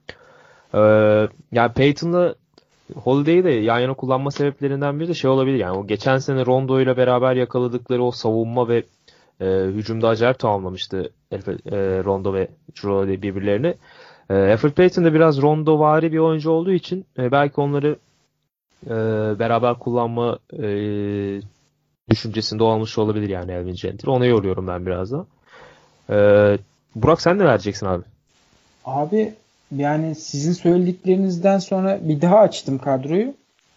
E, 0.74 0.80
yani 1.52 1.72
Peyton'la 1.72 2.34
Holiday'i 2.92 3.44
de 3.44 3.50
yan 3.50 3.78
yana 3.78 3.94
kullanma 3.94 4.30
sebeplerinden 4.30 5.00
biri 5.00 5.08
de 5.08 5.14
şey 5.14 5.30
olabilir. 5.30 5.56
Yani 5.56 5.78
o 5.78 5.86
geçen 5.86 6.18
sene 6.18 6.46
Rondo 6.46 6.80
ile 6.80 6.96
beraber 6.96 7.36
yakaladıkları 7.36 8.04
o 8.04 8.10
savunma 8.10 8.68
ve 8.68 8.84
e, 9.40 9.46
hücumda 9.46 10.08
acayip 10.08 10.38
tamamlamıştı 10.38 11.10
e, 11.32 11.38
Rondo 12.04 12.34
ve 12.34 12.48
Holiday 12.82 13.22
birbirlerini. 13.22 13.74
E, 14.30 14.34
Alfred 14.34 14.72
Payton 14.72 15.04
da 15.04 15.14
biraz 15.14 15.42
Rondo 15.42 15.78
vari 15.78 16.12
bir 16.12 16.18
oyuncu 16.18 16.50
olduğu 16.50 16.72
için 16.72 17.04
e, 17.18 17.32
belki 17.32 17.60
onları 17.60 17.96
e, 18.86 18.94
beraber 19.38 19.74
kullanma 19.74 20.38
e, 20.52 20.66
düşüncesinde 22.10 22.62
olmuş 22.62 22.98
olabilir 22.98 23.28
yani 23.28 23.52
Elvin 23.52 23.74
Gentry. 23.74 24.10
Ona 24.10 24.26
yoruyorum 24.26 24.66
ben 24.66 24.86
biraz 24.86 25.12
da. 25.12 25.26
E, 26.10 26.16
Burak 26.94 27.20
sen 27.20 27.38
ne 27.38 27.44
vereceksin 27.44 27.86
abi? 27.86 28.02
Abi 28.84 29.34
yani 29.76 30.14
sizin 30.14 30.52
söylediklerinizden 30.52 31.58
sonra 31.58 31.98
bir 32.02 32.20
daha 32.20 32.38
açtım 32.38 32.78
kadroyu. 32.78 33.34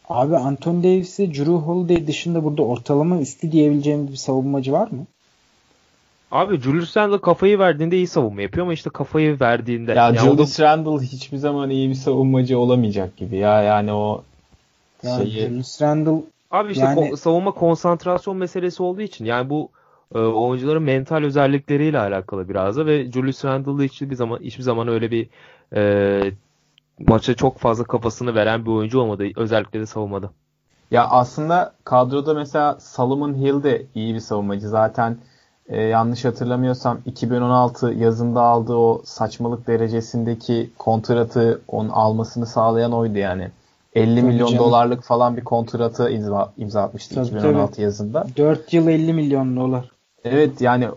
Abi 0.09 0.37
Anton 0.37 0.83
Davis'e 0.83 1.33
Drew 1.33 1.51
Holiday 1.51 2.07
dışında 2.07 2.43
burada 2.43 2.61
ortalama 2.61 3.19
üstü 3.19 3.51
diyebileceğimiz 3.51 4.11
bir 4.11 4.17
savunmacı 4.17 4.71
var 4.71 4.87
mı? 4.91 5.05
Abi 6.31 6.61
Julius 6.61 6.97
Randle 6.97 7.21
kafayı 7.21 7.59
verdiğinde 7.59 7.97
iyi 7.97 8.07
savunma 8.07 8.41
yapıyor 8.41 8.65
ama 8.65 8.73
işte 8.73 8.89
kafayı 8.89 9.39
verdiğinde... 9.39 9.91
Ya 9.91 10.05
yani 10.05 10.17
Julius 10.17 10.59
da... 10.59 10.63
Randle 10.63 11.05
hiçbir 11.05 11.37
zaman 11.37 11.69
iyi 11.69 11.89
bir 11.89 11.95
savunmacı 11.95 12.59
olamayacak 12.59 13.17
gibi 13.17 13.37
ya 13.37 13.61
yani 13.61 13.93
o 13.93 14.23
yani 15.03 15.31
şeyi... 15.31 15.47
Julius 15.47 15.81
Randle 15.81 16.23
Abi 16.51 16.71
işte 16.71 16.85
yani... 16.85 16.99
ko- 16.99 17.17
savunma 17.17 17.51
konsantrasyon 17.51 18.37
meselesi 18.37 18.83
olduğu 18.83 19.01
için 19.01 19.25
yani 19.25 19.49
bu 19.49 19.69
e, 20.15 20.19
oyuncuların 20.19 20.83
mental 20.83 21.23
özellikleriyle 21.23 21.99
alakalı 21.99 22.49
biraz 22.49 22.77
da 22.77 22.85
ve 22.85 23.11
Julius 23.11 23.45
Randle 23.45 23.83
hiçbir 23.83 24.15
zaman 24.15 24.39
hiçbir 24.39 24.63
zaman 24.63 24.87
öyle 24.87 25.11
bir 25.11 25.29
e, 25.75 26.21
maça 27.07 27.33
çok 27.33 27.57
fazla 27.57 27.83
kafasını 27.83 28.35
veren 28.35 28.65
bir 28.65 28.71
oyuncu 28.71 28.99
olmadı. 28.99 29.25
Özellikle 29.35 29.79
de 29.79 29.85
savunmada. 29.85 30.29
Ya 30.91 31.07
aslında 31.07 31.73
kadroda 31.83 32.33
mesela 32.33 32.77
Solomon 32.79 33.33
Hill 33.33 33.63
de 33.63 33.85
iyi 33.95 34.13
bir 34.13 34.19
savunmacı. 34.19 34.69
Zaten 34.69 35.17
e, 35.69 35.81
yanlış 35.81 36.25
hatırlamıyorsam 36.25 36.99
2016 37.05 37.91
yazında 37.91 38.41
aldığı 38.41 38.75
o 38.75 39.01
saçmalık 39.05 39.67
derecesindeki 39.67 40.69
kontratı 40.77 41.61
onun 41.67 41.89
almasını 41.89 42.45
sağlayan 42.45 42.91
oydu 42.91 43.17
yani. 43.17 43.49
50 43.95 44.15
tabii 44.15 44.27
milyon 44.27 44.47
canım. 44.47 44.63
dolarlık 44.63 45.03
falan 45.03 45.37
bir 45.37 45.43
kontratı 45.43 46.09
imza, 46.09 46.53
imza 46.57 46.81
atmıştı 46.81 47.15
tabii, 47.15 47.25
2016 47.27 47.71
tabii. 47.73 47.83
yazında. 47.83 48.27
4 48.37 48.73
yıl 48.73 48.87
50 48.87 49.13
milyon 49.13 49.55
dolar. 49.55 49.94
Evet 50.25 50.61
yani 50.61 50.87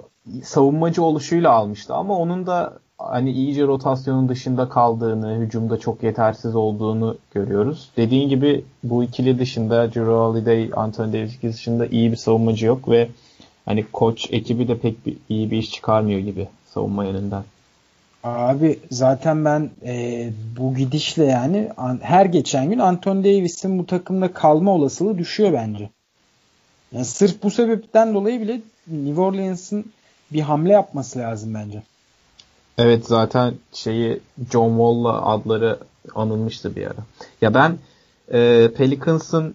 savunmacı 0.45 1.03
oluşuyla 1.03 1.51
almıştı 1.51 1.95
ama 1.95 2.19
onun 2.19 2.47
da 2.47 2.79
hani 2.99 3.31
iyice 3.33 3.67
rotasyonun 3.67 4.29
dışında 4.29 4.69
kaldığını, 4.69 5.37
hücumda 5.39 5.79
çok 5.79 6.03
yetersiz 6.03 6.57
olduğunu 6.57 7.17
görüyoruz. 7.35 7.91
Dediğin 7.97 8.29
gibi 8.29 8.65
bu 8.85 9.05
ikili 9.05 9.39
dışında 9.39 9.87
Drew 9.87 10.13
Holiday, 10.13 10.71
Anthony 10.77 11.13
Davis 11.13 11.43
dışında 11.43 11.87
iyi 11.87 12.13
bir 12.13 12.17
savunmacı 12.17 12.67
yok 12.67 12.89
ve 12.89 13.09
hani 13.65 13.85
koç 13.93 14.29
ekibi 14.31 14.69
de 14.69 14.79
pek 14.79 15.07
bir, 15.07 15.17
iyi 15.29 15.51
bir 15.51 15.57
iş 15.57 15.71
çıkarmıyor 15.71 16.21
gibi 16.21 16.49
savunma 16.67 17.05
yönünden. 17.05 17.43
Abi 18.25 18.79
zaten 18.91 19.45
ben 19.45 19.71
e, 19.87 20.29
bu 20.59 20.75
gidişle 20.75 21.25
yani 21.25 21.71
an, 21.77 21.99
her 22.03 22.27
geçen 22.27 22.71
gün 22.71 22.79
Anthony 22.79 23.25
Davis'in 23.25 23.79
bu 23.79 23.87
takımda 23.87 24.33
kalma 24.33 24.71
olasılığı 24.71 25.19
düşüyor 25.19 25.53
bence. 25.53 25.91
Yani 26.93 27.05
sırf 27.05 27.43
bu 27.43 27.51
sebepten 27.51 28.15
dolayı 28.15 28.41
bile 28.41 28.61
New 28.87 29.21
Orleans'ın 29.21 29.93
bir 30.33 30.41
hamle 30.41 30.73
yapması 30.73 31.19
lazım 31.19 31.55
bence. 31.55 31.83
Evet 32.79 33.07
zaten 33.07 33.55
şeyi 33.73 34.21
John 34.53 34.69
Wall'la 34.69 35.27
adları 35.27 35.79
anılmıştı 36.15 36.77
bir 36.77 36.87
ara. 36.87 37.05
Ya 37.41 37.55
ben 37.55 37.79
e, 38.33 38.71
Pelicans'ın 38.77 39.55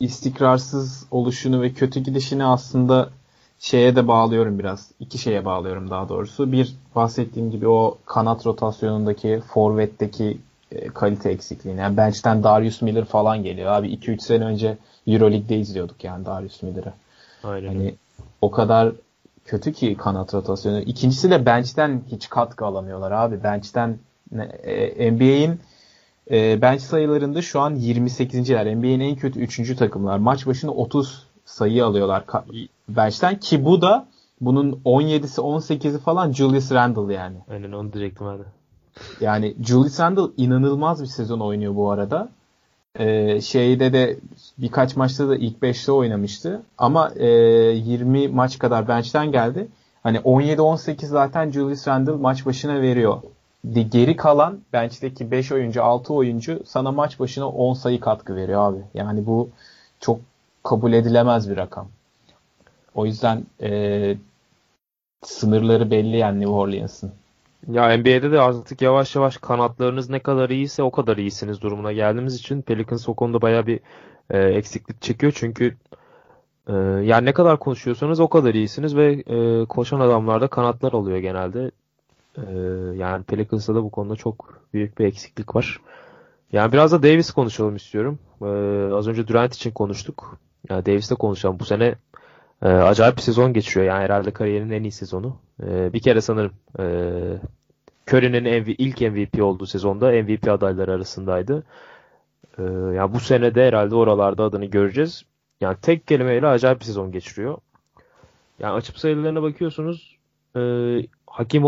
istikrarsız 0.00 1.06
oluşunu 1.10 1.62
ve 1.62 1.72
kötü 1.72 2.00
gidişini 2.00 2.44
aslında 2.44 3.10
şeye 3.58 3.96
de 3.96 4.08
bağlıyorum 4.08 4.58
biraz. 4.58 4.88
İki 5.00 5.18
şeye 5.18 5.44
bağlıyorum 5.44 5.90
daha 5.90 6.08
doğrusu. 6.08 6.52
Bir 6.52 6.74
bahsettiğim 6.94 7.50
gibi 7.50 7.68
o 7.68 7.98
kanat 8.06 8.46
rotasyonundaki 8.46 9.42
forvetteki 9.54 10.38
e, 10.72 10.88
kalite 10.88 11.30
eksikliğini. 11.30 11.80
Yani 11.80 11.96
bench'ten 11.96 12.42
Darius 12.42 12.82
Miller 12.82 13.04
falan 13.04 13.42
geliyor. 13.42 13.72
Abi 13.72 13.88
2-3 13.94 14.20
sene 14.20 14.44
önce 14.44 14.78
Euroleague'de 15.06 15.58
izliyorduk 15.58 16.04
yani 16.04 16.26
Darius 16.26 16.62
Miller'ı. 16.62 16.92
Aynen. 17.44 17.68
Hani 17.68 17.94
o 18.42 18.50
kadar 18.50 18.92
kötü 19.44 19.72
ki 19.72 19.96
kanat 19.96 20.34
rotasyonu. 20.34 20.80
İkincisi 20.80 21.30
de 21.30 21.46
bench'ten 21.46 22.02
hiç 22.10 22.28
katkı 22.28 22.64
alamıyorlar 22.66 23.12
abi. 23.12 23.42
Bench'ten 23.42 23.98
e, 24.64 25.12
NBA'in 25.12 25.60
e, 26.30 26.62
bench 26.62 26.80
sayılarında 26.80 27.42
şu 27.42 27.60
an 27.60 27.76
28.ler. 27.76 28.76
NBA'in 28.76 29.00
en 29.00 29.16
kötü 29.16 29.40
3. 29.40 29.76
takımlar. 29.76 30.18
Maç 30.18 30.46
başına 30.46 30.70
30 30.70 31.26
sayı 31.44 31.84
alıyorlar 31.84 32.24
bench'ten 32.88 33.40
ki 33.40 33.64
bu 33.64 33.82
da 33.82 34.06
bunun 34.40 34.72
17'si 34.84 35.40
18'i 35.40 35.98
falan 35.98 36.32
Julius 36.32 36.72
Randle 36.72 37.14
yani. 37.14 37.36
Aynen 37.50 37.72
onu 37.72 37.92
diyecektim 37.92 38.26
hadi. 38.26 38.59
Yani 39.20 39.54
Julius 39.64 40.00
Randle 40.00 40.32
inanılmaz 40.36 41.02
bir 41.02 41.06
sezon 41.06 41.40
oynuyor 41.40 41.76
bu 41.76 41.90
arada. 41.90 42.28
Ee, 42.98 43.40
şeyde 43.40 43.92
de 43.92 44.16
birkaç 44.58 44.96
maçta 44.96 45.28
da 45.28 45.36
ilk 45.36 45.62
5'te 45.62 45.92
oynamıştı. 45.92 46.62
Ama 46.78 47.10
e, 47.16 47.26
20 47.26 48.28
maç 48.28 48.58
kadar 48.58 48.88
bench'ten 48.88 49.32
geldi. 49.32 49.68
Hani 50.02 50.18
17-18 50.18 51.06
zaten 51.06 51.50
Julius 51.50 51.88
Randle 51.88 52.12
maç 52.12 52.46
başına 52.46 52.82
veriyor. 52.82 53.22
Geri 53.72 54.16
kalan 54.16 54.60
bench'teki 54.72 55.30
5 55.30 55.52
oyuncu 55.52 55.82
6 55.82 56.14
oyuncu 56.14 56.60
sana 56.66 56.92
maç 56.92 57.20
başına 57.20 57.48
10 57.48 57.74
sayı 57.74 58.00
katkı 58.00 58.36
veriyor 58.36 58.72
abi. 58.72 58.78
Yani 58.94 59.26
bu 59.26 59.50
çok 60.00 60.20
kabul 60.62 60.92
edilemez 60.92 61.50
bir 61.50 61.56
rakam. 61.56 61.88
O 62.94 63.06
yüzden 63.06 63.44
e, 63.62 64.16
sınırları 65.22 65.90
belli 65.90 66.16
yani 66.16 66.40
New 66.40 66.52
Orleans'ın. 66.52 67.12
Ya 67.68 67.96
NBA'de 67.96 68.32
de 68.32 68.40
artık 68.40 68.82
yavaş 68.82 69.16
yavaş 69.16 69.36
kanatlarınız 69.36 70.10
ne 70.10 70.18
kadar 70.20 70.50
iyiyse 70.50 70.82
o 70.82 70.90
kadar 70.90 71.16
iyisiniz 71.16 71.60
durumuna 71.62 71.92
geldiğimiz 71.92 72.34
için 72.34 72.62
Pelicans 72.62 73.08
o 73.08 73.14
konuda 73.14 73.42
baya 73.42 73.66
bir 73.66 73.80
e, 74.30 74.38
eksiklik 74.38 75.02
çekiyor. 75.02 75.32
Çünkü 75.36 75.76
e, 76.68 76.72
yani 77.04 77.24
ne 77.24 77.32
kadar 77.32 77.58
konuşuyorsanız 77.58 78.20
o 78.20 78.28
kadar 78.28 78.54
iyisiniz 78.54 78.96
ve 78.96 79.12
e, 79.12 79.66
koşan 79.66 80.00
adamlarda 80.00 80.48
kanatlar 80.48 80.92
oluyor 80.92 81.18
genelde. 81.18 81.70
E, 82.36 82.42
yani 82.96 83.24
Pelicans'ta 83.24 83.74
da 83.74 83.84
bu 83.84 83.90
konuda 83.90 84.16
çok 84.16 84.60
büyük 84.74 84.98
bir 84.98 85.04
eksiklik 85.04 85.56
var. 85.56 85.80
Yani 86.52 86.72
biraz 86.72 86.92
da 86.92 87.02
Davis 87.02 87.30
konuşalım 87.30 87.76
istiyorum. 87.76 88.18
E, 88.42 88.46
az 88.94 89.08
önce 89.08 89.28
Durant 89.28 89.54
için 89.54 89.70
konuştuk. 89.70 90.38
Yani 90.70 90.86
Davis'te 90.86 91.14
konuşalım. 91.14 91.60
Bu 91.60 91.64
sene 91.64 91.94
e, 92.62 92.68
acayip 92.68 93.16
bir 93.16 93.22
sezon 93.22 93.52
geçiriyor. 93.52 93.86
Yani 93.86 94.04
herhalde 94.04 94.30
kariyerinin 94.30 94.72
en 94.72 94.82
iyi 94.82 94.92
sezonu. 94.92 95.36
E, 95.62 95.92
bir 95.92 96.00
kere 96.00 96.20
sanırım 96.20 96.52
e, 96.78 96.84
Curry'nin 98.10 98.62
MV, 98.62 98.68
ilk 98.78 99.00
MVP 99.00 99.42
olduğu 99.42 99.66
sezonda 99.66 100.10
MVP 100.10 100.48
adayları 100.48 100.92
arasındaydı. 100.92 101.64
E, 102.58 102.62
yani 102.96 103.14
bu 103.14 103.20
sene 103.20 103.54
de 103.54 103.66
herhalde 103.66 103.94
oralarda 103.94 104.44
adını 104.44 104.64
göreceğiz. 104.64 105.24
Yani 105.60 105.76
tek 105.82 106.06
kelimeyle 106.06 106.46
acayip 106.46 106.80
bir 106.80 106.84
sezon 106.84 107.12
geçiriyor. 107.12 107.58
Yani 108.58 108.72
açıp 108.72 108.98
sayılarına 108.98 109.42
bakıyorsunuz 109.42 110.20
e, 110.56 110.60
Hakim 111.26 111.64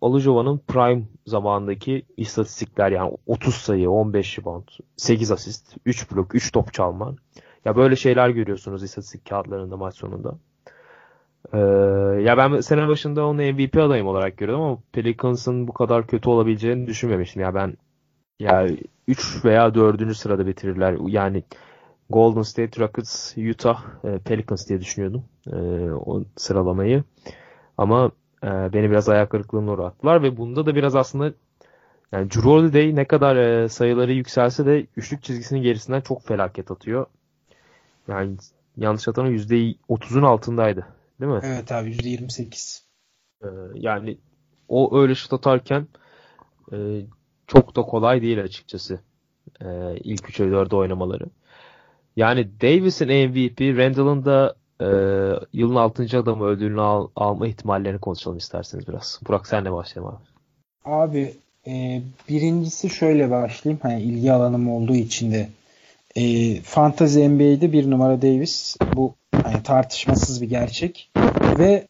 Olajuwon'un 0.00 0.58
prime 0.68 1.02
zamandaki 1.26 2.02
istatistikler 2.16 2.92
yani 2.92 3.16
30 3.26 3.54
sayı, 3.54 3.90
15 3.90 4.38
rebound, 4.38 4.68
8 4.96 5.30
asist, 5.30 5.76
3 5.86 6.10
blok, 6.10 6.34
3 6.34 6.52
top 6.52 6.72
çalma. 6.72 7.14
Ya 7.64 7.76
böyle 7.76 7.96
şeyler 7.96 8.28
görüyorsunuz 8.30 8.82
istatistik 8.82 9.26
kağıtlarında 9.26 9.76
maç 9.76 9.94
sonunda. 9.94 10.38
Ee, 11.52 11.58
ya 12.22 12.36
ben 12.36 12.60
sene 12.60 12.88
başında 12.88 13.26
onu 13.26 13.42
MVP 13.42 13.82
adayım 13.82 14.06
olarak 14.06 14.36
görüyordum 14.36 14.64
ama 14.64 14.78
Pelicans'ın 14.92 15.68
bu 15.68 15.72
kadar 15.72 16.06
kötü 16.06 16.28
olabileceğini 16.28 16.86
düşünmemiştim. 16.86 17.42
Ya 17.42 17.54
ben 17.54 17.74
ya 18.40 18.68
3 19.08 19.44
veya 19.44 19.74
4. 19.74 20.14
sırada 20.14 20.46
bitirirler. 20.46 20.96
Yani 21.08 21.44
Golden 22.10 22.42
State 22.42 22.82
Rockets, 22.82 23.38
Utah, 23.38 23.84
e, 24.04 24.18
Pelicans 24.18 24.68
diye 24.68 24.80
düşünüyordum 24.80 25.24
e, 25.52 25.56
o 25.92 26.24
sıralamayı. 26.36 27.04
Ama 27.78 28.12
e, 28.44 28.48
beni 28.48 28.90
biraz 28.90 29.08
ayak 29.08 29.30
kırıklığına 29.30 29.72
uğrattılar 29.72 30.22
ve 30.22 30.36
bunda 30.36 30.66
da 30.66 30.74
biraz 30.74 30.96
aslında 30.96 31.32
yani 32.12 32.30
Drew 32.30 32.50
Holiday 32.50 32.96
ne 32.96 33.04
kadar 33.04 33.36
e, 33.36 33.68
sayıları 33.68 34.12
yükselse 34.12 34.66
de 34.66 34.86
üçlük 34.96 35.22
çizgisinin 35.22 35.62
gerisinden 35.62 36.00
çok 36.00 36.22
felaket 36.26 36.70
atıyor. 36.70 37.06
Yani 38.08 38.36
yanlış 38.76 39.06
hatırlamıyorum 39.06 39.50
%30'un 39.88 40.22
altındaydı. 40.22 40.86
Değil 41.20 41.32
mi? 41.32 41.40
Evet 41.44 41.72
abi 41.72 41.90
%28. 41.90 42.82
Ee, 43.42 43.46
yani 43.74 44.18
o 44.68 44.98
öyle 45.00 45.14
şut 45.14 45.32
atarken 45.32 45.86
e, 46.72 46.76
çok 47.46 47.76
da 47.76 47.82
kolay 47.82 48.22
değil 48.22 48.42
açıkçası. 48.42 49.00
E, 49.60 49.66
ilk 49.96 50.24
3'e 50.24 50.46
4'e 50.46 50.76
oynamaları. 50.76 51.24
Yani 52.16 52.60
Davis'in 52.60 53.08
MVP, 53.08 53.60
Randall'ın 53.60 54.24
da 54.24 54.54
e, 54.80 54.88
yılın 55.52 55.74
6. 55.74 56.18
adamı 56.18 56.44
ödülünü 56.44 56.80
al, 56.80 57.08
alma 57.16 57.46
ihtimallerini 57.46 58.00
konuşalım 58.00 58.38
isterseniz 58.38 58.88
biraz. 58.88 59.20
Burak 59.28 59.46
senle 59.46 59.72
başlayalım 59.72 60.14
abi. 60.14 60.24
Abi 60.84 61.34
e, 61.66 62.02
birincisi 62.28 62.90
şöyle 62.90 63.30
başlayayım. 63.30 63.80
Hani 63.82 64.02
ilgi 64.02 64.32
alanım 64.32 64.68
olduğu 64.68 64.94
için 64.94 65.32
de 65.32 65.48
e, 66.16 66.54
Fantasy 66.60 67.28
NBA'de 67.28 67.72
bir 67.72 67.90
numara 67.90 68.22
Davis. 68.22 68.76
Bu 68.96 69.14
yani 69.44 69.62
tartışmasız 69.62 70.42
bir 70.42 70.48
gerçek. 70.48 71.10
Ve 71.58 71.86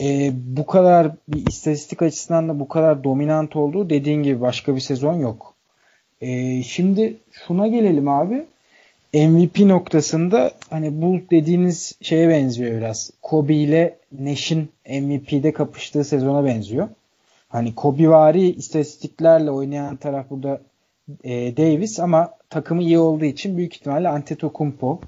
e, 0.00 0.32
bu 0.34 0.66
kadar 0.66 1.12
bir 1.28 1.46
istatistik 1.46 2.02
açısından 2.02 2.48
da 2.48 2.60
bu 2.60 2.68
kadar 2.68 3.04
dominant 3.04 3.56
olduğu 3.56 3.90
dediğin 3.90 4.22
gibi 4.22 4.40
başka 4.40 4.74
bir 4.74 4.80
sezon 4.80 5.14
yok. 5.14 5.54
E, 6.20 6.62
şimdi 6.62 7.16
şuna 7.30 7.66
gelelim 7.66 8.08
abi. 8.08 8.44
MVP 9.14 9.60
noktasında 9.60 10.50
hani 10.70 11.02
bu 11.02 11.20
dediğiniz 11.30 11.98
şeye 12.02 12.28
benziyor 12.28 12.76
biraz. 12.76 13.10
Kobe 13.22 13.54
ile 13.54 13.96
Nash'in 14.20 14.68
MVP'de 14.88 15.52
kapıştığı 15.52 16.04
sezona 16.04 16.44
benziyor. 16.44 16.88
Hani 17.48 17.74
Kobe 17.74 18.08
vari 18.08 18.50
istatistiklerle 18.50 19.50
oynayan 19.50 19.96
taraf 19.96 20.30
burada 20.30 20.60
e, 21.24 21.56
Davis 21.56 22.00
ama 22.00 22.35
takımı 22.50 22.82
iyi 22.82 22.98
olduğu 22.98 23.24
için 23.24 23.56
büyük 23.56 23.76
ihtimalle 23.76 24.08
Antetokounmpo. 24.08 25.00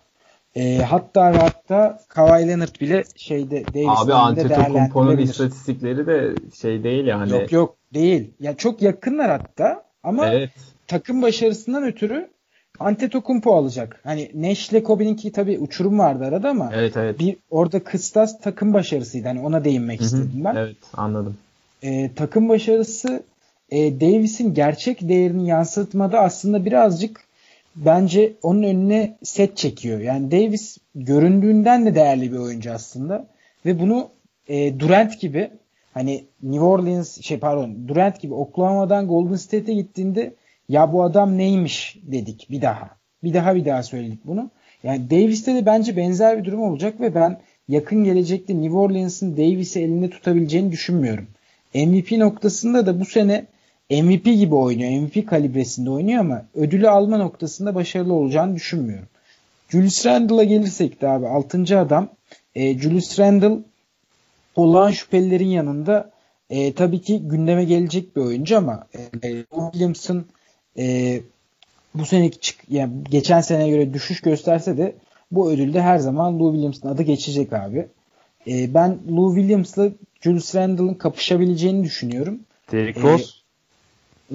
E, 0.56 0.78
hatta 0.78 1.32
ve 1.32 1.38
hatta 1.38 2.00
Kawhi 2.08 2.48
Leonard 2.48 2.80
bile 2.80 3.04
şeyde 3.16 3.64
Davis'in 3.66 3.88
Abi 3.88 4.14
Antetokounmpo'nun 4.14 5.18
istatistikleri 5.18 6.06
de 6.06 6.34
şey 6.54 6.84
değil 6.84 7.06
yani. 7.06 7.32
Yok 7.32 7.52
yok 7.52 7.76
değil. 7.94 8.30
Ya 8.40 8.56
çok 8.56 8.82
yakınlar 8.82 9.30
hatta 9.30 9.82
ama 10.02 10.28
evet. 10.28 10.50
takım 10.86 11.22
başarısından 11.22 11.84
ötürü 11.84 12.28
Antetokounmpo 12.80 13.54
alacak. 13.54 14.00
Hani 14.04 14.30
Nash 14.34 14.70
ile 14.70 14.82
Kobe'ninki 14.82 15.32
tabii 15.32 15.58
uçurum 15.58 15.98
vardı 15.98 16.24
arada 16.24 16.48
ama 16.48 16.70
evet, 16.74 16.96
evet. 16.96 17.18
bir 17.18 17.36
orada 17.50 17.84
kıstas 17.84 18.40
takım 18.40 18.74
başarısıydı. 18.74 19.28
Hani 19.28 19.40
ona 19.40 19.64
değinmek 19.64 20.00
Hı-hı. 20.00 20.06
istedim 20.06 20.44
ben. 20.44 20.56
Evet 20.56 20.76
anladım. 20.94 21.36
E, 21.82 22.10
takım 22.14 22.48
başarısı 22.48 23.22
e, 23.70 24.00
Davis'in 24.00 24.54
gerçek 24.54 25.08
değerini 25.08 25.48
yansıtmada 25.48 26.20
aslında 26.20 26.64
birazcık 26.64 27.27
bence 27.84 28.32
onun 28.42 28.62
önüne 28.62 29.16
set 29.22 29.56
çekiyor. 29.56 30.00
Yani 30.00 30.30
Davis 30.30 30.78
göründüğünden 30.94 31.86
de 31.86 31.94
değerli 31.94 32.32
bir 32.32 32.38
oyuncu 32.38 32.72
aslında 32.72 33.26
ve 33.66 33.80
bunu 33.80 34.08
e, 34.48 34.80
Durant 34.80 35.20
gibi 35.20 35.50
hani 35.94 36.24
New 36.42 36.64
Orleans 36.64 37.20
şey 37.20 37.38
pardon 37.38 37.88
Durant 37.88 38.20
gibi 38.20 38.34
Oklahoma'dan 38.34 39.08
Golden 39.08 39.36
State'e 39.36 39.74
gittiğinde 39.74 40.34
ya 40.68 40.92
bu 40.92 41.02
adam 41.02 41.38
neymiş 41.38 41.98
dedik 42.02 42.46
bir 42.50 42.62
daha. 42.62 42.90
Bir 43.22 43.34
daha 43.34 43.54
bir 43.54 43.64
daha 43.64 43.82
söyledik 43.82 44.20
bunu. 44.24 44.50
Yani 44.82 45.10
Davis'te 45.10 45.54
de 45.54 45.66
bence 45.66 45.96
benzer 45.96 46.38
bir 46.38 46.44
durum 46.44 46.62
olacak 46.62 47.00
ve 47.00 47.14
ben 47.14 47.40
yakın 47.68 48.04
gelecekte 48.04 48.60
New 48.60 48.76
Orleans'ın 48.76 49.36
Davis'i 49.36 49.80
elinde 49.80 50.10
tutabileceğini 50.10 50.72
düşünmüyorum. 50.72 51.26
MVP 51.74 52.12
noktasında 52.12 52.86
da 52.86 53.00
bu 53.00 53.04
sene 53.04 53.46
MVP 53.90 54.24
gibi 54.24 54.54
oynuyor. 54.54 54.90
MVP 54.90 55.28
kalibresinde 55.28 55.90
oynuyor 55.90 56.20
ama 56.20 56.44
ödülü 56.54 56.88
alma 56.88 57.16
noktasında 57.16 57.74
başarılı 57.74 58.14
olacağını 58.14 58.54
düşünmüyorum. 58.56 59.08
Julius 59.68 60.06
Randle'a 60.06 60.44
gelirsek 60.44 61.00
de 61.00 61.08
abi 61.08 61.26
6. 61.26 61.78
adam 61.78 62.08
e, 62.54 62.78
Julius 62.78 63.18
Randle 63.18 63.58
olağan 64.56 64.90
şüphelilerin 64.90 65.48
yanında 65.48 66.10
e, 66.50 66.72
tabii 66.72 67.00
ki 67.00 67.28
gündeme 67.28 67.64
gelecek 67.64 68.16
bir 68.16 68.20
oyuncu 68.20 68.56
ama 68.56 68.86
e, 69.22 69.44
Williams'ın 69.50 70.26
e, 70.78 71.20
bu 71.94 72.06
seneki 72.06 72.40
çık 72.40 72.56
yani 72.70 72.92
geçen 73.10 73.40
seneye 73.40 73.70
göre 73.70 73.94
düşüş 73.94 74.20
gösterse 74.20 74.78
de 74.78 74.94
bu 75.30 75.50
ödülde 75.50 75.82
her 75.82 75.98
zaman 75.98 76.38
Lou 76.38 76.52
Williams'ın 76.52 76.88
adı 76.88 77.02
geçecek 77.02 77.52
abi. 77.52 77.88
E, 78.46 78.74
ben 78.74 78.98
Lou 79.10 79.34
Williams'la 79.34 79.90
Julius 80.20 80.54
Randle'ın 80.54 80.94
kapışabileceğini 80.94 81.84
düşünüyorum. 81.84 82.40
Derrick 82.72 83.02
Rose 83.02 83.37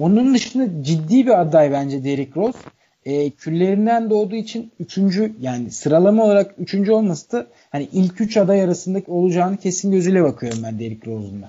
onun 0.00 0.34
dışında 0.34 0.84
ciddi 0.84 1.26
bir 1.26 1.40
aday 1.40 1.72
bence 1.72 2.04
Derrick 2.04 2.40
Rose. 2.40 2.58
E, 3.06 3.30
küllerinden 3.30 4.10
doğduğu 4.10 4.34
için 4.34 4.72
üçüncü 4.80 5.32
yani 5.40 5.70
sıralama 5.70 6.24
olarak 6.24 6.54
üçüncü 6.58 6.92
olması 6.92 7.32
da 7.32 7.46
hani 7.72 7.88
ilk 7.92 8.20
üç 8.20 8.36
aday 8.36 8.62
arasındaki 8.62 9.10
olacağını 9.10 9.56
kesin 9.56 9.92
gözüyle 9.92 10.22
bakıyorum 10.22 10.58
ben 10.62 10.78
Derrick 10.78 11.10
Rose'un 11.10 11.42
da. 11.42 11.48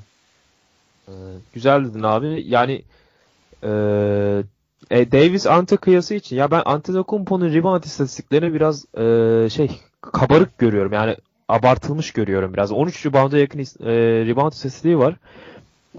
Ee, 1.08 1.14
güzel 1.54 1.86
dedin 1.86 2.04
abi. 2.04 2.44
Yani 2.48 2.82
e, 3.64 3.70
e, 4.92 5.12
Davis 5.12 5.48
Ante 5.48 5.78
kıyası 5.78 6.16
için 6.16 6.36
ya 6.36 6.52
ben 6.52 6.62
Antetokounmpo'nun 6.66 7.54
rebound 7.54 7.84
istatistiklerini 7.84 8.54
biraz 8.54 8.86
e, 8.96 9.50
şey 9.50 9.72
kabarık 10.02 10.58
görüyorum. 10.58 10.94
Yani 10.94 11.16
abartılmış 11.48 12.12
görüyorum 12.12 12.54
biraz. 12.54 12.72
13 12.72 13.06
rebound'a 13.06 13.38
yakın 13.38 13.60
e, 13.60 13.66
rebound 14.26 14.52
istatistiği 14.52 14.98
var. 14.98 15.16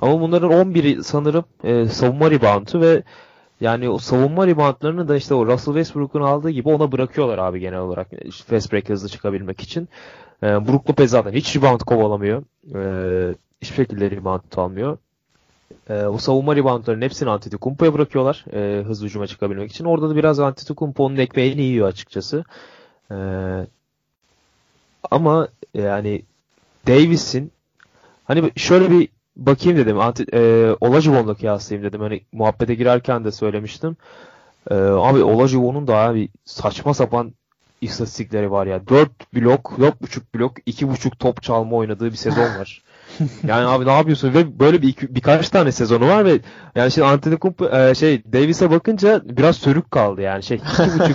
Ama 0.01 0.21
bunların 0.21 0.51
11'i 0.51 1.05
sanırım 1.05 1.45
e, 1.65 1.87
savunma 1.89 2.31
reboundu 2.31 2.81
ve 2.81 3.03
yani 3.61 3.89
o 3.89 3.99
savunma 3.99 4.47
reboundlarını 4.47 5.09
da 5.09 5.17
işte 5.17 5.35
o 5.35 5.47
Russell 5.47 5.75
Westbrook'un 5.75 6.21
aldığı 6.21 6.51
gibi 6.51 6.69
ona 6.69 6.93
bırakıyorlar 6.93 7.39
abi 7.39 7.61
genel 7.61 7.79
olarak. 7.79 8.09
İşte 8.25 8.45
fast 8.45 8.73
break 8.73 8.89
hızlı 8.89 9.09
çıkabilmek 9.09 9.61
için. 9.61 9.89
E, 10.43 10.47
Brook 10.47 10.91
Lopez 10.91 11.11
zaten 11.11 11.33
hiç 11.33 11.57
rebound 11.57 11.81
kovalamıyor. 11.81 12.43
E, 12.75 13.35
hiçbir 13.63 13.77
şekilde 13.77 14.11
rebound 14.11 14.53
almıyor. 14.57 14.99
E, 15.91 16.05
o 16.05 16.19
savunma 16.19 16.57
reboundlarının 16.57 17.03
hepsini 17.03 17.31
Antetokounmpo'ya 17.31 17.95
bırakıyorlar. 17.95 18.45
E, 18.53 18.83
hızlı 18.83 19.07
hücuma 19.07 19.27
çıkabilmek 19.27 19.71
için. 19.71 19.85
Orada 19.85 20.11
da 20.11 20.17
biraz 20.17 20.41
Antetokounmpo'nun 20.41 21.17
ekmeğini 21.17 21.63
yiyor 21.63 21.89
açıkçası. 21.89 22.45
E, 23.11 23.17
ama 25.11 25.49
yani 25.75 26.23
Davis'in 26.87 27.53
hani 28.25 28.51
şöyle 28.57 28.91
bir 28.91 29.09
bakayım 29.37 29.79
dedim. 29.79 30.01
Anti, 30.01 30.25
e, 30.33 30.71
Olajuwon'la 30.81 31.35
kıyaslayayım 31.35 31.89
dedim. 31.89 32.01
Hani 32.01 32.21
muhabbete 32.33 32.75
girerken 32.75 33.25
de 33.25 33.33
söylemiştim. 33.33 33.97
E, 34.71 34.75
abi 34.75 35.23
Olajuwon'un 35.23 35.87
da 35.87 35.97
abi 35.97 36.29
saçma 36.45 36.95
sapan 36.95 37.33
istatistikleri 37.81 38.51
var 38.51 38.67
ya. 38.67 38.89
4 38.89 39.35
blok, 39.35 39.73
4.5 39.79 40.21
blok, 40.35 40.59
2.5 40.59 41.17
top 41.19 41.43
çalma 41.43 41.77
oynadığı 41.77 42.11
bir 42.11 42.17
sezon 42.17 42.43
var. 42.43 42.83
yani 43.47 43.67
abi 43.67 43.87
ne 43.87 43.93
yapıyorsun 43.93 44.35
ve 44.35 44.59
böyle 44.59 44.83
bir 44.83 44.89
iki, 44.89 45.15
birkaç 45.15 45.49
tane 45.49 45.73
sezonu 45.73 46.09
var 46.09 46.25
ve 46.25 46.41
yani 46.75 46.91
şimdi 46.91 47.07
Antetokounmpo 47.07 47.77
e, 47.77 47.95
şey 47.95 48.23
Davis'e 48.33 48.71
bakınca 48.71 49.23
biraz 49.25 49.57
sörük 49.57 49.91
kaldı 49.91 50.21
yani 50.21 50.43
şey 50.43 50.57
2.5 50.57 51.15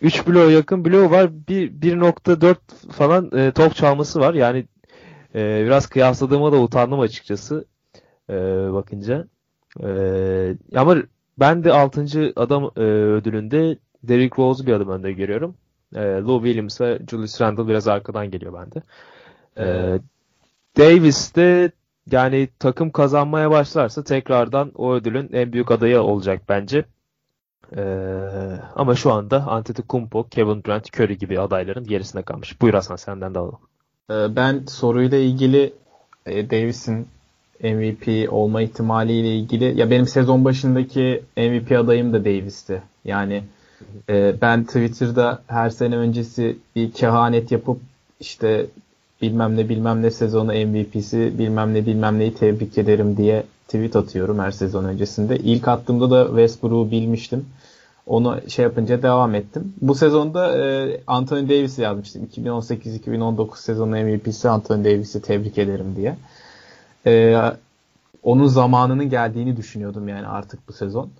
3 0.00 0.26
bloğa 0.26 0.50
yakın 0.50 0.84
bloğu 0.84 1.10
var. 1.10 1.30
Bir 1.48 1.70
1.4 1.70 2.56
falan 2.92 3.30
e, 3.36 3.52
top 3.52 3.74
çalması 3.74 4.20
var. 4.20 4.34
Yani 4.34 4.64
e, 5.34 5.64
biraz 5.66 5.86
kıyasladığıma 5.86 6.52
da 6.52 6.60
utandım 6.60 7.00
açıkçası. 7.00 7.64
E, 8.30 8.34
bakınca. 8.72 9.26
E, 9.82 9.88
ama 10.76 10.96
ben 11.38 11.64
de 11.64 11.72
6. 11.72 12.32
adam 12.36 12.70
e, 12.76 12.80
ödülünde 12.80 13.78
Derrick 14.02 14.42
Rose'u 14.42 14.66
bir 14.66 14.72
adım 14.72 14.88
önde 14.88 15.12
görüyorum. 15.12 15.56
E, 15.94 16.00
Lou 16.00 16.44
Williams'a 16.44 16.98
Julius 17.10 17.40
Randle 17.40 17.68
biraz 17.68 17.88
arkadan 17.88 18.30
geliyor 18.30 18.52
bende. 18.54 18.82
E, 19.58 19.98
Davis 20.78 21.36
de 21.36 21.72
yani 22.10 22.48
takım 22.58 22.90
kazanmaya 22.90 23.50
başlarsa 23.50 24.04
tekrardan 24.04 24.72
o 24.74 24.92
ödülün 24.92 25.30
en 25.32 25.52
büyük 25.52 25.70
adayı 25.70 26.00
olacak 26.02 26.42
bence. 26.48 26.84
Ee, 27.76 27.82
ama 28.74 28.94
şu 28.94 29.12
anda 29.12 29.46
Antetokounmpo, 29.46 30.28
Kevin 30.28 30.64
Durant, 30.64 31.00
Curry 31.00 31.18
gibi 31.18 31.40
adayların 31.40 31.84
gerisinde 31.84 32.22
kalmış. 32.22 32.60
Buyur 32.60 32.74
Hasan 32.74 32.96
senden 32.96 33.34
de 33.34 33.38
alalım. 33.38 33.60
Ee, 34.10 34.36
Ben 34.36 34.62
soruyla 34.68 35.18
ilgili 35.18 35.72
e, 36.26 36.50
Davis'in 36.50 37.06
MVP 37.62 38.32
olma 38.32 38.62
ihtimaliyle 38.62 39.36
ilgili 39.36 39.80
ya 39.80 39.90
benim 39.90 40.06
sezon 40.06 40.44
başındaki 40.44 41.22
MVP 41.36 41.72
adayım 41.72 42.12
da 42.12 42.24
Davis'ti. 42.24 42.82
Yani 43.04 43.42
e, 44.08 44.34
ben 44.40 44.64
Twitter'da 44.64 45.42
her 45.46 45.70
sene 45.70 45.96
öncesi 45.96 46.56
bir 46.76 46.92
kehanet 46.92 47.52
yapıp 47.52 47.80
işte 48.20 48.66
bilmem 49.22 49.56
ne 49.56 49.68
bilmem 49.68 50.02
ne 50.02 50.10
sezonu 50.10 50.52
MVP'si 50.52 51.38
bilmem 51.38 51.74
ne 51.74 51.86
bilmem 51.86 52.18
neyi 52.18 52.34
tebrik 52.34 52.78
ederim 52.78 53.16
diye 53.16 53.44
tweet 53.66 53.96
atıyorum 53.96 54.38
her 54.38 54.50
sezon 54.50 54.84
öncesinde. 54.84 55.36
İlk 55.36 55.68
attığımda 55.68 56.10
da 56.10 56.26
Westbrook'u 56.26 56.90
bilmiştim. 56.90 57.46
Onu 58.06 58.40
şey 58.48 58.62
yapınca 58.62 59.02
devam 59.02 59.34
ettim. 59.34 59.74
Bu 59.80 59.94
sezonda 59.94 60.58
e, 60.58 61.00
Anthony 61.06 61.48
Davis'i 61.48 61.82
yazmıştım. 61.82 62.28
2018-2019 62.36 63.56
sezonu 63.56 63.90
MVP'si 63.90 64.48
Anthony 64.48 64.84
Davis'i 64.84 65.22
tebrik 65.22 65.58
ederim 65.58 65.96
diye. 65.96 66.16
E, 67.06 67.42
onun 68.22 68.46
zamanının 68.46 69.10
geldiğini 69.10 69.56
düşünüyordum 69.56 70.08
yani 70.08 70.26
artık 70.26 70.68
bu 70.68 70.72
sezon. 70.72 71.10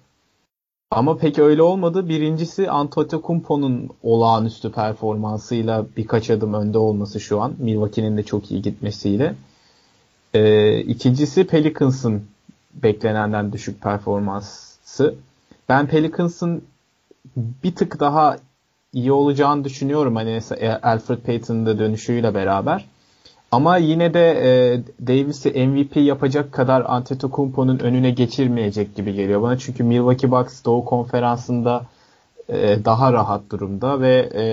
Ama 0.90 1.16
pek 1.16 1.38
öyle 1.38 1.62
olmadı. 1.62 2.09
Birincisi 2.09 2.70
Antetokounmpo'nun 2.70 3.90
olağanüstü 4.02 4.72
performansıyla 4.72 5.86
birkaç 5.96 6.30
adım 6.30 6.54
önde 6.54 6.78
olması 6.78 7.20
şu 7.20 7.40
an. 7.40 7.54
Milwaukee'nin 7.59 8.16
de 8.16 8.22
çok 8.22 8.50
iyi 8.50 8.62
gitmesiyle. 8.62 9.34
E, 10.34 10.78
ikincisi 10.80 11.46
Pelicans'ın 11.46 12.22
beklenenden 12.74 13.52
düşük 13.52 13.80
performansı. 13.80 15.14
Ben 15.68 15.86
Pelicans'ın 15.86 16.64
bir 17.36 17.74
tık 17.74 18.01
daha 18.01 18.36
iyi 18.93 19.12
olacağını 19.12 19.65
düşünüyorum. 19.65 20.16
Hani 20.16 20.31
mesela 20.31 20.81
Alfred 20.82 21.19
Payton'ın 21.19 21.66
da 21.66 21.78
dönüşüyle 21.78 22.35
beraber. 22.35 22.85
Ama 23.51 23.77
yine 23.77 24.15
de 24.15 24.31
e, 24.31 24.81
Davis'i 25.07 25.66
MVP 25.66 25.97
yapacak 25.97 26.53
kadar 26.53 26.85
Antetokounmpo'nun 26.86 27.78
önüne 27.78 28.11
geçirmeyecek 28.11 28.97
gibi 28.97 29.15
geliyor 29.15 29.43
bana. 29.43 29.59
Çünkü 29.59 29.85
Milwaukee 29.85 30.31
Bucks 30.31 30.65
Doğu 30.65 30.85
Konferansı'nda 30.85 31.86
e, 32.49 32.85
daha 32.85 33.12
rahat 33.12 33.51
durumda 33.51 34.01
ve 34.01 34.31
e, 34.35 34.44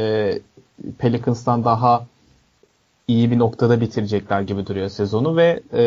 Pelicans'tan 0.98 1.64
daha 1.64 2.06
iyi 3.08 3.32
bir 3.32 3.40
noktada 3.40 3.82
bitirecekler 3.82 4.42
gibi 4.42 4.68
duruyor 4.68 4.90
sezonu 4.90 5.38
ve 5.38 5.64
e, 5.74 5.84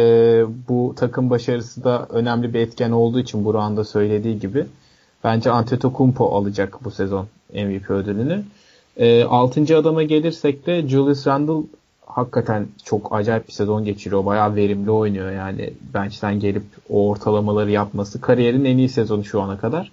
bu 0.68 0.94
takım 0.96 1.30
başarısı 1.30 1.84
da 1.84 2.06
önemli 2.10 2.54
bir 2.54 2.60
etken 2.60 2.90
olduğu 2.90 3.20
için 3.20 3.44
Burak'ın 3.44 3.76
da 3.76 3.84
söylediği 3.84 4.38
gibi 4.38 4.66
bence 5.24 5.50
Antetokounmpo 5.50 6.36
alacak 6.36 6.84
bu 6.84 6.90
sezon 6.90 7.26
MVP 7.54 7.90
ödülünü. 7.90 8.44
E, 8.96 9.24
6. 9.24 9.76
adama 9.78 10.02
gelirsek 10.02 10.66
de 10.66 10.88
Julius 10.88 11.26
Randle 11.26 11.66
hakikaten 12.06 12.66
çok 12.84 13.14
acayip 13.14 13.48
bir 13.48 13.52
sezon 13.52 13.84
geçiriyor. 13.84 14.26
Bayağı 14.26 14.54
verimli 14.54 14.90
oynuyor 14.90 15.32
yani. 15.32 15.72
Bench'ten 15.94 16.40
gelip 16.40 16.64
o 16.90 17.08
ortalamaları 17.08 17.70
yapması. 17.70 18.20
Kariyerin 18.20 18.64
en 18.64 18.78
iyi 18.78 18.88
sezonu 18.88 19.24
şu 19.24 19.42
ana 19.42 19.58
kadar. 19.58 19.92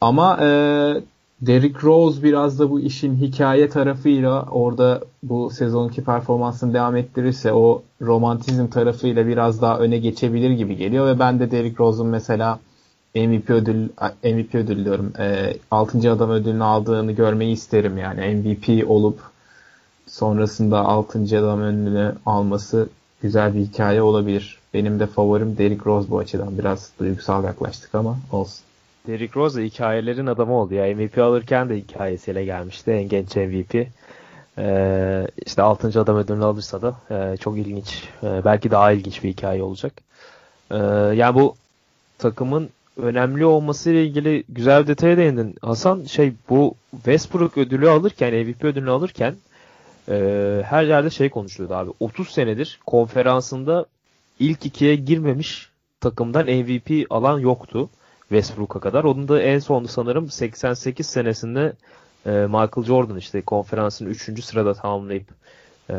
Ama 0.00 0.38
e, 0.40 0.48
Derrick 1.40 1.82
Rose 1.82 2.22
biraz 2.22 2.58
da 2.58 2.70
bu 2.70 2.80
işin 2.80 3.16
hikaye 3.16 3.68
tarafıyla 3.68 4.42
orada 4.42 5.00
bu 5.22 5.50
sezonki 5.50 6.04
performansını 6.04 6.74
devam 6.74 6.96
ettirirse 6.96 7.52
o 7.52 7.82
romantizm 8.02 8.66
tarafıyla 8.66 9.26
biraz 9.26 9.62
daha 9.62 9.78
öne 9.78 9.98
geçebilir 9.98 10.50
gibi 10.50 10.76
geliyor 10.76 11.06
ve 11.06 11.18
ben 11.18 11.40
de 11.40 11.50
Derrick 11.50 11.78
Rose'un 11.78 12.06
mesela 12.06 12.58
MVP 13.14 13.50
ödül 13.50 13.88
MVP 14.24 14.54
ödül 14.54 14.84
diyorum. 14.84 15.12
E, 15.18 15.56
6. 15.70 16.12
adam 16.12 16.30
ödülünü 16.30 16.64
aldığını 16.64 17.12
görmeyi 17.12 17.52
isterim 17.52 17.98
yani. 17.98 18.34
MVP 18.34 18.90
olup 18.90 19.20
sonrasında 20.06 20.78
6. 20.78 21.18
adam 21.18 21.62
ödülünü 21.62 22.14
alması 22.26 22.88
güzel 23.22 23.54
bir 23.54 23.60
hikaye 23.60 24.02
olabilir. 24.02 24.58
Benim 24.74 25.00
de 25.00 25.06
favorim 25.06 25.58
Derrick 25.58 25.84
Rose 25.86 26.10
bu 26.10 26.18
açıdan. 26.18 26.58
Biraz 26.58 26.90
duygusal 27.00 27.44
yaklaştık 27.44 27.94
ama 27.94 28.18
olsun. 28.32 28.64
Derrick 29.06 29.40
Rose 29.40 29.58
da 29.58 29.64
hikayelerin 29.64 30.26
adamı 30.26 30.52
oldu 30.52 30.74
ya. 30.74 30.94
MVP 30.96 31.18
alırken 31.18 31.68
de 31.68 31.76
hikayesiyle 31.76 32.44
gelmişti. 32.44 32.90
En 32.90 33.08
genç 33.08 33.36
MVP. 33.36 33.86
Ee, 34.58 35.26
işte 35.46 35.62
6. 35.62 36.00
adam 36.00 36.16
ödülünü 36.16 36.44
alırsa 36.44 36.82
da 36.82 36.94
e, 37.10 37.36
çok 37.36 37.58
ilginç. 37.58 38.08
E, 38.22 38.44
belki 38.44 38.70
daha 38.70 38.92
ilginç 38.92 39.24
bir 39.24 39.28
hikaye 39.28 39.62
olacak. 39.62 39.92
E, 40.70 40.76
yani 41.14 41.34
bu 41.34 41.54
takımın 42.18 42.70
önemli 43.02 43.44
olması 43.44 43.90
ile 43.90 44.04
ilgili 44.04 44.44
güzel 44.48 44.82
bir 44.82 44.86
detaya 44.86 45.16
değindin. 45.16 45.56
Hasan 45.62 46.04
şey 46.04 46.32
bu 46.48 46.74
Westbrook 46.90 47.58
ödülü 47.58 47.88
alırken 47.88 48.34
MVP 48.34 48.64
ödülünü 48.64 48.90
alırken 48.90 49.34
e, 50.08 50.62
her 50.66 50.84
yerde 50.84 51.10
şey 51.10 51.30
konuşuluyordu 51.30 51.74
abi. 51.74 51.90
30 52.00 52.28
senedir 52.28 52.80
konferansında 52.86 53.86
ilk 54.38 54.66
ikiye 54.66 54.96
girmemiş 54.96 55.70
takımdan 56.00 56.46
MVP 56.46 57.06
alan 57.10 57.38
yoktu 57.38 57.90
Westbrook'a 58.20 58.80
kadar. 58.80 59.04
Onun 59.04 59.28
da 59.28 59.42
en 59.42 59.58
son 59.58 59.84
sanırım 59.84 60.30
88 60.30 61.06
senesinde 61.06 61.72
e, 62.26 62.30
Michael 62.30 62.84
Jordan 62.86 63.16
işte 63.16 63.42
konferansın 63.42 64.06
3. 64.06 64.44
sırada 64.44 64.74
tamamlayıp 64.74 65.26
e, 65.90 65.94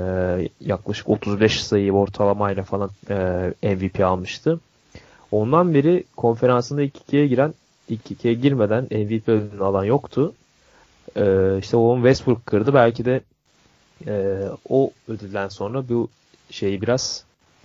yaklaşık 0.59 1.09
35 1.09 1.63
sayı 1.63 1.93
ortalamayla 1.93 2.63
falan 2.63 2.89
e, 3.09 3.75
MVP 3.75 3.99
almıştı. 3.99 4.59
Ondan 5.31 5.73
beri 5.73 6.03
konferansında 6.17 6.81
ilk 6.81 6.97
ikiye 6.97 7.27
giren 7.27 7.53
ilk 7.89 8.11
ikiye 8.11 8.33
girmeden 8.33 8.83
MVP 8.83 9.29
ödülünü 9.29 9.63
alan 9.63 9.83
yoktu. 9.83 10.33
E, 11.15 11.57
işte 11.59 11.77
onu 11.77 11.95
Westbrook 11.95 12.45
kırdı. 12.45 12.73
Belki 12.73 13.05
de 13.05 13.21
e, 14.07 14.43
o 14.69 14.91
ödülden 15.07 15.47
sonra 15.47 15.89
bu 15.89 16.09
şeyi 16.49 16.81
biraz 16.81 17.23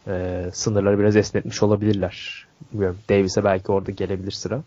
e, 0.09 0.44
sınırları 0.52 0.98
biraz 0.98 1.16
esnetmiş 1.16 1.62
olabilirler. 1.62 2.47
Bilmiyorum. 2.72 2.98
Davis'e 3.10 3.44
belki 3.44 3.72
orada 3.72 3.90
gelebilir 3.90 4.30
sıra. 4.32 4.62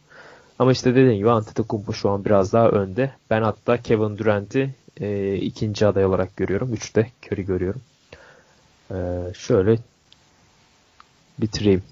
Ama 0.59 0.71
işte 0.71 0.91
dediğim 0.95 1.17
gibi 1.17 1.29
Antetokounmpo 1.31 1.93
şu 1.93 2.09
an 2.09 2.25
biraz 2.25 2.53
daha 2.53 2.69
önde. 2.69 3.11
Ben 3.29 3.41
hatta 3.41 3.77
Kevin 3.81 4.17
Durant'i 4.17 4.75
e, 4.99 5.35
ikinci 5.35 5.87
aday 5.87 6.05
olarak 6.05 6.37
görüyorum. 6.37 6.73
Üçte 6.73 7.11
Curry 7.25 7.45
görüyorum. 7.45 7.81
E, 8.91 8.97
şöyle 9.33 9.77
bitireyim. 11.39 11.83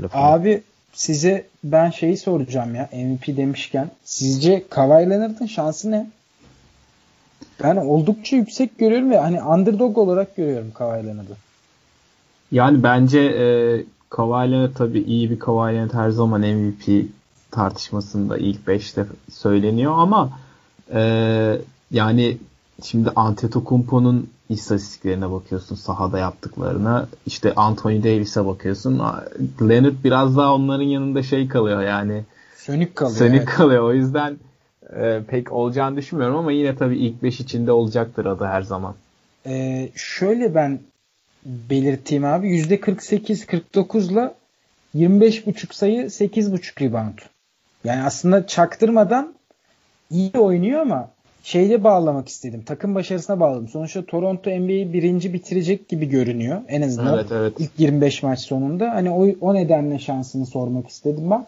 Lafını. 0.00 0.22
Abi 0.22 0.62
size 0.92 1.46
ben 1.64 1.90
şeyi 1.90 2.16
soracağım 2.16 2.74
ya 2.74 2.88
MVP 2.92 3.36
demişken. 3.36 3.90
Sizce 4.04 4.64
Kawhi 4.70 5.10
Leonard'ın 5.10 5.46
şansı 5.46 5.90
ne? 5.90 6.10
Ben 7.62 7.76
oldukça 7.76 8.36
yüksek 8.36 8.78
görüyorum 8.78 9.10
ve 9.10 9.18
hani 9.18 9.42
underdog 9.42 9.98
olarak 9.98 10.36
görüyorum 10.36 10.70
Kawhi 10.74 11.06
Leonard'ı. 11.06 11.36
Yani 12.52 12.82
bence 12.82 13.20
e, 13.20 13.46
Kawhi 14.10 14.52
Leonard 14.52 14.74
tabii 14.74 15.00
iyi 15.00 15.30
bir 15.30 15.38
Kawhi 15.38 15.74
Leonard 15.74 15.92
her 15.94 16.10
zaman 16.10 16.40
MVP 16.40 17.06
tartışmasında 17.50 18.38
ilk 18.38 18.66
5'te 18.66 19.06
söyleniyor 19.32 19.92
ama 19.96 20.38
e, 20.92 21.00
yani 21.90 22.38
şimdi 22.82 23.10
Antetokounmpo'nun 23.16 24.30
istatistiklerine 24.48 25.30
bakıyorsun 25.30 25.76
sahada 25.76 26.18
yaptıklarına 26.18 27.08
işte 27.26 27.54
Anthony 27.54 28.02
Davis'e 28.02 28.46
bakıyorsun 28.46 28.98
Leonard 29.60 30.04
biraz 30.04 30.36
daha 30.36 30.54
onların 30.54 30.84
yanında 30.84 31.22
şey 31.22 31.48
kalıyor 31.48 31.82
yani 31.82 32.24
sönük 32.56 32.96
kalıyor. 32.96 33.18
Sönük 33.18 33.38
evet. 33.38 33.48
kalıyor 33.48 33.82
o 33.82 33.94
yüzden 33.94 34.36
e, 34.96 35.20
pek 35.28 35.52
olacağını 35.52 35.96
düşünmüyorum 35.96 36.36
ama 36.36 36.52
yine 36.52 36.76
tabii 36.76 36.98
ilk 36.98 37.22
5 37.22 37.40
içinde 37.40 37.72
olacaktır 37.72 38.26
adı 38.26 38.44
her 38.44 38.62
zaman. 38.62 38.94
Ee, 39.46 39.88
şöyle 39.94 40.54
ben 40.54 40.80
belirteyim 41.44 42.24
abi 42.24 42.48
%48-49'la 42.60 44.34
25.5 44.94 45.74
sayı 45.74 46.02
8.5 46.02 46.80
rebound. 46.80 47.18
Yani 47.84 48.02
aslında 48.02 48.46
çaktırmadan 48.46 49.34
iyi 50.10 50.32
oynuyor 50.38 50.80
ama 50.80 51.10
şeyle 51.44 51.84
bağlamak 51.84 52.28
istedim. 52.28 52.62
Takım 52.66 52.94
başarısına 52.94 53.40
bağladım. 53.40 53.68
Sonuçta 53.68 54.04
Toronto 54.04 54.50
NBA'yi 54.50 54.92
birinci 54.92 55.32
bitirecek 55.32 55.88
gibi 55.88 56.08
görünüyor. 56.08 56.60
En 56.68 56.82
azından 56.82 57.14
evet, 57.14 57.32
evet. 57.32 57.52
ilk 57.58 57.70
25 57.78 58.22
maç 58.22 58.40
sonunda. 58.40 58.94
Hani 58.94 59.10
o, 59.10 59.26
o 59.40 59.54
nedenle 59.54 59.98
şansını 59.98 60.46
sormak 60.46 60.88
istedim 60.88 61.30
ben. 61.30 61.46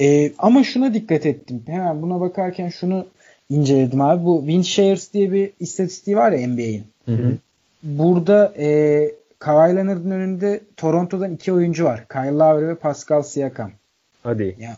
Ee, 0.00 0.32
ama 0.38 0.64
şuna 0.64 0.94
dikkat 0.94 1.26
ettim. 1.26 1.62
Hemen 1.66 2.02
buna 2.02 2.20
bakarken 2.20 2.68
şunu 2.68 3.06
inceledim 3.50 4.00
abi. 4.00 4.24
Bu 4.24 4.40
win 4.40 4.62
shares 4.62 5.12
diye 5.12 5.32
bir 5.32 5.50
istatistiği 5.60 6.16
var 6.16 6.32
ya 6.32 6.48
NBA'in. 6.48 6.84
Burada 7.82 8.52
e, 8.58 9.10
Kawhi 9.38 9.76
Leonard'ın 9.76 10.10
önünde 10.10 10.60
Toronto'dan 10.76 11.32
iki 11.32 11.52
oyuncu 11.52 11.84
var. 11.84 12.08
Kyle 12.08 12.32
Lowry 12.32 12.68
ve 12.68 12.74
Pascal 12.74 13.22
Siakam. 13.22 13.70
Hadi. 14.22 14.56
Ya, 14.60 14.76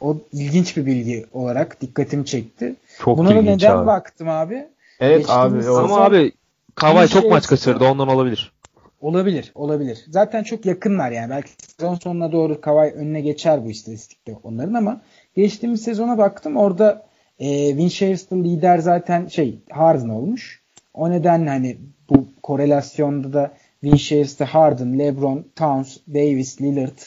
o 0.00 0.16
ilginç 0.32 0.76
bir 0.76 0.86
bilgi 0.86 1.26
olarak 1.32 1.80
dikkatimi 1.80 2.26
çekti. 2.26 2.74
Çok 2.98 3.18
Buna 3.18 3.30
da 3.30 3.42
neden 3.42 3.76
abi. 3.76 3.86
baktım 3.86 4.28
abi? 4.28 4.66
Evet 5.00 5.18
Geçtiğimiz 5.18 5.68
abi. 5.68 5.76
Ama 5.76 6.00
abi 6.04 6.32
Kawhi 6.74 7.08
çok 7.08 7.30
maç 7.30 7.46
kaçırdı 7.46 7.84
ondan 7.84 8.08
olabilir. 8.08 8.52
Olabilir, 9.00 9.52
olabilir. 9.54 10.04
Zaten 10.08 10.42
çok 10.42 10.66
yakınlar 10.66 11.10
yani. 11.10 11.30
Belki 11.30 11.50
sezon 11.78 11.94
sonuna 11.94 12.32
doğru 12.32 12.60
Kawhi 12.60 12.92
önüne 12.94 13.20
geçer 13.20 13.64
bu 13.64 13.70
istatistikte 13.70 14.36
onların 14.42 14.74
ama 14.74 15.00
geçtiğimiz 15.36 15.82
sezona 15.82 16.18
baktım. 16.18 16.56
Orada 16.56 17.06
e, 17.38 17.68
Winchester'da 17.68 18.42
lider 18.42 18.78
zaten 18.78 19.26
şey 19.26 19.58
Harden 19.70 20.08
olmuş. 20.08 20.62
O 20.94 21.10
nedenle 21.10 21.50
hani 21.50 21.76
bu 22.10 22.26
korelasyonda 22.42 23.32
da 23.32 23.52
Winchester, 23.80 24.46
Harden, 24.46 24.98
LeBron, 24.98 25.46
Towns, 25.56 25.96
Davis, 26.08 26.60
Lillard 26.62 26.98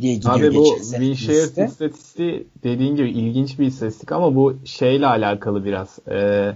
diye 0.00 0.14
gidiyor 0.14 0.34
Abi 0.34 0.54
bu 0.54 0.76
Winchester 0.80 1.66
istatistiği 1.66 2.46
dediğin 2.62 2.96
gibi 2.96 3.10
ilginç 3.10 3.58
bir 3.58 3.66
istatistik 3.66 4.12
ama 4.12 4.34
bu 4.34 4.56
şeyle 4.64 5.06
alakalı 5.06 5.64
biraz. 5.64 5.98
Ee, 6.10 6.52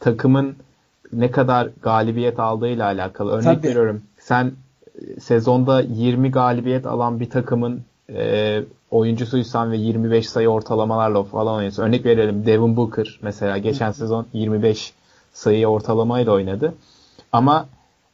takımın 0.00 0.56
ne 1.12 1.30
kadar 1.30 1.70
galibiyet 1.82 2.40
aldığıyla 2.40 2.84
alakalı. 2.84 3.32
Örnek 3.32 3.44
Tabii. 3.44 3.68
veriyorum. 3.68 4.02
Sen 4.18 4.52
e, 5.16 5.20
sezonda 5.20 5.80
20 5.80 6.30
galibiyet 6.30 6.86
alan 6.86 7.20
bir 7.20 7.30
takımın 7.30 7.82
e, 8.10 8.62
oyuncusuysan 8.90 9.72
ve 9.72 9.76
25 9.76 10.28
sayı 10.28 10.48
ortalamalarla 10.48 11.22
falan 11.22 11.54
oynuyorsun. 11.54 11.82
Örnek 11.82 12.04
verelim 12.04 12.46
Devin 12.46 12.76
Booker 12.76 13.18
mesela 13.22 13.58
geçen 13.58 13.92
sezon 13.92 14.26
25 14.32 14.92
sayı 15.32 15.66
ortalamayla 15.66 16.32
oynadı. 16.32 16.74
Ama 17.32 17.68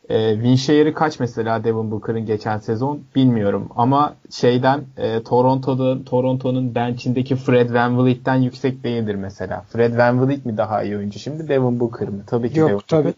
e, 0.08 0.34
Winshare'ı 0.34 0.94
kaç 0.94 1.20
mesela 1.20 1.64
Devin 1.64 1.90
Booker'ın 1.90 2.26
geçen 2.26 2.58
sezon 2.58 3.00
bilmiyorum. 3.14 3.68
Ama 3.76 4.14
şeyden 4.30 4.84
e, 4.96 5.22
Toronto'da 5.22 6.04
Toronto'nun 6.04 6.74
bench'indeki 6.74 7.36
Fred 7.36 7.70
VanVleet'ten 7.74 8.34
yüksek 8.34 8.84
değildir 8.84 9.14
mesela. 9.14 9.64
Fred 9.68 9.98
VanVleet 9.98 10.46
mi 10.46 10.56
daha 10.56 10.82
iyi 10.82 10.96
oyuncu 10.96 11.18
şimdi 11.18 11.48
Devin 11.48 11.80
Booker 11.80 12.08
mı? 12.08 12.22
Tabii 12.26 12.52
ki 12.52 12.58
Yok 12.58 12.70
Devin 12.70 12.80
tabii. 12.88 13.04
Booker. 13.04 13.14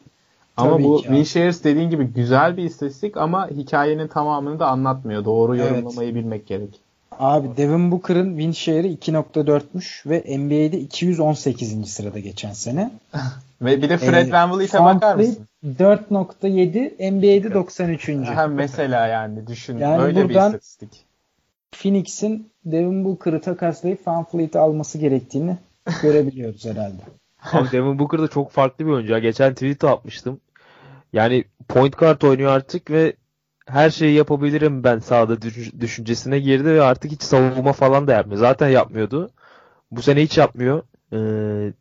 Ama 0.56 0.72
tabii 0.72 0.84
bu 0.84 1.02
Winshares 1.02 1.64
dediğin 1.64 1.90
gibi 1.90 2.04
güzel 2.04 2.56
bir 2.56 2.64
istatistik 2.64 3.16
ama 3.16 3.48
hikayenin 3.48 4.08
tamamını 4.08 4.58
da 4.58 4.66
anlatmıyor. 4.66 5.24
Doğru 5.24 5.56
evet. 5.56 5.70
yorumlamayı 5.70 6.14
bilmek 6.14 6.46
gerek. 6.46 6.80
Abi 7.18 7.48
Devin 7.56 7.90
Booker'ın 7.90 8.28
win 8.28 8.52
share'i 8.52 8.96
2.4'müş 8.96 10.10
ve 10.10 10.38
NBA'de 10.38 10.80
218. 10.80 11.88
sırada 11.88 12.18
geçen 12.18 12.52
sene. 12.52 12.90
ve 13.62 13.82
bir 13.82 13.88
de 13.88 13.98
Fred 13.98 14.28
ee, 14.28 14.32
VanVleet'e 14.32 14.84
bakar 14.84 15.14
mısın? 15.14 15.46
4.7 15.64 17.12
NBA'de 17.12 17.54
93. 17.54 18.08
Ha, 18.08 18.46
mesela 18.46 19.06
yani 19.06 19.46
düşün 19.46 19.78
yani 19.78 20.02
öyle 20.02 20.28
bir 20.28 20.34
istatistik. 20.34 21.06
Phoenix'in 21.72 22.50
Devin 22.64 23.04
Booker'ı 23.04 23.40
takaslayıp 23.40 24.08
VanVleet'i 24.08 24.58
alması 24.58 24.98
gerektiğini 24.98 25.56
görebiliyoruz 26.02 26.66
herhalde. 26.66 27.02
Abi 27.52 27.72
Devin 27.72 27.98
Booker 27.98 28.22
da 28.22 28.28
çok 28.28 28.50
farklı 28.50 28.86
bir 28.86 28.90
oyuncu. 28.90 29.12
Ya. 29.12 29.18
Geçen 29.18 29.54
tweet 29.54 29.84
atmıştım. 29.84 30.40
Yani 31.12 31.44
point 31.68 31.98
guard 31.98 32.22
oynuyor 32.22 32.52
artık 32.52 32.90
ve 32.90 33.16
her 33.66 33.90
şeyi 33.90 34.14
yapabilirim 34.14 34.84
ben 34.84 34.98
sahada 34.98 35.42
düşüncesine 35.80 36.38
girdi 36.38 36.64
ve 36.64 36.82
artık 36.82 37.12
hiç 37.12 37.22
savunma 37.22 37.72
falan 37.72 38.06
da 38.06 38.12
yapmıyor. 38.12 38.40
Zaten 38.40 38.68
yapmıyordu. 38.68 39.30
Bu 39.90 40.02
sene 40.02 40.22
hiç 40.22 40.38
yapmıyor. 40.38 40.82
Ee, 41.12 41.72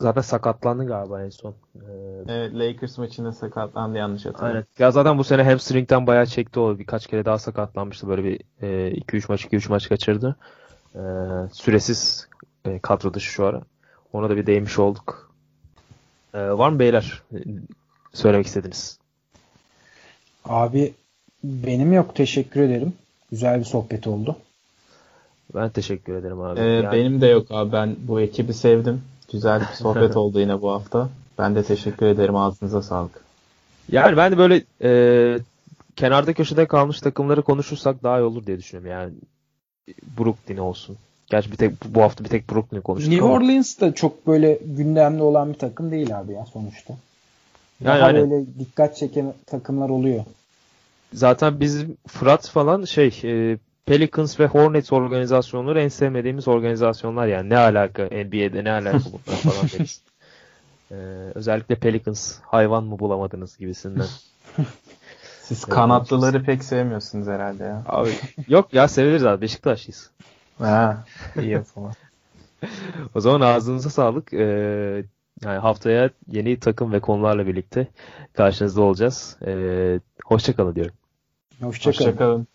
zaten 0.00 0.20
sakatlandı 0.20 0.86
galiba 0.86 1.22
en 1.22 1.30
son. 1.30 1.54
Ee, 1.76 1.80
evet 2.28 2.54
Lakers 2.54 2.98
maçında 2.98 3.32
sakatlandı 3.32 3.98
yanlış 3.98 4.26
hatırlıyorum. 4.26 4.56
Aynen. 4.56 4.66
Ya 4.78 4.90
zaten 4.90 5.18
bu 5.18 5.24
sene 5.24 5.42
hamstring'den 5.42 6.06
bayağı 6.06 6.26
çekti 6.26 6.60
o. 6.60 6.78
Birkaç 6.78 7.06
kere 7.06 7.24
daha 7.24 7.38
sakatlanmıştı. 7.38 8.08
Böyle 8.08 8.24
bir 8.24 8.40
2-3 8.60 9.16
e, 9.16 9.24
maç 9.28 9.44
2-3 9.44 9.68
maç 9.68 9.88
kaçırdı. 9.88 10.36
E, 10.94 11.00
süresiz 11.52 12.28
e, 12.64 12.78
kadro 12.78 13.14
dışı 13.14 13.30
şu 13.30 13.46
ara. 13.46 13.62
Ona 14.12 14.30
da 14.30 14.36
bir 14.36 14.46
değmiş 14.46 14.78
olduk. 14.78 15.32
E, 16.34 16.40
var 16.40 16.68
mı 16.68 16.78
beyler? 16.78 17.22
Söylemek 18.12 18.46
istediniz. 18.46 18.98
Abi 20.44 20.94
benim 21.44 21.92
yok 21.92 22.14
teşekkür 22.14 22.60
ederim. 22.60 22.92
Güzel 23.30 23.58
bir 23.58 23.64
sohbet 23.64 24.06
oldu. 24.06 24.36
Ben 25.54 25.70
teşekkür 25.70 26.14
ederim 26.14 26.40
abi. 26.40 26.60
Ee, 26.60 26.64
yani... 26.64 26.92
Benim 26.92 27.20
de 27.20 27.26
yok 27.26 27.46
abi. 27.50 27.72
Ben 27.72 27.96
bu 27.98 28.20
ekibi 28.20 28.54
sevdim. 28.54 29.02
Güzel 29.32 29.60
bir 29.60 29.74
sohbet 29.74 30.16
oldu 30.16 30.40
yine 30.40 30.62
bu 30.62 30.70
hafta. 30.70 31.08
Ben 31.38 31.54
de 31.54 31.62
teşekkür 31.62 32.06
ederim. 32.06 32.36
Ağzınıza 32.36 32.82
sağlık. 32.82 33.20
Yani 33.92 34.16
ben 34.16 34.32
de 34.32 34.38
böyle 34.38 34.64
e, 34.82 35.38
kenarda 35.96 36.32
köşede 36.32 36.66
kalmış 36.66 37.00
takımları 37.00 37.42
konuşursak 37.42 38.02
daha 38.02 38.20
iyi 38.20 38.22
olur 38.22 38.46
diye 38.46 38.58
düşünüyorum. 38.58 38.90
Yani 38.90 39.12
Brooklyn 40.18 40.56
olsun. 40.56 40.96
Gerçi 41.26 41.52
bir 41.52 41.56
tek 41.56 41.84
bu 41.84 42.02
hafta 42.02 42.24
bir 42.24 42.28
tek 42.28 42.50
Brooklyn 42.50 42.80
konuştuk 42.80 43.12
New 43.12 43.24
ama. 43.24 43.34
Orleans 43.34 43.80
da 43.80 43.94
çok 43.94 44.26
böyle 44.26 44.58
gündemde 44.64 45.22
olan 45.22 45.52
bir 45.52 45.58
takım 45.58 45.90
değil 45.90 46.18
abi 46.18 46.32
ya 46.32 46.46
sonuçta. 46.46 46.94
Yani 47.80 48.00
Daha 48.00 48.10
yani, 48.10 48.30
böyle 48.30 48.44
dikkat 48.58 48.96
çeken 48.96 49.34
takımlar 49.46 49.88
oluyor. 49.88 50.24
Zaten 51.12 51.60
bizim 51.60 51.96
Fırat 52.06 52.48
falan 52.48 52.84
şey 52.84 53.20
e, 53.24 53.58
Pelicans 53.86 54.40
ve 54.40 54.46
Hornets 54.46 54.92
organizasyonları 54.92 55.80
en 55.80 55.88
sevmediğimiz 55.88 56.48
organizasyonlar 56.48 57.26
yani 57.26 57.48
ne 57.48 57.58
alaka 57.58 58.02
NBA'de 58.02 58.64
ne 58.64 58.70
alaka 58.72 58.98
bunlar 58.98 59.36
falan 59.36 59.68
deriz. 59.72 60.02
Ee, 60.90 60.94
özellikle 61.34 61.74
Pelicans 61.74 62.38
hayvan 62.42 62.84
mı 62.84 62.98
bulamadınız 62.98 63.56
gibisinden. 63.56 64.06
Siz 65.42 65.64
kanatlıları 65.64 66.42
pek 66.42 66.64
sevmiyorsunuz 66.64 67.26
herhalde 67.26 67.64
ya. 67.64 67.82
Abi 67.86 68.10
yok 68.48 68.74
ya 68.74 68.88
severiz 68.88 69.24
abi 69.24 69.40
Beşiktaşlıyız. 69.40 70.10
Ha, 70.58 71.04
iyi 71.40 71.58
o 71.58 71.62
zaman. 71.74 71.92
O 73.14 73.20
zaman 73.20 73.40
ağzınıza 73.40 73.90
sağlık. 73.90 74.32
Ee, 74.32 75.04
yani 75.44 75.58
haftaya 75.58 76.10
yeni 76.28 76.60
takım 76.60 76.92
ve 76.92 77.00
konularla 77.00 77.46
birlikte 77.46 77.86
karşınızda 78.32 78.82
olacağız. 78.82 79.36
Ee, 79.46 80.00
hoşçakalın 80.24 80.74
diyorum. 80.74 80.94
Hoşçakalın. 81.60 82.06
Hoşçakalın. 82.06 82.46